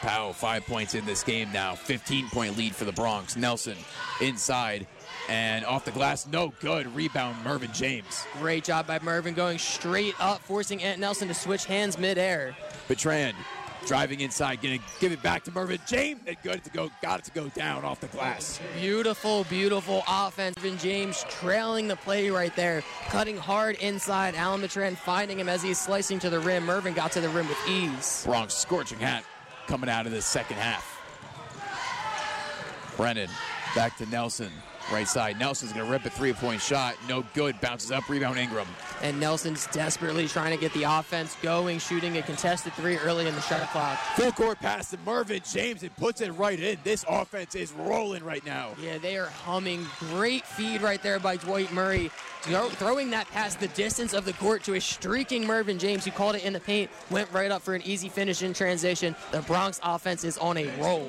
Powell, 0.00 0.32
five 0.32 0.64
points 0.64 0.94
in 0.94 1.04
this 1.04 1.24
game 1.24 1.50
now. 1.52 1.74
15 1.74 2.28
point 2.30 2.56
lead 2.56 2.74
for 2.74 2.84
the 2.84 2.92
Broncs. 2.92 3.36
Nelson 3.36 3.76
inside 4.20 4.86
and 5.28 5.64
off 5.64 5.84
the 5.84 5.90
glass, 5.90 6.26
no 6.26 6.52
good. 6.60 6.92
Rebound, 6.94 7.36
Mervin 7.44 7.72
James. 7.72 8.26
Great 8.38 8.64
job 8.64 8.86
by 8.86 8.98
Mervin 9.00 9.34
going 9.34 9.58
straight 9.58 10.14
up, 10.18 10.40
forcing 10.42 10.82
Ant 10.82 10.98
Nelson 10.98 11.28
to 11.28 11.34
switch 11.34 11.66
hands 11.66 11.98
midair. 11.98 12.56
Bertrand 12.88 13.36
driving 13.86 14.20
inside, 14.20 14.60
getting 14.60 14.82
give 15.00 15.12
it 15.12 15.22
back 15.22 15.44
to 15.44 15.52
Mervin 15.52 15.78
James. 15.86 16.20
And 16.26 16.36
good 16.42 16.62
to 16.64 16.70
go, 16.70 16.90
got 17.02 17.20
it 17.20 17.24
to 17.26 17.30
go 17.32 17.48
down 17.48 17.84
off 17.84 18.00
the 18.00 18.08
glass. 18.08 18.60
Beautiful, 18.80 19.44
beautiful 19.44 20.02
offense. 20.08 20.56
Mervin 20.56 20.78
James 20.78 21.24
trailing 21.28 21.88
the 21.88 21.96
play 21.96 22.30
right 22.30 22.54
there, 22.56 22.82
cutting 23.08 23.36
hard 23.36 23.76
inside. 23.76 24.34
Alan 24.34 24.60
Bertrand 24.60 24.98
finding 24.98 25.38
him 25.38 25.48
as 25.48 25.62
he's 25.62 25.78
slicing 25.78 26.18
to 26.20 26.30
the 26.30 26.40
rim. 26.40 26.64
Mervin 26.64 26.94
got 26.94 27.12
to 27.12 27.20
the 27.20 27.28
rim 27.28 27.48
with 27.48 27.68
ease. 27.68 28.24
Broncs 28.26 28.52
scorching 28.52 28.98
hat 28.98 29.24
coming 29.66 29.90
out 29.90 30.06
of 30.06 30.12
the 30.12 30.22
second 30.22 30.56
half. 30.56 30.96
Brennan 32.96 33.30
back 33.74 33.96
to 33.98 34.06
Nelson. 34.06 34.50
Right 34.90 35.06
side. 35.06 35.38
Nelson's 35.38 35.72
going 35.72 35.86
to 35.86 35.90
rip 35.90 36.04
a 36.04 36.10
three 36.10 36.32
point 36.32 36.60
shot. 36.60 36.96
No 37.08 37.24
good. 37.34 37.60
Bounces 37.60 37.92
up. 37.92 38.08
Rebound 38.08 38.38
Ingram. 38.38 38.66
And 39.02 39.20
Nelson's 39.20 39.66
desperately 39.68 40.26
trying 40.26 40.52
to 40.52 40.60
get 40.60 40.72
the 40.72 40.82
offense 40.82 41.36
going, 41.42 41.78
shooting 41.78 42.18
a 42.18 42.22
contested 42.22 42.72
three 42.74 42.98
early 42.98 43.26
in 43.26 43.34
the 43.34 43.40
shot 43.40 43.70
clock. 43.70 43.98
Full 44.16 44.32
court 44.32 44.58
pass 44.58 44.90
to 44.90 44.98
Mervin 45.06 45.40
James 45.50 45.82
and 45.82 45.94
puts 45.96 46.20
it 46.20 46.30
right 46.32 46.58
in. 46.58 46.76
This 46.82 47.04
offense 47.08 47.54
is 47.54 47.72
rolling 47.72 48.24
right 48.24 48.44
now. 48.44 48.70
Yeah, 48.82 48.98
they 48.98 49.16
are 49.16 49.26
humming. 49.26 49.86
Great 49.98 50.44
feed 50.44 50.82
right 50.82 51.02
there 51.02 51.20
by 51.20 51.36
Dwight 51.36 51.72
Murray. 51.72 52.10
Throwing 52.42 53.10
that 53.10 53.28
past 53.28 53.60
the 53.60 53.68
distance 53.68 54.14
of 54.14 54.24
the 54.24 54.32
court 54.34 54.64
to 54.64 54.74
a 54.74 54.80
streaking 54.80 55.46
Mervin 55.46 55.78
James 55.78 56.04
who 56.04 56.10
called 56.10 56.36
it 56.36 56.44
in 56.44 56.52
the 56.52 56.60
paint, 56.60 56.90
went 57.10 57.30
right 57.32 57.50
up 57.50 57.62
for 57.62 57.74
an 57.74 57.82
easy 57.84 58.08
finish 58.08 58.42
in 58.42 58.54
transition. 58.54 59.14
The 59.30 59.40
Broncs 59.40 59.78
offense 59.82 60.24
is 60.24 60.38
on 60.38 60.56
a 60.56 60.66
roll. 60.80 61.08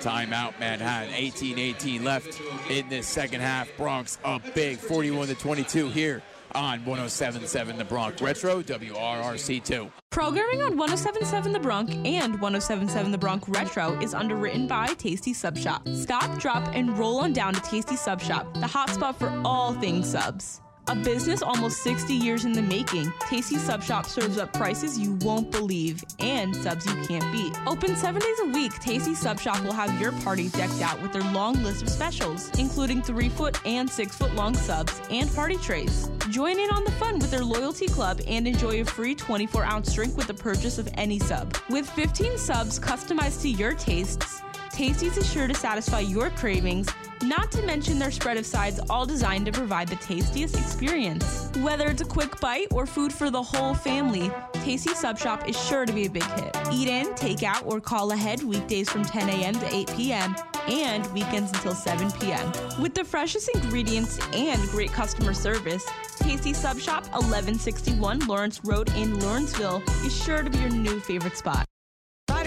Timeout, 0.00 0.58
Manhattan. 0.60 1.14
18 1.14 1.58
18 1.58 2.04
left 2.04 2.40
in 2.70 2.88
this 2.88 3.06
second 3.06 3.40
half. 3.40 3.68
Broncs 3.76 4.18
up 4.24 4.42
big, 4.54 4.78
41 4.78 5.28
to 5.28 5.34
22 5.34 5.88
here 5.88 6.22
on 6.54 6.84
1077 6.84 7.76
The 7.76 7.84
Bronx 7.84 8.20
Retro, 8.20 8.62
WRRC2. 8.62 9.90
Programming 10.10 10.62
on 10.62 10.76
1077 10.76 11.52
The 11.52 11.60
Bronx 11.60 11.92
and 11.92 12.40
1077 12.40 13.12
The 13.12 13.18
Bronx 13.18 13.48
Retro 13.48 13.98
is 14.00 14.14
underwritten 14.14 14.66
by 14.66 14.86
Tasty 14.94 15.32
Sub 15.32 15.56
Shop. 15.56 15.86
Stop, 15.88 16.38
drop, 16.38 16.68
and 16.74 16.98
roll 16.98 17.18
on 17.18 17.32
down 17.32 17.54
to 17.54 17.60
Tasty 17.60 17.96
Sub 17.96 18.20
Shop, 18.20 18.52
the 18.54 18.60
hotspot 18.60 19.16
for 19.16 19.30
all 19.44 19.72
things 19.74 20.10
subs. 20.10 20.60
A 20.90 20.94
business 20.94 21.42
almost 21.42 21.82
60 21.82 22.14
years 22.14 22.46
in 22.46 22.52
the 22.52 22.62
making, 22.62 23.12
Tasty 23.28 23.56
Sub 23.56 23.82
Shop 23.82 24.06
serves 24.06 24.38
up 24.38 24.54
prices 24.54 24.98
you 24.98 25.16
won't 25.20 25.50
believe 25.50 26.02
and 26.18 26.56
subs 26.56 26.86
you 26.86 26.94
can't 27.04 27.30
beat. 27.30 27.54
Open 27.66 27.94
seven 27.94 28.22
days 28.22 28.40
a 28.40 28.46
week, 28.46 28.72
Tasty 28.80 29.14
Sub 29.14 29.38
Shop 29.38 29.62
will 29.64 29.74
have 29.74 30.00
your 30.00 30.12
party 30.12 30.48
decked 30.48 30.80
out 30.80 30.98
with 31.02 31.12
their 31.12 31.30
long 31.32 31.62
list 31.62 31.82
of 31.82 31.90
specials, 31.90 32.48
including 32.58 33.02
three 33.02 33.28
foot 33.28 33.60
and 33.66 33.88
six 33.90 34.16
foot 34.16 34.34
long 34.34 34.54
subs 34.54 34.98
and 35.10 35.30
party 35.34 35.56
trays. 35.58 36.10
Join 36.30 36.58
in 36.58 36.70
on 36.70 36.84
the 36.84 36.92
fun 36.92 37.18
with 37.18 37.30
their 37.30 37.44
loyalty 37.44 37.88
club 37.88 38.22
and 38.26 38.48
enjoy 38.48 38.80
a 38.80 38.84
free 38.86 39.14
24 39.14 39.64
ounce 39.64 39.94
drink 39.94 40.16
with 40.16 40.26
the 40.26 40.32
purchase 40.32 40.78
of 40.78 40.88
any 40.94 41.18
sub. 41.18 41.54
With 41.68 41.86
15 41.90 42.38
subs 42.38 42.80
customized 42.80 43.42
to 43.42 43.50
your 43.50 43.74
tastes, 43.74 44.40
Tasty's 44.70 45.18
is 45.18 45.30
sure 45.30 45.48
to 45.48 45.54
satisfy 45.54 46.00
your 46.00 46.30
cravings 46.30 46.88
not 47.22 47.50
to 47.52 47.62
mention 47.62 47.98
their 47.98 48.10
spread 48.10 48.36
of 48.36 48.46
sides, 48.46 48.80
all 48.90 49.06
designed 49.06 49.46
to 49.46 49.52
provide 49.52 49.88
the 49.88 49.96
tastiest 49.96 50.56
experience. 50.56 51.50
Whether 51.58 51.88
it's 51.88 52.02
a 52.02 52.04
quick 52.04 52.40
bite 52.40 52.68
or 52.70 52.86
food 52.86 53.12
for 53.12 53.30
the 53.30 53.42
whole 53.42 53.74
family, 53.74 54.30
Tasty 54.52 54.94
Sub 54.94 55.18
Shop 55.18 55.48
is 55.48 55.56
sure 55.66 55.86
to 55.86 55.92
be 55.92 56.06
a 56.06 56.10
big 56.10 56.24
hit. 56.24 56.56
Eat 56.72 56.88
in, 56.88 57.14
take 57.14 57.42
out, 57.42 57.62
or 57.64 57.80
call 57.80 58.12
ahead 58.12 58.42
weekdays 58.42 58.88
from 58.88 59.04
10 59.04 59.28
a.m. 59.28 59.54
to 59.54 59.74
8 59.74 59.92
p.m. 59.96 60.36
and 60.68 61.06
weekends 61.12 61.50
until 61.52 61.74
7 61.74 62.10
p.m. 62.12 62.52
With 62.80 62.94
the 62.94 63.04
freshest 63.04 63.48
ingredients 63.54 64.18
and 64.32 64.60
great 64.70 64.92
customer 64.92 65.34
service, 65.34 65.86
Tasty 66.18 66.52
Sub 66.52 66.78
Shop, 66.78 67.04
1161 67.04 68.26
Lawrence 68.26 68.60
Road 68.64 68.90
in 68.96 69.18
Lawrenceville, 69.20 69.82
is 70.04 70.16
sure 70.16 70.42
to 70.42 70.50
be 70.50 70.58
your 70.58 70.70
new 70.70 71.00
favorite 71.00 71.36
spot. 71.36 71.66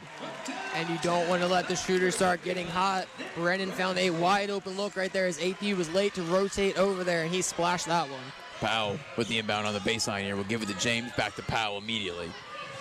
And 0.76 0.88
you 0.90 0.98
don't 1.02 1.28
want 1.28 1.42
to 1.42 1.48
let 1.48 1.68
the 1.68 1.76
shooter 1.76 2.12
start 2.12 2.44
getting 2.44 2.68
hot. 2.68 3.08
Brennan 3.36 3.72
found 3.72 3.98
a 3.98 4.10
wide 4.12 4.50
open 4.50 4.78
look 4.78 4.96
right 4.96 5.12
there 5.12 5.26
as 5.26 5.42
AP 5.42 5.62
was 5.76 5.92
late 5.94 6.14
to 6.16 6.24
rotate 6.24 6.78
over 6.78 7.04
there, 7.04 7.24
and 7.24 7.32
he 7.32 7.42
splashed 7.42 7.88
that 7.88 8.10
one. 8.10 8.22
Powell 8.60 9.00
with 9.18 9.28
the 9.28 9.40
inbound 9.40 9.66
on 9.66 9.74
the 9.74 9.80
baseline 9.80 10.24
here. 10.24 10.36
We'll 10.36 10.46
give 10.46 10.62
it 10.62 10.68
to 10.68 10.78
James. 10.78 11.12
Back 11.14 11.36
to 11.36 11.42
Powell 11.42 11.80
immediately. 11.80 12.30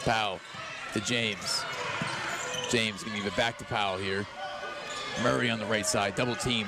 Powell 0.05 0.41
to 0.93 1.01
James. 1.01 1.65
James 2.71 3.03
going 3.03 3.17
to 3.17 3.23
give 3.23 3.33
it 3.33 3.37
back 3.37 3.57
to 3.59 3.65
Powell 3.65 3.97
here. 3.99 4.27
Murray 5.23 5.51
on 5.51 5.59
the 5.59 5.67
right 5.67 5.87
side. 5.87 6.15
Double 6.15 6.37
team. 6.37 6.67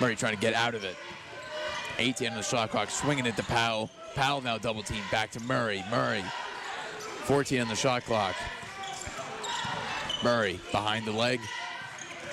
Murray 0.00 0.16
trying 0.16 0.34
to 0.34 0.40
get 0.40 0.54
out 0.54 0.74
of 0.74 0.84
it. 0.84 0.96
18 1.98 2.28
on 2.28 2.36
the 2.36 2.42
shot 2.42 2.70
clock, 2.70 2.90
swinging 2.90 3.26
it 3.26 3.36
to 3.36 3.42
Powell. 3.44 3.90
Powell 4.14 4.40
now 4.40 4.58
double 4.58 4.82
team 4.82 5.02
back 5.10 5.30
to 5.32 5.40
Murray. 5.40 5.84
Murray, 5.90 6.24
14 7.24 7.62
on 7.62 7.68
the 7.68 7.76
shot 7.76 8.04
clock. 8.04 8.34
Murray 10.22 10.58
behind 10.72 11.04
the 11.04 11.12
leg, 11.12 11.40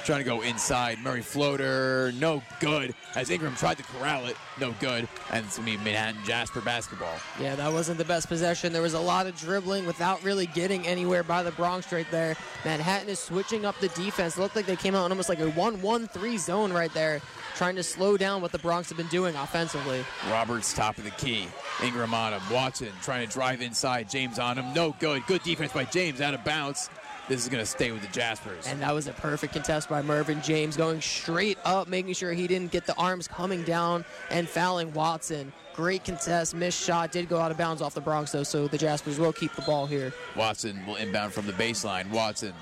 trying 0.06 0.20
to 0.20 0.24
go 0.24 0.42
inside. 0.42 1.00
Murray 1.00 1.22
floater, 1.22 2.14
no 2.20 2.42
good. 2.60 2.96
As 3.16 3.30
Ingram 3.30 3.56
tried 3.56 3.78
to 3.78 3.84
corral 3.84 4.28
it, 4.28 4.38
no 4.60 4.74
good. 4.80 5.08
And 5.32 5.46
it's 5.46 5.58
going 5.58 5.72
to 5.72 5.78
be 5.78 5.84
Manhattan 5.84 6.22
Jasper 6.24 6.62
basketball. 6.62 7.18
Yeah, 7.40 7.56
that 7.56 7.74
wasn't 7.74 7.98
the 7.98 8.06
best 8.06 8.30
possession. 8.30 8.72
There 8.72 8.82
was 8.82 8.94
a 8.94 9.00
lot 9.00 9.28
of 9.28 9.36
dribbling 9.36 9.86
without 9.86 10.24
really 10.24 10.46
getting 10.46 10.88
anywhere 10.88 11.24
by 11.24 11.44
the 11.44 11.52
Broncs 11.52 11.92
right 11.92 12.10
there. 12.12 12.38
Manhattan 12.64 13.10
is 13.10 13.20
switching 13.20 13.66
up 13.66 13.78
the 13.80 13.90
defense. 13.90 14.38
It 14.38 14.42
looked 14.42 14.56
like 14.56 14.66
they 14.66 14.78
came 14.78 14.96
out 14.96 15.06
in 15.06 15.12
almost 15.12 15.28
like 15.28 15.42
a 15.42 15.52
1-1-3 15.52 16.40
zone 16.40 16.72
right 16.72 16.94
there, 16.94 17.20
trying 17.56 17.76
to 17.76 17.84
slow 17.84 18.18
down 18.18 18.42
what 18.42 18.52
the 18.52 18.60
Broncs 18.60 18.90
have 18.90 18.98
been 18.98 19.08
doing 19.08 19.36
offensively. 19.36 20.04
Roberts 20.30 20.74
top 20.74 20.98
of 20.98 21.04
the 21.04 21.12
key. 21.12 21.48
Ingram 21.84 22.14
on 22.14 22.34
him. 22.34 22.42
Watson 22.52 22.90
trying 23.02 23.28
to 23.28 23.34
drive 23.34 23.62
inside. 23.62 24.10
James 24.10 24.40
on 24.40 24.58
him. 24.58 24.74
No 24.74 24.96
good. 25.00 25.26
Good 25.28 25.44
defense 25.44 25.72
by 25.72 25.86
James. 25.86 26.22
Out 26.22 26.34
of 26.34 26.44
bounds. 26.44 26.90
This 27.28 27.44
is 27.44 27.50
going 27.50 27.64
to 27.64 27.70
stay 27.70 27.92
with 27.92 28.02
the 28.02 28.08
Jaspers. 28.08 28.68
And 28.68 28.82
that 28.82 28.94
was 28.94 29.08
a 29.08 29.14
perfect 29.14 29.54
contest 29.54 29.88
by 29.88 30.02
Mervin 30.02 30.42
James, 30.42 30.76
going 30.76 31.00
straight 31.00 31.58
up, 31.64 31.88
making 31.88 32.14
sure 32.14 32.34
he 32.34 32.48
didn't 32.48 32.72
get 32.72 32.86
the 32.86 32.96
arms 32.96 33.28
coming 33.28 33.64
down 33.64 34.04
and 34.32 34.50
fouling 34.50 34.92
Watson. 34.92 35.54
Great 35.74 36.04
contest, 36.04 36.54
missed 36.54 36.84
shot, 36.84 37.12
did 37.12 37.30
go 37.30 37.40
out 37.40 37.52
of 37.52 37.58
bounds 37.58 37.82
off 37.82 37.94
the 37.94 38.02
Bronx 38.02 38.32
though, 38.32 38.44
so 38.44 38.68
the 38.68 38.78
Jaspers 38.78 39.18
will 39.18 39.32
keep 39.32 39.54
the 39.54 39.62
ball 39.62 39.86
here. 39.86 40.12
Watson 40.36 40.86
will 40.86 40.98
inbound 40.98 41.32
from 41.32 41.46
the 41.46 41.54
baseline. 41.54 42.10
Watson 42.10 42.54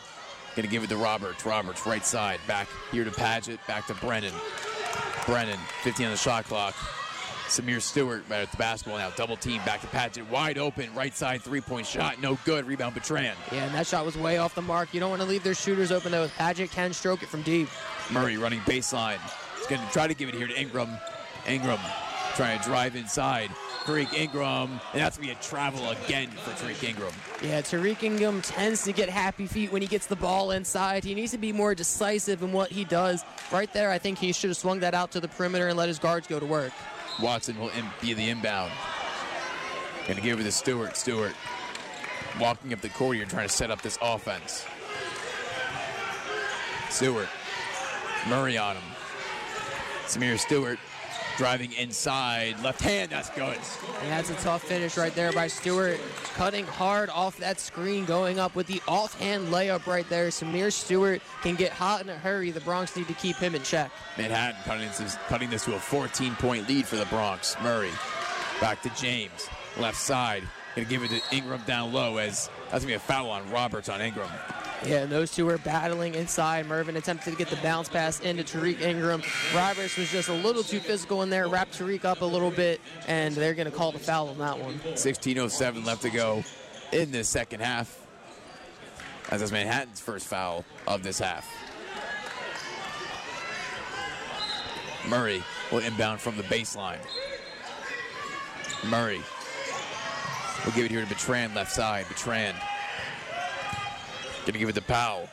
going 0.56 0.68
to 0.68 0.72
give 0.72 0.84
it 0.84 0.90
to 0.90 0.98
Roberts. 0.98 1.46
Roberts 1.46 1.86
right 1.88 2.06
side, 2.06 2.40
back 2.48 2.68
here 2.92 3.04
to 3.06 3.12
Padgett, 3.12 3.60
back 3.68 3.88
to 3.88 3.94
Brennan. 3.96 4.34
Brennan, 5.26 5.60
15 5.84 6.08
on 6.08 6.12
the 6.12 6.18
shot 6.18 6.46
clock. 6.46 6.76
Samir 7.50 7.82
Stewart 7.82 8.24
right 8.30 8.42
at 8.42 8.52
the 8.52 8.58
basketball 8.58 9.00
now. 9.00 9.10
Double 9.12 9.36
team 9.36 9.60
back 9.66 9.82
to 9.82 9.88
Padgett. 9.88 10.30
Wide 10.30 10.58
open. 10.60 10.94
Right 10.94 11.16
side 11.16 11.42
three 11.42 11.62
point 11.62 11.88
shot. 11.88 12.22
No 12.22 12.38
good. 12.46 12.66
Rebound 12.68 12.94
Bertrand. 12.94 13.36
Yeah, 13.52 13.66
and 13.66 13.74
that 13.74 13.88
shot 13.88 14.06
was 14.06 14.16
way 14.16 14.38
off 14.38 14.54
the 14.54 14.62
mark. 14.62 14.94
You 14.94 15.00
don't 15.00 15.10
want 15.10 15.22
to 15.24 15.28
leave 15.28 15.44
their 15.44 15.56
shooters 15.56 15.92
open 15.92 16.12
though. 16.12 16.28
Padgett 16.28 16.72
can 16.72 16.94
stroke 16.94 17.24
it 17.24 17.30
from 17.30 17.42
deep. 17.42 17.68
Murray 18.12 18.38
running 18.38 18.60
baseline. 18.62 19.20
He's 19.58 19.66
going 19.66 19.86
to 19.86 19.92
try 19.92 20.08
to 20.08 20.14
give 20.14 20.30
it 20.30 20.36
here 20.36 20.48
to 20.48 20.60
Ingram. 20.60 20.90
Ingram 21.48 21.80
trying 22.40 22.58
to 22.58 22.64
drive 22.64 22.96
inside. 22.96 23.50
Tariq 23.84 24.14
Ingram, 24.14 24.72
and 24.94 25.02
that's 25.02 25.18
going 25.18 25.28
to 25.28 25.36
be 25.36 25.38
a 25.38 25.44
travel 25.44 25.90
again 25.90 26.30
for 26.30 26.52
Tariq 26.52 26.88
Ingram. 26.88 27.12
Yeah, 27.44 27.60
Tariq 27.60 28.02
Ingram 28.02 28.42
tends 28.42 28.86
to 28.86 28.94
get 28.94 29.10
happy 29.10 29.46
feet 29.46 29.74
when 29.74 29.82
he 29.82 29.90
gets 29.90 30.06
the 30.06 30.16
ball 30.16 30.52
inside. 30.52 31.04
He 31.04 31.14
needs 31.16 31.34
to 31.34 31.38
be 31.38 31.52
more 31.52 31.76
decisive 31.76 32.42
in 32.42 32.54
what 32.54 32.72
he 32.72 32.86
does. 32.86 33.26
Right 33.52 33.72
there, 33.74 33.92
I 33.92 33.98
think 33.98 34.20
he 34.20 34.32
should 34.32 34.52
have 34.52 34.56
swung 34.56 34.80
that 34.80 34.94
out 34.94 35.12
to 35.12 35.20
the 35.20 35.28
perimeter 35.28 35.68
and 35.68 35.78
let 35.78 35.90
his 35.90 36.00
guards 36.00 36.28
go 36.28 36.40
to 36.40 36.46
work. 36.46 36.72
Watson 37.22 37.60
will 37.60 37.72
be 38.00 38.14
the 38.14 38.30
inbound. 38.30 38.72
Going 40.08 40.16
to 40.16 40.24
give 40.24 40.40
it 40.40 40.44
to 40.44 40.52
Stewart. 40.54 40.96
Stewart 40.96 41.36
walking 42.40 42.72
up 42.72 42.80
the 42.80 42.88
court 42.88 43.18
here, 43.18 43.26
trying 43.26 43.50
to 43.50 43.54
set 43.54 43.70
up 43.70 43.82
this 43.82 43.98
offense. 44.02 44.66
Stewart. 46.90 47.28
Murray 48.30 48.58
on 48.58 48.78
him. 48.78 48.84
Samir 50.06 50.40
Stewart 50.40 50.80
driving 51.40 51.72
inside. 51.72 52.62
Left 52.62 52.82
hand, 52.82 53.10
that's 53.10 53.30
good. 53.30 53.58
And 54.02 54.12
that's 54.12 54.30
a 54.30 54.36
tough 54.36 54.62
finish 54.62 54.98
right 54.98 55.16
there 55.16 55.32
by 55.32 55.48
Stewart. 55.48 55.98
Cutting 56.34 56.66
hard 56.66 57.10
off 57.10 57.38
that 57.38 57.62
screen, 57.62 58.04
going 58.04 58.40
up 58.40 58.56
with 58.56 58.68
the 58.68 58.82
offhand 58.90 59.48
layup 59.48 59.88
right 59.88 60.08
there. 60.10 60.28
Samir 60.28 60.72
Stewart 60.72 61.22
can 61.42 61.56
get 61.56 61.72
hot 61.72 62.02
in 62.02 62.10
a 62.10 62.18
hurry. 62.18 62.52
The 62.52 62.60
Broncs 62.60 62.98
need 62.98 63.08
to 63.08 63.14
keep 63.14 63.38
him 63.38 63.56
in 63.56 63.64
check. 63.64 63.90
Manhattan 64.18 64.62
cutting 64.66 64.90
this, 64.90 65.18
cutting 65.30 65.50
this 65.50 65.64
to 65.64 65.76
a 65.76 65.80
14 65.80 66.36
point 66.36 66.68
lead 66.68 66.86
for 66.86 66.98
the 66.98 67.06
Broncs. 67.06 67.62
Murray 67.64 67.92
back 68.60 68.82
to 68.82 68.90
James. 68.90 69.48
Left 69.78 69.98
side. 69.98 70.44
Gonna 70.76 70.90
give 70.90 71.04
it 71.04 71.10
to 71.12 71.22
Ingram 71.34 71.62
down 71.66 71.94
low 71.94 72.18
as 72.18 72.50
that's 72.70 72.84
gonna 72.84 72.88
be 72.88 72.94
a 72.96 73.00
foul 73.00 73.30
on 73.30 73.50
Roberts 73.50 73.88
on 73.88 74.02
Ingram. 74.02 74.30
Yeah, 74.86 75.04
and 75.04 75.12
those 75.12 75.32
two 75.32 75.46
were 75.46 75.58
battling 75.58 76.16
inside. 76.16 76.66
Mervin 76.66 76.96
attempted 76.96 77.32
to 77.32 77.38
get 77.38 77.50
the 77.50 77.58
bounce 77.58 77.90
pass 77.90 78.22
into 78.22 78.44
Tariq 78.44 78.80
Ingram. 78.80 79.22
Roberts 79.54 79.98
was 79.98 80.10
just 80.10 80.30
a 80.30 80.34
little 80.34 80.64
too 80.64 80.80
physical 80.80 81.22
in 81.22 81.30
there, 81.30 81.50
wrapped 81.50 81.78
Tariq 81.78 82.06
up 82.06 82.22
a 82.22 82.26
little 82.26 82.52
bit, 82.52 82.80
and 83.08 83.36
they're 83.36 83.54
going 83.54 83.70
to 83.70 83.76
call 83.76 83.92
the 83.92 84.00
foul 84.00 84.30
on 84.30 84.38
that 84.38 84.58
one. 84.58 84.80
16.07 84.94 85.86
left 85.86 86.02
to 86.04 86.10
go 86.10 86.44
in 86.94 87.12
this 87.12 87.28
second 87.28 87.62
half. 87.62 88.06
As 89.30 89.42
is 89.42 89.52
Manhattan's 89.52 90.00
first 90.00 90.28
foul 90.28 90.66
of 90.88 91.04
this 91.04 91.20
half. 91.20 91.48
Murray 95.08 95.44
will 95.72 95.80
inbound 95.80 96.20
from 96.22 96.38
the 96.38 96.44
baseline. 96.44 97.00
Murray 98.88 99.22
will 100.66 100.72
give 100.72 100.86
it 100.86 100.92
here 100.92 101.02
to 101.02 101.08
Bertrand, 101.08 101.54
left 101.54 101.72
side. 101.72 102.08
Bertrand 102.08 102.58
Gonna 104.46 104.58
give 104.58 104.70
it 104.70 104.76
to 104.76 104.82
Powell. 104.82 105.30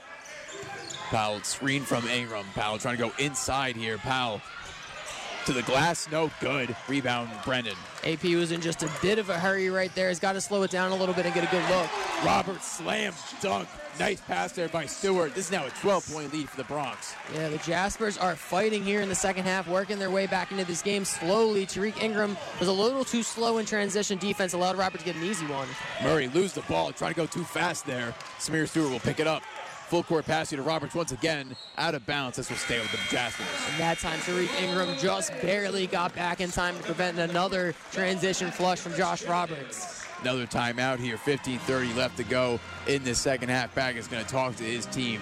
Powell 1.10 1.40
screen 1.42 1.82
from 1.82 2.06
Ingram. 2.08 2.46
Powell 2.54 2.78
trying 2.78 2.96
to 2.96 3.02
go 3.02 3.12
inside 3.18 3.76
here. 3.76 3.98
Powell 3.98 4.40
to 5.46 5.52
the 5.52 5.62
glass, 5.62 6.08
no 6.10 6.30
good. 6.40 6.74
Rebound, 6.88 7.30
Brennan. 7.44 7.76
AP 8.04 8.24
was 8.24 8.50
in 8.50 8.60
just 8.60 8.82
a 8.82 8.90
bit 9.00 9.18
of 9.18 9.30
a 9.30 9.38
hurry 9.38 9.70
right 9.70 9.94
there. 9.94 10.08
He's 10.08 10.18
got 10.18 10.32
to 10.32 10.40
slow 10.40 10.64
it 10.64 10.72
down 10.72 10.90
a 10.90 10.96
little 10.96 11.14
bit 11.14 11.24
and 11.24 11.34
get 11.34 11.44
a 11.44 11.50
good 11.50 11.68
look. 11.70 11.88
Robert 12.24 12.62
slam 12.62 13.12
dunk. 13.40 13.68
Nice 13.98 14.20
pass 14.20 14.52
there 14.52 14.68
by 14.68 14.84
Stewart. 14.84 15.34
This 15.34 15.46
is 15.46 15.52
now 15.52 15.66
a 15.66 15.70
12 15.70 16.12
point 16.12 16.32
lead 16.32 16.50
for 16.50 16.56
the 16.58 16.64
Broncs. 16.64 17.14
Yeah, 17.34 17.48
the 17.48 17.58
Jaspers 17.58 18.18
are 18.18 18.36
fighting 18.36 18.82
here 18.82 19.00
in 19.00 19.08
the 19.08 19.14
second 19.14 19.44
half, 19.44 19.66
working 19.68 19.98
their 19.98 20.10
way 20.10 20.26
back 20.26 20.50
into 20.52 20.64
this 20.64 20.82
game 20.82 21.04
slowly. 21.04 21.64
Tariq 21.64 22.02
Ingram 22.02 22.36
was 22.60 22.68
a 22.68 22.72
little 22.72 23.04
too 23.04 23.22
slow 23.22 23.56
in 23.58 23.64
transition 23.64 24.18
defense, 24.18 24.52
allowed 24.52 24.76
Robert 24.76 24.98
to 24.98 25.04
get 25.04 25.16
an 25.16 25.24
easy 25.24 25.46
one. 25.46 25.68
Murray 26.02 26.28
lose 26.28 26.52
the 26.52 26.60
ball, 26.62 26.92
trying 26.92 27.14
to 27.14 27.16
go 27.16 27.26
too 27.26 27.44
fast 27.44 27.86
there. 27.86 28.14
Samir 28.38 28.68
Stewart 28.68 28.90
will 28.90 29.00
pick 29.00 29.18
it 29.18 29.26
up. 29.26 29.42
Full 29.88 30.02
court 30.02 30.26
pass 30.26 30.50
here 30.50 30.56
to 30.56 30.62
Roberts 30.62 30.94
once 30.94 31.12
again. 31.12 31.56
Out 31.78 31.94
of 31.94 32.04
bounds. 32.06 32.36
This 32.36 32.50
will 32.50 32.56
stay 32.56 32.80
with 32.80 32.90
the 32.90 32.98
Jaspers. 33.08 33.46
And 33.70 33.80
that 33.80 33.98
time, 33.98 34.18
Tariq 34.20 34.50
Ingram 34.60 34.98
just 34.98 35.30
barely 35.40 35.86
got 35.86 36.14
back 36.14 36.40
in 36.40 36.50
time 36.50 36.76
to 36.76 36.82
prevent 36.82 37.18
another 37.18 37.72
transition 37.92 38.50
flush 38.50 38.80
from 38.80 38.94
Josh 38.94 39.24
Roberts. 39.24 40.05
Another 40.22 40.46
timeout 40.46 40.98
here. 40.98 41.16
15:30 41.16 41.94
left 41.96 42.16
to 42.16 42.24
go 42.24 42.58
in 42.86 43.04
this 43.04 43.20
second 43.20 43.48
half. 43.48 43.74
Bag 43.74 43.96
is 43.96 44.08
going 44.08 44.24
to 44.24 44.30
talk 44.30 44.56
to 44.56 44.64
his 44.64 44.86
team. 44.86 45.20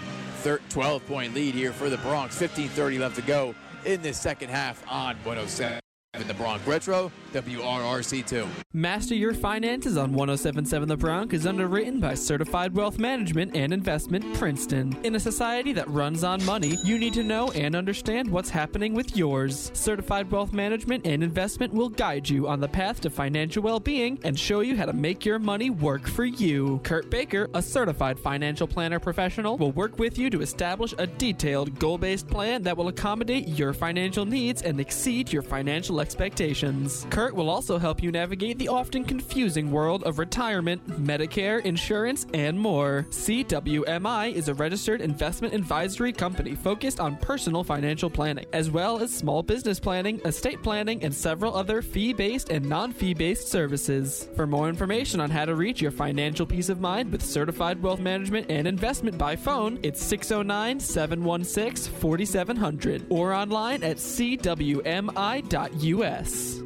12 0.68 1.06
point 1.06 1.34
lead 1.34 1.54
here 1.54 1.72
for 1.72 1.88
the 1.88 1.96
Broncs. 1.98 2.34
15:30 2.34 2.98
left 2.98 3.16
to 3.16 3.22
go 3.22 3.54
in 3.84 4.02
this 4.02 4.18
second 4.20 4.50
half 4.50 4.82
on 4.88 5.16
107. 5.24 5.83
In 6.14 6.28
the 6.28 6.34
Bronx 6.34 6.64
Retro, 6.64 7.10
WRRC2. 7.32 8.46
Master 8.72 9.16
Your 9.16 9.34
Finances 9.34 9.96
on 9.96 10.12
1077 10.12 10.88
The 10.88 10.96
Bronx 10.96 11.34
is 11.34 11.44
underwritten 11.44 11.98
by 11.98 12.14
Certified 12.14 12.72
Wealth 12.76 13.00
Management 13.00 13.56
and 13.56 13.72
Investment 13.72 14.32
Princeton. 14.36 14.96
In 15.02 15.16
a 15.16 15.20
society 15.20 15.72
that 15.72 15.88
runs 15.90 16.22
on 16.22 16.44
money, 16.44 16.78
you 16.84 16.98
need 16.98 17.14
to 17.14 17.24
know 17.24 17.50
and 17.50 17.74
understand 17.74 18.30
what's 18.30 18.48
happening 18.48 18.94
with 18.94 19.16
yours. 19.16 19.72
Certified 19.74 20.30
Wealth 20.30 20.52
Management 20.52 21.04
and 21.04 21.24
Investment 21.24 21.74
will 21.74 21.88
guide 21.88 22.28
you 22.28 22.46
on 22.46 22.60
the 22.60 22.68
path 22.68 23.00
to 23.00 23.10
financial 23.10 23.64
well 23.64 23.80
being 23.80 24.20
and 24.22 24.38
show 24.38 24.60
you 24.60 24.76
how 24.76 24.86
to 24.86 24.92
make 24.92 25.24
your 25.24 25.40
money 25.40 25.70
work 25.70 26.06
for 26.06 26.24
you. 26.24 26.80
Kurt 26.84 27.10
Baker, 27.10 27.50
a 27.54 27.62
certified 27.62 28.20
financial 28.20 28.68
planner 28.68 29.00
professional, 29.00 29.58
will 29.58 29.72
work 29.72 29.98
with 29.98 30.16
you 30.16 30.30
to 30.30 30.42
establish 30.42 30.94
a 30.98 31.08
detailed, 31.08 31.76
goal 31.80 31.98
based 31.98 32.28
plan 32.28 32.62
that 32.62 32.76
will 32.76 32.86
accommodate 32.86 33.48
your 33.48 33.72
financial 33.72 34.24
needs 34.24 34.62
and 34.62 34.78
exceed 34.78 35.32
your 35.32 35.42
financial 35.42 36.03
expectations. 36.04 37.06
Kurt 37.08 37.34
will 37.34 37.48
also 37.48 37.78
help 37.78 38.02
you 38.02 38.12
navigate 38.12 38.58
the 38.58 38.68
often 38.68 39.04
confusing 39.04 39.70
world 39.70 40.02
of 40.04 40.18
retirement, 40.18 40.86
Medicare, 41.00 41.64
insurance, 41.64 42.26
and 42.34 42.60
more. 42.60 43.06
CWMI 43.08 44.34
is 44.34 44.48
a 44.48 44.54
registered 44.54 45.00
investment 45.00 45.54
advisory 45.54 46.12
company 46.12 46.54
focused 46.54 47.00
on 47.00 47.16
personal 47.16 47.64
financial 47.64 48.10
planning, 48.10 48.44
as 48.52 48.70
well 48.70 49.00
as 49.00 49.14
small 49.14 49.42
business 49.42 49.80
planning, 49.80 50.20
estate 50.26 50.62
planning, 50.62 51.02
and 51.02 51.14
several 51.14 51.56
other 51.56 51.80
fee 51.80 52.12
based 52.12 52.50
and 52.50 52.68
non 52.68 52.92
fee 52.92 53.14
based 53.14 53.48
services. 53.48 54.28
For 54.36 54.46
more 54.46 54.68
information 54.68 55.20
on 55.20 55.30
how 55.30 55.46
to 55.46 55.54
reach 55.54 55.80
your 55.80 55.90
financial 55.90 56.44
peace 56.44 56.68
of 56.68 56.80
mind 56.82 57.10
with 57.12 57.22
certified 57.24 57.82
wealth 57.82 58.00
management 58.00 58.50
and 58.50 58.68
investment 58.68 59.16
by 59.16 59.36
phone, 59.36 59.78
it's 59.82 60.02
609 60.04 60.80
716 60.80 61.94
4700 61.94 63.06
or 63.08 63.32
online 63.32 63.82
at 63.82 63.96
cwmi.us. 63.96 65.93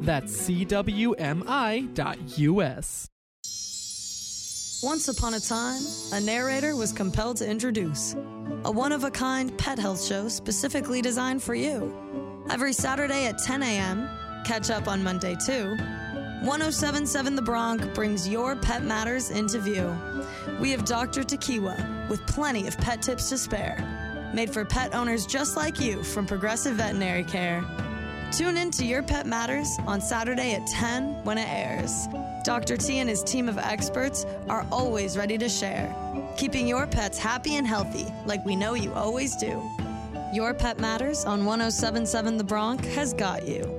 That's 0.01 0.49
cwmi.us. 0.49 1.19
Once 4.81 5.09
upon 5.09 5.33
a 5.33 5.39
time, 5.39 5.81
a 6.13 6.21
narrator 6.21 6.75
was 6.75 6.93
compelled 6.93 7.35
to 7.37 7.49
introduce 7.49 8.15
a 8.63 8.71
one 8.71 8.91
of 8.91 9.03
a 9.03 9.11
kind 9.11 9.57
pet 9.57 9.77
health 9.77 10.03
show 10.03 10.27
specifically 10.29 11.01
designed 11.01 11.43
for 11.43 11.53
you. 11.53 11.93
Every 12.49 12.73
Saturday 12.73 13.25
at 13.25 13.37
10 13.37 13.61
a.m., 13.61 14.09
catch 14.45 14.69
up 14.69 14.87
on 14.87 15.03
Monday 15.03 15.35
too. 15.35 15.75
1077 16.41 17.35
The 17.35 17.41
Bronx 17.41 17.85
brings 17.87 18.27
your 18.27 18.55
pet 18.55 18.83
matters 18.83 19.29
into 19.29 19.59
view. 19.59 19.93
We 20.61 20.71
have 20.71 20.85
Dr. 20.85 21.23
Tequiwa 21.23 22.09
with 22.09 22.25
plenty 22.27 22.65
of 22.65 22.77
pet 22.77 23.01
tips 23.01 23.27
to 23.29 23.37
spare, 23.37 24.31
made 24.33 24.49
for 24.49 24.63
pet 24.63 24.95
owners 24.95 25.25
just 25.25 25.57
like 25.57 25.81
you 25.81 26.01
from 26.03 26.25
Progressive 26.25 26.77
Veterinary 26.77 27.25
Care. 27.25 27.65
Tune 28.31 28.57
in 28.57 28.69
to 28.71 28.85
Your 28.85 29.01
Pet 29.01 29.25
Matters 29.25 29.79
on 29.87 29.99
Saturday 29.99 30.53
at 30.53 30.67
10 30.67 31.23
when 31.23 31.39
it 31.39 31.47
airs. 31.49 32.07
Dr. 32.43 32.77
T 32.77 32.99
and 32.99 33.09
his 33.09 33.23
team 33.23 33.49
of 33.49 33.57
experts 33.57 34.23
are 34.47 34.67
always 34.71 35.17
ready 35.17 35.35
to 35.39 35.49
share, 35.49 35.93
keeping 36.37 36.67
your 36.67 36.85
pets 36.85 37.17
happy 37.17 37.55
and 37.55 37.65
healthy 37.65 38.05
like 38.27 38.45
we 38.45 38.55
know 38.55 38.75
you 38.75 38.93
always 38.93 39.35
do. 39.35 39.59
Your 40.31 40.53
Pet 40.53 40.77
Matters 40.79 41.25
on 41.25 41.43
1077 41.43 42.37
The 42.37 42.43
Bronx 42.43 42.85
has 42.89 43.13
got 43.13 43.47
you. 43.47 43.75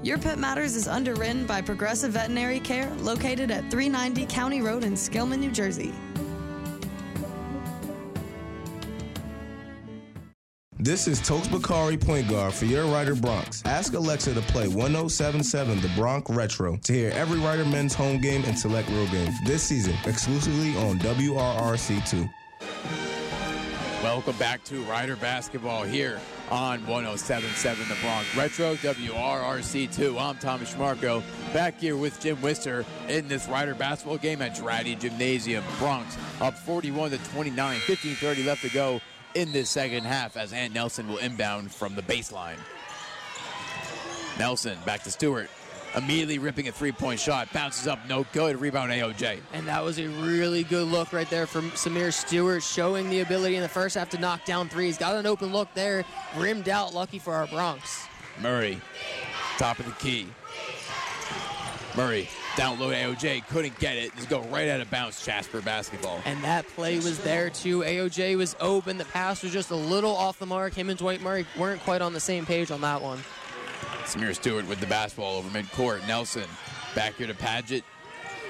Your 0.00 0.18
Pet 0.18 0.38
Matters 0.38 0.76
is 0.76 0.86
underwritten 0.86 1.44
by 1.44 1.60
Progressive 1.60 2.12
Veterinary 2.12 2.60
Care 2.60 2.94
located 3.00 3.50
at 3.50 3.68
390 3.72 4.26
County 4.26 4.62
Road 4.62 4.84
in 4.84 4.92
Skillman, 4.92 5.40
New 5.40 5.50
Jersey. 5.50 5.92
This 10.86 11.08
is 11.08 11.20
Tokes 11.20 11.48
Bakari, 11.48 11.96
point 11.96 12.28
guard 12.28 12.54
for 12.54 12.66
your 12.66 12.84
Rider 12.84 13.16
Broncs. 13.16 13.66
Ask 13.66 13.94
Alexa 13.94 14.34
to 14.34 14.40
play 14.42 14.68
1077 14.68 15.80
The 15.80 15.88
Bronx 15.96 16.30
Retro 16.30 16.76
to 16.76 16.92
hear 16.92 17.10
every 17.10 17.40
Rider 17.40 17.64
men's 17.64 17.92
home 17.92 18.20
game 18.20 18.44
and 18.44 18.56
select 18.56 18.88
road 18.90 19.10
games 19.10 19.34
this 19.44 19.64
season 19.64 19.96
exclusively 20.04 20.76
on 20.76 21.00
WRRC2. 21.00 22.32
Welcome 24.00 24.36
back 24.36 24.62
to 24.66 24.80
Rider 24.84 25.16
Basketball 25.16 25.82
here 25.82 26.20
on 26.52 26.86
1077 26.86 27.88
The 27.88 27.96
Bronx 28.00 28.36
Retro, 28.36 28.76
WRRC2. 28.76 30.20
I'm 30.20 30.36
Tommy 30.38 30.66
Trimarco, 30.66 31.20
back 31.52 31.80
here 31.80 31.96
with 31.96 32.20
Jim 32.20 32.40
Wister 32.40 32.84
in 33.08 33.26
this 33.26 33.48
Rider 33.48 33.74
basketball 33.74 34.18
game 34.18 34.40
at 34.40 34.54
Draddy 34.54 34.96
Gymnasium. 34.96 35.64
Broncs 35.80 36.16
up 36.40 36.56
41 36.56 37.10
to 37.10 37.18
29, 37.18 37.80
15:30 37.80 38.46
left 38.46 38.62
to 38.62 38.68
go 38.68 39.00
in 39.36 39.52
this 39.52 39.68
second 39.68 40.04
half 40.04 40.36
as 40.36 40.52
Ant 40.54 40.72
Nelson 40.72 41.06
will 41.06 41.18
inbound 41.18 41.70
from 41.70 41.94
the 41.94 42.02
baseline. 42.02 42.56
Nelson 44.38 44.78
back 44.86 45.02
to 45.02 45.10
Stewart. 45.10 45.50
Immediately 45.94 46.38
ripping 46.38 46.68
a 46.68 46.72
three-point 46.72 47.20
shot, 47.20 47.50
bounces 47.52 47.86
up, 47.86 47.98
no 48.08 48.26
good. 48.32 48.60
Rebound 48.60 48.90
AOJ. 48.90 49.38
And 49.52 49.66
that 49.68 49.82
was 49.82 49.98
a 49.98 50.08
really 50.08 50.62
good 50.62 50.88
look 50.88 51.12
right 51.12 51.28
there 51.30 51.46
from 51.46 51.70
Samir 51.70 52.12
Stewart, 52.12 52.62
showing 52.62 53.08
the 53.08 53.20
ability 53.20 53.56
in 53.56 53.62
the 53.62 53.68
first 53.68 53.94
half 53.94 54.10
to 54.10 54.18
knock 54.18 54.44
down 54.44 54.68
threes. 54.68 54.98
Got 54.98 55.16
an 55.16 55.26
open 55.26 55.52
look 55.52 55.72
there, 55.74 56.04
rimmed 56.36 56.68
out, 56.68 56.92
lucky 56.92 57.18
for 57.18 57.34
our 57.34 57.46
Broncs. 57.46 58.06
Murray, 58.42 58.80
top 59.58 59.78
of 59.78 59.86
the 59.86 59.92
key. 59.92 60.26
Murray, 61.96 62.28
down 62.56 62.80
low 62.80 62.90
AOJ, 62.90 63.46
couldn't 63.48 63.78
get 63.78 63.96
it. 63.96 64.14
Just 64.16 64.28
go 64.28 64.40
right 64.44 64.68
out 64.68 64.80
of 64.80 64.90
bounds, 64.90 65.24
Jasper 65.24 65.60
basketball. 65.60 66.20
And 66.24 66.42
that 66.42 66.66
play 66.68 66.96
was 66.96 67.18
there 67.18 67.50
too. 67.50 67.80
AOJ 67.80 68.36
was 68.36 68.56
open. 68.60 68.96
The 68.96 69.04
pass 69.04 69.42
was 69.42 69.52
just 69.52 69.70
a 69.70 69.76
little 69.76 70.16
off 70.16 70.38
the 70.38 70.46
mark. 70.46 70.74
Him 70.74 70.88
and 70.88 70.98
Dwight 70.98 71.20
Murray 71.20 71.46
weren't 71.58 71.82
quite 71.82 72.02
on 72.02 72.12
the 72.12 72.20
same 72.20 72.46
page 72.46 72.70
on 72.70 72.80
that 72.80 73.00
one. 73.00 73.18
Samir 74.04 74.34
Stewart 74.34 74.66
with 74.68 74.80
the 74.80 74.86
basketball 74.86 75.36
over 75.36 75.48
midcourt. 75.50 76.06
Nelson 76.06 76.48
back 76.94 77.14
here 77.14 77.26
to 77.26 77.34
Padgett. 77.34 77.82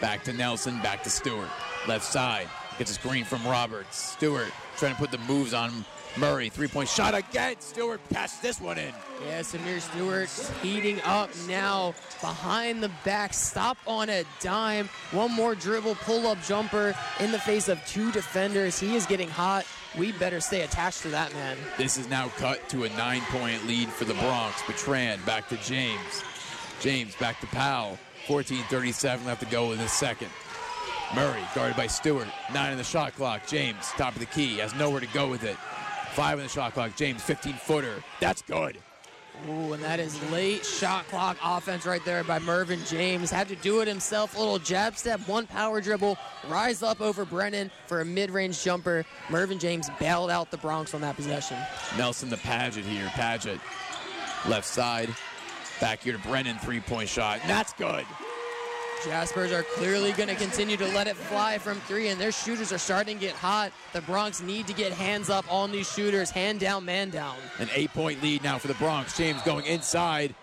Back 0.00 0.22
to 0.24 0.32
Nelson. 0.32 0.80
Back 0.82 1.02
to 1.02 1.10
Stewart. 1.10 1.48
Left 1.88 2.04
side. 2.04 2.48
Gets 2.78 2.90
a 2.90 2.94
screen 2.94 3.24
from 3.24 3.44
Roberts. 3.46 3.96
Stewart 3.96 4.52
trying 4.76 4.94
to 4.94 5.00
put 5.00 5.10
the 5.10 5.18
moves 5.18 5.54
on 5.54 5.84
Murray. 6.18 6.48
Three 6.48 6.68
point 6.68 6.88
shot 6.88 7.14
again. 7.14 7.56
Stewart 7.60 8.00
catches 8.12 8.38
this 8.40 8.60
one 8.60 8.78
in. 8.78 8.92
Yeah, 9.26 9.40
Samir 9.40 9.80
Stewart 9.80 10.28
heating 10.62 11.00
up 11.02 11.30
now 11.48 11.94
behind 12.20 12.82
the 12.82 12.90
back. 13.04 13.34
Stop 13.34 13.76
on 13.86 14.08
a 14.08 14.24
dime. 14.40 14.88
One 15.12 15.32
more 15.32 15.54
dribble, 15.54 15.96
pull 15.96 16.26
up 16.26 16.42
jumper 16.42 16.94
in 17.20 17.32
the 17.32 17.38
face 17.38 17.68
of 17.68 17.84
two 17.86 18.12
defenders. 18.12 18.78
He 18.78 18.96
is 18.96 19.06
getting 19.06 19.28
hot. 19.28 19.66
We 19.96 20.12
better 20.12 20.40
stay 20.40 20.62
attached 20.62 21.02
to 21.02 21.08
that 21.08 21.32
man. 21.32 21.56
This 21.78 21.96
is 21.96 22.08
now 22.08 22.28
cut 22.36 22.68
to 22.70 22.84
a 22.84 22.88
nine 22.90 23.22
point 23.28 23.66
lead 23.66 23.88
for 23.88 24.04
the 24.04 24.14
Broncs. 24.14 24.66
Bertrand 24.66 25.24
back 25.24 25.48
to 25.48 25.56
James. 25.58 26.22
James 26.80 27.14
back 27.16 27.40
to 27.40 27.46
Powell. 27.48 27.98
14.37 28.26 29.24
left 29.24 29.40
to 29.40 29.46
go 29.46 29.72
in 29.72 29.78
the 29.78 29.88
second. 29.88 30.28
Murray 31.14 31.42
guarded 31.54 31.76
by 31.76 31.86
Stewart. 31.86 32.26
Nine 32.52 32.72
in 32.72 32.78
the 32.78 32.84
shot 32.84 33.14
clock. 33.14 33.46
James, 33.46 33.86
top 33.96 34.14
of 34.14 34.18
the 34.18 34.26
key, 34.26 34.56
has 34.58 34.74
nowhere 34.74 35.00
to 35.00 35.06
go 35.08 35.28
with 35.28 35.44
it. 35.44 35.56
Five 36.16 36.38
in 36.38 36.46
the 36.46 36.48
shot 36.48 36.72
clock. 36.72 36.96
James, 36.96 37.22
15 37.22 37.52
footer. 37.52 38.02
That's 38.20 38.40
good. 38.40 38.78
Ooh, 39.46 39.74
and 39.74 39.82
that 39.82 40.00
is 40.00 40.18
late 40.30 40.64
shot 40.64 41.06
clock 41.08 41.36
offense 41.44 41.84
right 41.84 42.02
there 42.06 42.24
by 42.24 42.38
Mervin 42.38 42.80
James. 42.86 43.30
Had 43.30 43.48
to 43.48 43.56
do 43.56 43.82
it 43.82 43.86
himself. 43.86 44.34
A 44.34 44.38
little 44.38 44.58
jab 44.58 44.96
step, 44.96 45.20
one 45.28 45.46
power 45.46 45.78
dribble, 45.82 46.16
rise 46.48 46.82
up 46.82 47.02
over 47.02 47.26
Brennan 47.26 47.70
for 47.86 48.00
a 48.00 48.04
mid 48.06 48.30
range 48.30 48.64
jumper. 48.64 49.04
Mervin 49.28 49.58
James 49.58 49.90
bailed 50.00 50.30
out 50.30 50.50
the 50.50 50.56
Broncs 50.56 50.94
on 50.94 51.02
that 51.02 51.16
possession. 51.16 51.58
Nelson 51.98 52.30
the 52.30 52.36
Padgett 52.36 52.84
here. 52.84 53.08
Padgett, 53.08 53.60
left 54.48 54.66
side. 54.66 55.14
Back 55.82 56.00
here 56.00 56.14
to 56.14 56.18
Brennan, 56.26 56.56
three 56.60 56.80
point 56.80 57.10
shot. 57.10 57.40
And 57.42 57.50
that's 57.50 57.74
good. 57.74 58.06
Jaspers 59.06 59.52
are 59.52 59.62
clearly 59.62 60.10
going 60.12 60.28
to 60.28 60.34
continue 60.34 60.76
to 60.76 60.86
let 60.88 61.06
it 61.06 61.14
fly 61.14 61.58
from 61.58 61.78
three, 61.82 62.08
and 62.08 62.20
their 62.20 62.32
shooters 62.32 62.72
are 62.72 62.78
starting 62.78 63.18
to 63.18 63.24
get 63.24 63.36
hot. 63.36 63.70
The 63.92 64.00
Broncs 64.00 64.42
need 64.42 64.66
to 64.66 64.72
get 64.72 64.90
hands 64.92 65.30
up 65.30 65.44
on 65.52 65.70
these 65.70 65.88
shooters, 65.88 66.28
hand 66.28 66.58
down, 66.58 66.84
man 66.84 67.10
down. 67.10 67.36
An 67.60 67.68
eight 67.72 67.92
point 67.94 68.20
lead 68.20 68.42
now 68.42 68.58
for 68.58 68.66
the 68.66 68.74
Broncs. 68.74 69.16
James 69.16 69.40
going 69.42 69.64
inside, 69.64 70.34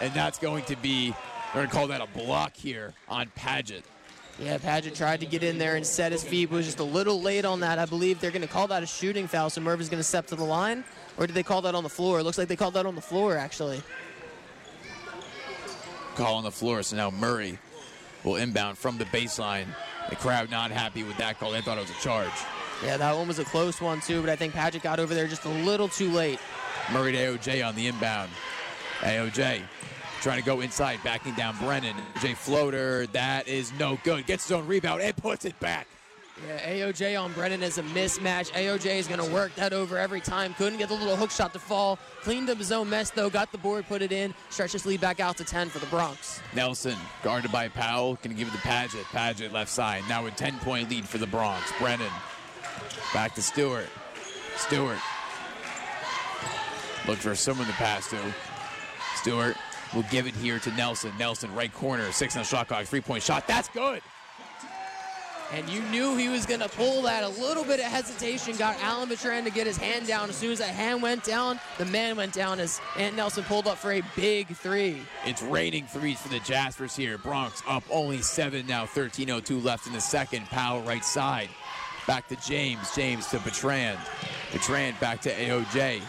and 0.00 0.12
that's 0.12 0.40
going 0.40 0.64
to 0.64 0.74
be, 0.74 1.10
they're 1.54 1.62
going 1.62 1.68
to 1.68 1.72
call 1.72 1.86
that 1.86 2.00
a 2.00 2.06
block 2.18 2.56
here 2.56 2.94
on 3.08 3.28
Padgett. 3.38 3.84
Yeah, 4.40 4.58
Padgett 4.58 4.96
tried 4.96 5.20
to 5.20 5.26
get 5.26 5.44
in 5.44 5.58
there 5.58 5.76
and 5.76 5.86
set 5.86 6.10
his 6.10 6.24
feet, 6.24 6.50
but 6.50 6.56
was 6.56 6.66
just 6.66 6.80
a 6.80 6.84
little 6.84 7.22
late 7.22 7.44
on 7.44 7.60
that. 7.60 7.78
I 7.78 7.84
believe 7.84 8.20
they're 8.20 8.32
going 8.32 8.42
to 8.42 8.48
call 8.48 8.66
that 8.68 8.82
a 8.82 8.86
shooting 8.86 9.28
foul, 9.28 9.50
so 9.50 9.60
Mervin's 9.60 9.88
going 9.88 10.00
to 10.00 10.04
step 10.04 10.26
to 10.28 10.34
the 10.34 10.42
line. 10.42 10.82
Or 11.16 11.28
did 11.28 11.34
they 11.34 11.44
call 11.44 11.62
that 11.62 11.76
on 11.76 11.84
the 11.84 11.88
floor? 11.88 12.18
It 12.18 12.24
looks 12.24 12.38
like 12.38 12.48
they 12.48 12.56
called 12.56 12.74
that 12.74 12.86
on 12.86 12.96
the 12.96 13.00
floor, 13.00 13.36
actually. 13.36 13.80
Call 16.16 16.34
on 16.34 16.42
the 16.42 16.50
floor, 16.50 16.82
so 16.82 16.96
now 16.96 17.10
Murray 17.10 17.58
will 18.24 18.36
inbound 18.36 18.78
from 18.78 18.98
the 18.98 19.04
baseline. 19.06 19.66
The 20.08 20.16
crowd 20.16 20.50
not 20.50 20.70
happy 20.70 21.02
with 21.02 21.16
that 21.18 21.38
call. 21.38 21.52
They 21.52 21.60
thought 21.60 21.78
it 21.78 21.82
was 21.82 21.90
a 21.90 22.00
charge. 22.00 22.30
Yeah, 22.84 22.96
that 22.96 23.16
one 23.16 23.28
was 23.28 23.38
a 23.38 23.44
close 23.44 23.80
one, 23.80 24.00
too, 24.00 24.20
but 24.20 24.30
I 24.30 24.36
think 24.36 24.54
Padgett 24.54 24.82
got 24.82 24.98
over 24.98 25.14
there 25.14 25.26
just 25.26 25.44
a 25.44 25.48
little 25.48 25.88
too 25.88 26.10
late. 26.10 26.38
Murray 26.92 27.12
to 27.12 27.18
AOJ 27.18 27.66
on 27.66 27.74
the 27.74 27.86
inbound. 27.86 28.30
AOJ 29.00 29.62
trying 30.20 30.38
to 30.38 30.44
go 30.44 30.60
inside, 30.60 31.00
backing 31.02 31.34
down 31.34 31.56
Brennan. 31.58 31.96
J 32.20 32.34
floater, 32.34 33.06
that 33.08 33.48
is 33.48 33.72
no 33.78 33.98
good. 34.04 34.26
Gets 34.26 34.44
his 34.44 34.52
own 34.52 34.66
rebound 34.66 35.02
and 35.02 35.16
puts 35.16 35.44
it 35.44 35.58
back. 35.60 35.86
Yeah, 36.46 36.72
AOJ 36.72 37.20
on 37.20 37.32
Brennan 37.32 37.62
is 37.62 37.78
a 37.78 37.82
mismatch. 37.82 38.50
AOJ 38.52 38.96
is 38.96 39.06
going 39.06 39.20
to 39.20 39.30
work 39.30 39.54
that 39.56 39.72
over 39.72 39.98
every 39.98 40.20
time. 40.20 40.54
Couldn't 40.54 40.78
get 40.78 40.88
the 40.88 40.94
little 40.94 41.16
hook 41.16 41.30
shot 41.30 41.52
to 41.52 41.58
fall. 41.58 41.98
Cleaned 42.22 42.48
up 42.48 42.58
his 42.58 42.72
own 42.72 42.88
mess, 42.88 43.10
though. 43.10 43.28
Got 43.28 43.52
the 43.52 43.58
board, 43.58 43.86
put 43.86 44.00
it 44.00 44.10
in. 44.10 44.34
Stretches 44.48 44.86
lead 44.86 45.00
back 45.00 45.20
out 45.20 45.36
to 45.36 45.44
10 45.44 45.68
for 45.68 45.78
the 45.78 45.86
Broncs. 45.86 46.40
Nelson, 46.54 46.96
guarded 47.22 47.52
by 47.52 47.68
Powell, 47.68 48.14
going 48.16 48.34
to 48.34 48.34
give 48.34 48.48
it 48.48 48.52
to 48.52 48.58
Padgett. 48.58 49.04
Padgett 49.04 49.52
left 49.52 49.70
side. 49.70 50.02
Now 50.08 50.24
a 50.26 50.30
10 50.30 50.58
point 50.60 50.88
lead 50.88 51.06
for 51.06 51.18
the 51.18 51.26
Broncs. 51.26 51.78
Brennan 51.78 52.10
back 53.12 53.34
to 53.34 53.42
Stewart. 53.42 53.88
Stewart. 54.56 54.98
Look 57.06 57.18
for 57.18 57.34
someone 57.34 57.66
to 57.66 57.72
pass 57.74 58.08
to. 58.10 58.18
Stewart 59.16 59.56
will 59.94 60.04
give 60.10 60.26
it 60.26 60.34
here 60.34 60.58
to 60.60 60.70
Nelson. 60.72 61.12
Nelson, 61.18 61.54
right 61.54 61.72
corner, 61.72 62.12
six 62.12 62.36
on 62.36 62.42
the 62.42 62.46
shot 62.46 62.68
clock, 62.68 62.86
three 62.86 63.00
point 63.00 63.22
shot. 63.22 63.46
That's 63.46 63.68
good. 63.68 64.02
And 65.52 65.68
you 65.68 65.82
knew 65.84 66.16
he 66.16 66.28
was 66.28 66.46
going 66.46 66.60
to 66.60 66.68
pull 66.68 67.02
that. 67.02 67.24
A 67.24 67.28
little 67.28 67.64
bit 67.64 67.80
of 67.80 67.86
hesitation 67.86 68.56
got 68.56 68.80
Alan 68.80 69.08
Bertrand 69.08 69.46
to 69.46 69.52
get 69.52 69.66
his 69.66 69.76
hand 69.76 70.06
down. 70.06 70.28
As 70.28 70.36
soon 70.36 70.52
as 70.52 70.60
that 70.60 70.74
hand 70.74 71.02
went 71.02 71.24
down, 71.24 71.58
the 71.76 71.86
man 71.86 72.16
went 72.16 72.32
down 72.32 72.60
as 72.60 72.80
Ant 72.96 73.16
Nelson 73.16 73.42
pulled 73.44 73.66
up 73.66 73.78
for 73.78 73.92
a 73.92 74.02
big 74.14 74.48
three. 74.48 75.02
It's 75.24 75.42
raining 75.42 75.86
threes 75.86 76.20
for 76.20 76.28
the 76.28 76.38
Jaspers 76.40 76.94
here. 76.94 77.18
Broncs 77.18 77.62
up 77.66 77.82
only 77.90 78.22
seven 78.22 78.66
now, 78.66 78.86
13.02 78.86 79.62
left 79.62 79.88
in 79.88 79.92
the 79.92 80.00
second. 80.00 80.46
Powell 80.46 80.82
right 80.82 81.04
side. 81.04 81.48
Back 82.06 82.28
to 82.28 82.36
James. 82.36 82.94
James 82.94 83.26
to 83.28 83.38
Bertrand. 83.40 83.98
Bertrand 84.52 84.98
back 85.00 85.20
to 85.22 85.32
AOJ. 85.32 86.00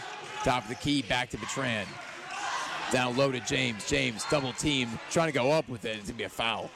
Top 0.44 0.62
of 0.62 0.68
the 0.68 0.74
key, 0.76 1.02
back 1.02 1.30
to 1.30 1.36
Bertrand. 1.36 1.88
Down 2.90 3.16
low 3.16 3.32
to 3.32 3.40
James. 3.40 3.88
James 3.88 4.24
double 4.30 4.52
team, 4.52 4.88
trying 5.10 5.28
to 5.28 5.32
go 5.32 5.50
up 5.52 5.68
with 5.68 5.84
it. 5.84 5.96
It's 5.96 6.06
going 6.06 6.06
to 6.06 6.14
be 6.14 6.24
a 6.24 6.28
foul. 6.28 6.70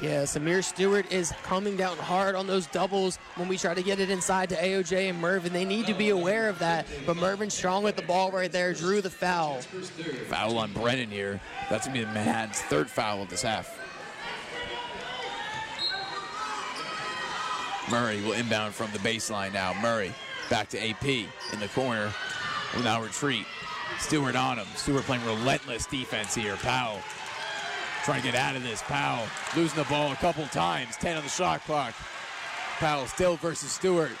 Yeah, 0.00 0.22
Samir 0.22 0.62
Stewart 0.62 1.10
is 1.12 1.32
coming 1.42 1.76
down 1.76 1.96
hard 1.96 2.36
on 2.36 2.46
those 2.46 2.68
doubles 2.68 3.16
when 3.34 3.48
we 3.48 3.58
try 3.58 3.74
to 3.74 3.82
get 3.82 3.98
it 3.98 4.10
inside 4.10 4.48
to 4.50 4.54
AOJ 4.54 5.10
and 5.10 5.20
Mervin. 5.20 5.52
They 5.52 5.64
need 5.64 5.86
to 5.86 5.94
be 5.94 6.10
aware 6.10 6.48
of 6.48 6.60
that. 6.60 6.86
But 7.04 7.16
Mervin 7.16 7.50
strong 7.50 7.82
with 7.82 7.96
the 7.96 8.02
ball 8.02 8.30
right 8.30 8.50
there, 8.50 8.72
drew 8.72 9.00
the 9.00 9.10
foul. 9.10 9.60
Foul 10.28 10.58
on 10.58 10.72
Brennan 10.72 11.10
here. 11.10 11.40
That's 11.68 11.88
going 11.88 11.98
to 11.98 12.06
be 12.06 12.12
Manhattan's 12.14 12.60
third 12.62 12.88
foul 12.88 13.22
of 13.22 13.28
this 13.28 13.42
half. 13.42 13.76
Murray 17.90 18.20
will 18.22 18.34
inbound 18.34 18.74
from 18.74 18.92
the 18.92 18.98
baseline 19.00 19.52
now. 19.52 19.74
Murray 19.80 20.14
back 20.48 20.68
to 20.68 20.78
AP 20.78 21.06
in 21.06 21.58
the 21.58 21.68
corner. 21.74 22.12
Will 22.76 22.82
now 22.82 23.02
retreat. 23.02 23.46
Stewart 23.98 24.36
on 24.36 24.58
him. 24.58 24.66
Stewart 24.76 25.02
playing 25.04 25.24
relentless 25.24 25.86
defense 25.86 26.36
here. 26.36 26.54
Powell 26.56 27.00
trying 28.08 28.22
to 28.22 28.32
get 28.32 28.40
out 28.40 28.56
of 28.56 28.62
this. 28.62 28.80
Powell 28.86 29.26
losing 29.54 29.76
the 29.76 29.84
ball 29.84 30.10
a 30.10 30.16
couple 30.16 30.42
times. 30.46 30.96
10 30.96 31.18
on 31.18 31.22
the 31.22 31.28
shot 31.28 31.60
clock. 31.66 31.92
Powell 32.78 33.04
still 33.04 33.36
versus 33.36 33.70
Stewart. 33.70 34.12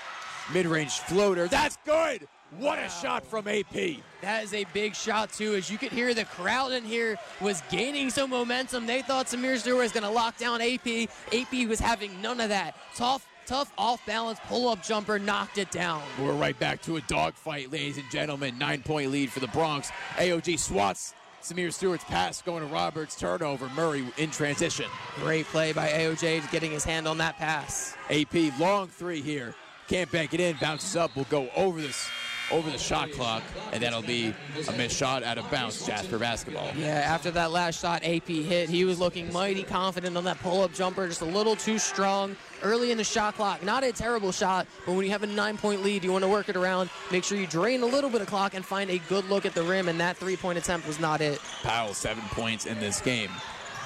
Mid-range 0.52 0.98
floater. 0.98 1.48
That's 1.48 1.78
good. 1.86 2.28
What 2.58 2.78
a 2.78 2.90
shot 2.90 3.24
from 3.26 3.48
AP. 3.48 4.02
That 4.20 4.44
is 4.44 4.52
a 4.52 4.66
big 4.74 4.94
shot, 4.94 5.32
too. 5.32 5.54
As 5.54 5.70
you 5.70 5.78
could 5.78 5.90
hear, 5.90 6.12
the 6.12 6.26
crowd 6.26 6.72
in 6.72 6.84
here 6.84 7.16
was 7.40 7.62
gaining 7.70 8.10
some 8.10 8.28
momentum. 8.28 8.84
They 8.84 9.00
thought 9.00 9.28
Samir 9.28 9.56
Stewart 9.56 9.78
was 9.78 9.92
going 9.92 10.04
to 10.04 10.10
lock 10.10 10.36
down 10.36 10.60
AP. 10.60 11.08
AP 11.32 11.66
was 11.66 11.80
having 11.80 12.20
none 12.20 12.40
of 12.42 12.50
that. 12.50 12.76
Tough, 12.94 13.26
tough 13.46 13.72
off 13.78 14.04
balance 14.04 14.38
pull 14.48 14.68
up 14.68 14.82
jumper 14.82 15.18
knocked 15.18 15.56
it 15.56 15.70
down. 15.70 16.02
We're 16.20 16.32
right 16.32 16.58
back 16.58 16.82
to 16.82 16.98
a 16.98 17.00
dogfight, 17.02 17.72
ladies 17.72 17.96
and 17.96 18.10
gentlemen. 18.10 18.58
Nine 18.58 18.82
point 18.82 19.10
lead 19.10 19.32
for 19.32 19.40
the 19.40 19.46
Broncs. 19.46 19.90
AOG 20.16 20.58
swats 20.58 21.14
Samir 21.48 21.72
Stewart's 21.72 22.04
pass 22.04 22.42
going 22.42 22.60
to 22.60 22.72
Roberts. 22.72 23.16
Turnover. 23.16 23.70
Murray 23.70 24.04
in 24.18 24.30
transition. 24.30 24.84
Great 25.16 25.46
play 25.46 25.72
by 25.72 25.88
AOJ 25.88 26.50
getting 26.50 26.70
his 26.70 26.84
hand 26.84 27.08
on 27.08 27.16
that 27.18 27.38
pass. 27.38 27.96
AP 28.10 28.58
long 28.60 28.88
three 28.88 29.22
here. 29.22 29.54
Can't 29.88 30.12
bank 30.12 30.34
it 30.34 30.40
in. 30.40 30.56
Bounces 30.60 30.94
up. 30.94 31.16
Will 31.16 31.24
go 31.24 31.48
over 31.56 31.80
this 31.80 32.06
over 32.50 32.70
the 32.70 32.78
shot 32.78 33.10
clock, 33.12 33.42
and 33.72 33.82
that'll 33.82 34.02
be 34.02 34.34
a 34.68 34.72
missed 34.72 34.96
shot 34.96 35.22
out 35.22 35.38
of 35.38 35.50
bounds, 35.50 35.86
Jasper 35.86 36.18
basketball. 36.18 36.70
Yeah, 36.76 36.86
after 36.86 37.30
that 37.32 37.50
last 37.50 37.80
shot 37.80 38.02
AP 38.04 38.26
hit, 38.26 38.68
he 38.68 38.84
was 38.84 38.98
looking 38.98 39.32
mighty 39.32 39.62
confident 39.62 40.16
on 40.16 40.24
that 40.24 40.38
pull-up 40.40 40.72
jumper, 40.72 41.06
just 41.06 41.20
a 41.20 41.26
little 41.26 41.56
too 41.56 41.78
strong 41.78 42.36
early 42.62 42.90
in 42.90 42.98
the 42.98 43.04
shot 43.04 43.34
clock. 43.34 43.62
Not 43.62 43.84
a 43.84 43.92
terrible 43.92 44.32
shot, 44.32 44.66
but 44.86 44.92
when 44.92 45.04
you 45.04 45.10
have 45.10 45.22
a 45.22 45.26
nine-point 45.26 45.82
lead, 45.82 46.04
you 46.04 46.12
want 46.12 46.24
to 46.24 46.28
work 46.28 46.48
it 46.48 46.56
around. 46.56 46.90
Make 47.10 47.24
sure 47.24 47.38
you 47.38 47.46
drain 47.46 47.82
a 47.82 47.86
little 47.86 48.10
bit 48.10 48.20
of 48.20 48.26
clock 48.28 48.54
and 48.54 48.64
find 48.64 48.90
a 48.90 48.98
good 49.08 49.28
look 49.28 49.46
at 49.46 49.54
the 49.54 49.62
rim, 49.62 49.88
and 49.88 50.00
that 50.00 50.16
three-point 50.16 50.58
attempt 50.58 50.86
was 50.86 50.98
not 50.98 51.20
it. 51.20 51.40
Powell, 51.62 51.94
seven 51.94 52.24
points 52.30 52.66
in 52.66 52.78
this 52.80 53.00
game. 53.00 53.30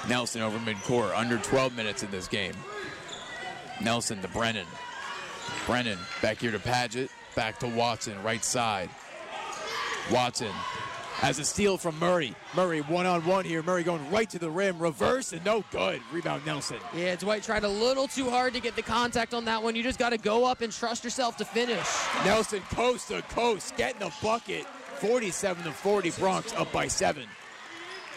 Nelson 0.07 0.41
over 0.41 0.57
midcourt, 0.59 1.17
under 1.17 1.37
12 1.37 1.75
minutes 1.75 2.03
in 2.03 2.11
this 2.11 2.27
game. 2.27 2.53
Nelson 3.81 4.21
to 4.21 4.27
Brennan. 4.27 4.67
Brennan 5.65 5.97
back 6.21 6.39
here 6.39 6.51
to 6.51 6.59
Padgett. 6.59 7.09
Back 7.35 7.59
to 7.59 7.67
Watson, 7.67 8.21
right 8.23 8.43
side. 8.43 8.89
Watson 10.11 10.51
has 11.15 11.39
a 11.39 11.45
steal 11.45 11.77
from 11.77 11.97
Murray. 11.99 12.35
Murray 12.55 12.81
one 12.81 13.05
on 13.05 13.25
one 13.25 13.45
here. 13.45 13.63
Murray 13.63 13.83
going 13.83 14.09
right 14.11 14.29
to 14.29 14.39
the 14.39 14.49
rim. 14.49 14.77
Reverse 14.77 15.33
and 15.33 15.43
no 15.45 15.63
good. 15.71 16.01
Rebound 16.11 16.45
Nelson. 16.45 16.77
Yeah, 16.95 17.15
Dwight 17.15 17.43
tried 17.43 17.63
a 17.63 17.69
little 17.69 18.07
too 18.07 18.29
hard 18.29 18.53
to 18.53 18.59
get 18.59 18.75
the 18.75 18.81
contact 18.81 19.33
on 19.33 19.45
that 19.45 19.63
one. 19.63 19.75
You 19.75 19.83
just 19.83 19.99
got 19.99 20.09
to 20.09 20.17
go 20.17 20.45
up 20.45 20.61
and 20.61 20.71
trust 20.71 21.03
yourself 21.03 21.37
to 21.37 21.45
finish. 21.45 21.87
Nelson 22.25 22.61
coast 22.71 23.07
to 23.07 23.21
coast, 23.23 23.75
getting 23.77 23.99
the 23.99 24.13
bucket. 24.21 24.65
47 24.97 25.63
to 25.63 25.71
40. 25.71 26.11
Broncs 26.11 26.59
up 26.59 26.71
by 26.71 26.87
seven. 26.87 27.25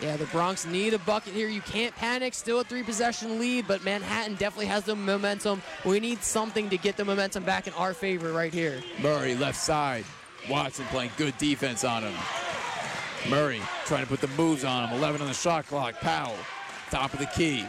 Yeah, 0.01 0.17
the 0.17 0.27
Broncs 0.27 0.71
need 0.71 0.93
a 0.93 0.99
bucket 0.99 1.33
here. 1.33 1.49
You 1.49 1.63
can't 1.63 1.95
panic. 1.97 2.35
Still 2.35 2.61
a 2.61 2.65
three 2.65 2.83
possession 2.83 3.39
lead, 3.39 3.67
but 3.67 3.83
Manhattan 3.83 4.35
definitely 4.35 4.67
has 4.67 4.85
the 4.85 4.95
momentum. 4.95 5.63
We 5.85 6.01
need 6.01 6.23
something 6.23 6.69
to 6.69 6.77
get 6.77 6.99
the 6.99 7.05
momentum 7.05 7.45
back 7.45 7.67
in 7.67 7.73
our 7.75 7.95
favor 7.95 8.33
right 8.33 8.53
here. 8.53 8.83
Murray 9.01 9.35
left 9.35 9.59
side. 9.59 10.05
Watson 10.51 10.85
playing 10.87 11.11
good 11.17 11.37
defense 11.39 11.83
on 11.83 12.03
him. 12.03 12.15
Murray 13.31 13.61
trying 13.87 14.03
to 14.03 14.09
put 14.09 14.21
the 14.21 14.29
moves 14.37 14.65
on 14.65 14.89
him. 14.89 14.99
11 14.99 15.23
on 15.23 15.29
the 15.29 15.35
shot 15.35 15.67
clock. 15.67 15.95
Powell, 16.01 16.37
top 16.91 17.13
of 17.15 17.19
the 17.19 17.27
key. 17.27 17.65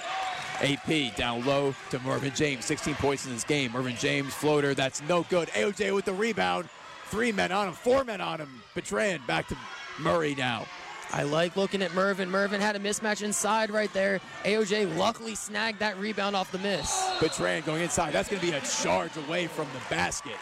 AP 0.62 1.16
down 1.16 1.46
low 1.46 1.74
to 1.92 2.00
Mervin 2.00 2.34
James. 2.36 2.66
16 2.66 2.96
points 2.96 3.26
in 3.26 3.34
this 3.34 3.44
game. 3.44 3.72
Mervin 3.72 3.96
James 3.96 4.34
floater. 4.34 4.74
That's 4.74 5.02
no 5.04 5.24
good. 5.30 5.48
AOJ 5.50 5.96
with 5.96 6.06
the 6.06 6.14
rebound. 6.14 6.68
Three 7.06 7.32
men 7.32 7.52
on 7.52 7.70
him. 7.70 7.74
Four 7.74 8.04
men 8.04 8.20
on 8.20 8.40
him. 8.40 8.62
Bertrand 8.76 9.26
back 9.28 9.48
to 9.48 9.58
Murray 10.00 10.36
now. 10.36 10.66
I 11.14 11.24
like 11.24 11.56
looking 11.56 11.82
at 11.82 11.94
Mervin. 11.94 12.30
Mervin 12.30 12.60
had 12.62 12.76
a 12.76 12.80
mismatch 12.80 13.22
inside 13.22 13.72
right 13.72 13.92
there. 13.94 14.20
AOJ 14.44 14.98
luckily 14.98 15.36
snagged 15.36 15.80
that 15.80 15.98
rebound 15.98 16.36
off 16.36 16.52
the 16.52 16.60
miss. 16.60 17.10
Bertrand 17.20 17.66
going 17.66 17.82
inside. 17.82 18.14
That's 18.14 18.30
going 18.30 18.42
to 18.42 18.46
be 18.46 18.54
a 18.54 18.62
charge 18.62 19.16
away 19.18 19.48
from 19.48 19.68
the 19.74 19.96
basket. 19.96 20.36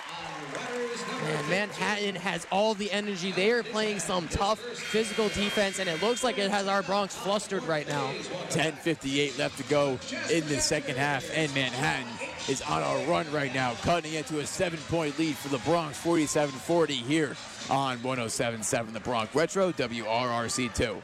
Man, 1.24 1.50
Manhattan 1.50 2.16
has 2.16 2.48
all 2.52 2.74
the 2.74 2.92
energy. 2.92 3.32
They 3.32 3.52
are 3.52 3.64
playing 3.64 4.00
some 4.00 4.28
tough 4.28 4.60
physical 4.60 5.30
defense, 5.30 5.80
and 5.80 5.90
it 5.90 6.02
looks 6.02 6.24
like 6.24 6.38
it 6.38 6.52
has 6.52 6.68
our 6.68 6.82
Broncs 6.82 7.12
flustered 7.12 7.64
right 7.64 7.88
now. 7.88 8.12
10.58 8.50 9.38
left 9.38 9.58
to 9.58 9.64
go 9.64 10.00
in 10.32 10.48
the 10.48 10.60
second 10.60 10.98
half, 10.98 11.30
and 11.34 11.54
Manhattan 11.54 12.25
is 12.48 12.62
on 12.62 12.84
a 12.84 13.10
run 13.10 13.30
right 13.32 13.54
now, 13.54 13.74
cutting 13.82 14.14
into 14.14 14.40
a 14.40 14.46
seven-point 14.46 15.18
lead 15.18 15.36
for 15.36 15.50
the 15.50 15.58
Broncs, 15.60 15.96
47-40 16.02 16.90
here 16.90 17.36
on 17.70 17.98
107.7 18.00 18.94
The 18.94 19.00
Bronx 19.00 19.34
Retro, 19.34 19.72
WRRC2. 19.72 21.02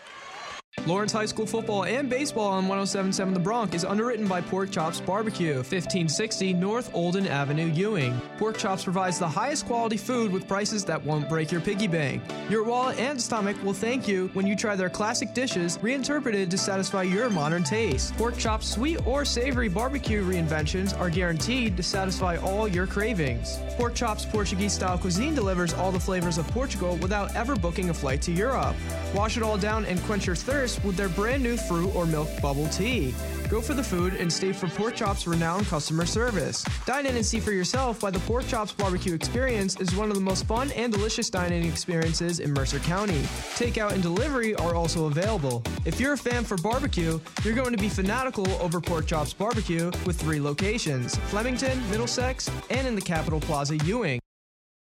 Lawrence 0.87 1.11
High 1.11 1.27
School 1.27 1.45
football 1.45 1.83
and 1.83 2.09
baseball 2.09 2.47
on 2.47 2.67
1077 2.67 3.35
The 3.35 3.39
Bronx 3.39 3.75
is 3.75 3.85
underwritten 3.85 4.27
by 4.27 4.41
Pork 4.41 4.71
Chops 4.71 4.99
Barbecue, 4.99 5.53
1560 5.53 6.53
North 6.53 6.89
Olden 6.95 7.27
Avenue, 7.27 7.67
Ewing. 7.67 8.19
Pork 8.39 8.57
Chops 8.57 8.83
provides 8.83 9.19
the 9.19 9.27
highest 9.27 9.67
quality 9.67 9.97
food 9.97 10.31
with 10.31 10.47
prices 10.47 10.83
that 10.85 11.03
won't 11.05 11.29
break 11.29 11.51
your 11.51 11.61
piggy 11.61 11.85
bank. 11.85 12.23
Your 12.49 12.63
wallet 12.63 12.99
and 12.99 13.21
stomach 13.21 13.55
will 13.63 13.73
thank 13.73 14.07
you 14.07 14.31
when 14.33 14.47
you 14.47 14.55
try 14.55 14.75
their 14.75 14.89
classic 14.89 15.35
dishes 15.35 15.77
reinterpreted 15.83 16.49
to 16.49 16.57
satisfy 16.57 17.03
your 17.03 17.29
modern 17.29 17.63
taste. 17.63 18.17
Pork 18.17 18.35
Chops 18.37 18.67
sweet 18.67 19.05
or 19.05 19.23
savory 19.23 19.69
barbecue 19.69 20.23
reinventions 20.23 20.99
are 20.99 21.11
guaranteed 21.11 21.77
to 21.77 21.83
satisfy 21.83 22.37
all 22.37 22.67
your 22.67 22.87
cravings. 22.87 23.59
Pork 23.77 23.93
Chops 23.93 24.25
Portuguese 24.25 24.73
style 24.73 24.97
cuisine 24.97 25.35
delivers 25.35 25.75
all 25.75 25.91
the 25.91 25.99
flavors 25.99 26.39
of 26.39 26.47
Portugal 26.47 26.95
without 26.97 27.35
ever 27.35 27.55
booking 27.55 27.91
a 27.91 27.93
flight 27.93 28.21
to 28.23 28.31
Europe. 28.31 28.75
Wash 29.13 29.37
it 29.37 29.43
all 29.43 29.59
down 29.59 29.85
and 29.85 30.01
quench 30.03 30.25
your 30.25 30.35
thirst 30.35 30.70
with 30.83 30.95
their 30.95 31.09
brand 31.09 31.43
new 31.43 31.57
fruit 31.57 31.93
or 31.95 32.05
milk 32.05 32.29
bubble 32.41 32.67
tea. 32.67 33.13
Go 33.49 33.59
for 33.59 33.73
the 33.73 33.83
food 33.83 34.13
and 34.13 34.31
stay 34.31 34.53
for 34.53 34.67
Pork 34.69 34.95
Chop's 34.95 35.27
renowned 35.27 35.65
customer 35.65 36.05
service. 36.05 36.63
Dine 36.85 37.05
in 37.05 37.17
and 37.17 37.25
see 37.25 37.41
for 37.41 37.51
yourself 37.51 38.01
why 38.01 38.09
the 38.09 38.19
Pork 38.19 38.47
Chops 38.47 38.71
barbecue 38.71 39.13
experience 39.13 39.77
is 39.81 39.93
one 39.93 40.07
of 40.07 40.15
the 40.15 40.21
most 40.21 40.45
fun 40.45 40.71
and 40.71 40.93
delicious 40.93 41.29
dining 41.29 41.65
experiences 41.65 42.39
in 42.39 42.53
Mercer 42.53 42.79
County. 42.79 43.19
Takeout 43.55 43.91
and 43.91 44.01
delivery 44.01 44.55
are 44.55 44.73
also 44.73 45.07
available. 45.07 45.63
If 45.83 45.99
you're 45.99 46.13
a 46.13 46.17
fan 46.17 46.45
for 46.45 46.55
barbecue, 46.55 47.19
you're 47.43 47.55
going 47.55 47.75
to 47.75 47.81
be 47.81 47.89
fanatical 47.89 48.49
over 48.61 48.79
Pork 48.79 49.05
Chops 49.05 49.33
barbecue 49.33 49.91
with 50.05 50.17
three 50.17 50.39
locations 50.39 51.17
Flemington, 51.29 51.77
Middlesex, 51.89 52.49
and 52.69 52.87
in 52.87 52.95
the 52.95 53.01
Capitol 53.01 53.41
Plaza, 53.41 53.75
Ewing. 53.79 54.21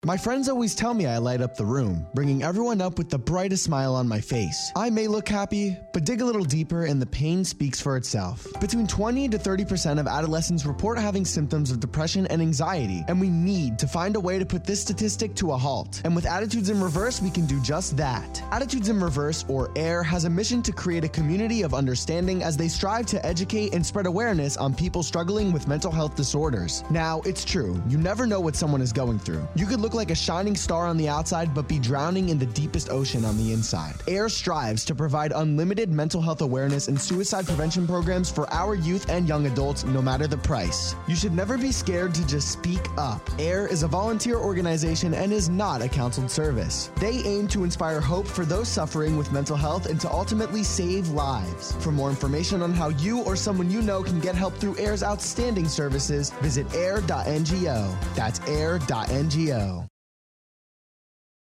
My 0.06 0.18
friends 0.18 0.48
always 0.49 0.76
tell 0.76 0.94
me 0.94 1.07
I 1.07 1.18
light 1.18 1.41
up 1.41 1.57
the 1.57 1.65
room, 1.65 2.06
bringing 2.14 2.44
everyone 2.44 2.80
up 2.80 2.99
with 2.99 3.10
the 3.10 3.18
brightest 3.18 3.64
smile 3.64 3.95
on 3.95 4.07
my 4.07 4.22
face. 4.22 4.72
I 4.76 4.91
may 4.91 5.07
look 5.07 5.27
happy, 5.27 5.76
but 5.94 6.06
dig 6.06 6.22
a 6.22 6.26
little 6.26 6.44
deeper 6.44 6.86
and 6.86 7.02
the 7.02 7.07
pain 7.07 7.44
speaks 7.44 7.82
for 7.82 7.98
itself. 7.98 8.45
Between 8.61 8.86
20 8.86 9.30
to 9.30 9.40
30% 9.40 9.99
of 9.99 10.06
adolescents 10.06 10.64
report 10.64 10.99
having 10.99 11.26
symptoms 11.26 11.72
of 11.72 11.80
depression 11.80 12.27
and 12.27 12.40
anxiety, 12.40 13.03
and 13.07 13.19
we 13.19 13.30
need 13.30 13.80
to 13.80 13.88
find 13.88 14.15
a 14.15 14.19
way 14.19 14.38
to 14.38 14.45
put 14.45 14.64
this 14.64 14.80
statistic 14.80 15.34
to 15.38 15.53
a 15.53 15.57
halt. 15.57 16.03
And 16.06 16.15
with 16.15 16.27
Attitudes 16.27 16.69
in 16.69 16.80
Reverse, 16.80 17.19
we 17.19 17.32
can 17.32 17.48
do 17.48 17.60
just 17.64 17.98
that. 17.98 18.44
Attitudes 18.52 18.90
in 18.90 19.02
Reverse, 19.02 19.44
or 19.48 19.72
AIR, 19.76 20.03
has 20.03 20.26
a 20.26 20.30
mission 20.30 20.61
to 20.61 20.72
create 20.72 21.03
a 21.03 21.10
community 21.10 21.64
of 21.64 21.73
understanding 21.73 22.44
as 22.44 22.56
they 22.56 22.68
strive 22.68 23.07
to 23.07 23.26
educate 23.26 23.73
and 23.73 23.84
spread 23.84 24.06
awareness 24.06 24.56
on 24.56 24.76
people 24.76 25.02
struggling 25.02 25.52
with 25.52 25.68
mental 25.68 25.91
health 25.91 26.15
disorders. 26.15 26.84
Now, 26.91 27.22
it's 27.26 27.44
true, 27.44 27.82
you 27.90 27.98
never 27.98 28.27
know 28.27 28.40
what 28.40 28.56
someone 28.56 28.82
is 28.82 28.94
going 28.94 29.18
through. 29.18 29.48
You 29.56 29.65
could 29.65 29.80
look 29.80 29.94
like 29.95 30.11
a 30.11 30.15
shining 30.15 30.55
star 30.55 30.85
on 30.85 30.97
the 30.97 31.09
outside, 31.09 31.55
but 31.55 31.67
be 31.67 31.80
drowning 31.80 32.30
in 32.30 32.38
the 32.38 32.45
deepest 32.45 32.89
ocean 32.89 33.26
on 33.26 33.38
the 33.38 33.53
inside. 33.53 33.95
AIR 34.07 34.30
strives 34.30 34.85
to 34.85 34.93
provide 34.93 35.31
unlimited 35.34 35.89
mental 35.89 36.22
health 36.22 36.41
awareness 36.41 36.88
and 36.88 36.99
suicide 36.99 37.45
prevention 37.45 37.88
programs 37.88 38.30
for 38.30 38.51
our 38.53 38.76
youth 38.76 39.09
and 39.09 39.27
young 39.27 39.47
adults, 39.47 39.85
no 39.85 40.01
matter 40.01 40.27
the 40.27 40.38
price. 40.38 40.95
You 41.07 41.15
should 41.15 41.34
never 41.34 41.57
be 41.57 41.72
scared 41.72 42.13
to 42.15 42.27
just 42.27 42.51
speak 42.51 42.81
up. 42.97 43.22
AIR 43.39 43.67
is 43.67 43.84
a 43.84 43.88
volunteer 43.88 44.38
organization 44.38 45.13
and 45.13 45.31
is 45.31 45.49
not 45.49 45.81
a 45.81 45.88
counseled 45.88 46.30
service. 46.30 46.91
They 46.97 47.23
aim 47.26 47.47
to 47.49 47.63
inspire 47.63 48.01
hope 48.01 48.27
for 48.27 48.45
those 48.45 48.67
suffering 48.67 49.17
with 49.17 49.31
mental 49.31 49.55
health 49.55 49.85
and 49.85 49.99
to 50.01 50.11
ultimately 50.11 50.63
save 50.63 51.09
lives. 51.09 51.73
For 51.80 51.91
more 51.91 52.09
information 52.09 52.61
on 52.61 52.73
how 52.73 52.89
you 52.89 53.22
or 53.22 53.35
someone 53.35 53.72
you 53.72 53.81
know 53.81 54.03
can 54.03 54.19
get 54.19 54.35
help 54.35 54.53
through 54.55 54.77
AIR's 54.77 55.03
outstanding 55.03 55.67
services, 55.67 56.30
visit 56.41 56.72
air.ngo. 56.73 58.15
That's 58.15 58.39
air.ngo. 58.47 59.85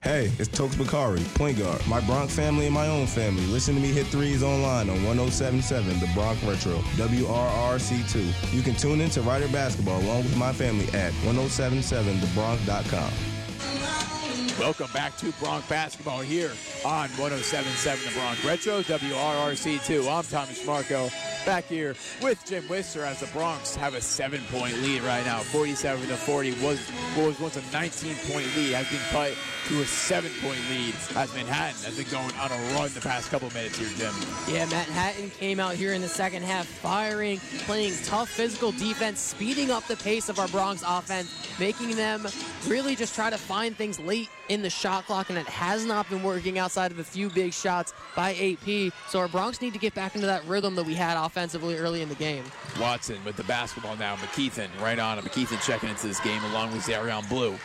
Hey, 0.05 0.31
it's 0.39 0.48
Tokes 0.48 0.76
Bakari, 0.76 1.24
point 1.32 1.59
guard. 1.59 1.81
My 1.86 1.98
Broncs 2.02 2.32
family 2.32 2.66
and 2.66 2.74
my 2.74 2.89
own 2.89 3.06
family. 3.06 3.47
Listen 3.47 3.74
to 3.74 3.81
me 3.81 3.89
hit 3.89 4.06
threes 4.09 4.43
online 4.43 4.90
on 4.90 5.02
1077 5.02 5.98
The 5.98 6.10
Bronx 6.12 6.44
Retro, 6.44 6.76
WRRC2. 6.97 8.52
You 8.52 8.60
can 8.60 8.74
tune 8.74 9.01
in 9.01 9.09
to 9.10 9.22
Rider 9.22 9.48
Basketball 9.48 10.02
along 10.02 10.24
with 10.24 10.36
my 10.36 10.52
family 10.52 10.89
at 10.89 11.14
1077thebronx.com. 11.24 14.14
Welcome 14.59 14.90
back 14.93 15.16
to 15.16 15.26
Broncs 15.32 15.68
Basketball 15.68 16.20
here 16.20 16.52
on 16.85 17.09
1077 17.18 18.05
The 18.05 18.18
Bronx 18.18 18.44
Retro, 18.44 18.82
WRRC2. 18.82 20.09
I'm 20.09 20.22
Tommy 20.22 20.55
Schmarco. 20.55 21.12
Back 21.44 21.64
here 21.64 21.97
with 22.22 22.43
Jim 22.47 22.66
Wister 22.68 23.05
as 23.05 23.18
the 23.18 23.26
Broncs 23.26 23.74
have 23.74 23.94
a 23.94 24.01
seven-point 24.01 24.81
lead 24.81 25.02
right 25.02 25.26
now. 25.26 25.40
47 25.40 26.06
to 26.06 26.16
40 26.16 26.52
was 26.64 26.78
what 27.16 27.26
was 27.26 27.40
once 27.40 27.56
a 27.56 27.60
19-point 27.60 28.47
lead 28.56 28.74
has 28.74 28.89
been 28.89 29.01
cut 29.10 29.36
to 29.68 29.82
a 29.82 29.85
seven-point 29.86 30.60
lead 30.70 30.94
as 31.16 31.35
Manhattan 31.35 31.82
has 31.85 31.97
been 31.97 32.09
going 32.09 32.32
on 32.36 32.52
a 32.52 32.74
run 32.74 32.90
the 32.94 33.01
past 33.01 33.31
couple 33.31 33.51
minutes 33.51 33.76
here, 33.76 33.89
Jim. 33.97 34.14
Yeah, 34.48 34.66
Manhattan 34.66 35.31
came 35.31 35.59
out 35.59 35.74
here 35.74 35.94
in 35.94 36.01
the 36.01 36.09
second 36.09 36.44
half 36.44 36.66
firing, 36.66 37.40
playing 37.66 37.94
tough 38.05 38.28
physical 38.28 38.72
defense, 38.72 39.20
speeding 39.20 39.70
up 39.70 39.86
the 39.89 39.97
pace 39.97 40.28
of 40.28 40.39
our 40.39 40.47
Broncs 40.48 40.85
offense, 40.86 41.59
making 41.59 41.97
them 41.97 42.26
really 42.68 42.94
just 42.94 43.14
try 43.14 43.31
to 43.31 43.39
find 43.39 43.76
things 43.76 43.98
late 43.98 44.28
in 44.49 44.62
the 44.62 44.71
shot 44.71 45.07
clock, 45.07 45.31
and 45.31 45.39
it 45.39 45.47
has 45.47 45.85
not 45.85 46.09
been 46.09 46.23
working 46.23 46.59
outside 46.59 46.91
of 46.91 46.99
a 46.99 47.05
few 47.05 47.31
big 47.31 47.53
shots 47.53 47.95
by 48.15 48.35
AP. 48.35 48.93
So 49.09 49.19
our 49.19 49.29
Broncs 49.29 49.61
need 49.61 49.73
to 49.73 49.79
get 49.79 49.95
back 49.95 50.15
into 50.15 50.27
that 50.27 50.45
rhythm 50.47 50.75
that 50.77 50.85
we 50.85 50.95
had 50.95 51.16
offensively 51.16 51.77
early 51.77 52.03
in 52.03 52.09
the 52.09 52.15
game. 52.15 52.45
Watson 52.81 53.19
with 53.25 53.37
the 53.37 53.45
basketball 53.45 53.97
now. 53.97 54.16
McKeithen 54.16 54.69
right 54.81 54.99
on 54.99 55.19
him. 55.19 55.25
McKeithen 55.25 55.65
checking 55.65 55.89
into 55.89 56.07
this 56.07 56.21
game 56.21 56.43
along 56.45 56.73
with 56.73 56.85
Zarion 56.87 57.29
Blue. 57.29 57.57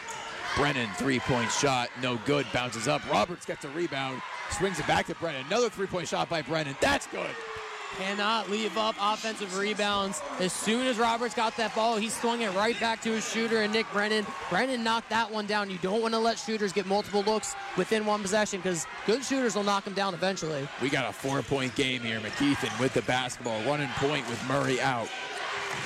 Brennan, 0.55 0.89
three-point 0.95 1.51
shot, 1.51 1.89
no 2.01 2.19
good. 2.25 2.45
Bounces 2.51 2.87
up. 2.87 3.07
Roberts 3.11 3.45
gets 3.45 3.65
a 3.65 3.69
rebound, 3.69 4.21
swings 4.49 4.79
it 4.79 4.87
back 4.87 5.05
to 5.05 5.15
Brennan. 5.15 5.45
Another 5.45 5.69
three-point 5.69 6.07
shot 6.07 6.27
by 6.27 6.41
Brennan. 6.41 6.75
That's 6.81 7.05
good. 7.07 7.29
Cannot 7.99 8.49
leave 8.49 8.77
up 8.77 8.95
offensive 8.97 9.57
rebounds. 9.57 10.21
As 10.39 10.53
soon 10.53 10.87
as 10.87 10.97
Roberts 10.97 11.35
got 11.35 11.57
that 11.57 11.75
ball, 11.75 11.97
he 11.97 12.07
swung 12.07 12.41
it 12.41 12.53
right 12.53 12.79
back 12.79 13.01
to 13.01 13.09
his 13.09 13.29
shooter 13.29 13.61
and 13.61 13.73
Nick 13.73 13.91
Brennan. 13.91 14.25
Brennan 14.49 14.85
knocked 14.85 15.09
that 15.09 15.29
one 15.29 15.45
down. 15.45 15.69
You 15.69 15.77
don't 15.79 16.01
want 16.01 16.13
to 16.13 16.19
let 16.19 16.39
shooters 16.39 16.71
get 16.71 16.85
multiple 16.85 17.23
looks 17.23 17.55
within 17.75 18.05
one 18.05 18.21
possession 18.21 18.61
because 18.61 18.87
good 19.05 19.21
shooters 19.21 19.53
will 19.53 19.65
knock 19.65 19.83
them 19.83 19.95
down 19.95 20.13
eventually. 20.13 20.65
We 20.81 20.89
got 20.89 21.09
a 21.09 21.13
four-point 21.13 21.75
game 21.75 22.01
here. 22.01 22.21
McKeithen 22.21 22.79
with 22.79 22.93
the 22.93 23.01
basketball, 23.01 23.61
running 23.63 23.89
point 23.97 24.25
with 24.29 24.41
Murray 24.47 24.79
out. 24.79 25.09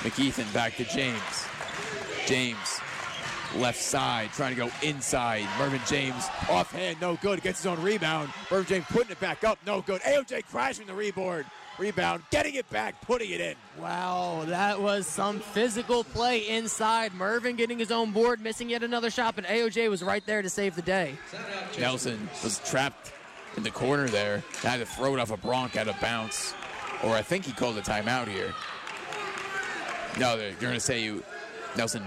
McKeithen 0.01 0.53
back 0.53 0.75
to 0.77 0.83
James. 0.85 1.47
James 2.27 2.79
left 3.55 3.81
side, 3.81 4.31
trying 4.33 4.53
to 4.53 4.61
go 4.61 4.69
inside. 4.83 5.47
Mervin 5.57 5.81
James 5.87 6.27
offhand, 6.47 7.01
no 7.01 7.15
good. 7.15 7.41
Gets 7.41 7.63
his 7.63 7.65
own 7.65 7.81
rebound. 7.81 8.29
Mervin 8.51 8.67
James 8.67 8.85
putting 8.89 9.11
it 9.11 9.19
back 9.19 9.43
up, 9.43 9.57
no 9.65 9.81
good. 9.81 9.99
AOJ 10.01 10.45
crashing 10.45 10.85
the 10.85 10.93
rebound. 10.93 11.45
Rebound, 11.79 12.23
getting 12.29 12.53
it 12.55 12.69
back, 12.69 13.01
putting 13.01 13.31
it 13.31 13.41
in. 13.41 13.55
Wow, 13.79 14.43
that 14.45 14.79
was 14.79 15.07
some 15.07 15.39
physical 15.39 16.03
play 16.03 16.47
inside. 16.47 17.13
Mervin 17.13 17.55
getting 17.55 17.79
his 17.79 17.91
own 17.91 18.11
board, 18.11 18.41
missing 18.41 18.69
yet 18.69 18.83
another 18.83 19.09
shot, 19.09 19.35
but 19.35 19.45
AOJ 19.45 19.89
was 19.89 20.03
right 20.03 20.23
there 20.25 20.41
to 20.41 20.49
save 20.49 20.75
the 20.75 20.83
day. 20.83 21.15
Nelson 21.79 22.29
was 22.43 22.59
trapped 22.59 23.11
in 23.57 23.63
the 23.63 23.71
corner 23.71 24.07
there. 24.07 24.43
Had 24.61 24.77
to 24.77 24.85
throw 24.85 25.15
it 25.15 25.19
off 25.19 25.31
a 25.31 25.37
Bronc 25.37 25.75
out 25.75 25.87
of 25.87 25.99
bounce. 25.99 26.53
Or 27.03 27.15
I 27.15 27.21
think 27.21 27.45
he 27.45 27.51
called 27.51 27.77
a 27.77 27.81
timeout 27.81 28.27
here. 28.27 28.53
No, 30.19 30.37
they're, 30.37 30.51
they're 30.51 30.59
going 30.61 30.73
to 30.75 30.79
say 30.79 31.03
you, 31.03 31.23
Nelson 31.75 32.03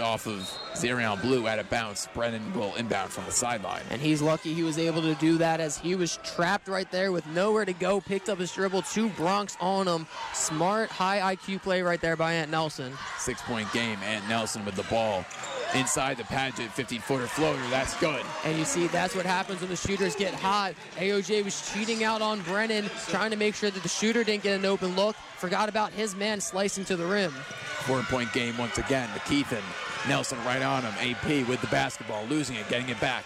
off 0.00 0.26
of 0.26 0.40
Zarion 0.72 1.20
Blue 1.20 1.46
out 1.46 1.58
of 1.58 1.68
bounce. 1.68 2.08
Brennan 2.14 2.54
will 2.54 2.74
inbound 2.76 3.10
from 3.10 3.26
the 3.26 3.30
sideline. 3.30 3.82
And 3.90 4.00
he's 4.00 4.22
lucky 4.22 4.54
he 4.54 4.62
was 4.62 4.78
able 4.78 5.02
to 5.02 5.14
do 5.16 5.36
that 5.36 5.60
as 5.60 5.76
he 5.76 5.94
was 5.94 6.18
trapped 6.24 6.66
right 6.66 6.90
there 6.90 7.12
with 7.12 7.26
nowhere 7.28 7.66
to 7.66 7.74
go. 7.74 8.00
Picked 8.00 8.30
up 8.30 8.38
his 8.38 8.50
dribble, 8.52 8.82
two 8.82 9.10
Broncs 9.10 9.54
on 9.60 9.86
him. 9.86 10.06
Smart, 10.32 10.88
high 10.88 11.36
IQ 11.36 11.62
play 11.62 11.82
right 11.82 12.00
there 12.00 12.16
by 12.16 12.32
Ant 12.32 12.50
Nelson. 12.50 12.94
Six 13.18 13.42
point 13.42 13.70
game. 13.72 13.98
Ant 14.02 14.26
Nelson 14.28 14.64
with 14.64 14.76
the 14.76 14.84
ball 14.84 15.26
inside 15.74 16.16
the 16.16 16.24
Padgett 16.24 16.68
15 16.70 17.00
footer 17.00 17.26
floater. 17.26 17.60
That's 17.70 17.98
good. 18.00 18.22
And 18.44 18.58
you 18.58 18.64
see, 18.64 18.86
that's 18.88 19.14
what 19.14 19.26
happens 19.26 19.60
when 19.60 19.70
the 19.70 19.76
shooters 19.76 20.14
get 20.14 20.34
hot. 20.34 20.74
AOJ 20.96 21.44
was 21.44 21.70
cheating 21.72 22.04
out 22.04 22.22
on 22.22 22.40
Brennan, 22.42 22.90
trying 23.08 23.30
to 23.30 23.36
make 23.36 23.54
sure 23.54 23.70
that 23.70 23.82
the 23.82 23.88
shooter 23.88 24.24
didn't 24.24 24.42
get 24.42 24.58
an 24.58 24.64
open 24.64 24.94
look. 24.96 25.16
Forgot 25.38 25.68
about 25.68 25.92
his 25.92 26.14
man 26.14 26.40
slicing 26.40 26.84
to 26.86 26.96
the 26.96 27.06
rim. 27.06 27.32
Four 27.32 28.02
point 28.02 28.32
game 28.32 28.56
once 28.58 28.78
again. 28.78 29.08
McKeithen, 29.10 29.62
Nelson 30.08 30.38
right 30.44 30.62
on 30.62 30.82
him. 30.82 30.94
AP 31.00 31.48
with 31.48 31.60
the 31.60 31.66
basketball, 31.68 32.24
losing 32.26 32.56
it, 32.56 32.68
getting 32.68 32.88
it 32.88 33.00
back. 33.00 33.24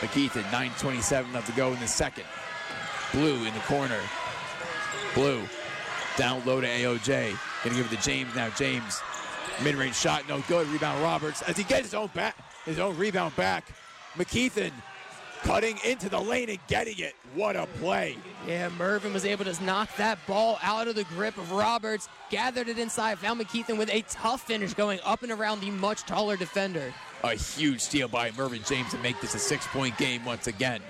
McKeithen, 0.00 0.42
9.27 0.44 1.32
left 1.32 1.46
to 1.46 1.52
go 1.52 1.72
in 1.72 1.80
the 1.80 1.88
second. 1.88 2.24
Blue 3.12 3.44
in 3.44 3.54
the 3.54 3.60
corner. 3.60 4.00
Blue 5.14 5.42
down 6.16 6.44
low 6.44 6.60
to 6.60 6.66
AOJ. 6.66 7.36
Gonna 7.64 7.76
give 7.76 7.90
it 7.90 7.96
to 7.96 8.02
James 8.02 8.34
now. 8.34 8.50
James, 8.50 9.00
mid-range 9.62 9.94
shot, 9.94 10.28
no 10.28 10.40
good. 10.48 10.66
Rebound 10.68 11.02
Roberts 11.02 11.42
as 11.42 11.56
he 11.56 11.64
gets 11.64 11.82
his 11.82 11.94
own 11.94 12.08
back, 12.08 12.36
his 12.64 12.78
own 12.78 12.96
rebound 12.96 13.34
back. 13.36 13.68
McKeithen 14.14 14.72
cutting 15.42 15.76
into 15.84 16.08
the 16.08 16.20
lane 16.20 16.48
and 16.48 16.58
getting 16.68 16.98
it. 16.98 17.14
What 17.34 17.56
a 17.56 17.66
play. 17.80 18.16
Yeah, 18.46 18.68
Mervin 18.70 19.12
was 19.12 19.24
able 19.24 19.44
to 19.44 19.64
knock 19.64 19.94
that 19.96 20.18
ball 20.26 20.58
out 20.62 20.86
of 20.86 20.94
the 20.94 21.04
grip 21.04 21.36
of 21.36 21.50
Roberts, 21.50 22.08
gathered 22.30 22.68
it 22.68 22.78
inside, 22.78 23.18
found 23.18 23.40
McKeithen 23.40 23.76
with 23.76 23.92
a 23.92 24.02
tough 24.02 24.42
finish 24.42 24.74
going 24.74 25.00
up 25.04 25.22
and 25.22 25.32
around 25.32 25.60
the 25.60 25.70
much 25.70 26.02
taller 26.02 26.36
defender. 26.36 26.92
A 27.24 27.34
huge 27.34 27.80
steal 27.80 28.08
by 28.08 28.30
Mervin 28.32 28.62
James 28.64 28.90
to 28.90 28.98
make 28.98 29.20
this 29.20 29.34
a 29.34 29.38
six-point 29.38 29.96
game 29.96 30.24
once 30.24 30.46
again. 30.46 30.82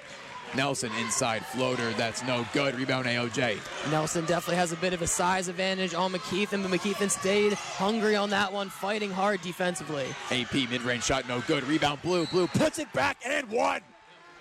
Nelson 0.54 0.92
inside 1.00 1.44
floater, 1.46 1.90
that's 1.92 2.22
no 2.24 2.46
good. 2.52 2.74
Rebound 2.74 3.06
AOJ. 3.06 3.58
Nelson 3.90 4.24
definitely 4.26 4.56
has 4.56 4.72
a 4.72 4.76
bit 4.76 4.92
of 4.92 5.02
a 5.02 5.06
size 5.06 5.48
advantage 5.48 5.94
on 5.94 6.12
McKeithen, 6.12 6.62
but 6.62 6.70
McKeithen 6.70 7.10
stayed 7.10 7.54
hungry 7.54 8.16
on 8.16 8.30
that 8.30 8.52
one, 8.52 8.68
fighting 8.68 9.10
hard 9.10 9.40
defensively. 9.42 10.06
AP 10.30 10.54
mid-range 10.70 11.04
shot, 11.04 11.28
no 11.28 11.40
good. 11.46 11.64
Rebound 11.64 12.02
Blue. 12.02 12.26
Blue 12.26 12.46
puts 12.46 12.78
it 12.78 12.92
back 12.92 13.18
and 13.24 13.48
one. 13.48 13.80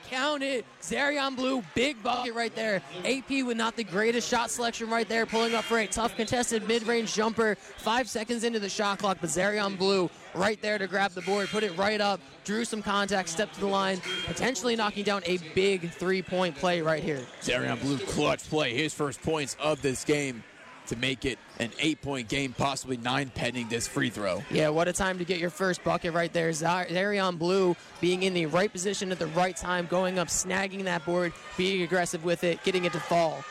Count 0.10 0.44
it. 0.44 0.66
Zarion 0.82 1.38
Blue, 1.38 1.64
big 1.74 2.04
bucket 2.04 2.34
right 2.34 2.54
there. 2.54 2.82
AP 3.06 3.30
with 3.46 3.56
not 3.56 3.78
the 3.78 3.84
greatest 3.84 4.28
shot 4.28 4.52
selection 4.52 4.90
right 4.90 5.08
there, 5.08 5.26
pulling 5.26 5.56
up 5.56 5.64
for 5.64 5.80
a 5.80 5.88
tough 5.88 6.18
contested 6.18 6.68
mid-range 6.68 7.14
jumper. 7.14 7.56
Five 7.56 8.10
seconds 8.10 8.44
into 8.44 8.60
the 8.60 8.68
shot 8.68 9.00
clock, 9.00 9.20
but 9.22 9.30
Zarion 9.30 9.78
Blue 9.78 10.10
right 10.34 10.62
there 10.62 10.78
to 10.78 10.88
grab 10.88 11.12
the 11.12 11.22
board, 11.22 11.50
put 11.50 11.64
it 11.64 11.76
right 11.78 12.02
up, 12.02 12.20
drew 12.44 12.66
some 12.66 12.82
contact, 12.82 13.30
stepped 13.30 13.56
to 13.56 13.60
the 13.60 13.68
line, 13.68 14.02
potentially 14.26 14.76
knocking 14.76 15.04
down 15.04 15.22
a 15.26 15.38
big 15.56 15.92
three-point 15.92 16.56
play 16.56 16.82
right 16.82 17.04
here. 17.04 17.22
Zarion 17.42 17.80
Blue 17.82 17.98
clutch 17.98 18.50
play, 18.50 18.74
his 18.74 18.94
first 18.94 19.22
points 19.22 19.56
of 19.60 19.82
this 19.82 20.04
game 20.04 20.44
to 20.88 20.96
make 20.96 21.26
it 21.26 21.38
an 21.60 21.70
eight-point 21.80 22.28
game, 22.28 22.54
possibly 22.58 22.98
nine 22.98 23.32
pending 23.34 23.70
this 23.70 23.88
free 23.88 24.10
throw. 24.10 24.44
Yeah, 24.50 24.70
what 24.70 24.88
a 24.88 24.94
time 24.94 25.20
to 25.20 25.24
get 25.24 25.40
your 25.40 25.52
first 25.52 25.84
bucket 25.84 26.14
right 26.14 26.34
there. 26.34 26.50
Zarion 26.50 27.38
Blue 27.38 27.76
being 28.02 28.24
in 28.24 28.34
the 28.34 28.48
right 28.48 28.72
position 28.72 29.12
at 29.12 29.20
the 29.20 29.28
right 29.28 29.56
time, 29.56 29.86
going 29.86 30.20
up, 30.20 30.28
snagging 30.28 30.84
that 30.86 31.06
board, 31.06 31.34
being 31.56 31.84
aggressive 31.84 32.26
with 32.26 32.44
it, 32.44 32.62
getting 32.64 32.86
it 32.86 32.94
to 32.94 33.00
fall. 33.00 33.44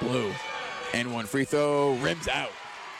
Blue, 0.00 0.32
and 0.92 1.12
one 1.12 1.26
free 1.26 1.44
throw, 1.44 1.94
rims 1.96 2.26
out. 2.26 2.50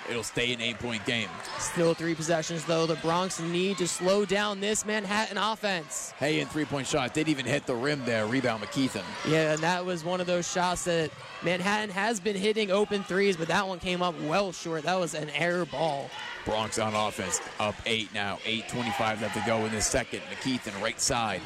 It'll 0.08 0.22
stay 0.22 0.52
an 0.52 0.60
eight-point 0.60 1.04
game. 1.04 1.28
Still 1.58 1.94
three 1.94 2.14
possessions, 2.14 2.64
though. 2.64 2.86
The 2.86 2.96
Broncs 2.96 3.44
need 3.50 3.78
to 3.78 3.88
slow 3.88 4.24
down 4.24 4.60
this 4.60 4.84
Manhattan 4.86 5.38
offense. 5.38 6.12
Hey, 6.18 6.40
and 6.40 6.50
three-point 6.50 6.86
shot 6.86 7.14
didn't 7.14 7.28
even 7.28 7.46
hit 7.46 7.66
the 7.66 7.74
rim 7.74 8.04
there. 8.04 8.26
Rebound 8.26 8.62
McKeithen. 8.62 9.02
Yeah, 9.28 9.52
and 9.52 9.62
that 9.62 9.84
was 9.84 10.04
one 10.04 10.20
of 10.20 10.26
those 10.26 10.50
shots 10.50 10.84
that 10.84 11.10
Manhattan 11.42 11.90
has 11.90 12.20
been 12.20 12.36
hitting 12.36 12.70
open 12.70 13.02
threes, 13.02 13.36
but 13.36 13.48
that 13.48 13.66
one 13.66 13.78
came 13.78 14.02
up 14.02 14.14
well 14.22 14.52
short. 14.52 14.84
That 14.84 14.98
was 14.98 15.14
an 15.14 15.30
air 15.30 15.64
ball. 15.64 16.10
Broncs 16.44 16.84
on 16.84 16.94
offense, 16.94 17.40
up 17.58 17.74
eight 17.86 18.12
now. 18.14 18.38
8.25 18.44 19.20
left 19.20 19.34
to 19.34 19.42
go 19.46 19.64
in 19.64 19.72
the 19.72 19.82
second. 19.82 20.20
McKeithen 20.30 20.80
right 20.80 21.00
side. 21.00 21.40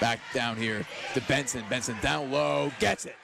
Back 0.00 0.18
down 0.34 0.56
here 0.56 0.84
to 1.14 1.20
Benson. 1.22 1.64
Benson 1.70 1.96
down 2.02 2.32
low, 2.32 2.72
gets 2.80 3.06
it. 3.06 3.14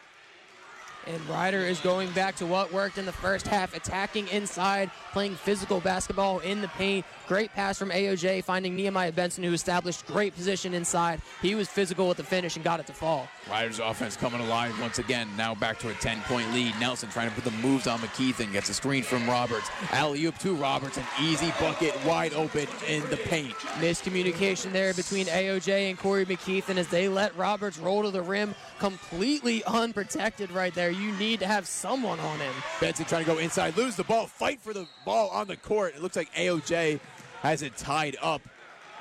And 1.07 1.29
Rider 1.29 1.61
is 1.61 1.81
going 1.81 2.11
back 2.13 2.37
to 2.37 2.47
what 2.47 2.73
worked 2.73 2.99
in 2.99 3.07
the 3.07 3.13
first 3.13 3.47
half, 3.47 3.75
attacking 3.75 4.29
inside, 4.29 4.91
playing 5.13 5.35
physical 5.37 5.81
basketball 5.81 6.41
in 6.41 6.61
the 6.61 6.69
paint. 6.69 7.07
Great 7.31 7.53
pass 7.53 7.79
from 7.79 7.91
AOJ, 7.91 8.43
finding 8.43 8.75
Nehemiah 8.75 9.13
Benson, 9.13 9.45
who 9.45 9.53
established 9.53 10.05
great 10.05 10.35
position 10.35 10.75
inside. 10.75 11.23
He 11.41 11.55
was 11.55 11.69
physical 11.69 12.09
with 12.09 12.17
the 12.17 12.25
finish 12.25 12.57
and 12.57 12.65
got 12.65 12.81
it 12.81 12.89
to 12.89 12.93
fall. 12.93 13.29
Rider's 13.49 13.79
offense 13.79 14.17
coming 14.17 14.41
alive 14.41 14.77
once 14.81 14.99
again. 14.99 15.29
Now 15.37 15.55
back 15.55 15.79
to 15.79 15.91
a 15.91 15.95
10 15.95 16.23
point 16.23 16.53
lead. 16.53 16.75
Nelson 16.81 17.09
trying 17.09 17.29
to 17.29 17.35
put 17.37 17.45
the 17.45 17.57
moves 17.59 17.87
on 17.87 18.01
McKeithen. 18.01 18.53
Gets 18.53 18.69
a 18.71 18.75
screen 18.75 19.05
from 19.05 19.29
Roberts. 19.29 19.71
Alley 19.93 20.25
oop 20.25 20.39
to 20.39 20.57
Roberts. 20.57 20.97
An 20.97 21.05
easy 21.21 21.53
bucket 21.61 21.95
wide 22.05 22.35
open 22.35 22.67
in 22.89 23.09
the 23.11 23.17
paint. 23.17 23.55
Miscommunication 23.79 24.73
there 24.73 24.93
between 24.93 25.27
AOJ 25.27 25.89
and 25.89 25.97
Corey 25.97 26.27
McKeithen 26.27 26.79
as 26.79 26.89
they 26.89 27.09
let 27.09 27.37
Roberts 27.37 27.79
roll 27.79 28.03
to 28.03 28.11
the 28.11 28.23
rim 28.23 28.57
completely 28.81 29.63
unprotected 29.67 30.51
right 30.51 30.75
there. 30.75 30.91
You 30.91 31.13
need 31.13 31.39
to 31.41 31.47
have 31.47 31.69
someone 31.69 32.19
on 32.19 32.41
him. 32.41 32.55
Benson 32.81 33.05
trying 33.05 33.25
to 33.25 33.31
go 33.31 33.39
inside, 33.39 33.77
lose 33.77 33.95
the 33.95 34.03
ball, 34.03 34.27
fight 34.27 34.61
for 34.61 34.73
the 34.73 34.89
ball 35.05 35.29
on 35.29 35.47
the 35.47 35.57
court. 35.57 35.95
It 35.95 36.03
looks 36.03 36.17
like 36.17 36.35
AOJ 36.35 36.99
has 37.41 37.63
it 37.63 37.77
tied 37.77 38.17
up 38.23 38.43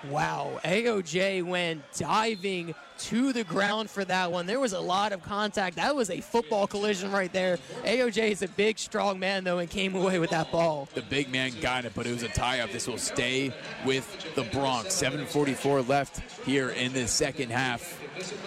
Wow, 0.08 0.60
AOJ 0.64 1.44
went 1.44 1.82
diving 1.98 2.74
to 3.00 3.34
the 3.34 3.44
ground 3.44 3.90
for 3.90 4.06
that 4.06 4.32
one. 4.32 4.46
There 4.46 4.60
was 4.60 4.72
a 4.72 4.80
lot 4.80 5.12
of 5.12 5.22
contact. 5.24 5.76
That 5.76 5.94
was 5.94 6.10
a 6.10 6.22
football 6.22 6.68
collision 6.68 7.12
right 7.12 7.32
there. 7.34 7.58
AOJ 7.84 8.32
is 8.32 8.42
a 8.42 8.48
big, 8.48 8.80
strong 8.80 9.20
man, 9.20 9.44
though, 9.44 9.60
and 9.60 9.70
came 9.70 9.96
away 9.96 10.20
with 10.20 10.30
that 10.30 10.52
ball. 10.52 10.88
The 10.94 11.02
big 11.02 11.30
man 11.30 11.52
got 11.60 11.84
it, 11.84 11.92
but 11.96 12.08
it 12.08 12.14
was 12.14 12.24
a 12.24 12.30
tie 12.30 12.62
up. 12.62 12.72
This 12.72 12.88
will 12.88 12.98
stay 12.98 13.54
with 13.86 14.34
the 14.36 14.44
Broncs. 14.44 14.88
7.44 14.88 15.88
left 15.88 16.22
here 16.46 16.70
in 16.70 16.94
the 16.94 17.08
second 17.08 17.52
half. 17.52 18.02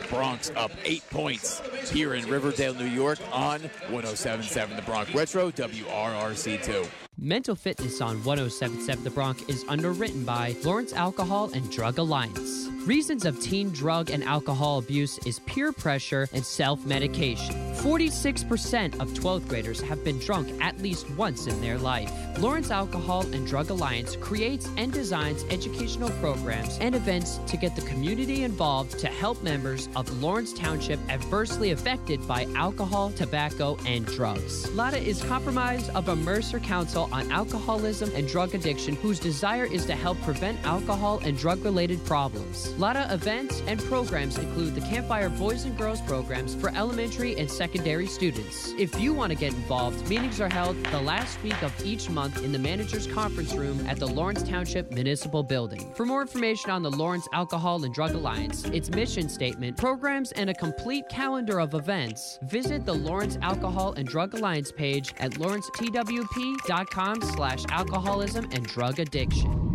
Broncs 0.08 0.54
up 0.56 0.70
eight 0.84 1.08
points 1.10 1.60
here 1.90 2.14
in 2.14 2.28
Riverdale, 2.28 2.74
New 2.74 2.84
York 2.84 3.18
on 3.30 3.60
1077 3.90 4.76
The 4.76 4.82
Bronx 4.82 5.14
Retro, 5.14 5.50
WRRC2. 5.50 7.01
Mental 7.18 7.54
Fitness 7.54 8.00
on 8.00 8.24
1077 8.24 9.04
The 9.04 9.10
Bronx 9.10 9.42
is 9.42 9.64
underwritten 9.68 10.24
by 10.24 10.56
Lawrence 10.64 10.94
Alcohol 10.94 11.50
and 11.52 11.70
Drug 11.70 11.98
Alliance. 11.98 12.68
Reasons 12.86 13.26
of 13.26 13.38
teen 13.40 13.70
drug 13.70 14.10
and 14.10 14.24
alcohol 14.24 14.78
abuse 14.78 15.18
is 15.18 15.38
peer 15.40 15.72
pressure 15.72 16.28
and 16.32 16.44
self 16.44 16.84
medication. 16.84 17.54
46% 17.76 19.00
of 19.00 19.10
12th 19.10 19.46
graders 19.46 19.80
have 19.80 20.02
been 20.02 20.18
drunk 20.18 20.60
at 20.60 20.76
least 20.80 21.08
once 21.10 21.46
in 21.46 21.60
their 21.60 21.78
life. 21.78 22.10
Lawrence 22.38 22.72
Alcohol 22.72 23.22
and 23.32 23.46
Drug 23.46 23.70
Alliance 23.70 24.16
creates 24.16 24.68
and 24.76 24.92
designs 24.92 25.44
educational 25.50 26.10
programs 26.18 26.76
and 26.78 26.96
events 26.96 27.38
to 27.46 27.56
get 27.56 27.76
the 27.76 27.82
community 27.82 28.42
involved 28.42 28.98
to 28.98 29.06
help 29.06 29.40
members 29.44 29.88
of 29.94 30.10
Lawrence 30.20 30.52
Township 30.52 30.98
adversely 31.08 31.70
affected 31.70 32.26
by 32.26 32.48
alcohol, 32.56 33.10
tobacco, 33.12 33.76
and 33.86 34.06
drugs. 34.06 34.68
LADA 34.72 34.98
is 34.98 35.22
comprised 35.22 35.90
of 35.90 36.08
a 36.08 36.16
Mercer 36.16 36.58
Council 36.58 37.01
on 37.10 37.30
Alcoholism 37.32 38.10
and 38.14 38.28
Drug 38.28 38.54
Addiction 38.54 38.94
whose 38.96 39.18
desire 39.18 39.64
is 39.64 39.84
to 39.86 39.94
help 39.94 40.20
prevent 40.22 40.64
alcohol 40.64 41.20
and 41.24 41.36
drug 41.36 41.64
related 41.64 42.04
problems. 42.04 42.72
LADA 42.78 43.12
events 43.12 43.62
and 43.66 43.82
programs 43.84 44.38
include 44.38 44.74
the 44.74 44.80
Campfire 44.82 45.28
Boys 45.28 45.64
and 45.64 45.76
Girls 45.76 46.00
programs 46.02 46.54
for 46.54 46.68
elementary 46.76 47.36
and 47.36 47.50
secondary 47.50 48.06
students. 48.06 48.72
If 48.78 49.00
you 49.00 49.12
want 49.12 49.32
to 49.32 49.38
get 49.38 49.52
involved, 49.54 50.08
meetings 50.08 50.40
are 50.40 50.48
held 50.48 50.76
the 50.86 51.00
last 51.00 51.42
week 51.42 51.60
of 51.62 51.72
each 51.84 52.08
month 52.08 52.44
in 52.44 52.52
the 52.52 52.58
Managers 52.58 53.06
Conference 53.06 53.54
Room 53.54 53.84
at 53.86 53.98
the 53.98 54.06
Lawrence 54.06 54.42
Township 54.42 54.92
Municipal 54.92 55.42
Building. 55.42 55.92
For 55.94 56.06
more 56.06 56.22
information 56.22 56.70
on 56.70 56.82
the 56.82 56.90
Lawrence 56.90 57.26
Alcohol 57.32 57.84
and 57.84 57.92
Drug 57.92 58.14
Alliance, 58.14 58.64
its 58.66 58.90
mission 58.90 59.28
statement, 59.28 59.76
programs, 59.76 60.32
and 60.32 60.50
a 60.50 60.54
complete 60.54 61.08
calendar 61.08 61.60
of 61.60 61.74
events, 61.74 62.38
visit 62.42 62.84
the 62.84 62.94
Lawrence 62.94 63.38
Alcohol 63.42 63.94
and 63.96 64.06
Drug 64.06 64.34
Alliance 64.34 64.70
page 64.70 65.12
at 65.18 65.32
lawrencetwp.com 65.32 66.91
slash 67.22 67.64
alcoholism 67.70 68.46
and 68.52 68.66
drug 68.66 68.98
addiction. 68.98 69.71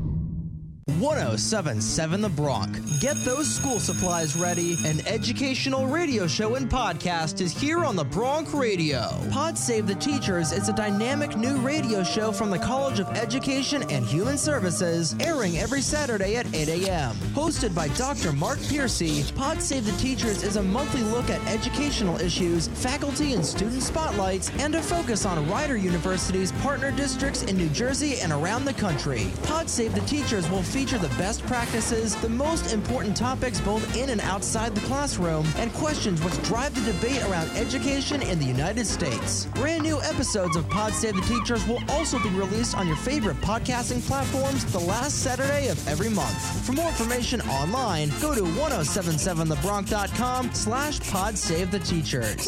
1077 0.87 2.21
The 2.21 2.29
Bronx. 2.29 2.79
Get 3.01 3.17
those 3.17 3.53
school 3.53 3.79
supplies 3.79 4.37
ready. 4.37 4.77
An 4.85 5.05
educational 5.05 5.85
radio 5.85 6.27
show 6.27 6.55
and 6.55 6.69
podcast 6.69 7.41
is 7.41 7.51
here 7.51 7.83
on 7.83 7.97
the 7.97 8.05
Bronx 8.05 8.53
Radio. 8.53 9.09
Pod 9.29 9.57
Save 9.57 9.85
the 9.85 9.95
Teachers 9.95 10.53
is 10.53 10.69
a 10.69 10.73
dynamic 10.73 11.35
new 11.35 11.57
radio 11.57 12.03
show 12.03 12.31
from 12.31 12.49
the 12.49 12.57
College 12.57 12.99
of 12.99 13.09
Education 13.17 13.83
and 13.91 14.05
Human 14.05 14.37
Services, 14.37 15.13
airing 15.19 15.57
every 15.57 15.81
Saturday 15.81 16.37
at 16.37 16.51
8 16.55 16.69
a.m. 16.69 17.15
Hosted 17.35 17.75
by 17.75 17.89
Dr. 17.89 18.31
Mark 18.31 18.59
Piercy, 18.69 19.23
Pod 19.35 19.61
Save 19.61 19.85
the 19.85 19.91
Teachers 20.01 20.41
is 20.41 20.55
a 20.55 20.63
monthly 20.63 21.03
look 21.03 21.29
at 21.29 21.45
educational 21.47 22.19
issues, 22.19 22.69
faculty 22.69 23.33
and 23.33 23.45
student 23.45 23.83
spotlights, 23.83 24.49
and 24.57 24.73
a 24.73 24.81
focus 24.81 25.25
on 25.25 25.47
Rider 25.49 25.75
University's 25.75 26.53
partner 26.53 26.91
districts 26.91 27.43
in 27.43 27.57
New 27.57 27.69
Jersey 27.69 28.19
and 28.21 28.31
around 28.31 28.63
the 28.63 28.73
country. 28.73 29.27
Pod 29.43 29.69
Save 29.69 29.93
the 29.93 30.01
Teachers 30.01 30.49
will 30.49 30.63
feature 30.63 30.76
the 30.85 31.11
best 31.17 31.43
practices, 31.47 32.15
the 32.17 32.29
most 32.29 32.71
important 32.71 33.17
topics 33.17 33.59
both 33.59 33.97
in 33.97 34.11
and 34.11 34.21
outside 34.21 34.75
the 34.75 34.81
classroom, 34.81 35.43
and 35.57 35.73
questions 35.73 36.23
which 36.23 36.39
drive 36.43 36.75
the 36.75 36.81
debate 36.91 37.23
around 37.23 37.49
education 37.57 38.21
in 38.21 38.37
the 38.37 38.45
United 38.45 38.85
States. 38.85 39.45
Brand 39.55 39.81
new 39.81 39.99
episodes 40.03 40.55
of 40.55 40.69
Pod 40.69 40.93
Save 40.93 41.15
the 41.15 41.21
Teachers 41.21 41.65
will 41.67 41.79
also 41.89 42.19
be 42.19 42.29
released 42.29 42.77
on 42.77 42.85
your 42.87 42.97
favorite 42.97 43.37
podcasting 43.37 44.05
platforms 44.05 44.71
the 44.71 44.79
last 44.79 45.23
Saturday 45.23 45.69
of 45.69 45.87
every 45.87 46.09
month. 46.09 46.65
For 46.65 46.73
more 46.73 46.89
information 46.89 47.41
online, 47.41 48.11
go 48.21 48.35
to 48.35 48.41
1077thebronx.com 48.41 50.53
slash 50.53 50.99
pod 51.09 51.35
save 51.37 51.71
the 51.71 51.79
teachers. 51.79 52.47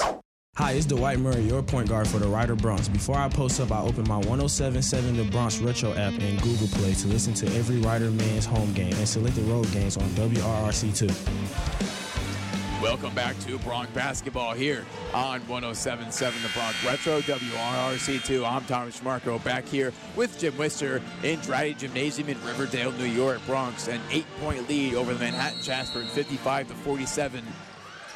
Hi, 0.60 0.74
it's 0.74 0.86
Dwight 0.86 1.20
Murray, 1.20 1.44
your 1.44 1.64
point 1.64 1.88
guard 1.88 2.06
for 2.06 2.20
the 2.20 2.28
Rider 2.28 2.54
Broncs. 2.54 2.92
Before 2.92 3.16
I 3.16 3.30
post 3.30 3.62
up, 3.62 3.72
I 3.72 3.82
open 3.82 4.06
my 4.10 4.18
1077 4.18 5.16
The 5.16 5.24
Bronx 5.24 5.60
Retro 5.60 5.94
app 5.94 6.12
in 6.20 6.36
Google 6.40 6.68
Play 6.68 6.94
to 6.96 7.08
listen 7.08 7.34
to 7.36 7.46
every 7.56 7.78
Rider 7.78 8.12
Man's 8.12 8.46
home 8.46 8.74
game 8.74 8.92
and 8.92 9.08
selected 9.08 9.46
road 9.46 9.72
games 9.72 9.96
on 9.96 10.04
WRRC2. 10.10 12.82
Welcome 12.82 13.16
back 13.16 13.40
to 13.40 13.58
Broncs 13.60 13.94
basketball 13.94 14.54
here 14.54 14.86
on 15.14 15.40
1077 15.48 16.44
The 16.44 16.50
Bronx 16.50 16.84
Retro, 16.84 17.22
WRRC2. 17.22 18.46
I'm 18.46 18.66
Thomas 18.66 19.00
Trimarco 19.00 19.42
back 19.42 19.66
here 19.66 19.94
with 20.18 20.38
Jim 20.38 20.58
Wister 20.58 21.02
in 21.24 21.40
Draddy 21.40 21.78
Gymnasium 21.78 22.28
in 22.28 22.46
Riverdale, 22.46 22.92
New 22.92 23.06
York. 23.06 23.40
Broncs 23.48 23.88
an 23.88 24.02
eight 24.12 24.28
point 24.42 24.68
lead 24.68 24.96
over 24.96 25.14
the 25.14 25.20
Manhattan 25.20 25.62
Jasper 25.62 26.04
55 26.04 26.68
to 26.68 26.74
47 26.74 27.46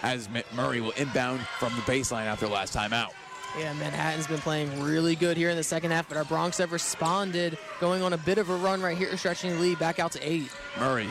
as 0.03 0.29
Murray 0.53 0.81
will 0.81 0.91
inbound 0.91 1.41
from 1.59 1.73
the 1.75 1.81
baseline 1.81 2.25
after 2.25 2.47
last 2.47 2.73
time 2.73 2.93
out. 2.93 3.13
Yeah, 3.57 3.71
Manhattan's 3.73 4.27
been 4.27 4.39
playing 4.39 4.81
really 4.81 5.15
good 5.15 5.37
here 5.37 5.49
in 5.49 5.57
the 5.57 5.63
second 5.63 5.91
half, 5.91 6.07
but 6.07 6.17
our 6.17 6.23
Broncs 6.23 6.57
have 6.57 6.71
responded, 6.71 7.57
going 7.79 8.01
on 8.01 8.13
a 8.13 8.17
bit 8.17 8.39
of 8.39 8.49
a 8.49 8.55
run 8.55 8.81
right 8.81 8.97
here, 8.97 9.15
stretching 9.15 9.51
the 9.51 9.59
lead 9.59 9.79
back 9.79 9.99
out 9.99 10.11
to 10.13 10.27
eight. 10.27 10.49
Murray, 10.79 11.07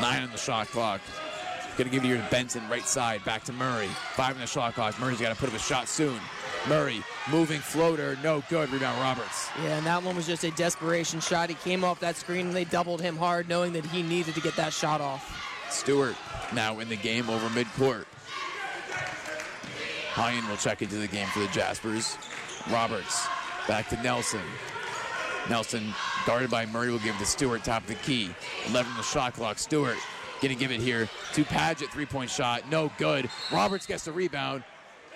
nine 0.00 0.22
on 0.22 0.30
the 0.30 0.38
shot 0.38 0.68
clock. 0.68 1.00
Going 1.76 1.88
to 1.88 1.94
give 1.94 2.04
it 2.04 2.06
here 2.06 2.18
to 2.18 2.30
Benson, 2.30 2.66
right 2.68 2.84
side, 2.84 3.24
back 3.24 3.44
to 3.44 3.52
Murray. 3.52 3.88
Five 4.14 4.34
on 4.34 4.40
the 4.40 4.46
shot 4.46 4.74
clock. 4.74 4.98
Murray's 5.00 5.20
got 5.20 5.30
to 5.30 5.34
put 5.34 5.48
up 5.48 5.54
a 5.54 5.58
shot 5.58 5.88
soon. 5.88 6.18
Murray, 6.68 7.02
moving 7.30 7.60
floater, 7.60 8.16
no 8.22 8.42
good. 8.48 8.70
Rebound 8.70 9.00
Roberts. 9.00 9.48
Yeah, 9.62 9.78
and 9.78 9.86
that 9.86 10.02
one 10.02 10.14
was 10.14 10.26
just 10.26 10.44
a 10.44 10.50
desperation 10.52 11.20
shot. 11.20 11.48
He 11.48 11.54
came 11.56 11.82
off 11.82 12.00
that 12.00 12.16
screen 12.16 12.48
and 12.48 12.56
they 12.56 12.64
doubled 12.64 13.00
him 13.00 13.16
hard, 13.16 13.48
knowing 13.48 13.72
that 13.72 13.86
he 13.86 14.02
needed 14.02 14.34
to 14.34 14.40
get 14.40 14.54
that 14.56 14.72
shot 14.72 15.00
off. 15.00 15.38
Stewart 15.70 16.14
now 16.54 16.78
in 16.78 16.88
the 16.88 16.96
game 16.96 17.28
over 17.30 17.48
midcourt. 17.48 18.04
Hyan 20.12 20.46
will 20.48 20.56
check 20.56 20.82
into 20.82 20.96
the 20.96 21.08
game 21.08 21.26
for 21.28 21.40
the 21.40 21.48
Jaspers. 21.48 22.16
Roberts 22.70 23.26
back 23.66 23.88
to 23.88 24.02
Nelson. 24.02 24.42
Nelson 25.48 25.92
guarded 26.26 26.50
by 26.50 26.66
Murray 26.66 26.90
will 26.90 26.98
give 26.98 27.16
to 27.18 27.26
Stewart 27.26 27.64
top 27.64 27.82
of 27.82 27.88
the 27.88 27.94
key. 27.96 28.30
11 28.68 28.92
the 28.96 29.02
shot 29.02 29.34
clock. 29.34 29.58
Stewart 29.58 29.96
gonna 30.40 30.54
give 30.54 30.70
it 30.70 30.80
here 30.80 31.08
to 31.32 31.44
Padgett 31.44 31.90
three 31.90 32.06
point 32.06 32.30
shot. 32.30 32.68
No 32.70 32.92
good. 32.98 33.30
Roberts 33.50 33.86
gets 33.86 34.04
the 34.04 34.12
rebound 34.12 34.64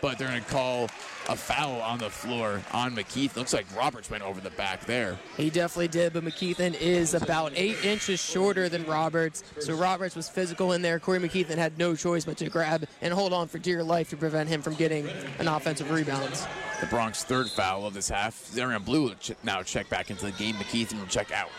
but 0.01 0.19
they're 0.19 0.29
going 0.29 0.43
to 0.43 0.51
call 0.51 0.89
a 1.29 1.37
foul 1.37 1.81
on 1.81 1.99
the 1.99 2.11
floor 2.11 2.63
on 2.73 2.95
McKeith. 2.95 3.37
Looks 3.37 3.53
like 3.53 3.67
Roberts 3.77 4.11
went 4.11 4.23
over 4.23 4.41
the 4.41 4.51
back 4.51 4.85
there. 4.85 5.19
He 5.37 5.51
definitely 5.51 5.89
did, 5.89 6.13
but 6.13 6.25
McKeithen 6.25 6.79
is 6.81 7.15
about 7.15 7.53
eight 7.57 7.85
inches 7.85 8.21
shorter 8.21 8.69
than 8.69 8.85
Roberts. 8.87 9.43
So 9.61 9.75
Roberts 9.75 10.15
was 10.15 10.29
physical 10.29 10.73
in 10.73 10.83
there. 10.83 10.99
Corey 10.99 11.19
McKeithen 11.19 11.57
had 11.57 11.79
no 11.79 11.95
choice 11.95 12.25
but 12.25 12.37
to 12.39 12.49
grab 12.49 12.87
and 13.03 13.13
hold 13.13 13.33
on 13.33 13.49
for 13.49 13.59
dear 13.59 13.83
life 13.83 14.11
to 14.11 14.17
prevent 14.17 14.49
him 14.49 14.63
from 14.63 14.75
getting 14.75 15.09
an 15.39 15.49
offensive 15.49 15.91
rebound. 15.91 16.33
The 16.81 16.87
Broncs 16.87 17.23
third 17.23 17.49
foul 17.49 17.87
of 17.87 17.95
this 17.95 18.09
half. 18.09 18.35
Zarion 18.53 18.85
Blue 18.85 19.03
will 19.05 19.15
now 19.43 19.63
check 19.63 19.89
back 19.89 20.11
into 20.11 20.27
the 20.27 20.33
game. 20.33 20.55
McKeithen 20.57 20.99
will 20.99 21.07
check 21.07 21.33
out. 21.33 21.51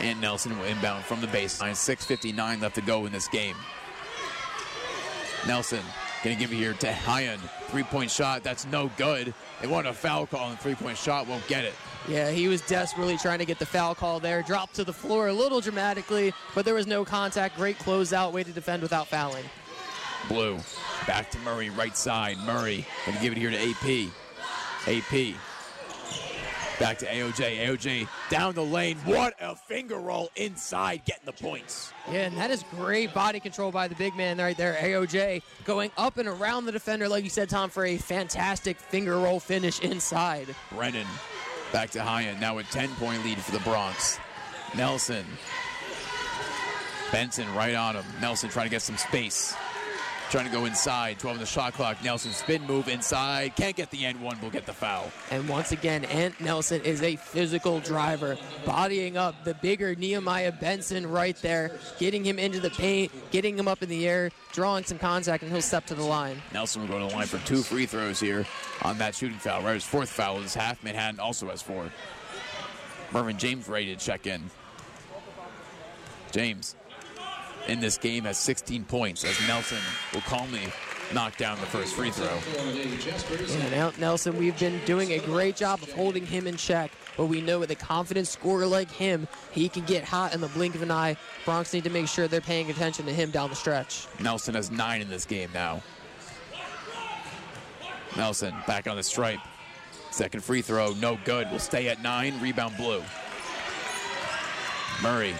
And 0.00 0.18
Nelson 0.20 0.58
will 0.58 0.64
inbound 0.64 1.04
from 1.04 1.20
the 1.20 1.26
baseline. 1.26 1.72
6.59 1.72 2.62
left 2.62 2.76
to 2.76 2.80
go 2.80 3.04
in 3.04 3.12
this 3.12 3.28
game. 3.28 3.56
Nelson 5.46 5.80
going 6.22 6.36
to 6.36 6.40
give 6.40 6.52
it 6.52 6.56
here 6.56 6.74
to 6.74 6.92
Hyan. 6.92 7.38
Three 7.68 7.82
point 7.82 8.10
shot. 8.10 8.42
That's 8.42 8.66
no 8.66 8.90
good. 8.96 9.32
They 9.60 9.66
want 9.66 9.86
a 9.86 9.92
foul 9.92 10.26
call 10.26 10.50
and 10.50 10.58
three 10.58 10.74
point 10.74 10.98
shot. 10.98 11.26
Won't 11.26 11.46
get 11.46 11.64
it. 11.64 11.74
Yeah, 12.08 12.30
he 12.30 12.48
was 12.48 12.60
desperately 12.62 13.16
trying 13.16 13.38
to 13.38 13.44
get 13.44 13.58
the 13.58 13.66
foul 13.66 13.94
call 13.94 14.20
there. 14.20 14.42
Dropped 14.42 14.74
to 14.76 14.84
the 14.84 14.92
floor 14.92 15.28
a 15.28 15.32
little 15.32 15.60
dramatically, 15.60 16.32
but 16.54 16.64
there 16.64 16.74
was 16.74 16.86
no 16.86 17.04
contact. 17.04 17.56
Great 17.56 17.78
closeout. 17.78 18.32
Way 18.32 18.44
to 18.44 18.52
defend 18.52 18.82
without 18.82 19.06
fouling. 19.06 19.44
Blue. 20.28 20.58
Back 21.06 21.30
to 21.30 21.38
Murray, 21.40 21.70
right 21.70 21.96
side. 21.96 22.38
Murray 22.38 22.86
going 23.06 23.16
to 23.16 23.22
give 23.22 23.32
it 23.32 23.38
here 23.38 23.50
to 23.50 23.56
AP. 23.56 24.10
AP 24.86 25.34
Back 26.80 26.98
to 26.98 27.06
AOJ. 27.06 27.58
AOJ 27.58 28.08
down 28.30 28.54
the 28.54 28.64
lane. 28.64 28.96
What 29.04 29.34
a 29.38 29.54
finger 29.54 29.98
roll 29.98 30.30
inside, 30.34 31.04
getting 31.04 31.26
the 31.26 31.32
points. 31.32 31.92
Yeah, 32.10 32.20
and 32.20 32.36
that 32.38 32.50
is 32.50 32.64
great 32.70 33.12
body 33.12 33.38
control 33.38 33.70
by 33.70 33.86
the 33.86 33.94
big 33.94 34.16
man 34.16 34.38
right 34.38 34.56
there, 34.56 34.74
AOJ, 34.80 35.42
going 35.64 35.90
up 35.98 36.16
and 36.16 36.26
around 36.26 36.64
the 36.64 36.72
defender, 36.72 37.06
like 37.06 37.22
you 37.22 37.30
said, 37.30 37.50
Tom, 37.50 37.68
for 37.68 37.84
a 37.84 37.98
fantastic 37.98 38.78
finger 38.78 39.18
roll 39.18 39.38
finish 39.38 39.80
inside. 39.80 40.54
Brennan 40.72 41.06
back 41.70 41.90
to 41.90 41.98
Hyan, 41.98 42.40
now 42.40 42.58
a 42.58 42.62
10 42.62 42.88
point 42.96 43.24
lead 43.24 43.38
for 43.38 43.52
the 43.52 43.58
Broncs. 43.58 44.18
Nelson. 44.74 45.26
Benson 47.12 47.52
right 47.54 47.74
on 47.74 47.96
him. 47.96 48.04
Nelson 48.20 48.48
trying 48.48 48.66
to 48.66 48.70
get 48.70 48.82
some 48.82 48.96
space. 48.96 49.54
Trying 50.30 50.46
to 50.46 50.52
go 50.52 50.64
inside. 50.64 51.18
12 51.18 51.36
on 51.36 51.40
the 51.40 51.46
shot 51.46 51.72
clock. 51.72 52.02
Nelson 52.04 52.30
spin 52.30 52.62
move 52.62 52.88
inside. 52.88 53.56
Can't 53.56 53.74
get 53.74 53.90
the 53.90 54.04
end 54.04 54.20
one. 54.20 54.38
We'll 54.40 54.50
get 54.50 54.64
the 54.64 54.72
foul. 54.72 55.10
And 55.30 55.48
once 55.48 55.72
again, 55.72 56.04
Ant 56.04 56.40
Nelson 56.40 56.80
is 56.82 57.02
a 57.02 57.16
physical 57.16 57.80
driver, 57.80 58.38
bodying 58.64 59.16
up 59.16 59.44
the 59.44 59.54
bigger 59.54 59.94
Nehemiah 59.96 60.52
Benson 60.52 61.06
right 61.06 61.36
there, 61.42 61.72
getting 61.98 62.24
him 62.24 62.38
into 62.38 62.60
the 62.60 62.70
paint, 62.70 63.10
getting 63.32 63.58
him 63.58 63.66
up 63.66 63.82
in 63.82 63.88
the 63.88 64.08
air, 64.08 64.30
drawing 64.52 64.84
some 64.84 64.98
contact, 64.98 65.42
and 65.42 65.50
he'll 65.50 65.60
step 65.60 65.86
to 65.86 65.94
the 65.94 66.04
line. 66.04 66.40
Nelson 66.52 66.82
will 66.82 66.88
go 66.88 66.98
to 67.00 67.06
the 67.06 67.14
line 67.14 67.26
for 67.26 67.44
two 67.46 67.62
free 67.62 67.86
throws 67.86 68.20
here 68.20 68.46
on 68.82 68.98
that 68.98 69.14
shooting 69.16 69.38
foul. 69.38 69.62
Right, 69.62 69.74
his 69.74 69.84
fourth 69.84 70.08
foul 70.08 70.36
of 70.36 70.44
this 70.44 70.54
half. 70.54 70.82
Manhattan 70.84 71.18
also 71.18 71.48
has 71.48 71.60
four. 71.60 71.90
Mervin 73.12 73.36
James 73.36 73.68
ready 73.68 73.94
to 73.94 73.96
check 73.96 74.28
in. 74.28 74.48
James 76.30 76.76
in 77.68 77.80
this 77.80 77.98
game 77.98 78.24
has 78.24 78.38
16 78.38 78.84
points 78.84 79.24
as 79.24 79.38
Nelson 79.46 79.78
will 80.12 80.22
calmly 80.22 80.68
knock 81.12 81.36
down 81.36 81.58
the 81.60 81.66
first 81.66 81.94
free 81.94 82.10
throw. 82.10 82.38
And 83.64 83.74
Ant 83.74 83.98
Nelson, 83.98 84.36
we've 84.36 84.58
been 84.58 84.80
doing 84.84 85.12
a 85.12 85.18
great 85.18 85.56
job 85.56 85.82
of 85.82 85.90
holding 85.92 86.24
him 86.24 86.46
in 86.46 86.56
check, 86.56 86.90
but 87.16 87.26
we 87.26 87.40
know 87.40 87.58
with 87.58 87.70
a 87.70 87.76
confident 87.76 88.26
scorer 88.26 88.66
like 88.66 88.90
him, 88.90 89.26
he 89.50 89.68
can 89.68 89.84
get 89.84 90.04
hot 90.04 90.34
in 90.34 90.40
the 90.40 90.48
blink 90.48 90.74
of 90.74 90.82
an 90.82 90.90
eye. 90.90 91.16
Broncs 91.44 91.72
need 91.72 91.84
to 91.84 91.90
make 91.90 92.08
sure 92.08 92.28
they're 92.28 92.40
paying 92.40 92.70
attention 92.70 93.06
to 93.06 93.12
him 93.12 93.30
down 93.30 93.50
the 93.50 93.56
stretch. 93.56 94.06
Nelson 94.20 94.54
has 94.54 94.70
nine 94.70 95.00
in 95.00 95.08
this 95.08 95.24
game 95.24 95.50
now. 95.52 95.82
Nelson 98.16 98.54
back 98.66 98.88
on 98.88 98.96
the 98.96 99.02
stripe. 99.02 99.40
Second 100.10 100.42
free 100.42 100.62
throw, 100.62 100.92
no 100.94 101.18
good. 101.24 101.50
Will 101.50 101.60
stay 101.60 101.88
at 101.88 102.02
nine. 102.02 102.40
Rebound 102.40 102.76
blue. 102.76 103.02
Murray 105.02 105.34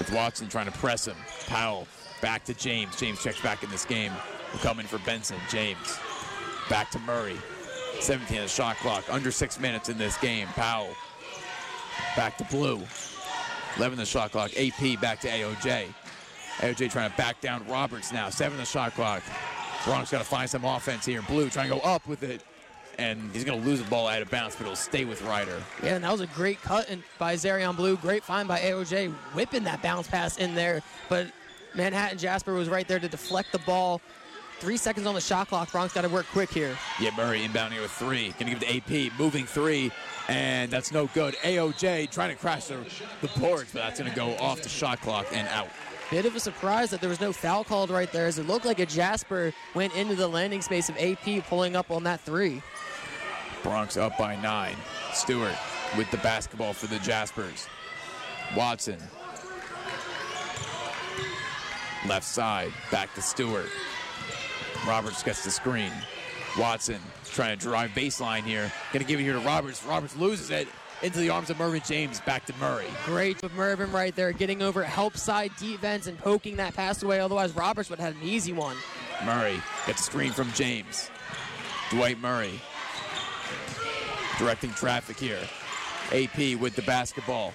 with 0.00 0.12
Watson 0.12 0.48
trying 0.48 0.66
to 0.66 0.72
press 0.72 1.06
him. 1.06 1.16
Powell 1.46 1.86
back 2.20 2.44
to 2.46 2.54
James. 2.54 2.96
James 2.96 3.22
checks 3.22 3.40
back 3.40 3.62
in 3.62 3.70
this 3.70 3.84
game. 3.84 4.12
Will 4.52 4.58
come 4.58 4.80
in 4.80 4.86
for 4.86 4.98
Benson. 5.00 5.36
James 5.48 5.98
back 6.68 6.90
to 6.90 6.98
Murray. 7.00 7.36
17 8.00 8.38
on 8.38 8.42
the 8.44 8.48
shot 8.48 8.76
clock. 8.78 9.04
Under 9.08 9.30
six 9.30 9.60
minutes 9.60 9.88
in 9.88 9.98
this 9.98 10.16
game. 10.18 10.48
Powell 10.48 10.88
back 12.16 12.36
to 12.38 12.44
Blue. 12.44 12.80
11 13.76 13.98
the 13.98 14.06
shot 14.06 14.32
clock. 14.32 14.50
AP 14.56 15.00
back 15.00 15.20
to 15.20 15.28
AOJ. 15.28 15.86
AOJ 16.58 16.90
trying 16.90 17.10
to 17.10 17.16
back 17.16 17.40
down 17.40 17.66
Roberts 17.68 18.12
now. 18.12 18.30
Seven 18.30 18.58
the 18.58 18.64
shot 18.64 18.94
clock. 18.94 19.22
Broncs 19.84 20.10
got 20.10 20.18
to 20.18 20.24
find 20.24 20.48
some 20.48 20.64
offense 20.64 21.06
here. 21.06 21.22
Blue 21.22 21.48
trying 21.48 21.68
to 21.70 21.76
go 21.76 21.80
up 21.80 22.06
with 22.06 22.22
it. 22.22 22.42
And 23.00 23.30
he's 23.32 23.44
going 23.44 23.58
to 23.58 23.66
lose 23.66 23.82
the 23.82 23.88
ball 23.88 24.08
out 24.08 24.20
of 24.20 24.30
bounds, 24.30 24.56
but 24.56 24.64
it'll 24.64 24.76
stay 24.76 25.06
with 25.06 25.22
Rider. 25.22 25.58
Yeah, 25.82 25.94
and 25.94 26.04
that 26.04 26.12
was 26.12 26.20
a 26.20 26.26
great 26.26 26.60
cut 26.60 26.90
in, 26.90 27.02
by 27.18 27.34
Zarion 27.34 27.74
Blue. 27.74 27.96
Great 27.96 28.22
find 28.22 28.46
by 28.46 28.60
AOJ, 28.60 29.10
whipping 29.32 29.64
that 29.64 29.80
bounce 29.82 30.06
pass 30.06 30.36
in 30.36 30.54
there. 30.54 30.82
But 31.08 31.28
Manhattan 31.74 32.18
Jasper 32.18 32.52
was 32.52 32.68
right 32.68 32.86
there 32.86 32.98
to 32.98 33.08
deflect 33.08 33.52
the 33.52 33.58
ball. 33.60 34.02
Three 34.58 34.76
seconds 34.76 35.06
on 35.06 35.14
the 35.14 35.20
shot 35.22 35.48
clock. 35.48 35.70
Broncs 35.70 35.94
got 35.94 36.02
to 36.02 36.10
work 36.10 36.26
quick 36.32 36.50
here. 36.50 36.76
Yeah, 37.00 37.12
Murray 37.16 37.44
inbound 37.44 37.72
here 37.72 37.80
with 37.80 37.92
three. 37.92 38.34
Going 38.38 38.52
to 38.52 38.58
give 38.58 38.62
it 38.62 38.84
to 38.86 39.06
AP, 39.06 39.18
moving 39.18 39.46
three, 39.46 39.90
and 40.28 40.70
that's 40.70 40.92
no 40.92 41.06
good. 41.14 41.34
AOJ 41.36 42.10
trying 42.10 42.28
to 42.28 42.36
crash 42.36 42.66
the, 42.66 42.84
the 43.22 43.28
boards, 43.40 43.70
but 43.72 43.80
that's 43.80 43.98
going 43.98 44.10
to 44.10 44.16
go 44.16 44.36
off 44.36 44.60
the 44.60 44.68
shot 44.68 45.00
clock 45.00 45.26
and 45.32 45.48
out. 45.48 45.68
Bit 46.10 46.26
of 46.26 46.34
a 46.34 46.40
surprise 46.40 46.90
that 46.90 47.00
there 47.00 47.08
was 47.08 47.20
no 47.20 47.32
foul 47.32 47.62
called 47.62 47.88
right 47.88 48.10
there, 48.10 48.26
as 48.26 48.38
it 48.38 48.48
looked 48.48 48.64
like 48.64 48.80
a 48.80 48.86
Jasper 48.86 49.52
went 49.74 49.94
into 49.94 50.16
the 50.16 50.26
landing 50.26 50.60
space 50.60 50.88
of 50.88 50.98
AP, 50.98 51.46
pulling 51.48 51.76
up 51.76 51.92
on 51.92 52.02
that 52.02 52.20
three. 52.20 52.60
Broncs 53.62 53.96
up 53.96 54.18
by 54.18 54.34
nine. 54.34 54.74
Stewart 55.12 55.54
with 55.96 56.10
the 56.10 56.16
basketball 56.16 56.72
for 56.72 56.88
the 56.88 56.98
Jaspers. 56.98 57.68
Watson. 58.56 58.98
Left 62.08 62.26
side, 62.26 62.72
back 62.90 63.14
to 63.14 63.22
Stewart. 63.22 63.68
Roberts 64.88 65.22
gets 65.22 65.44
the 65.44 65.50
screen. 65.50 65.92
Watson 66.58 66.98
trying 67.26 67.56
to 67.56 67.62
drive 67.62 67.90
baseline 67.90 68.42
here. 68.42 68.72
Gonna 68.92 69.04
give 69.04 69.20
it 69.20 69.22
here 69.22 69.34
to 69.34 69.40
Roberts. 69.40 69.84
Roberts 69.84 70.16
loses 70.16 70.50
it 70.50 70.66
into 71.02 71.18
the 71.18 71.30
arms 71.30 71.50
of 71.50 71.58
Mervin 71.58 71.82
James. 71.84 72.20
Back 72.20 72.46
to 72.46 72.54
Murray. 72.60 72.86
Great 73.04 73.42
with 73.42 73.52
Mervin 73.54 73.90
right 73.92 74.14
there, 74.14 74.32
getting 74.32 74.62
over 74.62 74.82
help 74.82 75.16
side 75.16 75.52
defense 75.58 76.06
and 76.06 76.18
poking 76.18 76.56
that 76.56 76.74
pass 76.74 77.02
away. 77.02 77.20
Otherwise, 77.20 77.54
Roberts 77.54 77.90
would 77.90 77.98
have 77.98 78.14
had 78.14 78.22
an 78.22 78.28
easy 78.28 78.52
one. 78.52 78.76
Murray 79.24 79.60
gets 79.86 80.00
a 80.00 80.04
screen 80.04 80.32
from 80.32 80.50
James. 80.52 81.10
Dwight 81.90 82.20
Murray 82.20 82.60
directing 84.38 84.72
traffic 84.72 85.18
here. 85.18 85.40
AP 86.12 86.58
with 86.58 86.74
the 86.74 86.82
basketball. 86.82 87.52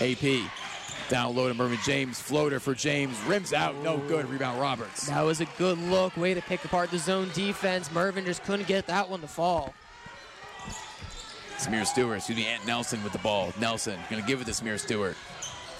AP 0.00 0.42
down 1.08 1.34
low 1.34 1.48
to 1.48 1.54
Mervin 1.54 1.78
James. 1.84 2.20
Floater 2.20 2.60
for 2.60 2.74
James. 2.74 3.18
Rims 3.26 3.52
out. 3.52 3.76
No 3.82 3.98
good. 3.98 4.28
Rebound 4.28 4.60
Roberts. 4.60 5.06
That 5.06 5.22
was 5.22 5.40
a 5.40 5.46
good 5.58 5.78
look. 5.78 6.16
Way 6.16 6.34
to 6.34 6.42
pick 6.42 6.64
apart 6.64 6.90
the 6.90 6.98
zone 6.98 7.30
defense. 7.34 7.90
Mervin 7.92 8.24
just 8.24 8.44
couldn't 8.44 8.68
get 8.68 8.86
that 8.86 9.08
one 9.08 9.20
to 9.20 9.28
fall. 9.28 9.74
Samir 11.60 11.86
Stewart, 11.86 12.16
excuse 12.16 12.38
me, 12.38 12.46
Ant 12.46 12.66
Nelson 12.66 13.04
with 13.04 13.12
the 13.12 13.18
ball. 13.18 13.52
Nelson 13.60 13.98
going 14.08 14.22
to 14.22 14.26
give 14.26 14.40
it 14.40 14.46
to 14.46 14.52
Samir 14.52 14.80
Stewart. 14.80 15.14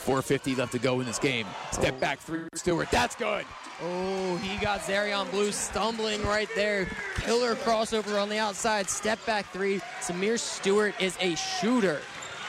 4.50 0.04 0.58
left 0.58 0.72
to 0.72 0.78
go 0.78 1.00
in 1.00 1.06
this 1.06 1.18
game. 1.18 1.46
Step 1.72 1.98
back 1.98 2.18
through 2.18 2.48
Stewart. 2.54 2.90
That's 2.90 3.16
good. 3.16 3.46
Oh, 3.82 4.36
he 4.38 4.58
got 4.58 4.80
Zarion 4.80 5.30
Blue 5.30 5.50
stumbling 5.52 6.22
right 6.24 6.48
there. 6.54 6.86
Killer 7.16 7.54
crossover 7.54 8.20
on 8.20 8.28
the 8.28 8.38
outside. 8.38 8.90
Step 8.90 9.24
back 9.24 9.46
three. 9.52 9.80
Samir 10.00 10.38
Stewart 10.38 10.94
is 11.00 11.16
a 11.20 11.34
shooter. 11.34 12.00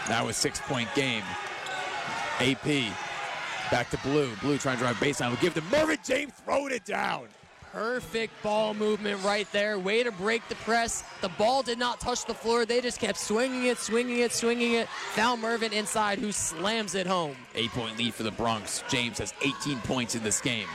Now 0.10 0.28
a 0.28 0.34
six 0.34 0.60
point 0.62 0.90
game. 0.94 1.24
AP 2.40 2.94
back 3.72 3.90
to 3.91 3.98
Blue. 3.99 4.36
Blue 4.41 4.58
trying 4.58 4.78
to 4.78 4.84
drive 4.84 4.98
baseline. 4.98 5.30
Will 5.30 5.38
give 5.38 5.53
to 5.53 5.62
Mervin 5.64 5.99
James. 6.03 6.34
Throwing 6.44 6.74
it 6.74 6.84
down. 6.84 7.28
Perfect 7.72 8.34
ball 8.43 8.73
movement 8.73 9.23
right 9.23 9.49
there. 9.53 9.80
Way 9.80 10.03
to 10.03 10.11
break 10.11 10.45
the 10.49 10.56
press. 10.56 11.03
The 11.22 11.30
ball 11.30 11.64
did 11.64 11.80
not 11.80 12.02
touch 12.02 12.26
the 12.26 12.34
floor. 12.34 12.65
They 12.65 12.81
just 12.81 12.99
kept 12.99 13.18
swinging 13.18 13.65
it, 13.65 13.77
swinging 13.77 14.19
it, 14.19 14.34
swinging 14.34 14.73
it. 14.73 14.89
Found 15.14 15.41
Mervin 15.41 15.72
inside, 15.72 16.19
who 16.19 16.34
slams 16.34 16.95
it 16.95 17.07
home. 17.07 17.35
Eight 17.56 17.72
point 17.72 17.98
lead 17.98 18.14
for 18.14 18.23
the 18.23 18.31
Broncs. 18.31 18.88
James 18.89 19.19
has 19.19 19.34
18 19.41 19.80
points 19.80 20.15
in 20.15 20.23
this 20.23 20.41
game. 20.41 20.68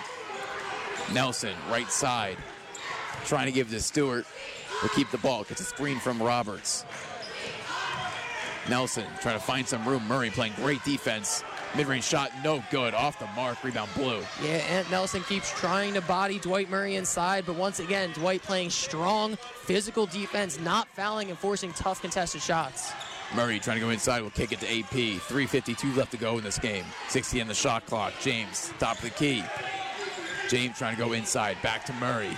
Nelson, 1.12 1.54
right 1.70 1.90
side, 1.90 2.38
trying 3.26 3.46
to 3.46 3.52
give 3.52 3.70
to 3.70 3.80
Stewart. 3.80 4.26
Will 4.82 4.88
keep 4.90 5.10
the 5.10 5.18
ball. 5.18 5.44
Gets 5.44 5.60
a 5.60 5.64
screen 5.64 5.98
from 5.98 6.22
Roberts. 6.22 6.86
Nelson 8.68 9.04
trying 9.20 9.38
to 9.38 9.44
find 9.44 9.66
some 9.66 9.86
room. 9.86 10.06
Murray 10.08 10.30
playing 10.30 10.54
great 10.56 10.82
defense. 10.84 11.44
Mid-range 11.76 12.04
shot, 12.04 12.30
no 12.42 12.64
good. 12.70 12.94
Off 12.94 13.18
the 13.18 13.26
mark. 13.36 13.62
Rebound 13.62 13.90
blue. 13.94 14.22
Yeah, 14.42 14.56
Ant 14.70 14.90
Nelson 14.90 15.22
keeps 15.24 15.50
trying 15.50 15.92
to 15.94 16.00
body 16.00 16.38
Dwight 16.38 16.70
Murray 16.70 16.96
inside, 16.96 17.44
but 17.44 17.56
once 17.56 17.80
again, 17.80 18.12
Dwight 18.12 18.42
playing 18.42 18.70
strong 18.70 19.36
physical 19.36 20.06
defense, 20.06 20.58
not 20.60 20.88
fouling 20.88 21.28
and 21.28 21.38
forcing 21.38 21.72
tough 21.74 22.00
contested 22.00 22.40
shots. 22.40 22.92
Murray 23.34 23.58
trying 23.58 23.76
to 23.76 23.84
go 23.84 23.90
inside 23.90 24.22
will 24.22 24.30
kick 24.30 24.52
it 24.52 24.60
to 24.60 24.66
AP. 24.66 25.20
3.52 25.20 25.96
left 25.96 26.12
to 26.12 26.16
go 26.16 26.38
in 26.38 26.44
this 26.44 26.58
game. 26.58 26.84
60 27.08 27.42
on 27.42 27.48
the 27.48 27.54
shot 27.54 27.84
clock. 27.86 28.14
James, 28.20 28.72
top 28.78 28.96
of 28.96 29.02
the 29.02 29.10
key. 29.10 29.44
James 30.48 30.78
trying 30.78 30.96
to 30.96 31.02
go 31.02 31.12
inside. 31.12 31.60
Back 31.62 31.84
to 31.86 31.92
Murray. 31.94 32.30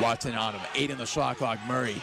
Watson 0.00 0.34
on 0.34 0.54
him. 0.54 0.60
Eight 0.74 0.90
on 0.90 0.98
the 0.98 1.06
shot 1.06 1.38
clock. 1.38 1.58
Murray 1.66 1.96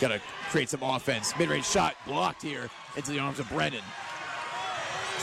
got 0.00 0.08
to 0.08 0.20
create 0.50 0.68
some 0.68 0.82
offense. 0.82 1.32
Mid-range 1.38 1.66
shot 1.66 1.94
blocked 2.06 2.42
here 2.42 2.68
into 2.96 3.12
the 3.12 3.18
arms 3.18 3.38
of 3.38 3.48
Brennan. 3.48 3.82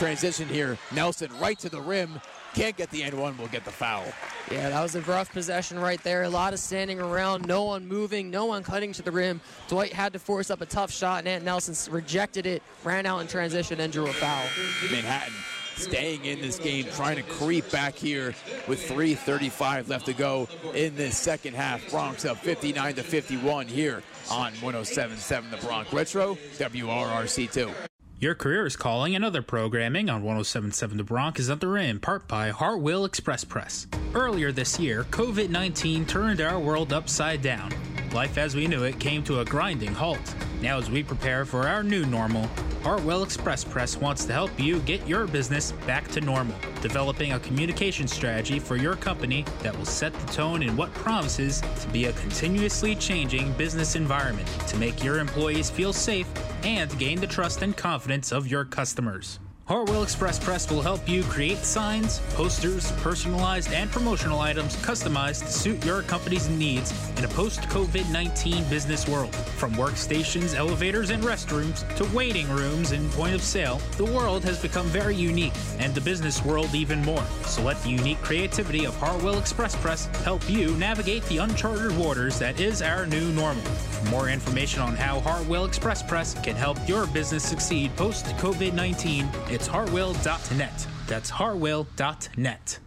Transition 0.02 0.48
here. 0.48 0.76
Nelson 0.92 1.30
right 1.38 1.56
to 1.60 1.68
the 1.68 1.80
rim. 1.80 2.20
Can't 2.54 2.76
get 2.76 2.90
the 2.90 3.04
end 3.04 3.16
one. 3.16 3.38
Will 3.38 3.46
get 3.46 3.64
the 3.64 3.70
foul. 3.70 4.04
Yeah, 4.50 4.68
that 4.68 4.82
was 4.82 4.96
a 4.96 5.00
rough 5.02 5.32
possession 5.32 5.78
right 5.78 6.02
there. 6.02 6.24
A 6.24 6.28
lot 6.28 6.52
of 6.52 6.58
standing 6.58 7.00
around, 7.00 7.46
no 7.46 7.62
one 7.62 7.86
moving, 7.86 8.28
no 8.28 8.46
one 8.46 8.64
cutting 8.64 8.92
to 8.94 9.02
the 9.02 9.12
rim. 9.12 9.40
Dwight 9.68 9.92
had 9.92 10.12
to 10.14 10.18
force 10.18 10.50
up 10.50 10.60
a 10.60 10.66
tough 10.66 10.90
shot, 10.90 11.20
and 11.20 11.28
Ant 11.28 11.44
Nelson 11.44 11.76
rejected 11.92 12.46
it, 12.46 12.64
ran 12.82 13.06
out 13.06 13.20
in 13.20 13.28
transition, 13.28 13.78
and 13.78 13.92
drew 13.92 14.08
a 14.08 14.12
foul. 14.12 14.44
Manhattan 14.90 15.34
staying 15.76 16.24
in 16.24 16.40
this 16.40 16.58
game, 16.58 16.86
trying 16.96 17.14
to 17.14 17.22
creep 17.22 17.70
back 17.70 17.94
here 17.94 18.34
with 18.66 18.84
3.35 18.88 19.88
left 19.88 20.06
to 20.06 20.14
go 20.14 20.48
in 20.74 20.96
this 20.96 21.16
second 21.16 21.54
half. 21.54 21.80
Broncs 21.92 22.28
up 22.28 22.38
59 22.38 22.96
to 22.96 23.04
51 23.04 23.68
here 23.68 24.02
on 24.32 24.52
107.7 24.54 25.52
The 25.52 25.64
Bronx 25.64 25.92
Retro, 25.92 26.34
WRRC2. 26.58 27.91
Your 28.22 28.36
career 28.36 28.64
is 28.66 28.76
calling, 28.76 29.16
and 29.16 29.24
other 29.24 29.42
programming 29.42 30.08
on 30.08 30.22
1077 30.22 30.96
The 30.96 31.02
Bronx 31.02 31.40
is 31.40 31.50
underwritten 31.50 31.90
in 31.90 31.98
part 31.98 32.28
by 32.28 32.50
Hartwell 32.50 33.04
Express 33.04 33.42
Press. 33.42 33.88
Earlier 34.14 34.52
this 34.52 34.78
year, 34.78 35.02
COVID 35.10 35.50
19 35.50 36.06
turned 36.06 36.40
our 36.40 36.60
world 36.60 36.92
upside 36.92 37.42
down. 37.42 37.72
Life 38.12 38.38
as 38.38 38.54
we 38.54 38.68
knew 38.68 38.84
it 38.84 39.00
came 39.00 39.24
to 39.24 39.40
a 39.40 39.44
grinding 39.44 39.92
halt. 39.92 40.20
Now, 40.62 40.78
as 40.78 40.88
we 40.88 41.02
prepare 41.02 41.44
for 41.44 41.66
our 41.66 41.82
new 41.82 42.06
normal, 42.06 42.48
Hartwell 42.84 43.24
Express 43.24 43.64
Press 43.64 43.96
wants 43.96 44.24
to 44.26 44.32
help 44.32 44.50
you 44.60 44.78
get 44.80 45.04
your 45.08 45.26
business 45.26 45.72
back 45.88 46.06
to 46.12 46.20
normal, 46.20 46.54
developing 46.80 47.32
a 47.32 47.40
communication 47.40 48.06
strategy 48.06 48.60
for 48.60 48.76
your 48.76 48.94
company 48.94 49.44
that 49.62 49.76
will 49.76 49.84
set 49.84 50.12
the 50.14 50.32
tone 50.32 50.62
in 50.62 50.76
what 50.76 50.94
promises 50.94 51.60
to 51.80 51.88
be 51.88 52.04
a 52.04 52.12
continuously 52.12 52.94
changing 52.94 53.52
business 53.54 53.96
environment 53.96 54.48
to 54.68 54.76
make 54.76 55.02
your 55.02 55.18
employees 55.18 55.68
feel 55.68 55.92
safe 55.92 56.28
and 56.64 56.96
gain 56.96 57.20
the 57.20 57.26
trust 57.26 57.62
and 57.62 57.76
confidence 57.76 58.30
of 58.30 58.46
your 58.46 58.64
customers. 58.64 59.40
Hartwell 59.66 60.02
Express 60.02 60.40
Press 60.40 60.68
will 60.68 60.82
help 60.82 61.08
you 61.08 61.22
create 61.22 61.58
signs, 61.58 62.18
posters, 62.34 62.90
personalized 63.00 63.72
and 63.72 63.88
promotional 63.92 64.40
items 64.40 64.74
customized 64.76 65.46
to 65.46 65.52
suit 65.52 65.84
your 65.84 66.02
company's 66.02 66.48
needs 66.48 66.92
in 67.16 67.24
a 67.24 67.28
post 67.28 67.60
COVID 67.62 68.10
19 68.10 68.64
business 68.64 69.08
world. 69.08 69.34
From 69.34 69.72
workstations, 69.74 70.56
elevators, 70.56 71.10
and 71.10 71.22
restrooms 71.22 71.86
to 71.94 72.04
waiting 72.14 72.48
rooms 72.50 72.90
and 72.90 73.08
point 73.12 73.36
of 73.36 73.42
sale, 73.42 73.80
the 73.98 74.04
world 74.04 74.42
has 74.42 74.60
become 74.60 74.86
very 74.86 75.14
unique, 75.14 75.52
and 75.78 75.94
the 75.94 76.00
business 76.00 76.44
world 76.44 76.74
even 76.74 77.00
more. 77.02 77.24
So 77.44 77.62
let 77.62 77.80
the 77.84 77.90
unique 77.90 78.20
creativity 78.20 78.84
of 78.84 78.96
Hartwell 78.96 79.38
Express 79.38 79.76
Press 79.76 80.06
help 80.24 80.48
you 80.50 80.76
navigate 80.76 81.24
the 81.26 81.38
uncharted 81.38 81.96
waters 81.96 82.36
that 82.40 82.58
is 82.58 82.82
our 82.82 83.06
new 83.06 83.30
normal. 83.32 83.62
For 83.62 84.10
more 84.10 84.28
information 84.28 84.82
on 84.82 84.96
how 84.96 85.20
Hartwell 85.20 85.66
Express 85.66 86.02
Press 86.02 86.34
can 86.42 86.56
help 86.56 86.76
your 86.88 87.06
business 87.06 87.44
succeed 87.44 87.94
post 87.94 88.26
COVID 88.38 88.72
19, 88.72 89.28
it's 89.52 89.66
hartwell.net. 89.66 90.86
That's 91.06 91.30
hartwell.net. 91.30 92.81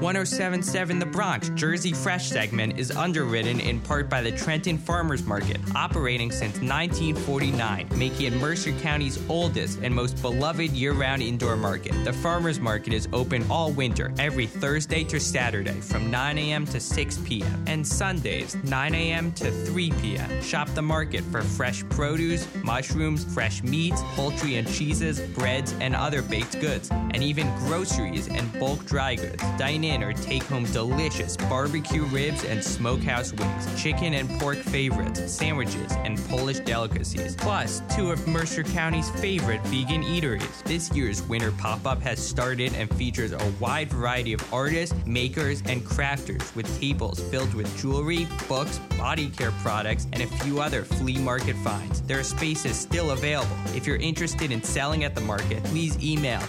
1077 0.00 0.98
The 0.98 1.06
Bronx 1.06 1.50
Jersey 1.50 1.92
Fresh 1.92 2.28
segment 2.28 2.78
is 2.78 2.90
underwritten 2.90 3.60
in 3.60 3.80
part 3.80 4.08
by 4.08 4.20
the 4.20 4.32
Trenton 4.32 4.78
Farmers 4.78 5.24
Market, 5.24 5.58
operating 5.74 6.30
since 6.30 6.54
1949, 6.60 7.88
making 7.96 8.26
it 8.26 8.32
Mercer 8.34 8.72
County's 8.80 9.18
oldest 9.28 9.80
and 9.82 9.94
most 9.94 10.20
beloved 10.20 10.70
year 10.70 10.92
round 10.92 11.22
indoor 11.22 11.56
market. 11.56 11.92
The 12.04 12.12
Farmers 12.12 12.60
Market 12.60 12.92
is 12.92 13.08
open 13.12 13.44
all 13.50 13.70
winter, 13.72 14.12
every 14.18 14.46
Thursday 14.46 15.04
to 15.04 15.20
Saturday 15.20 15.80
from 15.80 16.10
9 16.10 16.38
a.m. 16.38 16.66
to 16.66 16.80
6 16.80 17.18
p.m., 17.18 17.64
and 17.66 17.86
Sundays 17.86 18.56
9 18.64 18.94
a.m. 18.94 19.32
to 19.32 19.50
3 19.50 19.90
p.m. 19.92 20.42
Shop 20.42 20.68
the 20.74 20.82
market 20.82 21.22
for 21.24 21.42
fresh 21.42 21.84
produce, 21.90 22.46
mushrooms, 22.62 23.24
fresh 23.32 23.62
meats, 23.62 24.02
poultry 24.14 24.56
and 24.56 24.68
cheeses, 24.72 25.20
breads, 25.20 25.72
and 25.80 25.94
other 25.94 26.22
baked 26.22 26.60
goods, 26.60 26.90
and 26.90 27.22
even 27.22 27.46
groceries 27.58 28.28
and 28.28 28.52
bulk 28.58 28.84
dry 28.86 29.14
goods. 29.14 29.42
Dine 29.84 29.94
in 29.94 30.02
or 30.02 30.12
take 30.12 30.42
home 30.44 30.64
delicious 30.64 31.36
barbecue 31.36 32.04
ribs 32.04 32.44
and 32.44 32.62
smokehouse 32.62 33.32
wings, 33.32 33.82
chicken 33.82 34.14
and 34.14 34.28
pork 34.40 34.58
favorites, 34.58 35.32
sandwiches, 35.32 35.92
and 36.04 36.18
Polish 36.28 36.60
delicacies. 36.60 37.36
Plus, 37.36 37.82
two 37.94 38.10
of 38.10 38.26
Mercer 38.26 38.62
County's 38.62 39.10
favorite 39.10 39.60
vegan 39.66 40.02
eateries. 40.02 40.62
This 40.64 40.90
year's 40.92 41.22
winter 41.22 41.52
pop 41.52 41.86
up 41.86 42.00
has 42.02 42.24
started 42.24 42.74
and 42.74 42.92
features 42.94 43.32
a 43.32 43.52
wide 43.60 43.90
variety 43.90 44.32
of 44.32 44.52
artists, 44.52 44.94
makers, 45.06 45.62
and 45.66 45.82
crafters 45.82 46.54
with 46.54 46.66
tables 46.80 47.20
filled 47.20 47.54
with 47.54 47.74
jewelry, 47.78 48.26
books, 48.48 48.78
body 48.98 49.28
care 49.28 49.52
products, 49.62 50.06
and 50.12 50.22
a 50.22 50.26
few 50.26 50.60
other 50.60 50.84
flea 50.84 51.18
market 51.18 51.56
finds. 51.56 52.00
There 52.02 52.18
are 52.18 52.24
spaces 52.24 52.76
still 52.76 53.10
available. 53.10 53.56
If 53.74 53.86
you're 53.86 53.96
interested 53.96 54.50
in 54.50 54.62
selling 54.62 55.04
at 55.04 55.14
the 55.14 55.20
market, 55.20 55.62
please 55.64 56.02
email 56.02 56.40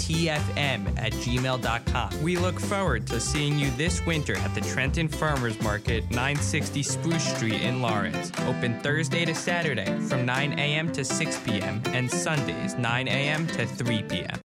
tfm 0.00 0.98
at 0.98 1.12
gmail.com. 1.12 2.22
We 2.22 2.36
look 2.36 2.58
forward 2.70 3.04
to 3.04 3.18
seeing 3.18 3.58
you 3.58 3.68
this 3.72 4.00
winter 4.06 4.36
at 4.36 4.54
the 4.54 4.60
Trenton 4.60 5.08
Farmers 5.08 5.60
Market, 5.60 6.08
960 6.10 6.84
Spruce 6.84 7.34
Street 7.34 7.62
in 7.62 7.82
Lawrence. 7.82 8.30
Open 8.46 8.78
Thursday 8.78 9.24
to 9.24 9.34
Saturday 9.34 9.98
from 10.02 10.24
9 10.24 10.52
a.m. 10.52 10.92
to 10.92 11.04
6 11.04 11.40
p.m. 11.40 11.82
and 11.86 12.08
Sundays 12.08 12.76
9 12.76 13.08
a.m. 13.08 13.48
to 13.48 13.66
3 13.66 14.04
p.m. 14.04 14.40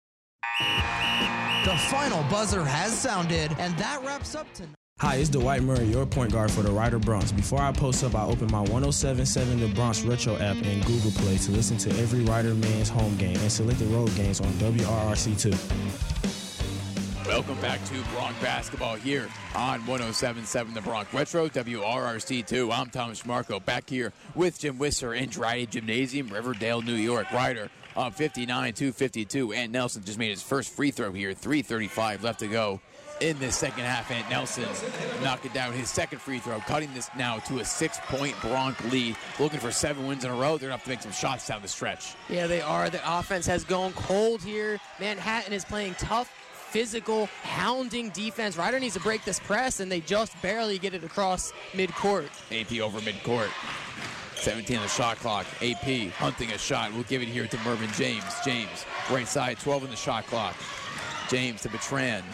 The 1.64 1.76
final 1.90 2.22
buzzer 2.30 2.64
has 2.64 2.96
sounded, 2.96 3.56
and 3.58 3.76
that 3.78 4.00
wraps 4.04 4.36
up 4.36 4.46
tonight. 4.54 4.76
Hi, 5.00 5.16
it's 5.16 5.28
Dwight 5.28 5.64
Murray, 5.64 5.86
your 5.86 6.06
point 6.06 6.30
guard 6.30 6.52
for 6.52 6.62
the 6.62 6.70
Rider 6.70 7.00
Broncs. 7.00 7.34
Before 7.34 7.60
I 7.60 7.72
post 7.72 8.04
up, 8.04 8.14
I 8.14 8.24
open 8.24 8.46
my 8.52 8.60
1077 8.60 9.58
The 9.58 9.66
Bronx 9.74 10.02
Retro 10.02 10.36
app 10.36 10.58
in 10.58 10.80
Google 10.82 11.10
Play 11.10 11.38
to 11.38 11.50
listen 11.50 11.76
to 11.78 11.90
every 12.00 12.20
Rider 12.20 12.54
man's 12.54 12.88
home 12.88 13.16
game 13.16 13.36
and 13.38 13.50
selected 13.50 13.88
road 13.88 14.14
games 14.14 14.40
on 14.40 14.46
WRRC2. 14.52 16.41
Welcome 17.26 17.60
back 17.60 17.82
to 17.84 17.94
Broncs 17.94 18.40
basketball 18.42 18.96
here 18.96 19.28
on 19.54 19.86
1077 19.86 20.74
The 20.74 20.80
Bronx 20.80 21.14
Retro, 21.14 21.48
WRRC2. 21.48 22.76
I'm 22.76 22.90
Thomas 22.90 23.22
Trimarco 23.22 23.64
back 23.64 23.88
here 23.88 24.12
with 24.34 24.58
Jim 24.58 24.76
Wister 24.76 25.14
in 25.14 25.30
Draddy 25.30 25.70
Gymnasium, 25.70 26.28
Riverdale, 26.28 26.82
New 26.82 26.94
York. 26.94 27.30
Rider 27.30 27.70
up 27.96 28.14
59 28.14 28.72
252. 28.72 29.52
And 29.52 29.72
Nelson 29.72 30.02
just 30.04 30.18
made 30.18 30.30
his 30.30 30.42
first 30.42 30.72
free 30.72 30.90
throw 30.90 31.12
here, 31.12 31.32
3.35 31.32 32.22
left 32.22 32.40
to 32.40 32.48
go 32.48 32.80
in 33.20 33.38
this 33.38 33.56
second 33.56 33.84
half. 33.84 34.10
And 34.10 34.28
Nelson 34.28 34.66
knocking 35.22 35.52
down 35.52 35.72
his 35.72 35.90
second 35.90 36.20
free 36.20 36.38
throw, 36.38 36.58
cutting 36.60 36.92
this 36.94 37.08
now 37.16 37.38
to 37.38 37.60
a 37.60 37.64
six 37.64 37.98
point 38.08 38.34
Broncs 38.36 38.90
lead. 38.90 39.16
Looking 39.38 39.60
for 39.60 39.70
seven 39.70 40.06
wins 40.06 40.24
in 40.24 40.30
a 40.30 40.34
row. 40.34 40.58
They're 40.58 40.68
going 40.68 40.70
to 40.70 40.76
have 40.78 40.84
to 40.84 40.90
make 40.90 41.02
some 41.02 41.12
shots 41.12 41.46
down 41.46 41.62
the 41.62 41.68
stretch. 41.68 42.14
Yeah, 42.28 42.46
they 42.46 42.60
are. 42.60 42.90
The 42.90 43.00
offense 43.18 43.46
has 43.46 43.64
gone 43.64 43.92
cold 43.92 44.42
here. 44.42 44.80
Manhattan 44.98 45.52
is 45.52 45.64
playing 45.64 45.94
tough, 45.94 46.32
physical, 46.72 47.26
hounding 47.42 48.08
defense. 48.10 48.56
Rider 48.56 48.80
needs 48.80 48.94
to 48.94 49.00
break 49.00 49.24
this 49.24 49.38
press, 49.38 49.80
and 49.80 49.92
they 49.92 50.00
just 50.00 50.40
barely 50.40 50.78
get 50.78 50.94
it 50.94 51.04
across 51.04 51.52
midcourt. 51.72 52.28
AP 52.50 52.80
over 52.80 52.98
midcourt. 53.00 53.50
17 54.36 54.78
on 54.78 54.82
the 54.82 54.88
shot 54.88 55.18
clock. 55.18 55.46
AP 55.60 56.10
hunting 56.12 56.50
a 56.50 56.58
shot. 56.58 56.92
We'll 56.94 57.04
give 57.04 57.22
it 57.22 57.28
here 57.28 57.46
to 57.46 57.58
Mervin 57.58 57.90
James. 57.92 58.24
James, 58.44 58.86
right 59.10 59.28
side, 59.28 59.58
12 59.60 59.84
on 59.84 59.90
the 59.90 59.96
shot 59.96 60.26
clock. 60.26 60.56
James 61.28 61.60
to 61.62 61.68
Bertrand. 61.68 62.24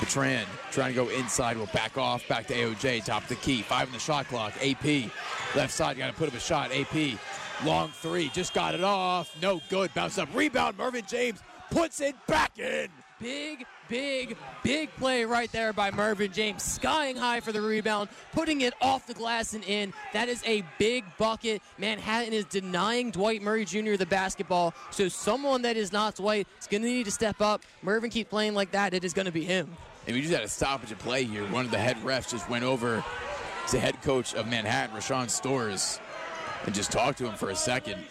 Bertrand 0.00 0.46
trying 0.70 0.94
to 0.94 0.94
go 0.94 1.08
inside. 1.08 1.56
Will 1.56 1.66
back 1.66 1.96
off. 1.96 2.26
Back 2.28 2.46
to 2.48 2.54
AOJ. 2.54 3.04
Top 3.04 3.22
of 3.22 3.28
the 3.28 3.36
key. 3.36 3.62
Five 3.62 3.88
on 3.88 3.92
the 3.92 3.98
shot 3.98 4.26
clock. 4.28 4.52
AP. 4.60 5.10
Left 5.54 5.72
side. 5.72 5.96
Got 5.96 6.08
to 6.08 6.12
put 6.12 6.28
up 6.28 6.34
a 6.34 6.40
shot. 6.40 6.70
AP. 6.72 7.18
Long 7.64 7.90
three. 7.90 8.28
Just 8.28 8.52
got 8.52 8.74
it 8.74 8.84
off. 8.84 9.34
No 9.42 9.60
good. 9.68 9.92
Bounce 9.94 10.18
up. 10.18 10.28
Rebound. 10.34 10.76
Mervin 10.76 11.04
James 11.08 11.40
puts 11.70 12.00
it 12.00 12.14
back 12.26 12.58
in. 12.58 12.88
Big, 13.20 13.66
big, 13.88 14.36
big 14.62 14.94
play 14.96 15.24
right 15.24 15.50
there 15.50 15.72
by 15.72 15.90
Mervin 15.90 16.32
James. 16.32 16.62
Skying 16.62 17.16
high 17.16 17.40
for 17.40 17.50
the 17.50 17.60
rebound, 17.60 18.08
putting 18.32 18.60
it 18.60 18.74
off 18.80 19.08
the 19.08 19.14
glass 19.14 19.54
and 19.54 19.64
in. 19.64 19.92
That 20.12 20.28
is 20.28 20.40
a 20.46 20.62
big 20.78 21.04
bucket. 21.18 21.60
Manhattan 21.78 22.32
is 22.32 22.44
denying 22.44 23.10
Dwight 23.10 23.42
Murray 23.42 23.64
Jr. 23.64 23.96
the 23.96 24.06
basketball. 24.06 24.72
So 24.92 25.08
someone 25.08 25.62
that 25.62 25.76
is 25.76 25.92
not 25.92 26.14
Dwight 26.14 26.46
is 26.60 26.68
going 26.68 26.82
to 26.82 26.88
need 26.88 27.06
to 27.06 27.10
step 27.10 27.40
up. 27.40 27.62
Mervin 27.82 28.10
keep 28.10 28.30
playing 28.30 28.54
like 28.54 28.70
that. 28.70 28.94
It 28.94 29.02
is 29.02 29.12
going 29.12 29.26
to 29.26 29.32
be 29.32 29.44
him. 29.44 29.76
And 30.06 30.14
we 30.14 30.22
just 30.22 30.32
had 30.32 30.44
a 30.44 30.48
stoppage 30.48 30.92
of 30.92 30.98
play 31.00 31.24
here. 31.24 31.44
One 31.48 31.64
of 31.64 31.72
the 31.72 31.78
head 31.78 31.96
refs 32.04 32.30
just 32.30 32.48
went 32.48 32.62
over 32.62 33.04
to 33.68 33.80
head 33.80 34.00
coach 34.02 34.34
of 34.34 34.46
Manhattan, 34.46 34.96
RaShawn 34.96 35.28
Stores, 35.28 35.98
and 36.64 36.74
just 36.74 36.92
talked 36.92 37.18
to 37.18 37.26
him 37.26 37.34
for 37.34 37.50
a 37.50 37.56
second. 37.56 38.02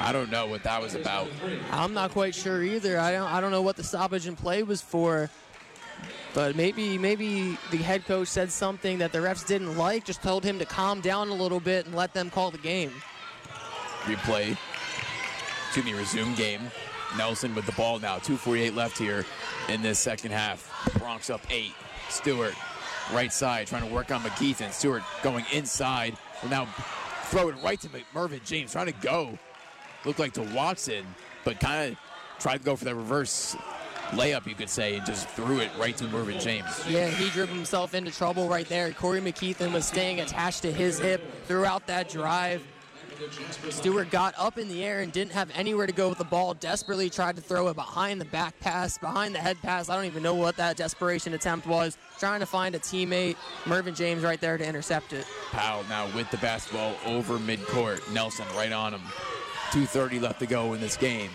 I 0.00 0.12
don't 0.12 0.30
know 0.30 0.46
what 0.46 0.62
that 0.64 0.80
was 0.82 0.94
about. 0.94 1.28
I'm 1.70 1.94
not 1.94 2.10
quite 2.10 2.34
sure 2.34 2.62
either. 2.62 2.98
I 2.98 3.12
don't, 3.12 3.30
I 3.30 3.40
don't 3.40 3.50
know 3.50 3.62
what 3.62 3.76
the 3.76 3.84
stoppage 3.84 4.26
in 4.26 4.36
play 4.36 4.62
was 4.62 4.82
for. 4.82 5.30
But 6.34 6.56
maybe 6.56 6.98
maybe 6.98 7.56
the 7.70 7.76
head 7.76 8.04
coach 8.06 8.26
said 8.26 8.50
something 8.50 8.98
that 8.98 9.12
the 9.12 9.18
refs 9.18 9.46
didn't 9.46 9.78
like, 9.78 10.04
just 10.04 10.20
told 10.20 10.42
him 10.42 10.58
to 10.58 10.64
calm 10.64 11.00
down 11.00 11.28
a 11.28 11.34
little 11.34 11.60
bit 11.60 11.86
and 11.86 11.94
let 11.94 12.12
them 12.12 12.28
call 12.28 12.50
the 12.50 12.58
game. 12.58 12.90
Replay. 14.02 14.56
Excuse 15.68 15.86
me, 15.86 15.94
resume 15.94 16.34
game. 16.34 16.60
Nelson 17.16 17.54
with 17.54 17.66
the 17.66 17.72
ball 17.72 18.00
now. 18.00 18.18
2.48 18.18 18.74
left 18.74 18.98
here 18.98 19.24
in 19.68 19.80
this 19.80 20.00
second 20.00 20.32
half. 20.32 20.68
Broncs 20.98 21.32
up 21.32 21.40
eight. 21.50 21.72
Stewart, 22.08 22.54
right 23.12 23.32
side, 23.32 23.68
trying 23.68 23.86
to 23.86 23.94
work 23.94 24.10
on 24.10 24.20
McKeithen. 24.22 24.72
Stewart 24.72 25.02
going 25.22 25.44
inside. 25.52 26.16
Will 26.42 26.50
now 26.50 26.66
throw 27.26 27.48
it 27.48 27.54
right 27.62 27.80
to 27.80 27.88
Mervin 28.12 28.40
James, 28.44 28.72
trying 28.72 28.86
to 28.86 28.92
go. 28.92 29.38
Looked 30.04 30.18
like 30.18 30.32
to 30.34 30.42
Watson, 30.42 31.04
but 31.44 31.60
kind 31.60 31.92
of 31.92 31.98
tried 32.38 32.58
to 32.58 32.64
go 32.64 32.76
for 32.76 32.84
that 32.84 32.94
reverse 32.94 33.56
layup, 34.10 34.46
you 34.46 34.54
could 34.54 34.68
say, 34.68 34.96
and 34.96 35.06
just 35.06 35.28
threw 35.30 35.60
it 35.60 35.70
right 35.78 35.96
to 35.96 36.04
Mervin 36.08 36.38
James. 36.38 36.66
Yeah, 36.88 37.08
he 37.08 37.30
dribbled 37.30 37.56
himself 37.56 37.94
into 37.94 38.10
trouble 38.10 38.48
right 38.48 38.68
there. 38.68 38.90
Corey 38.92 39.20
McKeithen 39.20 39.72
was 39.72 39.86
staying 39.86 40.20
attached 40.20 40.62
to 40.62 40.72
his 40.72 40.98
hip 40.98 41.22
throughout 41.46 41.86
that 41.86 42.08
drive. 42.08 42.62
Stewart 43.70 44.10
got 44.10 44.34
up 44.36 44.58
in 44.58 44.68
the 44.68 44.84
air 44.84 45.00
and 45.00 45.12
didn't 45.12 45.32
have 45.32 45.48
anywhere 45.54 45.86
to 45.86 45.92
go 45.92 46.08
with 46.08 46.18
the 46.18 46.24
ball. 46.24 46.54
Desperately 46.54 47.08
tried 47.08 47.36
to 47.36 47.42
throw 47.42 47.68
it 47.68 47.74
behind 47.74 48.20
the 48.20 48.24
back 48.26 48.58
pass, 48.60 48.98
behind 48.98 49.34
the 49.34 49.38
head 49.38 49.56
pass. 49.62 49.88
I 49.88 49.94
don't 49.94 50.06
even 50.06 50.22
know 50.22 50.34
what 50.34 50.56
that 50.56 50.76
desperation 50.76 51.32
attempt 51.32 51.66
was. 51.66 51.96
Trying 52.18 52.40
to 52.40 52.46
find 52.46 52.74
a 52.74 52.78
teammate, 52.78 53.36
Mervin 53.66 53.94
James, 53.94 54.24
right 54.24 54.40
there 54.40 54.58
to 54.58 54.66
intercept 54.66 55.12
it. 55.12 55.26
Powell 55.52 55.84
now 55.88 56.08
with 56.14 56.28
the 56.30 56.38
basketball 56.38 56.96
over 57.06 57.38
midcourt. 57.38 58.12
Nelson 58.12 58.46
right 58.56 58.72
on 58.72 58.94
him. 58.94 59.02
2.30 59.74 60.20
left 60.20 60.38
to 60.38 60.46
go 60.46 60.74
in 60.74 60.80
this 60.80 60.96
game. 60.96 61.30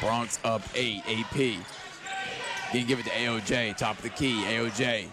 Broncs 0.00 0.38
up 0.44 0.62
8. 0.74 1.02
AP. 1.06 1.62
Gonna 2.72 2.86
give 2.86 2.98
it 2.98 3.04
to 3.04 3.10
AOJ. 3.10 3.76
Top 3.76 3.98
of 3.98 4.02
the 4.02 4.08
key. 4.08 4.42
AOJ. 4.44 5.08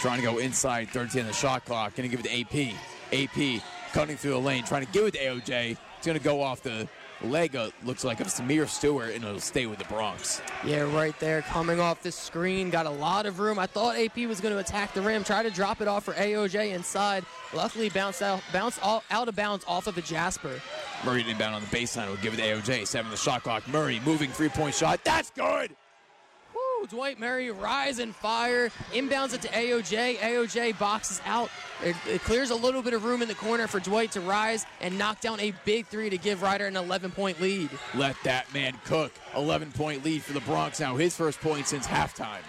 Trying 0.00 0.16
to 0.16 0.24
go 0.24 0.38
inside. 0.38 0.88
13 0.88 1.20
on 1.20 1.28
the 1.28 1.32
shot 1.32 1.64
clock. 1.64 1.94
Gonna 1.94 2.08
give 2.08 2.18
it 2.18 2.24
to 2.24 2.40
AP. 2.40 2.74
AP 3.12 3.62
cutting 3.92 4.16
through 4.16 4.32
the 4.32 4.40
lane. 4.40 4.64
Trying 4.64 4.86
to 4.86 4.90
give 4.90 5.06
it 5.06 5.14
to 5.14 5.20
AOJ. 5.20 5.76
It's 5.98 6.06
gonna 6.06 6.18
go 6.18 6.42
off 6.42 6.62
the 6.62 6.88
leg. 7.22 7.56
Of, 7.56 7.72
looks 7.84 8.04
like 8.04 8.20
of 8.20 8.28
Samir 8.28 8.68
Stewart, 8.68 9.14
and 9.14 9.24
it'll 9.24 9.40
stay 9.40 9.66
with 9.66 9.78
the 9.78 9.84
Broncs. 9.84 10.40
Yeah, 10.64 10.92
right 10.94 11.18
there, 11.20 11.42
coming 11.42 11.80
off 11.80 12.02
the 12.02 12.12
screen, 12.12 12.70
got 12.70 12.86
a 12.86 12.90
lot 12.90 13.26
of 13.26 13.38
room. 13.40 13.58
I 13.58 13.66
thought 13.66 13.96
AP 13.96 14.16
was 14.26 14.40
going 14.40 14.54
to 14.54 14.60
attack 14.60 14.94
the 14.94 15.02
rim, 15.02 15.24
try 15.24 15.42
to 15.42 15.50
drop 15.50 15.80
it 15.80 15.88
off 15.88 16.04
for 16.04 16.14
AOJ 16.14 16.74
inside. 16.74 17.24
Luckily, 17.52 17.88
bounced 17.88 18.22
out, 18.22 18.42
bounced 18.52 18.82
all, 18.82 19.02
out 19.10 19.28
of 19.28 19.36
bounds 19.36 19.64
off 19.66 19.86
of 19.86 19.96
a 19.98 20.02
Jasper. 20.02 20.60
Murray 21.04 21.28
inbound 21.28 21.54
on 21.54 21.62
the 21.62 21.68
baseline 21.68 22.08
will 22.08 22.16
give 22.16 22.34
it 22.34 22.38
to 22.38 22.42
AOJ. 22.42 22.86
Seven 22.86 23.10
the 23.10 23.16
shot 23.16 23.42
clock. 23.42 23.66
Murray 23.68 24.00
moving 24.04 24.30
three 24.30 24.48
point 24.48 24.74
shot. 24.74 25.02
That's 25.04 25.30
good. 25.30 25.74
Woo, 26.78 26.86
Dwight 26.86 27.18
Murray 27.18 27.50
rise 27.50 27.98
and 27.98 28.14
fire. 28.14 28.70
Inbounds 28.92 29.34
it 29.34 29.42
to 29.42 29.48
AOJ. 29.48 30.16
AOJ 30.18 30.78
boxes 30.78 31.20
out. 31.24 31.50
It, 31.82 31.96
it 32.06 32.22
clears 32.22 32.50
a 32.50 32.54
little 32.54 32.82
bit 32.82 32.94
of 32.94 33.04
room 33.04 33.22
in 33.22 33.28
the 33.28 33.34
corner 33.34 33.66
for 33.66 33.80
Dwight 33.80 34.12
to 34.12 34.20
rise 34.20 34.66
and 34.80 34.98
knock 34.98 35.20
down 35.20 35.40
a 35.40 35.52
big 35.64 35.86
three 35.86 36.10
to 36.10 36.18
give 36.18 36.42
Rider 36.42 36.66
an 36.66 36.76
11 36.76 37.12
point 37.12 37.40
lead. 37.40 37.70
Let 37.94 38.16
that 38.24 38.52
man 38.52 38.74
cook. 38.84 39.12
11 39.36 39.72
point 39.72 40.04
lead 40.04 40.22
for 40.22 40.32
the 40.32 40.40
Broncs 40.40 40.80
now. 40.80 40.96
His 40.96 41.16
first 41.16 41.40
point 41.40 41.66
since 41.66 41.86
halftime. 41.86 42.42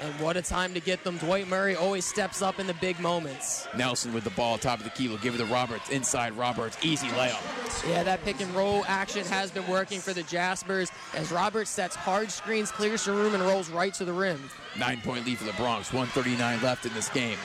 And 0.00 0.14
what 0.20 0.36
a 0.36 0.42
time 0.42 0.74
to 0.74 0.80
get 0.80 1.02
them. 1.02 1.18
Dwight 1.18 1.48
Murray 1.48 1.74
always 1.74 2.04
steps 2.04 2.40
up 2.40 2.60
in 2.60 2.66
the 2.66 2.74
big 2.74 3.00
moments. 3.00 3.66
Nelson 3.76 4.12
with 4.12 4.22
the 4.24 4.30
ball, 4.30 4.56
top 4.56 4.78
of 4.78 4.84
the 4.84 4.90
key, 4.90 5.08
will 5.08 5.18
give 5.18 5.34
it 5.34 5.38
to 5.38 5.44
Roberts. 5.46 5.88
Inside 5.90 6.34
Roberts, 6.34 6.78
easy 6.82 7.08
layup. 7.08 7.88
Yeah, 7.88 8.04
that 8.04 8.24
pick 8.24 8.40
and 8.40 8.54
roll 8.54 8.84
action 8.86 9.24
has 9.26 9.50
been 9.50 9.66
working 9.66 10.00
for 10.00 10.12
the 10.12 10.22
Jaspers 10.22 10.90
as 11.14 11.32
Roberts 11.32 11.70
sets 11.70 11.96
hard 11.96 12.30
screens, 12.30 12.70
clears 12.70 13.04
the 13.04 13.12
room, 13.12 13.34
and 13.34 13.42
rolls 13.42 13.70
right 13.70 13.92
to 13.94 14.04
the 14.04 14.12
rim. 14.12 14.40
Nine 14.78 15.00
point 15.00 15.26
lead 15.26 15.38
for 15.38 15.44
the 15.44 15.52
Broncs. 15.52 15.92
139 15.92 16.62
left 16.62 16.86
in 16.86 16.94
this 16.94 17.08
game. 17.08 17.38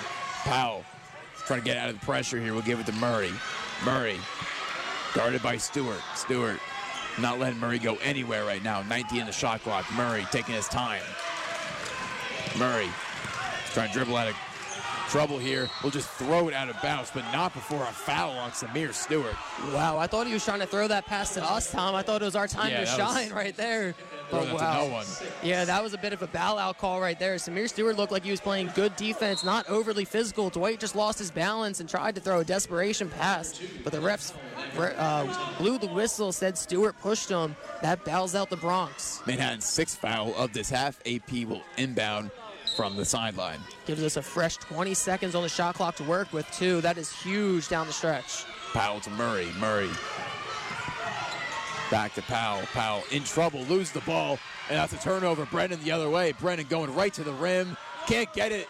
Powell 0.44 0.84
trying 1.46 1.60
to 1.60 1.66
get 1.66 1.78
out 1.78 1.90
of 1.90 2.00
the 2.00 2.06
pressure 2.06 2.40
here. 2.40 2.54
We'll 2.54 2.62
give 2.62 2.80
it 2.80 2.86
to 2.86 2.94
Murray. 2.94 3.32
Murray 3.84 4.18
guarded 5.14 5.42
by 5.42 5.58
Stewart. 5.58 6.00
Stewart 6.16 6.60
not 7.20 7.40
letting 7.40 7.60
Murray 7.60 7.80
go 7.80 7.96
anywhere 7.98 8.46
right 8.46 8.64
now. 8.64 8.82
90 8.84 9.20
in 9.20 9.26
the 9.26 9.32
shot 9.32 9.62
clock. 9.62 9.86
Murray 9.94 10.26
taking 10.32 10.56
his 10.56 10.68
time. 10.68 11.02
Murray 12.58 12.90
trying 13.74 13.88
to 13.90 13.94
dribble 13.94 14.16
out 14.16 14.28
of 14.28 14.36
trouble 15.10 15.38
here. 15.38 15.70
We'll 15.84 15.92
just 15.92 16.10
throw 16.12 16.48
it 16.48 16.54
out 16.54 16.70
of 16.70 16.82
bounds, 16.82 17.12
but 17.14 17.24
not 17.32 17.54
before 17.54 17.84
a 17.84 17.88
foul 17.88 18.32
on 18.32 18.52
Samir 18.52 18.94
Stewart. 18.94 19.36
Wow, 19.74 19.98
I 19.98 20.08
thought 20.08 20.28
he 20.28 20.34
was 20.34 20.44
trying 20.46 20.60
to 20.60 20.66
throw 20.66 20.88
that 20.88 21.06
pass 21.06 21.34
to 21.36 21.44
us, 21.44 21.72
Tom. 21.72 21.94
I 21.96 22.02
thought 22.02 22.22
it 22.22 22.26
was 22.26 22.36
our 22.36 22.48
time 22.48 22.72
Yeah, 22.72 22.80
to 22.82 22.86
that 22.86 23.00
was- 23.00 23.16
shine 23.16 23.34
right 23.34 23.56
there. 23.56 23.94
But 24.32 24.46
to 24.46 24.56
wow. 24.56 24.86
no 24.86 24.94
one. 24.94 25.06
Yeah, 25.44 25.66
that 25.66 25.84
was 25.84 25.94
a 25.94 25.98
bit 25.98 26.14
of 26.14 26.22
a 26.22 26.28
bow 26.28 26.58
out 26.58 26.78
call 26.78 27.00
right 27.00 27.18
there. 27.20 27.36
Samir 27.36 27.70
Stewart 27.70 27.98
looked 27.98 28.12
like 28.12 28.24
he 28.24 28.32
was 28.32 28.42
playing 28.42 28.72
good 28.76 28.96
defense, 28.96 29.44
not 29.44 29.70
overly 29.70 30.06
physical. 30.06 30.50
Dwight 30.50 30.80
just 30.80 30.96
lost 30.96 31.20
his 31.20 31.32
balance 31.32 31.80
and 31.80 31.90
tried 31.90 32.16
to 32.16 32.22
throw 32.22 32.40
a 32.40 32.44
desperation 32.44 33.10
pass, 33.10 33.60
but 33.84 33.94
the 33.94 34.00
refs 34.00 34.34
uh, 34.78 35.58
blew 35.58 35.78
the 35.78 35.88
whistle, 35.88 36.32
said 36.32 36.58
Stewart 36.58 36.98
pushed 37.00 37.30
him. 37.30 37.56
That 37.82 38.04
bows 38.06 38.36
out 38.36 38.50
the 38.50 38.58
Broncs. 38.58 39.26
Manhattan's 39.28 39.66
sixth 39.66 39.98
foul 39.98 40.34
of 40.36 40.54
this 40.54 40.70
half. 40.70 41.00
AP 41.06 41.48
will 41.48 41.62
inbound 41.78 42.32
from 42.76 42.96
the 42.96 43.06
sideline. 43.06 43.60
Gives 43.86 44.04
us 44.04 44.18
a 44.18 44.22
fresh 44.22 44.58
20 44.58 44.94
seconds 44.94 45.36
on 45.36 45.44
the 45.44 45.50
shot 45.50 45.76
clock 45.76 45.96
to 45.98 46.04
work 46.04 46.32
with, 46.34 46.50
too. 46.52 46.82
That 46.82 46.98
is 46.98 47.12
huge 47.12 47.68
down 47.68 47.88
the 47.88 47.94
stretch. 47.94 48.46
Powell 48.74 49.00
to 49.02 49.10
Murray. 49.12 49.48
Murray. 49.60 49.90
Back 51.94 52.16
to 52.16 52.24
Powell. 52.24 52.64
Powell 52.74 53.04
in 53.12 53.24
trouble. 53.24 53.60
Lose 53.66 53.92
the 53.92 54.00
ball. 54.00 54.40
And 54.68 54.80
that's 54.80 54.94
a 54.94 54.98
turnover. 54.98 55.46
Brennan 55.46 55.80
the 55.84 55.92
other 55.92 56.10
way. 56.10 56.32
Brennan 56.32 56.66
going 56.68 56.92
right 56.96 57.14
to 57.14 57.24
the 57.24 57.34
rim. 57.34 57.78
Can't 58.08 58.34
get 58.34 58.52
it. 58.52 58.68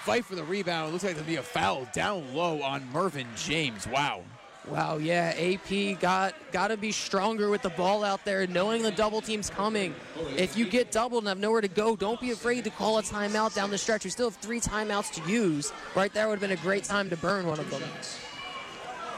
Fight 0.00 0.24
for 0.24 0.34
the 0.34 0.44
rebound. 0.44 0.88
It 0.88 0.92
Looks 0.92 1.04
like 1.04 1.12
there'll 1.12 1.28
be 1.28 1.36
a 1.36 1.42
foul 1.42 1.86
down 1.92 2.34
low 2.34 2.62
on 2.62 2.90
Mervin 2.90 3.26
James. 3.36 3.86
Wow. 3.86 4.22
Wow, 4.66 4.96
yeah, 4.96 5.34
AP 5.36 6.00
got 6.00 6.34
got 6.50 6.68
to 6.68 6.78
be 6.78 6.90
stronger 6.90 7.50
with 7.50 7.60
the 7.60 7.70
ball 7.70 8.02
out 8.02 8.24
there, 8.24 8.46
knowing 8.46 8.82
the 8.82 8.92
double 8.92 9.20
team's 9.20 9.50
coming. 9.50 9.94
If 10.36 10.56
you 10.56 10.66
get 10.66 10.90
doubled 10.90 11.24
and 11.24 11.28
have 11.28 11.38
nowhere 11.38 11.60
to 11.60 11.68
go, 11.68 11.96
don't 11.96 12.20
be 12.20 12.30
afraid 12.30 12.64
to 12.64 12.70
call 12.70 12.98
a 12.98 13.02
timeout 13.02 13.54
down 13.54 13.70
the 13.70 13.78
stretch. 13.78 14.04
We 14.04 14.10
still 14.10 14.30
have 14.30 14.38
three 14.38 14.60
timeouts 14.60 15.12
to 15.22 15.30
use. 15.30 15.70
Right 15.94 16.12
there 16.14 16.28
would 16.28 16.40
have 16.40 16.48
been 16.48 16.58
a 16.58 16.62
great 16.62 16.84
time 16.84 17.10
to 17.10 17.16
burn 17.18 17.46
one 17.46 17.60
of 17.60 17.70
them. 17.70 17.82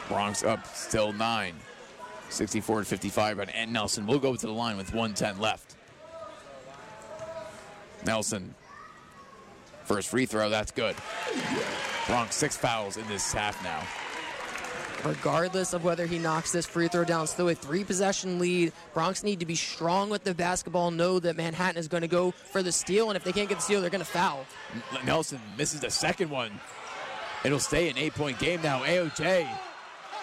Broncs 0.08 0.44
up 0.44 0.66
still 0.66 1.12
nine. 1.12 1.54
64 2.30 2.80
to 2.80 2.84
55 2.84 3.40
on 3.40 3.48
Ant 3.50 3.70
Nelson. 3.70 4.06
We'll 4.06 4.18
go 4.18 4.34
to 4.34 4.46
the 4.46 4.52
line 4.52 4.76
with 4.76 4.94
110 4.94 5.38
left. 5.40 5.76
Nelson. 8.04 8.54
First 9.84 10.08
free 10.08 10.26
throw, 10.26 10.48
that's 10.48 10.70
good. 10.70 10.94
Broncs 12.06 12.32
six 12.32 12.56
fouls 12.56 12.96
in 12.96 13.06
this 13.08 13.32
half 13.32 13.62
now. 13.64 13.82
Regardless 15.08 15.72
of 15.72 15.82
whether 15.82 16.06
he 16.06 16.18
knocks 16.18 16.52
this 16.52 16.66
free 16.66 16.86
throw 16.88 17.04
down, 17.04 17.26
still 17.26 17.48
a 17.48 17.54
three 17.54 17.84
possession 17.84 18.38
lead. 18.38 18.72
Broncs 18.94 19.24
need 19.24 19.40
to 19.40 19.46
be 19.46 19.54
strong 19.54 20.10
with 20.10 20.24
the 20.24 20.34
basketball, 20.34 20.90
know 20.90 21.18
that 21.18 21.36
Manhattan 21.36 21.78
is 21.78 21.88
going 21.88 22.02
to 22.02 22.08
go 22.08 22.30
for 22.30 22.62
the 22.62 22.70
steal, 22.70 23.08
and 23.08 23.16
if 23.16 23.24
they 23.24 23.32
can't 23.32 23.48
get 23.48 23.56
the 23.56 23.62
steal, 23.62 23.80
they're 23.80 23.90
going 23.90 24.04
to 24.04 24.10
foul. 24.10 24.44
Nelson 25.04 25.40
misses 25.56 25.80
the 25.80 25.90
second 25.90 26.30
one. 26.30 26.52
It'll 27.44 27.58
stay 27.58 27.88
an 27.88 27.96
eight 27.96 28.14
point 28.14 28.38
game 28.38 28.60
now. 28.62 28.82
AOJ 28.82 29.48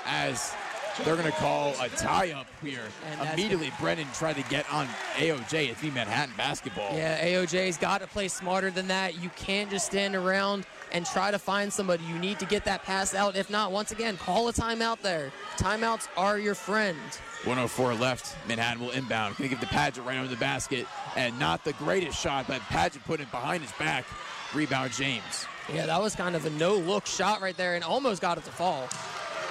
as 0.05 0.53
they're 1.03 1.15
going 1.15 1.31
to 1.31 1.37
call 1.37 1.73
a 1.81 1.89
tie 1.89 2.31
up 2.31 2.47
here. 2.61 2.81
And 3.05 3.29
Immediately, 3.33 3.71
Brennan 3.79 4.07
tried 4.13 4.35
to 4.35 4.43
get 4.49 4.71
on 4.73 4.87
AOJ. 5.15 5.69
It's 5.69 5.81
the 5.81 5.91
Manhattan 5.91 6.33
basketball. 6.37 6.95
Yeah, 6.95 7.23
AOJ's 7.25 7.77
got 7.77 8.01
to 8.01 8.07
play 8.07 8.27
smarter 8.27 8.71
than 8.71 8.87
that. 8.87 9.21
You 9.21 9.29
can't 9.35 9.69
just 9.69 9.85
stand 9.85 10.15
around 10.15 10.65
and 10.91 11.05
try 11.05 11.31
to 11.31 11.39
find 11.39 11.71
somebody. 11.71 12.03
You 12.05 12.17
need 12.17 12.39
to 12.39 12.45
get 12.45 12.65
that 12.65 12.83
pass 12.83 13.13
out. 13.13 13.35
If 13.35 13.49
not, 13.49 13.71
once 13.71 13.91
again, 13.91 14.17
call 14.17 14.47
a 14.47 14.53
timeout 14.53 15.01
there. 15.01 15.31
Timeouts 15.57 16.07
are 16.17 16.39
your 16.39 16.55
friend. 16.55 16.97
104 17.43 17.93
left. 17.95 18.35
Manhattan 18.47 18.81
will 18.81 18.91
inbound. 18.91 19.37
Going 19.37 19.49
to 19.49 19.55
give 19.55 19.61
the 19.61 19.73
Padgett 19.73 20.05
right 20.05 20.17
under 20.17 20.29
the 20.29 20.37
basket. 20.37 20.87
And 21.15 21.37
not 21.39 21.63
the 21.63 21.73
greatest 21.73 22.19
shot, 22.19 22.47
but 22.47 22.61
Padgett 22.61 23.03
put 23.03 23.19
it 23.19 23.29
behind 23.31 23.61
his 23.61 23.71
back. 23.73 24.05
Rebound 24.53 24.93
James. 24.93 25.45
Yeah, 25.73 25.85
that 25.85 26.01
was 26.01 26.15
kind 26.15 26.35
of 26.35 26.45
a 26.45 26.49
no 26.51 26.75
look 26.75 27.05
shot 27.05 27.41
right 27.41 27.55
there 27.57 27.75
and 27.75 27.83
almost 27.83 28.21
got 28.21 28.37
it 28.37 28.45
to 28.45 28.51
fall. 28.51 28.87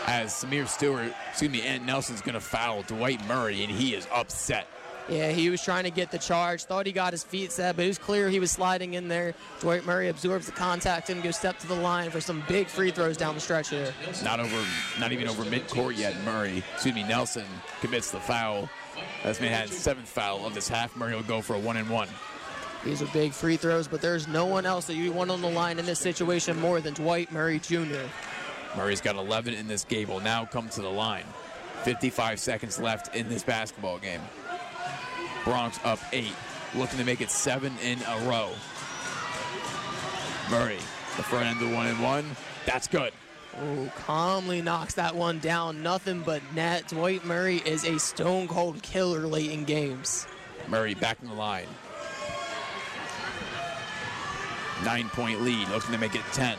As 0.06 0.32
Samir 0.32 0.68
Stewart, 0.68 1.12
excuse 1.30 1.50
me, 1.50 1.62
Ant 1.62 1.84
Nelson's 1.84 2.20
going 2.20 2.34
to 2.34 2.40
foul 2.40 2.82
Dwight 2.82 3.26
Murray, 3.26 3.64
and 3.64 3.72
he 3.72 3.94
is 3.94 4.06
upset. 4.12 4.68
Yeah, 5.08 5.30
he 5.30 5.50
was 5.50 5.62
trying 5.62 5.84
to 5.84 5.90
get 5.90 6.10
the 6.10 6.18
charge. 6.18 6.64
Thought 6.64 6.86
he 6.86 6.92
got 6.92 7.12
his 7.12 7.22
feet 7.22 7.52
set, 7.52 7.76
but 7.76 7.84
it 7.84 7.88
was 7.88 7.98
clear 7.98 8.28
he 8.28 8.40
was 8.40 8.50
sliding 8.50 8.94
in 8.94 9.08
there. 9.08 9.34
Dwight 9.60 9.84
Murray 9.84 10.08
absorbs 10.08 10.46
the 10.46 10.52
contact 10.52 11.10
and 11.10 11.22
goes 11.22 11.36
step 11.36 11.58
to 11.60 11.66
the 11.66 11.74
line 11.74 12.10
for 12.10 12.20
some 12.20 12.42
big 12.48 12.66
free 12.66 12.90
throws 12.90 13.16
down 13.16 13.34
the 13.34 13.40
stretch 13.40 13.70
here. 13.70 13.92
Not 14.24 14.40
over, 14.40 14.64
not 14.98 15.12
even 15.12 15.28
over 15.28 15.44
midcourt 15.44 15.96
yet. 15.96 16.14
Murray, 16.24 16.62
excuse 16.74 16.94
me, 16.94 17.04
Nelson 17.04 17.44
commits 17.80 18.10
the 18.10 18.20
foul. 18.20 18.68
That's 19.22 19.40
Manhattan's 19.40 19.76
seventh 19.76 20.08
foul 20.08 20.44
of 20.44 20.54
this 20.54 20.68
half. 20.68 20.96
Murray 20.96 21.14
will 21.14 21.22
go 21.22 21.40
for 21.40 21.54
a 21.54 21.58
one 21.58 21.76
and 21.76 21.88
one. 21.88 22.08
These 22.84 23.02
are 23.02 23.06
big 23.06 23.32
free 23.32 23.56
throws, 23.56 23.88
but 23.88 24.00
there's 24.00 24.28
no 24.28 24.46
one 24.46 24.66
else 24.66 24.86
that 24.86 24.94
you 24.94 25.10
want 25.12 25.30
on 25.30 25.40
the 25.40 25.50
line 25.50 25.78
in 25.78 25.86
this 25.86 25.98
situation 25.98 26.58
more 26.60 26.80
than 26.80 26.94
Dwight 26.94 27.32
Murray 27.32 27.58
Jr. 27.58 28.06
Murray's 28.76 29.00
got 29.00 29.16
11 29.16 29.54
in 29.54 29.66
this 29.66 29.84
game. 29.84 30.08
Will 30.08 30.20
now 30.20 30.44
come 30.44 30.68
to 30.70 30.82
the 30.82 30.90
line. 30.90 31.24
55 31.84 32.38
seconds 32.38 32.78
left 32.78 33.14
in 33.14 33.28
this 33.28 33.42
basketball 33.42 33.98
game. 33.98 34.20
Broncs 35.44 35.78
up 35.84 36.00
eight, 36.12 36.34
looking 36.74 36.98
to 36.98 37.04
make 37.04 37.20
it 37.20 37.30
seven 37.30 37.72
in 37.82 37.98
a 38.02 38.28
row. 38.28 38.50
Murray, 40.50 40.78
the 41.16 41.22
front 41.22 41.46
end 41.46 41.62
of 41.62 41.72
one 41.72 41.86
and 41.86 42.02
one. 42.02 42.24
That's 42.66 42.86
good. 42.88 43.12
Oh, 43.58 43.90
calmly 43.96 44.60
knocks 44.60 44.94
that 44.94 45.14
one 45.14 45.38
down. 45.38 45.82
Nothing 45.82 46.20
but 46.20 46.42
net. 46.54 46.88
Dwight 46.88 47.24
Murray 47.24 47.58
is 47.58 47.84
a 47.84 47.98
stone 47.98 48.48
cold 48.48 48.82
killer 48.82 49.26
late 49.26 49.50
in 49.50 49.64
games. 49.64 50.26
Murray 50.68 50.94
back 50.94 51.18
in 51.22 51.28
the 51.28 51.34
line. 51.34 51.66
Nine 54.84 55.08
point 55.08 55.40
lead, 55.40 55.68
looking 55.68 55.92
to 55.92 55.98
make 55.98 56.14
it 56.14 56.22
10. 56.32 56.58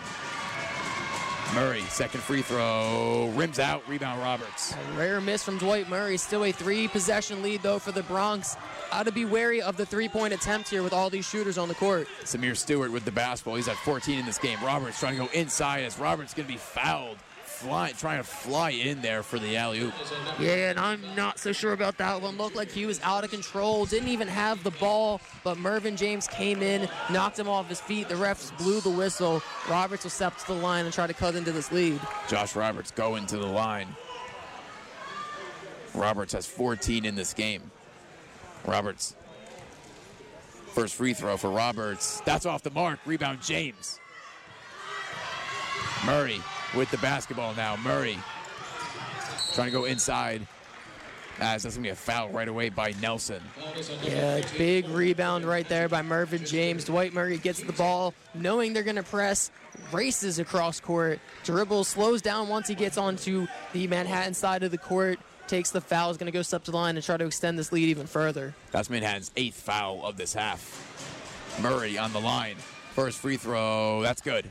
Murray, 1.53 1.81
second 1.89 2.21
free 2.21 2.41
throw, 2.41 3.31
rims 3.35 3.59
out, 3.59 3.87
rebound 3.87 4.21
Roberts. 4.21 4.73
A 4.73 4.97
rare 4.97 5.21
miss 5.21 5.43
from 5.43 5.57
Dwight 5.57 5.89
Murray. 5.89 6.17
Still 6.17 6.43
a 6.43 6.51
three 6.51 6.87
possession 6.87 7.41
lead, 7.41 7.63
though, 7.63 7.79
for 7.79 7.91
the 7.91 8.01
Broncs. 8.01 8.57
Ought 8.91 9.05
to 9.05 9.11
be 9.11 9.25
wary 9.25 9.61
of 9.61 9.77
the 9.77 9.85
three 9.85 10.07
point 10.07 10.33
attempt 10.33 10.69
here 10.69 10.83
with 10.83 10.93
all 10.93 11.09
these 11.09 11.27
shooters 11.27 11.57
on 11.57 11.67
the 11.67 11.75
court. 11.75 12.07
Samir 12.23 12.55
Stewart 12.55 12.91
with 12.91 13.05
the 13.05 13.11
basketball. 13.11 13.55
He's 13.55 13.67
at 13.67 13.77
14 13.77 14.19
in 14.19 14.25
this 14.25 14.37
game. 14.37 14.57
Roberts 14.63 14.99
trying 14.99 15.17
to 15.17 15.23
go 15.25 15.29
inside 15.33 15.83
as 15.83 15.97
Roberts 15.97 16.33
going 16.33 16.47
to 16.47 16.53
be 16.53 16.59
fouled. 16.59 17.17
Fly, 17.57 17.91
trying 17.97 18.19
to 18.19 18.23
fly 18.23 18.69
in 18.69 19.01
there 19.01 19.23
for 19.23 19.39
the 19.39 19.57
alley 19.57 19.79
oop. 19.79 19.93
Yeah, 20.39 20.69
and 20.69 20.79
I'm 20.79 21.01
not 21.15 21.39
so 21.39 21.51
sure 21.51 21.73
about 21.73 21.97
that 21.97 22.21
one. 22.21 22.37
Looked 22.37 22.55
like 22.55 22.69
he 22.69 22.85
was 22.85 23.01
out 23.01 23.23
of 23.23 23.31
control, 23.31 23.87
didn't 23.87 24.09
even 24.09 24.27
have 24.27 24.63
the 24.63 24.69
ball, 24.69 25.21
but 25.43 25.57
Mervin 25.57 25.97
James 25.97 26.27
came 26.27 26.61
in, 26.61 26.87
knocked 27.11 27.39
him 27.39 27.49
off 27.49 27.67
his 27.67 27.81
feet. 27.81 28.09
The 28.09 28.15
refs 28.15 28.55
blew 28.59 28.79
the 28.79 28.91
whistle. 28.91 29.41
Roberts 29.67 30.03
will 30.03 30.11
step 30.11 30.37
to 30.37 30.47
the 30.47 30.53
line 30.53 30.85
and 30.85 30.93
try 30.93 31.07
to 31.07 31.15
cut 31.15 31.33
into 31.33 31.51
this 31.51 31.71
lead. 31.71 31.99
Josh 32.27 32.55
Roberts 32.55 32.91
going 32.91 33.25
to 33.25 33.37
the 33.37 33.47
line. 33.47 33.87
Roberts 35.95 36.33
has 36.33 36.45
14 36.45 37.05
in 37.05 37.15
this 37.15 37.33
game. 37.33 37.71
Roberts. 38.67 39.15
First 40.75 40.93
free 40.93 41.15
throw 41.15 41.37
for 41.37 41.49
Roberts. 41.49 42.21
That's 42.21 42.45
off 42.45 42.61
the 42.61 42.69
mark. 42.69 42.99
Rebound 43.07 43.41
James. 43.41 43.99
Murray 46.05 46.39
with 46.75 46.89
the 46.91 46.97
basketball 46.97 47.53
now. 47.55 47.75
Murray 47.77 48.17
trying 49.53 49.67
to 49.67 49.71
go 49.71 49.85
inside. 49.85 50.45
Ah, 51.39 51.53
As 51.53 51.63
that's 51.63 51.75
going 51.75 51.83
to 51.83 51.87
be 51.87 51.91
a 51.91 51.95
foul 51.95 52.29
right 52.29 52.47
away 52.47 52.69
by 52.69 52.95
Nelson. 52.99 53.41
Yeah, 54.03 54.41
big 54.57 54.87
rebound 54.89 55.45
right 55.45 55.67
there 55.69 55.87
by 55.87 56.01
Mervin 56.01 56.43
James. 56.43 56.85
Dwight 56.85 57.13
Murray 57.13 57.37
gets 57.37 57.61
the 57.61 57.73
ball, 57.73 58.15
knowing 58.33 58.73
they're 58.73 58.81
going 58.81 58.95
to 58.95 59.03
press, 59.03 59.51
races 59.91 60.39
across 60.39 60.79
court, 60.79 61.19
dribbles, 61.43 61.89
slows 61.89 62.23
down 62.23 62.47
once 62.47 62.67
he 62.67 62.73
gets 62.73 62.97
onto 62.97 63.45
the 63.71 63.85
Manhattan 63.87 64.33
side 64.33 64.63
of 64.63 64.71
the 64.71 64.79
court, 64.79 65.19
takes 65.47 65.69
the 65.69 65.79
foul, 65.79 66.09
is 66.09 66.17
going 66.17 66.25
to 66.25 66.35
go 66.35 66.41
step 66.41 66.63
to 66.63 66.71
the 66.71 66.77
line 66.77 66.95
and 66.95 67.05
try 67.05 67.17
to 67.17 67.25
extend 67.25 67.59
this 67.59 67.71
lead 67.71 67.87
even 67.89 68.07
further. 68.07 68.55
That's 68.71 68.89
Manhattan's 68.89 69.29
eighth 69.37 69.59
foul 69.61 70.03
of 70.03 70.17
this 70.17 70.33
half. 70.33 71.59
Murray 71.61 71.99
on 71.99 72.13
the 72.13 72.19
line. 72.21 72.55
First 72.93 73.19
free 73.19 73.37
throw. 73.37 74.01
That's 74.01 74.21
good. 74.21 74.49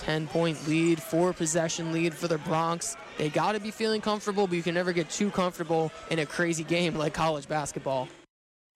10 0.00 0.26
point 0.28 0.66
lead, 0.66 1.00
four 1.00 1.32
possession 1.32 1.92
lead 1.92 2.14
for 2.14 2.26
the 2.26 2.38
Broncs. 2.38 2.96
They 3.18 3.28
got 3.28 3.52
to 3.52 3.60
be 3.60 3.70
feeling 3.70 4.00
comfortable, 4.00 4.46
but 4.46 4.56
you 4.56 4.62
can 4.62 4.74
never 4.74 4.92
get 4.92 5.10
too 5.10 5.30
comfortable 5.30 5.92
in 6.10 6.18
a 6.20 6.26
crazy 6.26 6.64
game 6.64 6.94
like 6.94 7.14
college 7.14 7.46
basketball. 7.46 8.08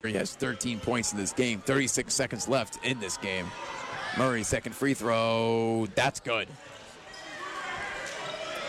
He 0.03 0.13
has 0.13 0.35
13 0.35 0.79
points 0.79 1.13
in 1.13 1.17
this 1.17 1.33
game, 1.33 1.59
36 1.61 2.13
seconds 2.13 2.47
left 2.47 2.77
in 2.85 2.99
this 2.99 3.17
game. 3.17 3.47
Murray, 4.17 4.43
second 4.43 4.73
free 4.73 4.93
throw. 4.93 5.87
That's 5.95 6.19
good. 6.19 6.47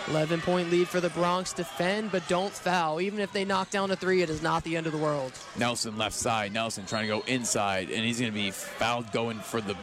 11 0.09 0.41
point 0.41 0.71
lead 0.71 0.89
for 0.89 1.01
the 1.01 1.09
Broncs. 1.11 1.55
Defend, 1.55 2.11
but 2.11 2.27
don't 2.29 2.53
foul. 2.53 3.01
Even 3.01 3.19
if 3.19 3.33
they 3.33 3.45
knock 3.45 3.71
down 3.71 3.91
a 3.91 3.97
three, 3.97 4.23
it 4.23 4.31
is 4.31 4.41
not 4.41 4.65
the 4.65 4.77
end 4.77 4.87
of 4.87 4.93
the 4.93 4.99
world. 4.99 5.33
Nelson 5.59 5.99
left 5.99 6.15
side. 6.15 6.53
Nelson 6.53 6.87
trying 6.87 7.03
to 7.03 7.09
go 7.09 7.25
inside, 7.27 7.91
and 7.91 8.05
he's 8.05 8.21
going 8.21 8.33
to 8.33 8.35
be 8.35 8.51
fouled 8.51 9.11
going 9.13 9.39
for 9.41 9.61
the 9.61 9.77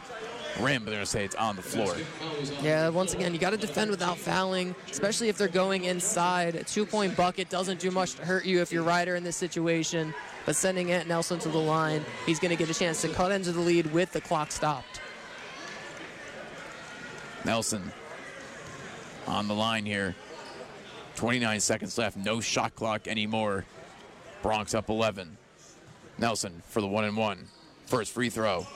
rim, 0.60 0.82
but 0.82 0.90
they're 0.90 0.96
going 0.96 1.04
to 1.04 1.06
say 1.06 1.24
it's 1.24 1.34
on 1.34 1.56
the 1.56 1.62
floor. 1.62 1.96
Yeah, 2.62 2.88
once 2.88 3.14
again, 3.14 3.32
you 3.32 3.38
got 3.38 3.50
to 3.50 3.56
defend 3.56 3.90
without 3.90 4.18
fouling, 4.18 4.74
especially 4.90 5.28
if 5.28 5.36
they're 5.36 5.48
going 5.48 5.84
inside. 5.84 6.54
A 6.54 6.64
two 6.64 6.86
point 6.86 7.16
bucket 7.16 7.48
doesn't 7.48 7.80
do 7.80 7.90
much 7.90 8.14
to 8.14 8.24
hurt 8.24 8.44
you 8.44 8.60
if 8.60 8.72
you're 8.72 8.82
Rider 8.82 9.16
in 9.16 9.24
this 9.24 9.36
situation, 9.36 10.14
but 10.46 10.56
sending 10.56 10.92
Ant 10.92 11.08
Nelson 11.08 11.38
to 11.40 11.48
the 11.48 11.58
line, 11.58 12.04
he's 12.26 12.38
going 12.38 12.50
to 12.50 12.56
get 12.56 12.70
a 12.70 12.78
chance 12.78 13.00
to 13.02 13.08
cut 13.08 13.32
into 13.32 13.52
the 13.52 13.60
lead 13.60 13.92
with 13.92 14.12
the 14.12 14.20
clock 14.20 14.52
stopped. 14.52 15.00
Nelson 17.44 17.92
on 19.26 19.48
the 19.48 19.54
line 19.54 19.84
here. 19.84 20.14
29 21.16 21.60
seconds 21.60 21.96
left. 21.96 22.16
No 22.16 22.40
shot 22.40 22.74
clock 22.74 23.06
anymore. 23.06 23.64
Broncs 24.42 24.74
up 24.74 24.88
11. 24.88 25.36
Nelson 26.18 26.62
for 26.68 26.80
the 26.80 26.86
one 26.86 27.04
and 27.04 27.16
one. 27.16 27.46
First 27.86 28.12
free 28.12 28.30
throw. 28.30 28.66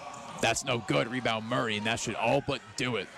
That's 0.40 0.64
no 0.64 0.78
good. 0.78 1.08
Rebound 1.08 1.46
Murray, 1.46 1.76
and 1.76 1.86
that 1.86 2.00
should 2.00 2.14
all 2.14 2.42
but 2.46 2.60
do 2.76 2.96
it. 2.96 3.08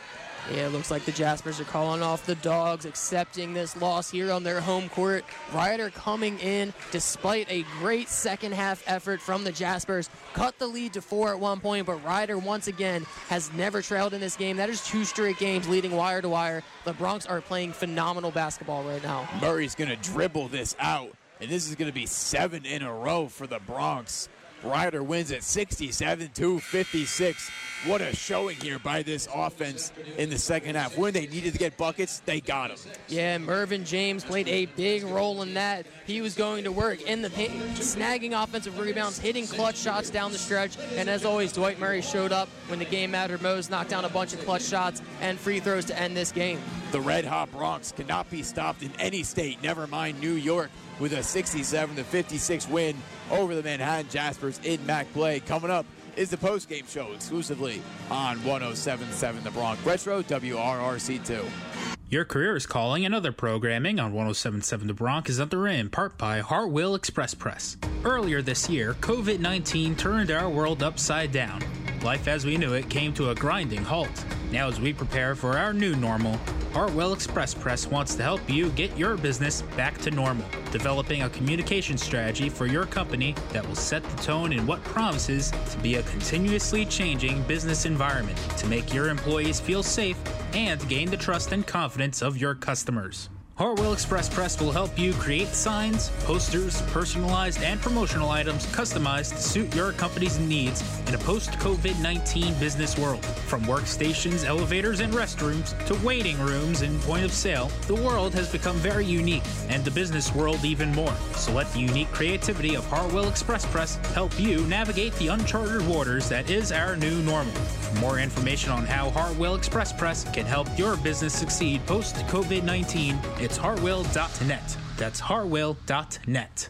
Yeah, 0.50 0.66
it 0.66 0.72
looks 0.72 0.90
like 0.90 1.04
the 1.04 1.12
Jaspers 1.12 1.60
are 1.60 1.64
calling 1.64 2.02
off 2.02 2.24
the 2.26 2.34
dogs, 2.36 2.84
accepting 2.84 3.52
this 3.52 3.76
loss 3.76 4.10
here 4.10 4.32
on 4.32 4.42
their 4.42 4.60
home 4.60 4.88
court. 4.88 5.24
Rider 5.52 5.90
coming 5.90 6.38
in 6.40 6.72
despite 6.90 7.48
a 7.50 7.64
great 7.78 8.08
second 8.08 8.52
half 8.52 8.82
effort 8.86 9.20
from 9.20 9.44
the 9.44 9.52
Jaspers. 9.52 10.08
Cut 10.32 10.58
the 10.58 10.66
lead 10.66 10.94
to 10.94 11.02
four 11.02 11.30
at 11.30 11.38
one 11.38 11.60
point, 11.60 11.86
but 11.86 12.02
Rider 12.04 12.38
once 12.38 12.68
again 12.68 13.04
has 13.28 13.52
never 13.52 13.82
trailed 13.82 14.14
in 14.14 14.20
this 14.20 14.34
game. 14.34 14.56
That 14.56 14.70
is 14.70 14.84
two 14.84 15.04
straight 15.04 15.38
games 15.38 15.68
leading 15.68 15.92
wire 15.92 16.22
to 16.22 16.28
wire. 16.28 16.62
The 16.84 16.94
Broncs 16.94 17.30
are 17.30 17.40
playing 17.40 17.72
phenomenal 17.72 18.30
basketball 18.30 18.82
right 18.82 19.02
now. 19.02 19.28
Murray's 19.40 19.74
going 19.74 19.90
to 19.90 19.96
dribble 19.96 20.48
this 20.48 20.74
out, 20.80 21.12
and 21.40 21.50
this 21.50 21.68
is 21.68 21.74
going 21.76 21.90
to 21.90 21.94
be 21.94 22.06
seven 22.06 22.64
in 22.64 22.82
a 22.82 22.92
row 22.92 23.28
for 23.28 23.46
the 23.46 23.60
Broncs. 23.60 24.28
Rider 24.62 25.02
wins 25.02 25.32
at 25.32 25.42
67 25.42 26.30
to 26.34 26.58
56. 26.60 27.50
What 27.86 28.02
a 28.02 28.14
showing 28.14 28.56
here 28.56 28.78
by 28.78 29.02
this 29.02 29.26
offense 29.34 29.90
in 30.18 30.28
the 30.28 30.36
second 30.36 30.74
half. 30.74 30.98
When 30.98 31.14
they 31.14 31.26
needed 31.26 31.54
to 31.54 31.58
get 31.58 31.78
buckets, 31.78 32.20
they 32.26 32.40
got 32.40 32.68
them. 32.68 32.78
Yeah, 33.08 33.38
Mervin 33.38 33.86
James 33.86 34.22
played 34.22 34.48
a 34.48 34.66
big 34.66 35.02
role 35.04 35.40
in 35.40 35.54
that. 35.54 35.86
He 36.06 36.20
was 36.20 36.34
going 36.34 36.64
to 36.64 36.72
work 36.72 37.00
in 37.02 37.22
the 37.22 37.30
paint, 37.30 37.52
snagging 37.76 38.40
offensive 38.40 38.78
rebounds, 38.78 39.18
hitting 39.18 39.46
clutch 39.46 39.78
shots 39.78 40.10
down 40.10 40.30
the 40.32 40.38
stretch. 40.38 40.76
And 40.96 41.08
as 41.08 41.24
always, 41.24 41.52
Dwight 41.52 41.80
Murray 41.80 42.02
showed 42.02 42.32
up 42.32 42.48
when 42.68 42.78
the 42.78 42.84
game 42.84 43.12
mattered 43.12 43.40
most, 43.40 43.70
knocked 43.70 43.90
down 43.90 44.04
a 44.04 44.10
bunch 44.10 44.34
of 44.34 44.44
clutch 44.44 44.64
shots 44.64 45.00
and 45.22 45.38
free 45.38 45.60
throws 45.60 45.86
to 45.86 45.98
end 45.98 46.14
this 46.14 46.32
game. 46.32 46.60
The 46.92 47.00
Red 47.00 47.24
Hot 47.24 47.50
Broncs 47.50 47.94
cannot 47.94 48.28
be 48.30 48.42
stopped 48.42 48.82
in 48.82 48.92
any 48.98 49.22
state, 49.22 49.62
never 49.62 49.86
mind 49.86 50.20
New 50.20 50.34
York, 50.34 50.70
with 51.00 51.14
a 51.14 51.22
67 51.22 51.96
to 51.96 52.04
56 52.04 52.68
win 52.68 52.96
over 53.30 53.54
the 53.54 53.62
Manhattan 53.62 54.08
Jaspers 54.10 54.60
in 54.64 54.78
MAAC 54.80 55.12
Play. 55.12 55.40
Coming 55.40 55.70
up 55.70 55.86
is 56.16 56.30
the 56.30 56.36
post-game 56.36 56.86
show 56.86 57.12
exclusively 57.12 57.82
on 58.10 58.36
1077 58.44 59.42
The 59.42 59.50
Bronx 59.50 59.84
Retro 59.84 60.22
WRRC2. 60.22 61.99
Your 62.10 62.24
career 62.24 62.56
is 62.56 62.66
calling 62.66 63.04
and 63.04 63.14
other 63.14 63.30
programming 63.30 64.00
on 64.00 64.12
1077 64.12 64.88
The 64.88 64.94
Bronx 64.94 65.30
is 65.30 65.38
underwritten 65.38 65.78
in 65.78 65.90
part 65.90 66.18
by 66.18 66.40
Hartwell 66.40 66.96
Express 66.96 67.34
Press. 67.34 67.76
Earlier 68.04 68.42
this 68.42 68.68
year, 68.68 68.94
COVID 68.94 69.38
19 69.38 69.94
turned 69.94 70.32
our 70.32 70.50
world 70.50 70.82
upside 70.82 71.30
down. 71.30 71.62
Life 72.02 72.26
as 72.26 72.44
we 72.44 72.56
knew 72.56 72.72
it 72.72 72.90
came 72.90 73.14
to 73.14 73.30
a 73.30 73.34
grinding 73.36 73.84
halt. 73.84 74.10
Now, 74.50 74.66
as 74.66 74.80
we 74.80 74.92
prepare 74.92 75.36
for 75.36 75.56
our 75.56 75.72
new 75.72 75.94
normal, 75.94 76.36
Hartwell 76.72 77.12
Express 77.12 77.54
Press 77.54 77.86
wants 77.86 78.16
to 78.16 78.24
help 78.24 78.48
you 78.50 78.70
get 78.70 78.96
your 78.96 79.16
business 79.16 79.62
back 79.76 79.98
to 79.98 80.10
normal, 80.10 80.46
developing 80.72 81.22
a 81.22 81.30
communication 81.30 81.96
strategy 81.96 82.48
for 82.48 82.66
your 82.66 82.86
company 82.86 83.34
that 83.52 83.66
will 83.66 83.74
set 83.76 84.02
the 84.02 84.22
tone 84.22 84.52
in 84.52 84.66
what 84.66 84.82
promises 84.84 85.52
to 85.70 85.78
be 85.78 85.96
a 85.96 86.02
continuously 86.04 86.84
changing 86.84 87.42
business 87.42 87.86
environment 87.86 88.38
to 88.56 88.66
make 88.66 88.94
your 88.94 89.08
employees 89.08 89.60
feel 89.60 89.82
safe 89.82 90.16
and 90.54 90.88
gain 90.88 91.10
the 91.10 91.16
trust 91.16 91.52
and 91.52 91.66
confidence 91.66 91.99
of 92.22 92.38
your 92.38 92.54
customers. 92.54 93.28
Hartwell 93.60 93.92
Express 93.92 94.26
Press 94.26 94.58
will 94.58 94.72
help 94.72 94.98
you 94.98 95.12
create 95.12 95.48
signs, 95.48 96.08
posters, 96.24 96.80
personalized 96.92 97.62
and 97.62 97.78
promotional 97.78 98.30
items 98.30 98.64
customized 98.68 99.32
to 99.32 99.42
suit 99.42 99.74
your 99.74 99.92
company's 99.92 100.38
needs 100.38 100.82
in 101.06 101.14
a 101.14 101.18
post 101.18 101.50
COVID 101.58 102.00
19 102.00 102.54
business 102.54 102.96
world. 102.96 103.22
From 103.22 103.62
workstations, 103.64 104.46
elevators, 104.46 105.00
and 105.00 105.12
restrooms 105.12 105.76
to 105.84 106.06
waiting 106.06 106.40
rooms 106.40 106.80
and 106.80 106.98
point 107.02 107.22
of 107.22 107.34
sale, 107.34 107.70
the 107.86 107.94
world 107.94 108.32
has 108.32 108.50
become 108.50 108.76
very 108.76 109.04
unique, 109.04 109.42
and 109.68 109.84
the 109.84 109.90
business 109.90 110.34
world 110.34 110.64
even 110.64 110.90
more. 110.94 111.14
So 111.34 111.52
let 111.52 111.70
the 111.74 111.80
unique 111.80 112.10
creativity 112.12 112.76
of 112.76 112.86
Hartwell 112.86 113.28
Express 113.28 113.66
Press 113.66 113.96
help 114.14 114.40
you 114.40 114.66
navigate 114.68 115.14
the 115.16 115.28
uncharted 115.28 115.86
waters 115.86 116.30
that 116.30 116.48
is 116.48 116.72
our 116.72 116.96
new 116.96 117.20
normal. 117.24 117.52
For 117.52 118.00
more 118.00 118.18
information 118.20 118.70
on 118.70 118.86
how 118.86 119.10
Hartwell 119.10 119.56
Express 119.56 119.92
Press 119.92 120.24
can 120.32 120.46
help 120.46 120.66
your 120.78 120.96
business 120.96 121.34
succeed 121.34 121.84
post 121.84 122.14
COVID 122.28 122.62
19, 122.62 123.18
it's 123.50 123.58
hartwell.net. 123.58 124.76
That's 124.96 125.18
hartwell.net. 125.18 126.68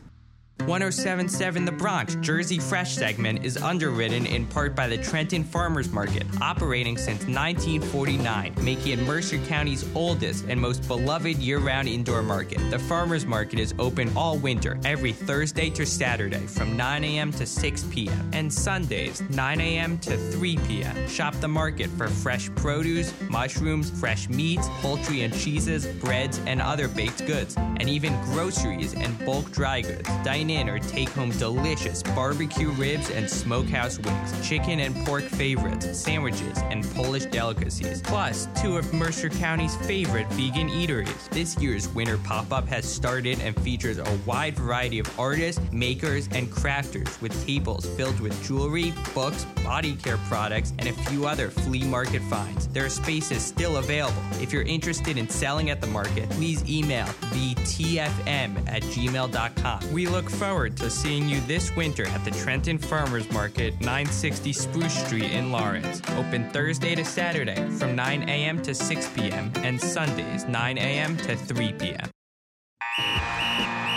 1077 0.61 1.65
The 1.65 1.73
Bronx 1.73 2.17
Jersey 2.17 2.59
Fresh 2.59 2.95
segment 2.95 3.45
is 3.45 3.57
underwritten 3.57 4.27
in 4.27 4.47
part 4.47 4.75
by 4.75 4.87
the 4.87 4.99
Trenton 4.99 5.45
Farmers 5.45 5.91
Market, 5.91 6.27
operating 6.41 6.97
since 6.97 7.21
1949, 7.27 8.55
making 8.63 8.93
it 8.93 8.99
Mercer 9.07 9.39
County's 9.47 9.85
oldest 9.95 10.45
and 10.49 10.61
most 10.61 10.87
beloved 10.87 11.37
year 11.39 11.59
round 11.59 11.89
indoor 11.89 12.23
market. 12.23 12.59
The 12.71 12.79
Farmers 12.79 13.27
Market 13.27 13.59
is 13.59 13.75
open 13.79 14.13
all 14.17 14.37
winter, 14.39 14.79
every 14.85 15.13
Thursday 15.13 15.71
to 15.71 15.87
Saturday 15.87 16.47
from 16.47 16.77
9 16.77 17.05
a.m. 17.05 17.33
to 17.33 17.47
6 17.47 17.85
p.m., 17.91 18.31
and 18.33 18.53
Sundays 18.53 19.23
9 19.31 19.61
a.m. 19.61 19.99
to 19.99 20.17
3 20.17 20.57
p.m. 20.59 21.09
Shop 21.09 21.35
the 21.41 21.49
market 21.49 21.89
for 21.91 22.09
fresh 22.09 22.51
produce, 22.57 23.13
mushrooms, 23.29 23.91
fresh 23.99 24.29
meats, 24.29 24.69
poultry 24.81 25.23
and 25.23 25.35
cheeses, 25.35 25.87
breads, 25.87 26.39
and 26.47 26.61
other 26.61 26.89
baked 26.89 27.27
goods, 27.27 27.57
and 27.57 27.89
even 27.89 28.13
groceries 28.25 28.95
and 28.95 29.19
bulk 29.25 29.51
dry 29.53 29.81
goods. 29.81 30.09
Dine 30.51 30.61
in 30.61 30.69
or 30.69 30.79
take 30.79 31.09
home 31.11 31.31
delicious 31.31 32.03
barbecue 32.03 32.71
ribs 32.71 33.11
and 33.11 33.29
smokehouse 33.29 33.99
wings, 33.99 34.49
chicken 34.49 34.81
and 34.81 34.95
pork 35.07 35.25
favorites, 35.25 35.99
sandwiches, 35.99 36.59
and 36.71 36.85
Polish 36.95 37.27
delicacies. 37.27 38.03
Plus, 38.03 38.49
two 38.61 38.77
of 38.77 38.93
Mercer 38.93 39.29
County's 39.29 39.77
favorite 39.77 40.27
vegan 40.33 40.69
eateries. 40.69 41.29
This 41.31 41.57
year's 41.59 41.89
winter 41.89 42.19
pop 42.19 42.53
up 42.53 42.67
has 42.69 42.85
started 42.85 43.41
and 43.41 43.59
features 43.61 43.99
a 43.99 44.19
wide 44.27 44.57
variety 44.57 44.99
of 44.99 45.19
artists, 45.19 45.61
makers, 45.73 46.29
and 46.33 46.51
crafters 46.51 47.21
with 47.21 47.33
tables 47.47 47.87
filled 47.97 48.21
with 48.21 48.41
jewelry, 48.45 48.93
books, 49.15 49.45
body 49.65 49.95
care 49.95 50.19
products, 50.29 50.73
and 50.79 50.89
a 50.89 50.93
few 50.93 51.27
other 51.27 51.51
flea 51.51 51.85
market 51.85 52.23
finds. 52.23 52.67
There 52.69 52.85
are 52.85 52.91
spaces 52.91 53.43
still 53.43 53.77
available. 53.77 54.23
If 54.41 54.53
you're 54.53 54.63
interested 54.63 55.17
in 55.17 55.29
selling 55.29 55.71
at 55.71 55.81
the 55.81 55.87
market, 55.87 56.29
please 56.31 56.69
email 56.69 57.07
thetfm 57.07 58.69
at 58.69 58.83
gmail.com. 58.83 59.93
We 59.93 60.07
look 60.07 60.31
forward 60.41 60.75
to 60.75 60.89
seeing 60.89 61.29
you 61.29 61.39
this 61.43 61.71
winter 61.77 62.07
at 62.07 62.25
the 62.25 62.31
Trenton 62.31 62.79
Farmers 62.79 63.31
Market, 63.31 63.79
960 63.81 64.55
Spruce 64.55 65.05
Street 65.05 65.31
in 65.33 65.53
Lawrence. 65.53 66.01
Open 66.13 66.49
Thursday 66.49 66.95
to 66.95 67.05
Saturday 67.05 67.69
from 67.73 67.95
9 67.95 68.23
a.m. 68.23 68.63
to 68.63 68.75
6 68.75 69.09
p.m. 69.11 69.53
and 69.57 69.79
Sundays 69.79 70.47
9 70.47 70.79
a.m. 70.79 71.19
to 71.19 71.37
3 71.37 71.75
p.m. 71.75 72.09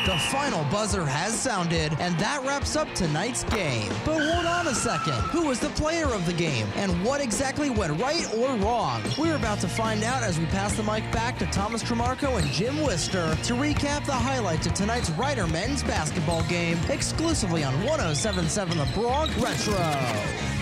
The 0.06 0.18
final 0.18 0.66
buzzer 0.66 1.06
has 1.06 1.34
sounded, 1.34 1.96
and 1.98 2.20
that 2.20 2.44
wraps 2.46 2.76
up 2.76 2.94
tonight's 2.94 3.46
game. 3.46 3.90
But 4.04 4.22
hold 4.22 4.46
on 4.46 4.68
a 4.68 4.76
second. 4.76 5.14
Who 5.32 5.48
was 5.48 5.62
the 5.62 5.70
player 5.70 6.08
of 6.08 6.26
the 6.26 6.34
game, 6.34 6.68
and 6.76 6.92
what 7.06 7.22
exactly 7.22 7.70
went 7.70 7.98
right 8.02 8.28
or 8.34 8.54
wrong? 8.58 9.02
We're 9.18 9.38
about 9.38 9.62
to 9.62 9.70
find 9.70 10.04
out 10.04 10.22
as 10.22 10.38
we 10.38 10.46
pass 10.48 10.76
the 10.76 10.84
mic 10.84 11.10
back 11.14 11.40
to 11.40 11.46
Thomas 11.46 11.82
Trimarco 11.82 12.38
and 12.38 12.46
Jim 12.52 12.82
Wister 12.82 13.34
to 13.44 13.54
recap 13.54 14.06
the 14.06 14.12
highlights 14.12 14.68
of 14.68 14.74
tonight's 14.74 15.10
Rider 15.12 15.48
men's 15.48 15.84
basketball 15.84 16.44
game 16.44 16.78
exclusively 16.90 17.64
on 17.64 17.74
1077 17.86 18.78
The 18.78 18.86
Bronx 18.94 19.34
Retro. 19.38 20.53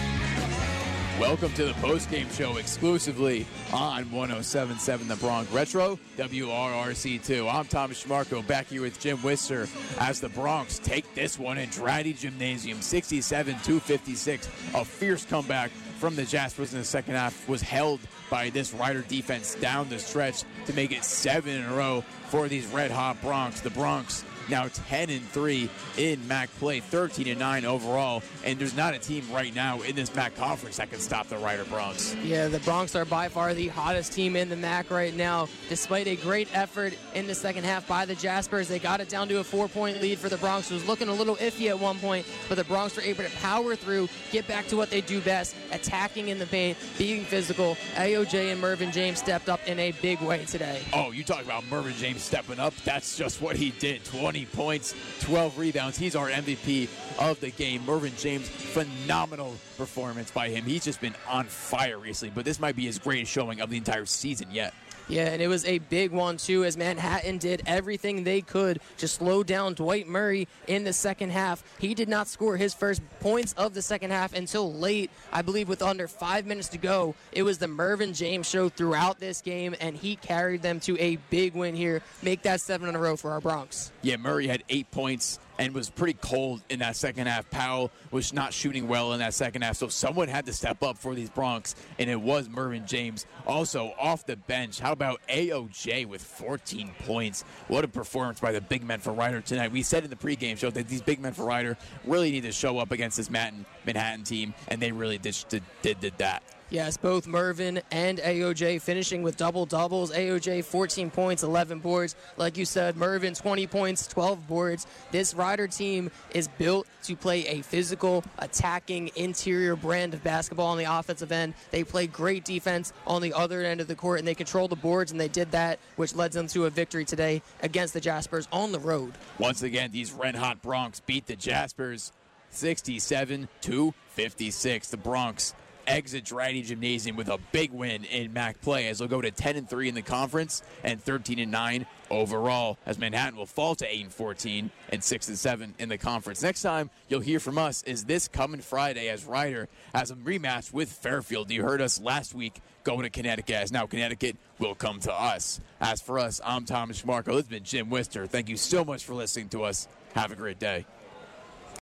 Welcome 1.21 1.53
to 1.53 1.65
the 1.65 1.73
postgame 1.73 2.35
show 2.35 2.57
exclusively 2.57 3.45
on 3.71 4.11
1077 4.11 5.07
The 5.07 5.15
Bronx 5.17 5.51
Retro, 5.51 5.99
WRRC2. 6.17 7.47
I'm 7.47 7.65
Thomas 7.65 8.03
Trimarco 8.03 8.45
back 8.47 8.65
here 8.65 8.81
with 8.81 8.99
Jim 8.99 9.21
Wister 9.21 9.67
as 9.99 10.19
the 10.19 10.29
Broncs 10.29 10.83
take 10.83 11.13
this 11.13 11.37
one 11.37 11.59
in 11.59 11.69
Draddy 11.69 12.17
Gymnasium 12.17 12.81
67 12.81 13.53
256. 13.53 14.47
A 14.73 14.83
fierce 14.83 15.23
comeback 15.23 15.69
from 15.99 16.15
the 16.15 16.25
Jaspers 16.25 16.73
in 16.73 16.79
the 16.79 16.85
second 16.85 17.13
half 17.13 17.47
was 17.47 17.61
held 17.61 17.99
by 18.31 18.49
this 18.49 18.73
Rider 18.73 19.03
defense 19.03 19.53
down 19.53 19.89
the 19.89 19.99
stretch 19.99 20.43
to 20.65 20.73
make 20.73 20.91
it 20.91 21.03
seven 21.03 21.53
in 21.53 21.63
a 21.65 21.75
row 21.75 22.03
for 22.29 22.47
these 22.47 22.65
red 22.65 22.89
hot 22.89 23.21
Broncs. 23.21 23.61
The 23.61 23.69
Broncs 23.69 24.23
now 24.49 24.67
10 24.67 25.09
and 25.09 25.25
3 25.29 25.69
in 25.97 26.19
MAAC 26.21 26.49
play, 26.59 26.79
13 26.79 27.27
and 27.27 27.39
9 27.39 27.65
overall. 27.65 28.23
And 28.43 28.59
there's 28.59 28.75
not 28.75 28.93
a 28.93 28.99
team 28.99 29.23
right 29.31 29.53
now 29.53 29.81
in 29.81 29.95
this 29.95 30.09
MAAC 30.11 30.35
conference 30.35 30.77
that 30.77 30.89
can 30.89 30.99
stop 30.99 31.27
the 31.27 31.37
Rider 31.37 31.63
Broncs. 31.65 32.15
Yeah, 32.23 32.47
the 32.47 32.59
Broncs 32.59 32.95
are 32.99 33.05
by 33.05 33.29
far 33.29 33.53
the 33.53 33.67
hottest 33.69 34.13
team 34.13 34.35
in 34.35 34.49
the 34.49 34.55
MAAC 34.55 34.89
right 34.89 35.15
now. 35.15 35.47
Despite 35.69 36.07
a 36.07 36.15
great 36.15 36.47
effort 36.55 36.93
in 37.13 37.27
the 37.27 37.35
second 37.35 37.63
half 37.63 37.87
by 37.87 38.05
the 38.05 38.15
Jaspers, 38.15 38.67
they 38.67 38.79
got 38.79 39.01
it 39.01 39.09
down 39.09 39.27
to 39.29 39.39
a 39.39 39.43
four 39.43 39.67
point 39.67 40.01
lead 40.01 40.19
for 40.19 40.29
the 40.29 40.37
Broncs. 40.37 40.71
It 40.71 40.75
was 40.75 40.87
looking 40.87 41.07
a 41.07 41.13
little 41.13 41.35
iffy 41.37 41.69
at 41.69 41.79
one 41.79 41.99
point, 41.99 42.25
but 42.47 42.55
the 42.55 42.63
Broncs 42.63 42.95
were 42.95 43.03
able 43.03 43.23
to 43.23 43.31
power 43.37 43.75
through, 43.75 44.09
get 44.31 44.47
back 44.47 44.67
to 44.67 44.77
what 44.77 44.89
they 44.89 45.01
do 45.01 45.21
best, 45.21 45.55
attacking 45.71 46.29
in 46.29 46.39
the 46.39 46.45
paint, 46.45 46.77
being 46.97 47.23
physical. 47.23 47.75
AOJ 47.95 48.51
and 48.51 48.61
Mervin 48.61 48.91
James 48.91 49.19
stepped 49.19 49.49
up 49.49 49.59
in 49.67 49.79
a 49.79 49.91
big 50.01 50.21
way 50.21 50.45
today. 50.45 50.81
Oh, 50.93 51.11
you 51.11 51.23
talk 51.23 51.43
about 51.43 51.65
Mervin 51.67 51.93
James 51.93 52.21
stepping 52.21 52.59
up. 52.59 52.73
That's 52.83 53.17
just 53.17 53.41
what 53.41 53.55
he 53.55 53.71
did. 53.71 54.03
20 54.05 54.30
points, 54.45 54.95
12 55.21 55.57
rebounds. 55.57 55.97
He's 55.97 56.15
our 56.15 56.29
MVP 56.29 56.87
of 57.19 57.39
the 57.39 57.51
game. 57.51 57.85
Mervin 57.85 58.13
James, 58.17 58.47
phenomenal 58.47 59.55
performance 59.77 60.31
by 60.31 60.49
him. 60.49 60.63
He's 60.63 60.83
just 60.83 61.01
been 61.01 61.15
on 61.29 61.45
fire 61.45 61.97
recently, 61.97 62.31
but 62.33 62.45
this 62.45 62.59
might 62.59 62.75
be 62.75 62.85
his 62.85 62.97
greatest 62.97 63.31
showing 63.31 63.61
of 63.61 63.69
the 63.69 63.77
entire 63.77 64.05
season 64.05 64.47
yet. 64.51 64.73
Yeah, 65.07 65.27
and 65.27 65.41
it 65.41 65.47
was 65.47 65.65
a 65.65 65.79
big 65.79 66.11
one, 66.11 66.37
too, 66.37 66.63
as 66.63 66.77
Manhattan 66.77 67.37
did 67.37 67.63
everything 67.65 68.23
they 68.23 68.41
could 68.41 68.79
to 68.97 69.07
slow 69.07 69.43
down 69.43 69.73
Dwight 69.73 70.07
Murray 70.07 70.47
in 70.67 70.83
the 70.83 70.93
second 70.93 71.31
half. 71.31 71.63
He 71.79 71.93
did 71.93 72.07
not 72.07 72.27
score 72.27 72.57
his 72.57 72.73
first 72.73 73.01
points 73.19 73.53
of 73.53 73.73
the 73.73 73.81
second 73.81 74.11
half 74.11 74.33
until 74.33 74.73
late, 74.73 75.11
I 75.31 75.41
believe, 75.41 75.67
with 75.67 75.81
under 75.81 76.07
five 76.07 76.45
minutes 76.45 76.69
to 76.69 76.77
go. 76.77 77.15
It 77.31 77.43
was 77.43 77.57
the 77.57 77.67
Mervin 77.67 78.13
James 78.13 78.47
show 78.47 78.69
throughout 78.69 79.19
this 79.19 79.41
game, 79.41 79.75
and 79.81 79.95
he 79.95 80.15
carried 80.15 80.61
them 80.61 80.79
to 80.81 80.97
a 80.99 81.17
big 81.29 81.53
win 81.53 81.75
here. 81.75 82.01
Make 82.21 82.43
that 82.43 82.61
seven 82.61 82.87
in 82.87 82.95
a 82.95 82.99
row 82.99 83.17
for 83.17 83.31
our 83.31 83.41
Broncs. 83.41 83.91
Yeah, 84.01 84.17
Murray 84.17 84.47
had 84.47 84.63
eight 84.69 84.89
points 84.91 85.39
and 85.61 85.75
was 85.75 85.91
pretty 85.91 86.17
cold 86.19 86.59
in 86.69 86.79
that 86.79 86.95
second 86.95 87.27
half. 87.27 87.47
Powell 87.51 87.91
was 88.09 88.33
not 88.33 88.51
shooting 88.51 88.87
well 88.87 89.13
in 89.13 89.19
that 89.19 89.35
second 89.35 89.61
half, 89.61 89.77
so 89.77 89.89
someone 89.89 90.27
had 90.27 90.47
to 90.47 90.53
step 90.53 90.81
up 90.81 90.97
for 90.97 91.13
these 91.13 91.29
Broncs, 91.29 91.75
and 91.99 92.09
it 92.09 92.19
was 92.19 92.49
Mervin 92.49 92.87
James. 92.87 93.27
Also 93.45 93.93
off 93.99 94.25
the 94.25 94.35
bench, 94.35 94.79
how 94.79 94.91
about 94.91 95.21
AOJ 95.29 96.07
with 96.07 96.23
14 96.23 96.91
points? 97.05 97.43
What 97.67 97.83
a 97.83 97.87
performance 97.87 98.39
by 98.39 98.51
the 98.51 98.61
big 98.61 98.83
men 98.83 99.01
for 99.01 99.13
Rider 99.13 99.39
tonight. 99.39 99.71
We 99.71 99.83
said 99.83 100.03
in 100.03 100.09
the 100.09 100.15
pregame 100.15 100.57
show 100.57 100.71
that 100.71 100.87
these 100.87 101.03
big 101.03 101.19
men 101.19 101.33
for 101.33 101.45
Rider 101.45 101.77
really 102.05 102.31
need 102.31 102.41
to 102.43 102.51
show 102.51 102.79
up 102.79 102.91
against 102.91 103.17
this 103.17 103.29
Manhattan 103.29 104.23
team, 104.23 104.55
and 104.67 104.81
they 104.81 104.91
really 104.91 105.19
did, 105.19 105.37
did, 105.47 105.99
did 105.99 106.17
that. 106.17 106.41
Yes, 106.71 106.95
both 106.95 107.27
Mervin 107.27 107.81
and 107.91 108.17
AOJ 108.19 108.81
finishing 108.81 109.23
with 109.23 109.35
double 109.35 109.65
doubles. 109.65 110.09
AOJ 110.13 110.63
14 110.63 111.11
points, 111.11 111.43
11 111.43 111.79
boards. 111.79 112.15
Like 112.37 112.55
you 112.55 112.63
said, 112.63 112.95
Mervin 112.95 113.33
20 113.33 113.67
points, 113.67 114.07
12 114.07 114.47
boards. 114.47 114.87
This 115.11 115.33
Rider 115.33 115.67
team 115.67 116.09
is 116.33 116.47
built 116.47 116.87
to 117.03 117.17
play 117.17 117.45
a 117.47 117.61
physical, 117.61 118.23
attacking, 118.39 119.11
interior 119.17 119.75
brand 119.75 120.13
of 120.13 120.23
basketball 120.23 120.67
on 120.67 120.77
the 120.77 120.85
offensive 120.85 121.33
end. 121.33 121.55
They 121.71 121.83
play 121.83 122.07
great 122.07 122.45
defense 122.45 122.93
on 123.05 123.21
the 123.21 123.33
other 123.33 123.61
end 123.63 123.81
of 123.81 123.89
the 123.89 123.95
court, 123.95 124.19
and 124.19 124.27
they 124.27 124.35
control 124.35 124.69
the 124.69 124.77
boards, 124.77 125.11
and 125.11 125.19
they 125.19 125.27
did 125.27 125.51
that, 125.51 125.77
which 125.97 126.15
led 126.15 126.31
them 126.31 126.47
to 126.47 126.67
a 126.67 126.69
victory 126.69 127.03
today 127.03 127.41
against 127.61 127.93
the 127.93 127.99
Jaspers 127.99 128.47
on 128.49 128.71
the 128.71 128.79
road. 128.79 129.11
Once 129.39 129.61
again, 129.61 129.91
these 129.91 130.13
red 130.13 130.35
hot 130.35 130.63
Broncs 130.63 131.01
beat 131.05 131.27
the 131.27 131.35
Jaspers 131.35 132.13
67 132.51 133.49
to 133.61 133.93
56. 134.13 134.87
The 134.89 134.97
Broncs 134.97 135.53
exit 135.91 136.23
Draddy 136.23 136.65
Gymnasium 136.65 137.17
with 137.17 137.27
a 137.27 137.37
big 137.51 137.71
win 137.71 138.05
in 138.05 138.31
MAAC 138.31 138.61
play 138.61 138.87
as 138.87 138.99
they'll 138.99 139.07
go 139.07 139.21
to 139.21 139.29
10 139.29 139.57
and 139.57 139.69
3 139.69 139.89
in 139.89 139.95
the 139.95 140.01
conference 140.01 140.63
and 140.83 141.01
13 141.01 141.39
and 141.39 141.51
9 141.51 141.85
overall 142.09 142.77
as 142.85 142.97
Manhattan 142.97 143.37
will 143.37 143.45
fall 143.45 143.75
to 143.75 143.85
8 143.85 144.03
and 144.03 144.13
14 144.13 144.71
and 144.89 145.03
6 145.03 145.27
and 145.27 145.37
7 145.37 145.75
in 145.79 145.89
the 145.89 145.97
conference. 145.97 146.41
Next 146.41 146.61
time 146.61 146.89
you'll 147.09 147.19
hear 147.19 147.39
from 147.39 147.57
us 147.57 147.83
is 147.83 148.05
this 148.05 148.27
coming 148.27 148.61
Friday 148.61 149.09
as 149.09 149.25
Rider 149.25 149.67
has 149.93 150.11
a 150.11 150.15
rematch 150.15 150.71
with 150.71 150.89
Fairfield. 150.89 151.51
You 151.51 151.63
heard 151.63 151.81
us 151.81 151.99
last 151.99 152.33
week 152.33 152.61
going 152.83 153.03
to 153.03 153.09
Connecticut 153.09 153.55
as 153.55 153.71
now 153.71 153.85
Connecticut 153.85 154.37
will 154.59 154.75
come 154.75 154.99
to 155.01 155.13
us. 155.13 155.59
As 155.81 156.01
for 156.01 156.19
us, 156.19 156.39
I'm 156.43 156.65
Thomas. 156.65 157.01
This 157.01 157.25
has 157.25 157.43
been 157.43 157.63
Jim 157.63 157.89
Wister. 157.89 158.27
Thank 158.27 158.49
you 158.49 158.57
so 158.57 158.85
much 158.85 159.03
for 159.03 159.13
listening 159.13 159.49
to 159.49 159.63
us. 159.63 159.87
Have 160.13 160.31
a 160.31 160.35
great 160.35 160.59
day. 160.59 160.85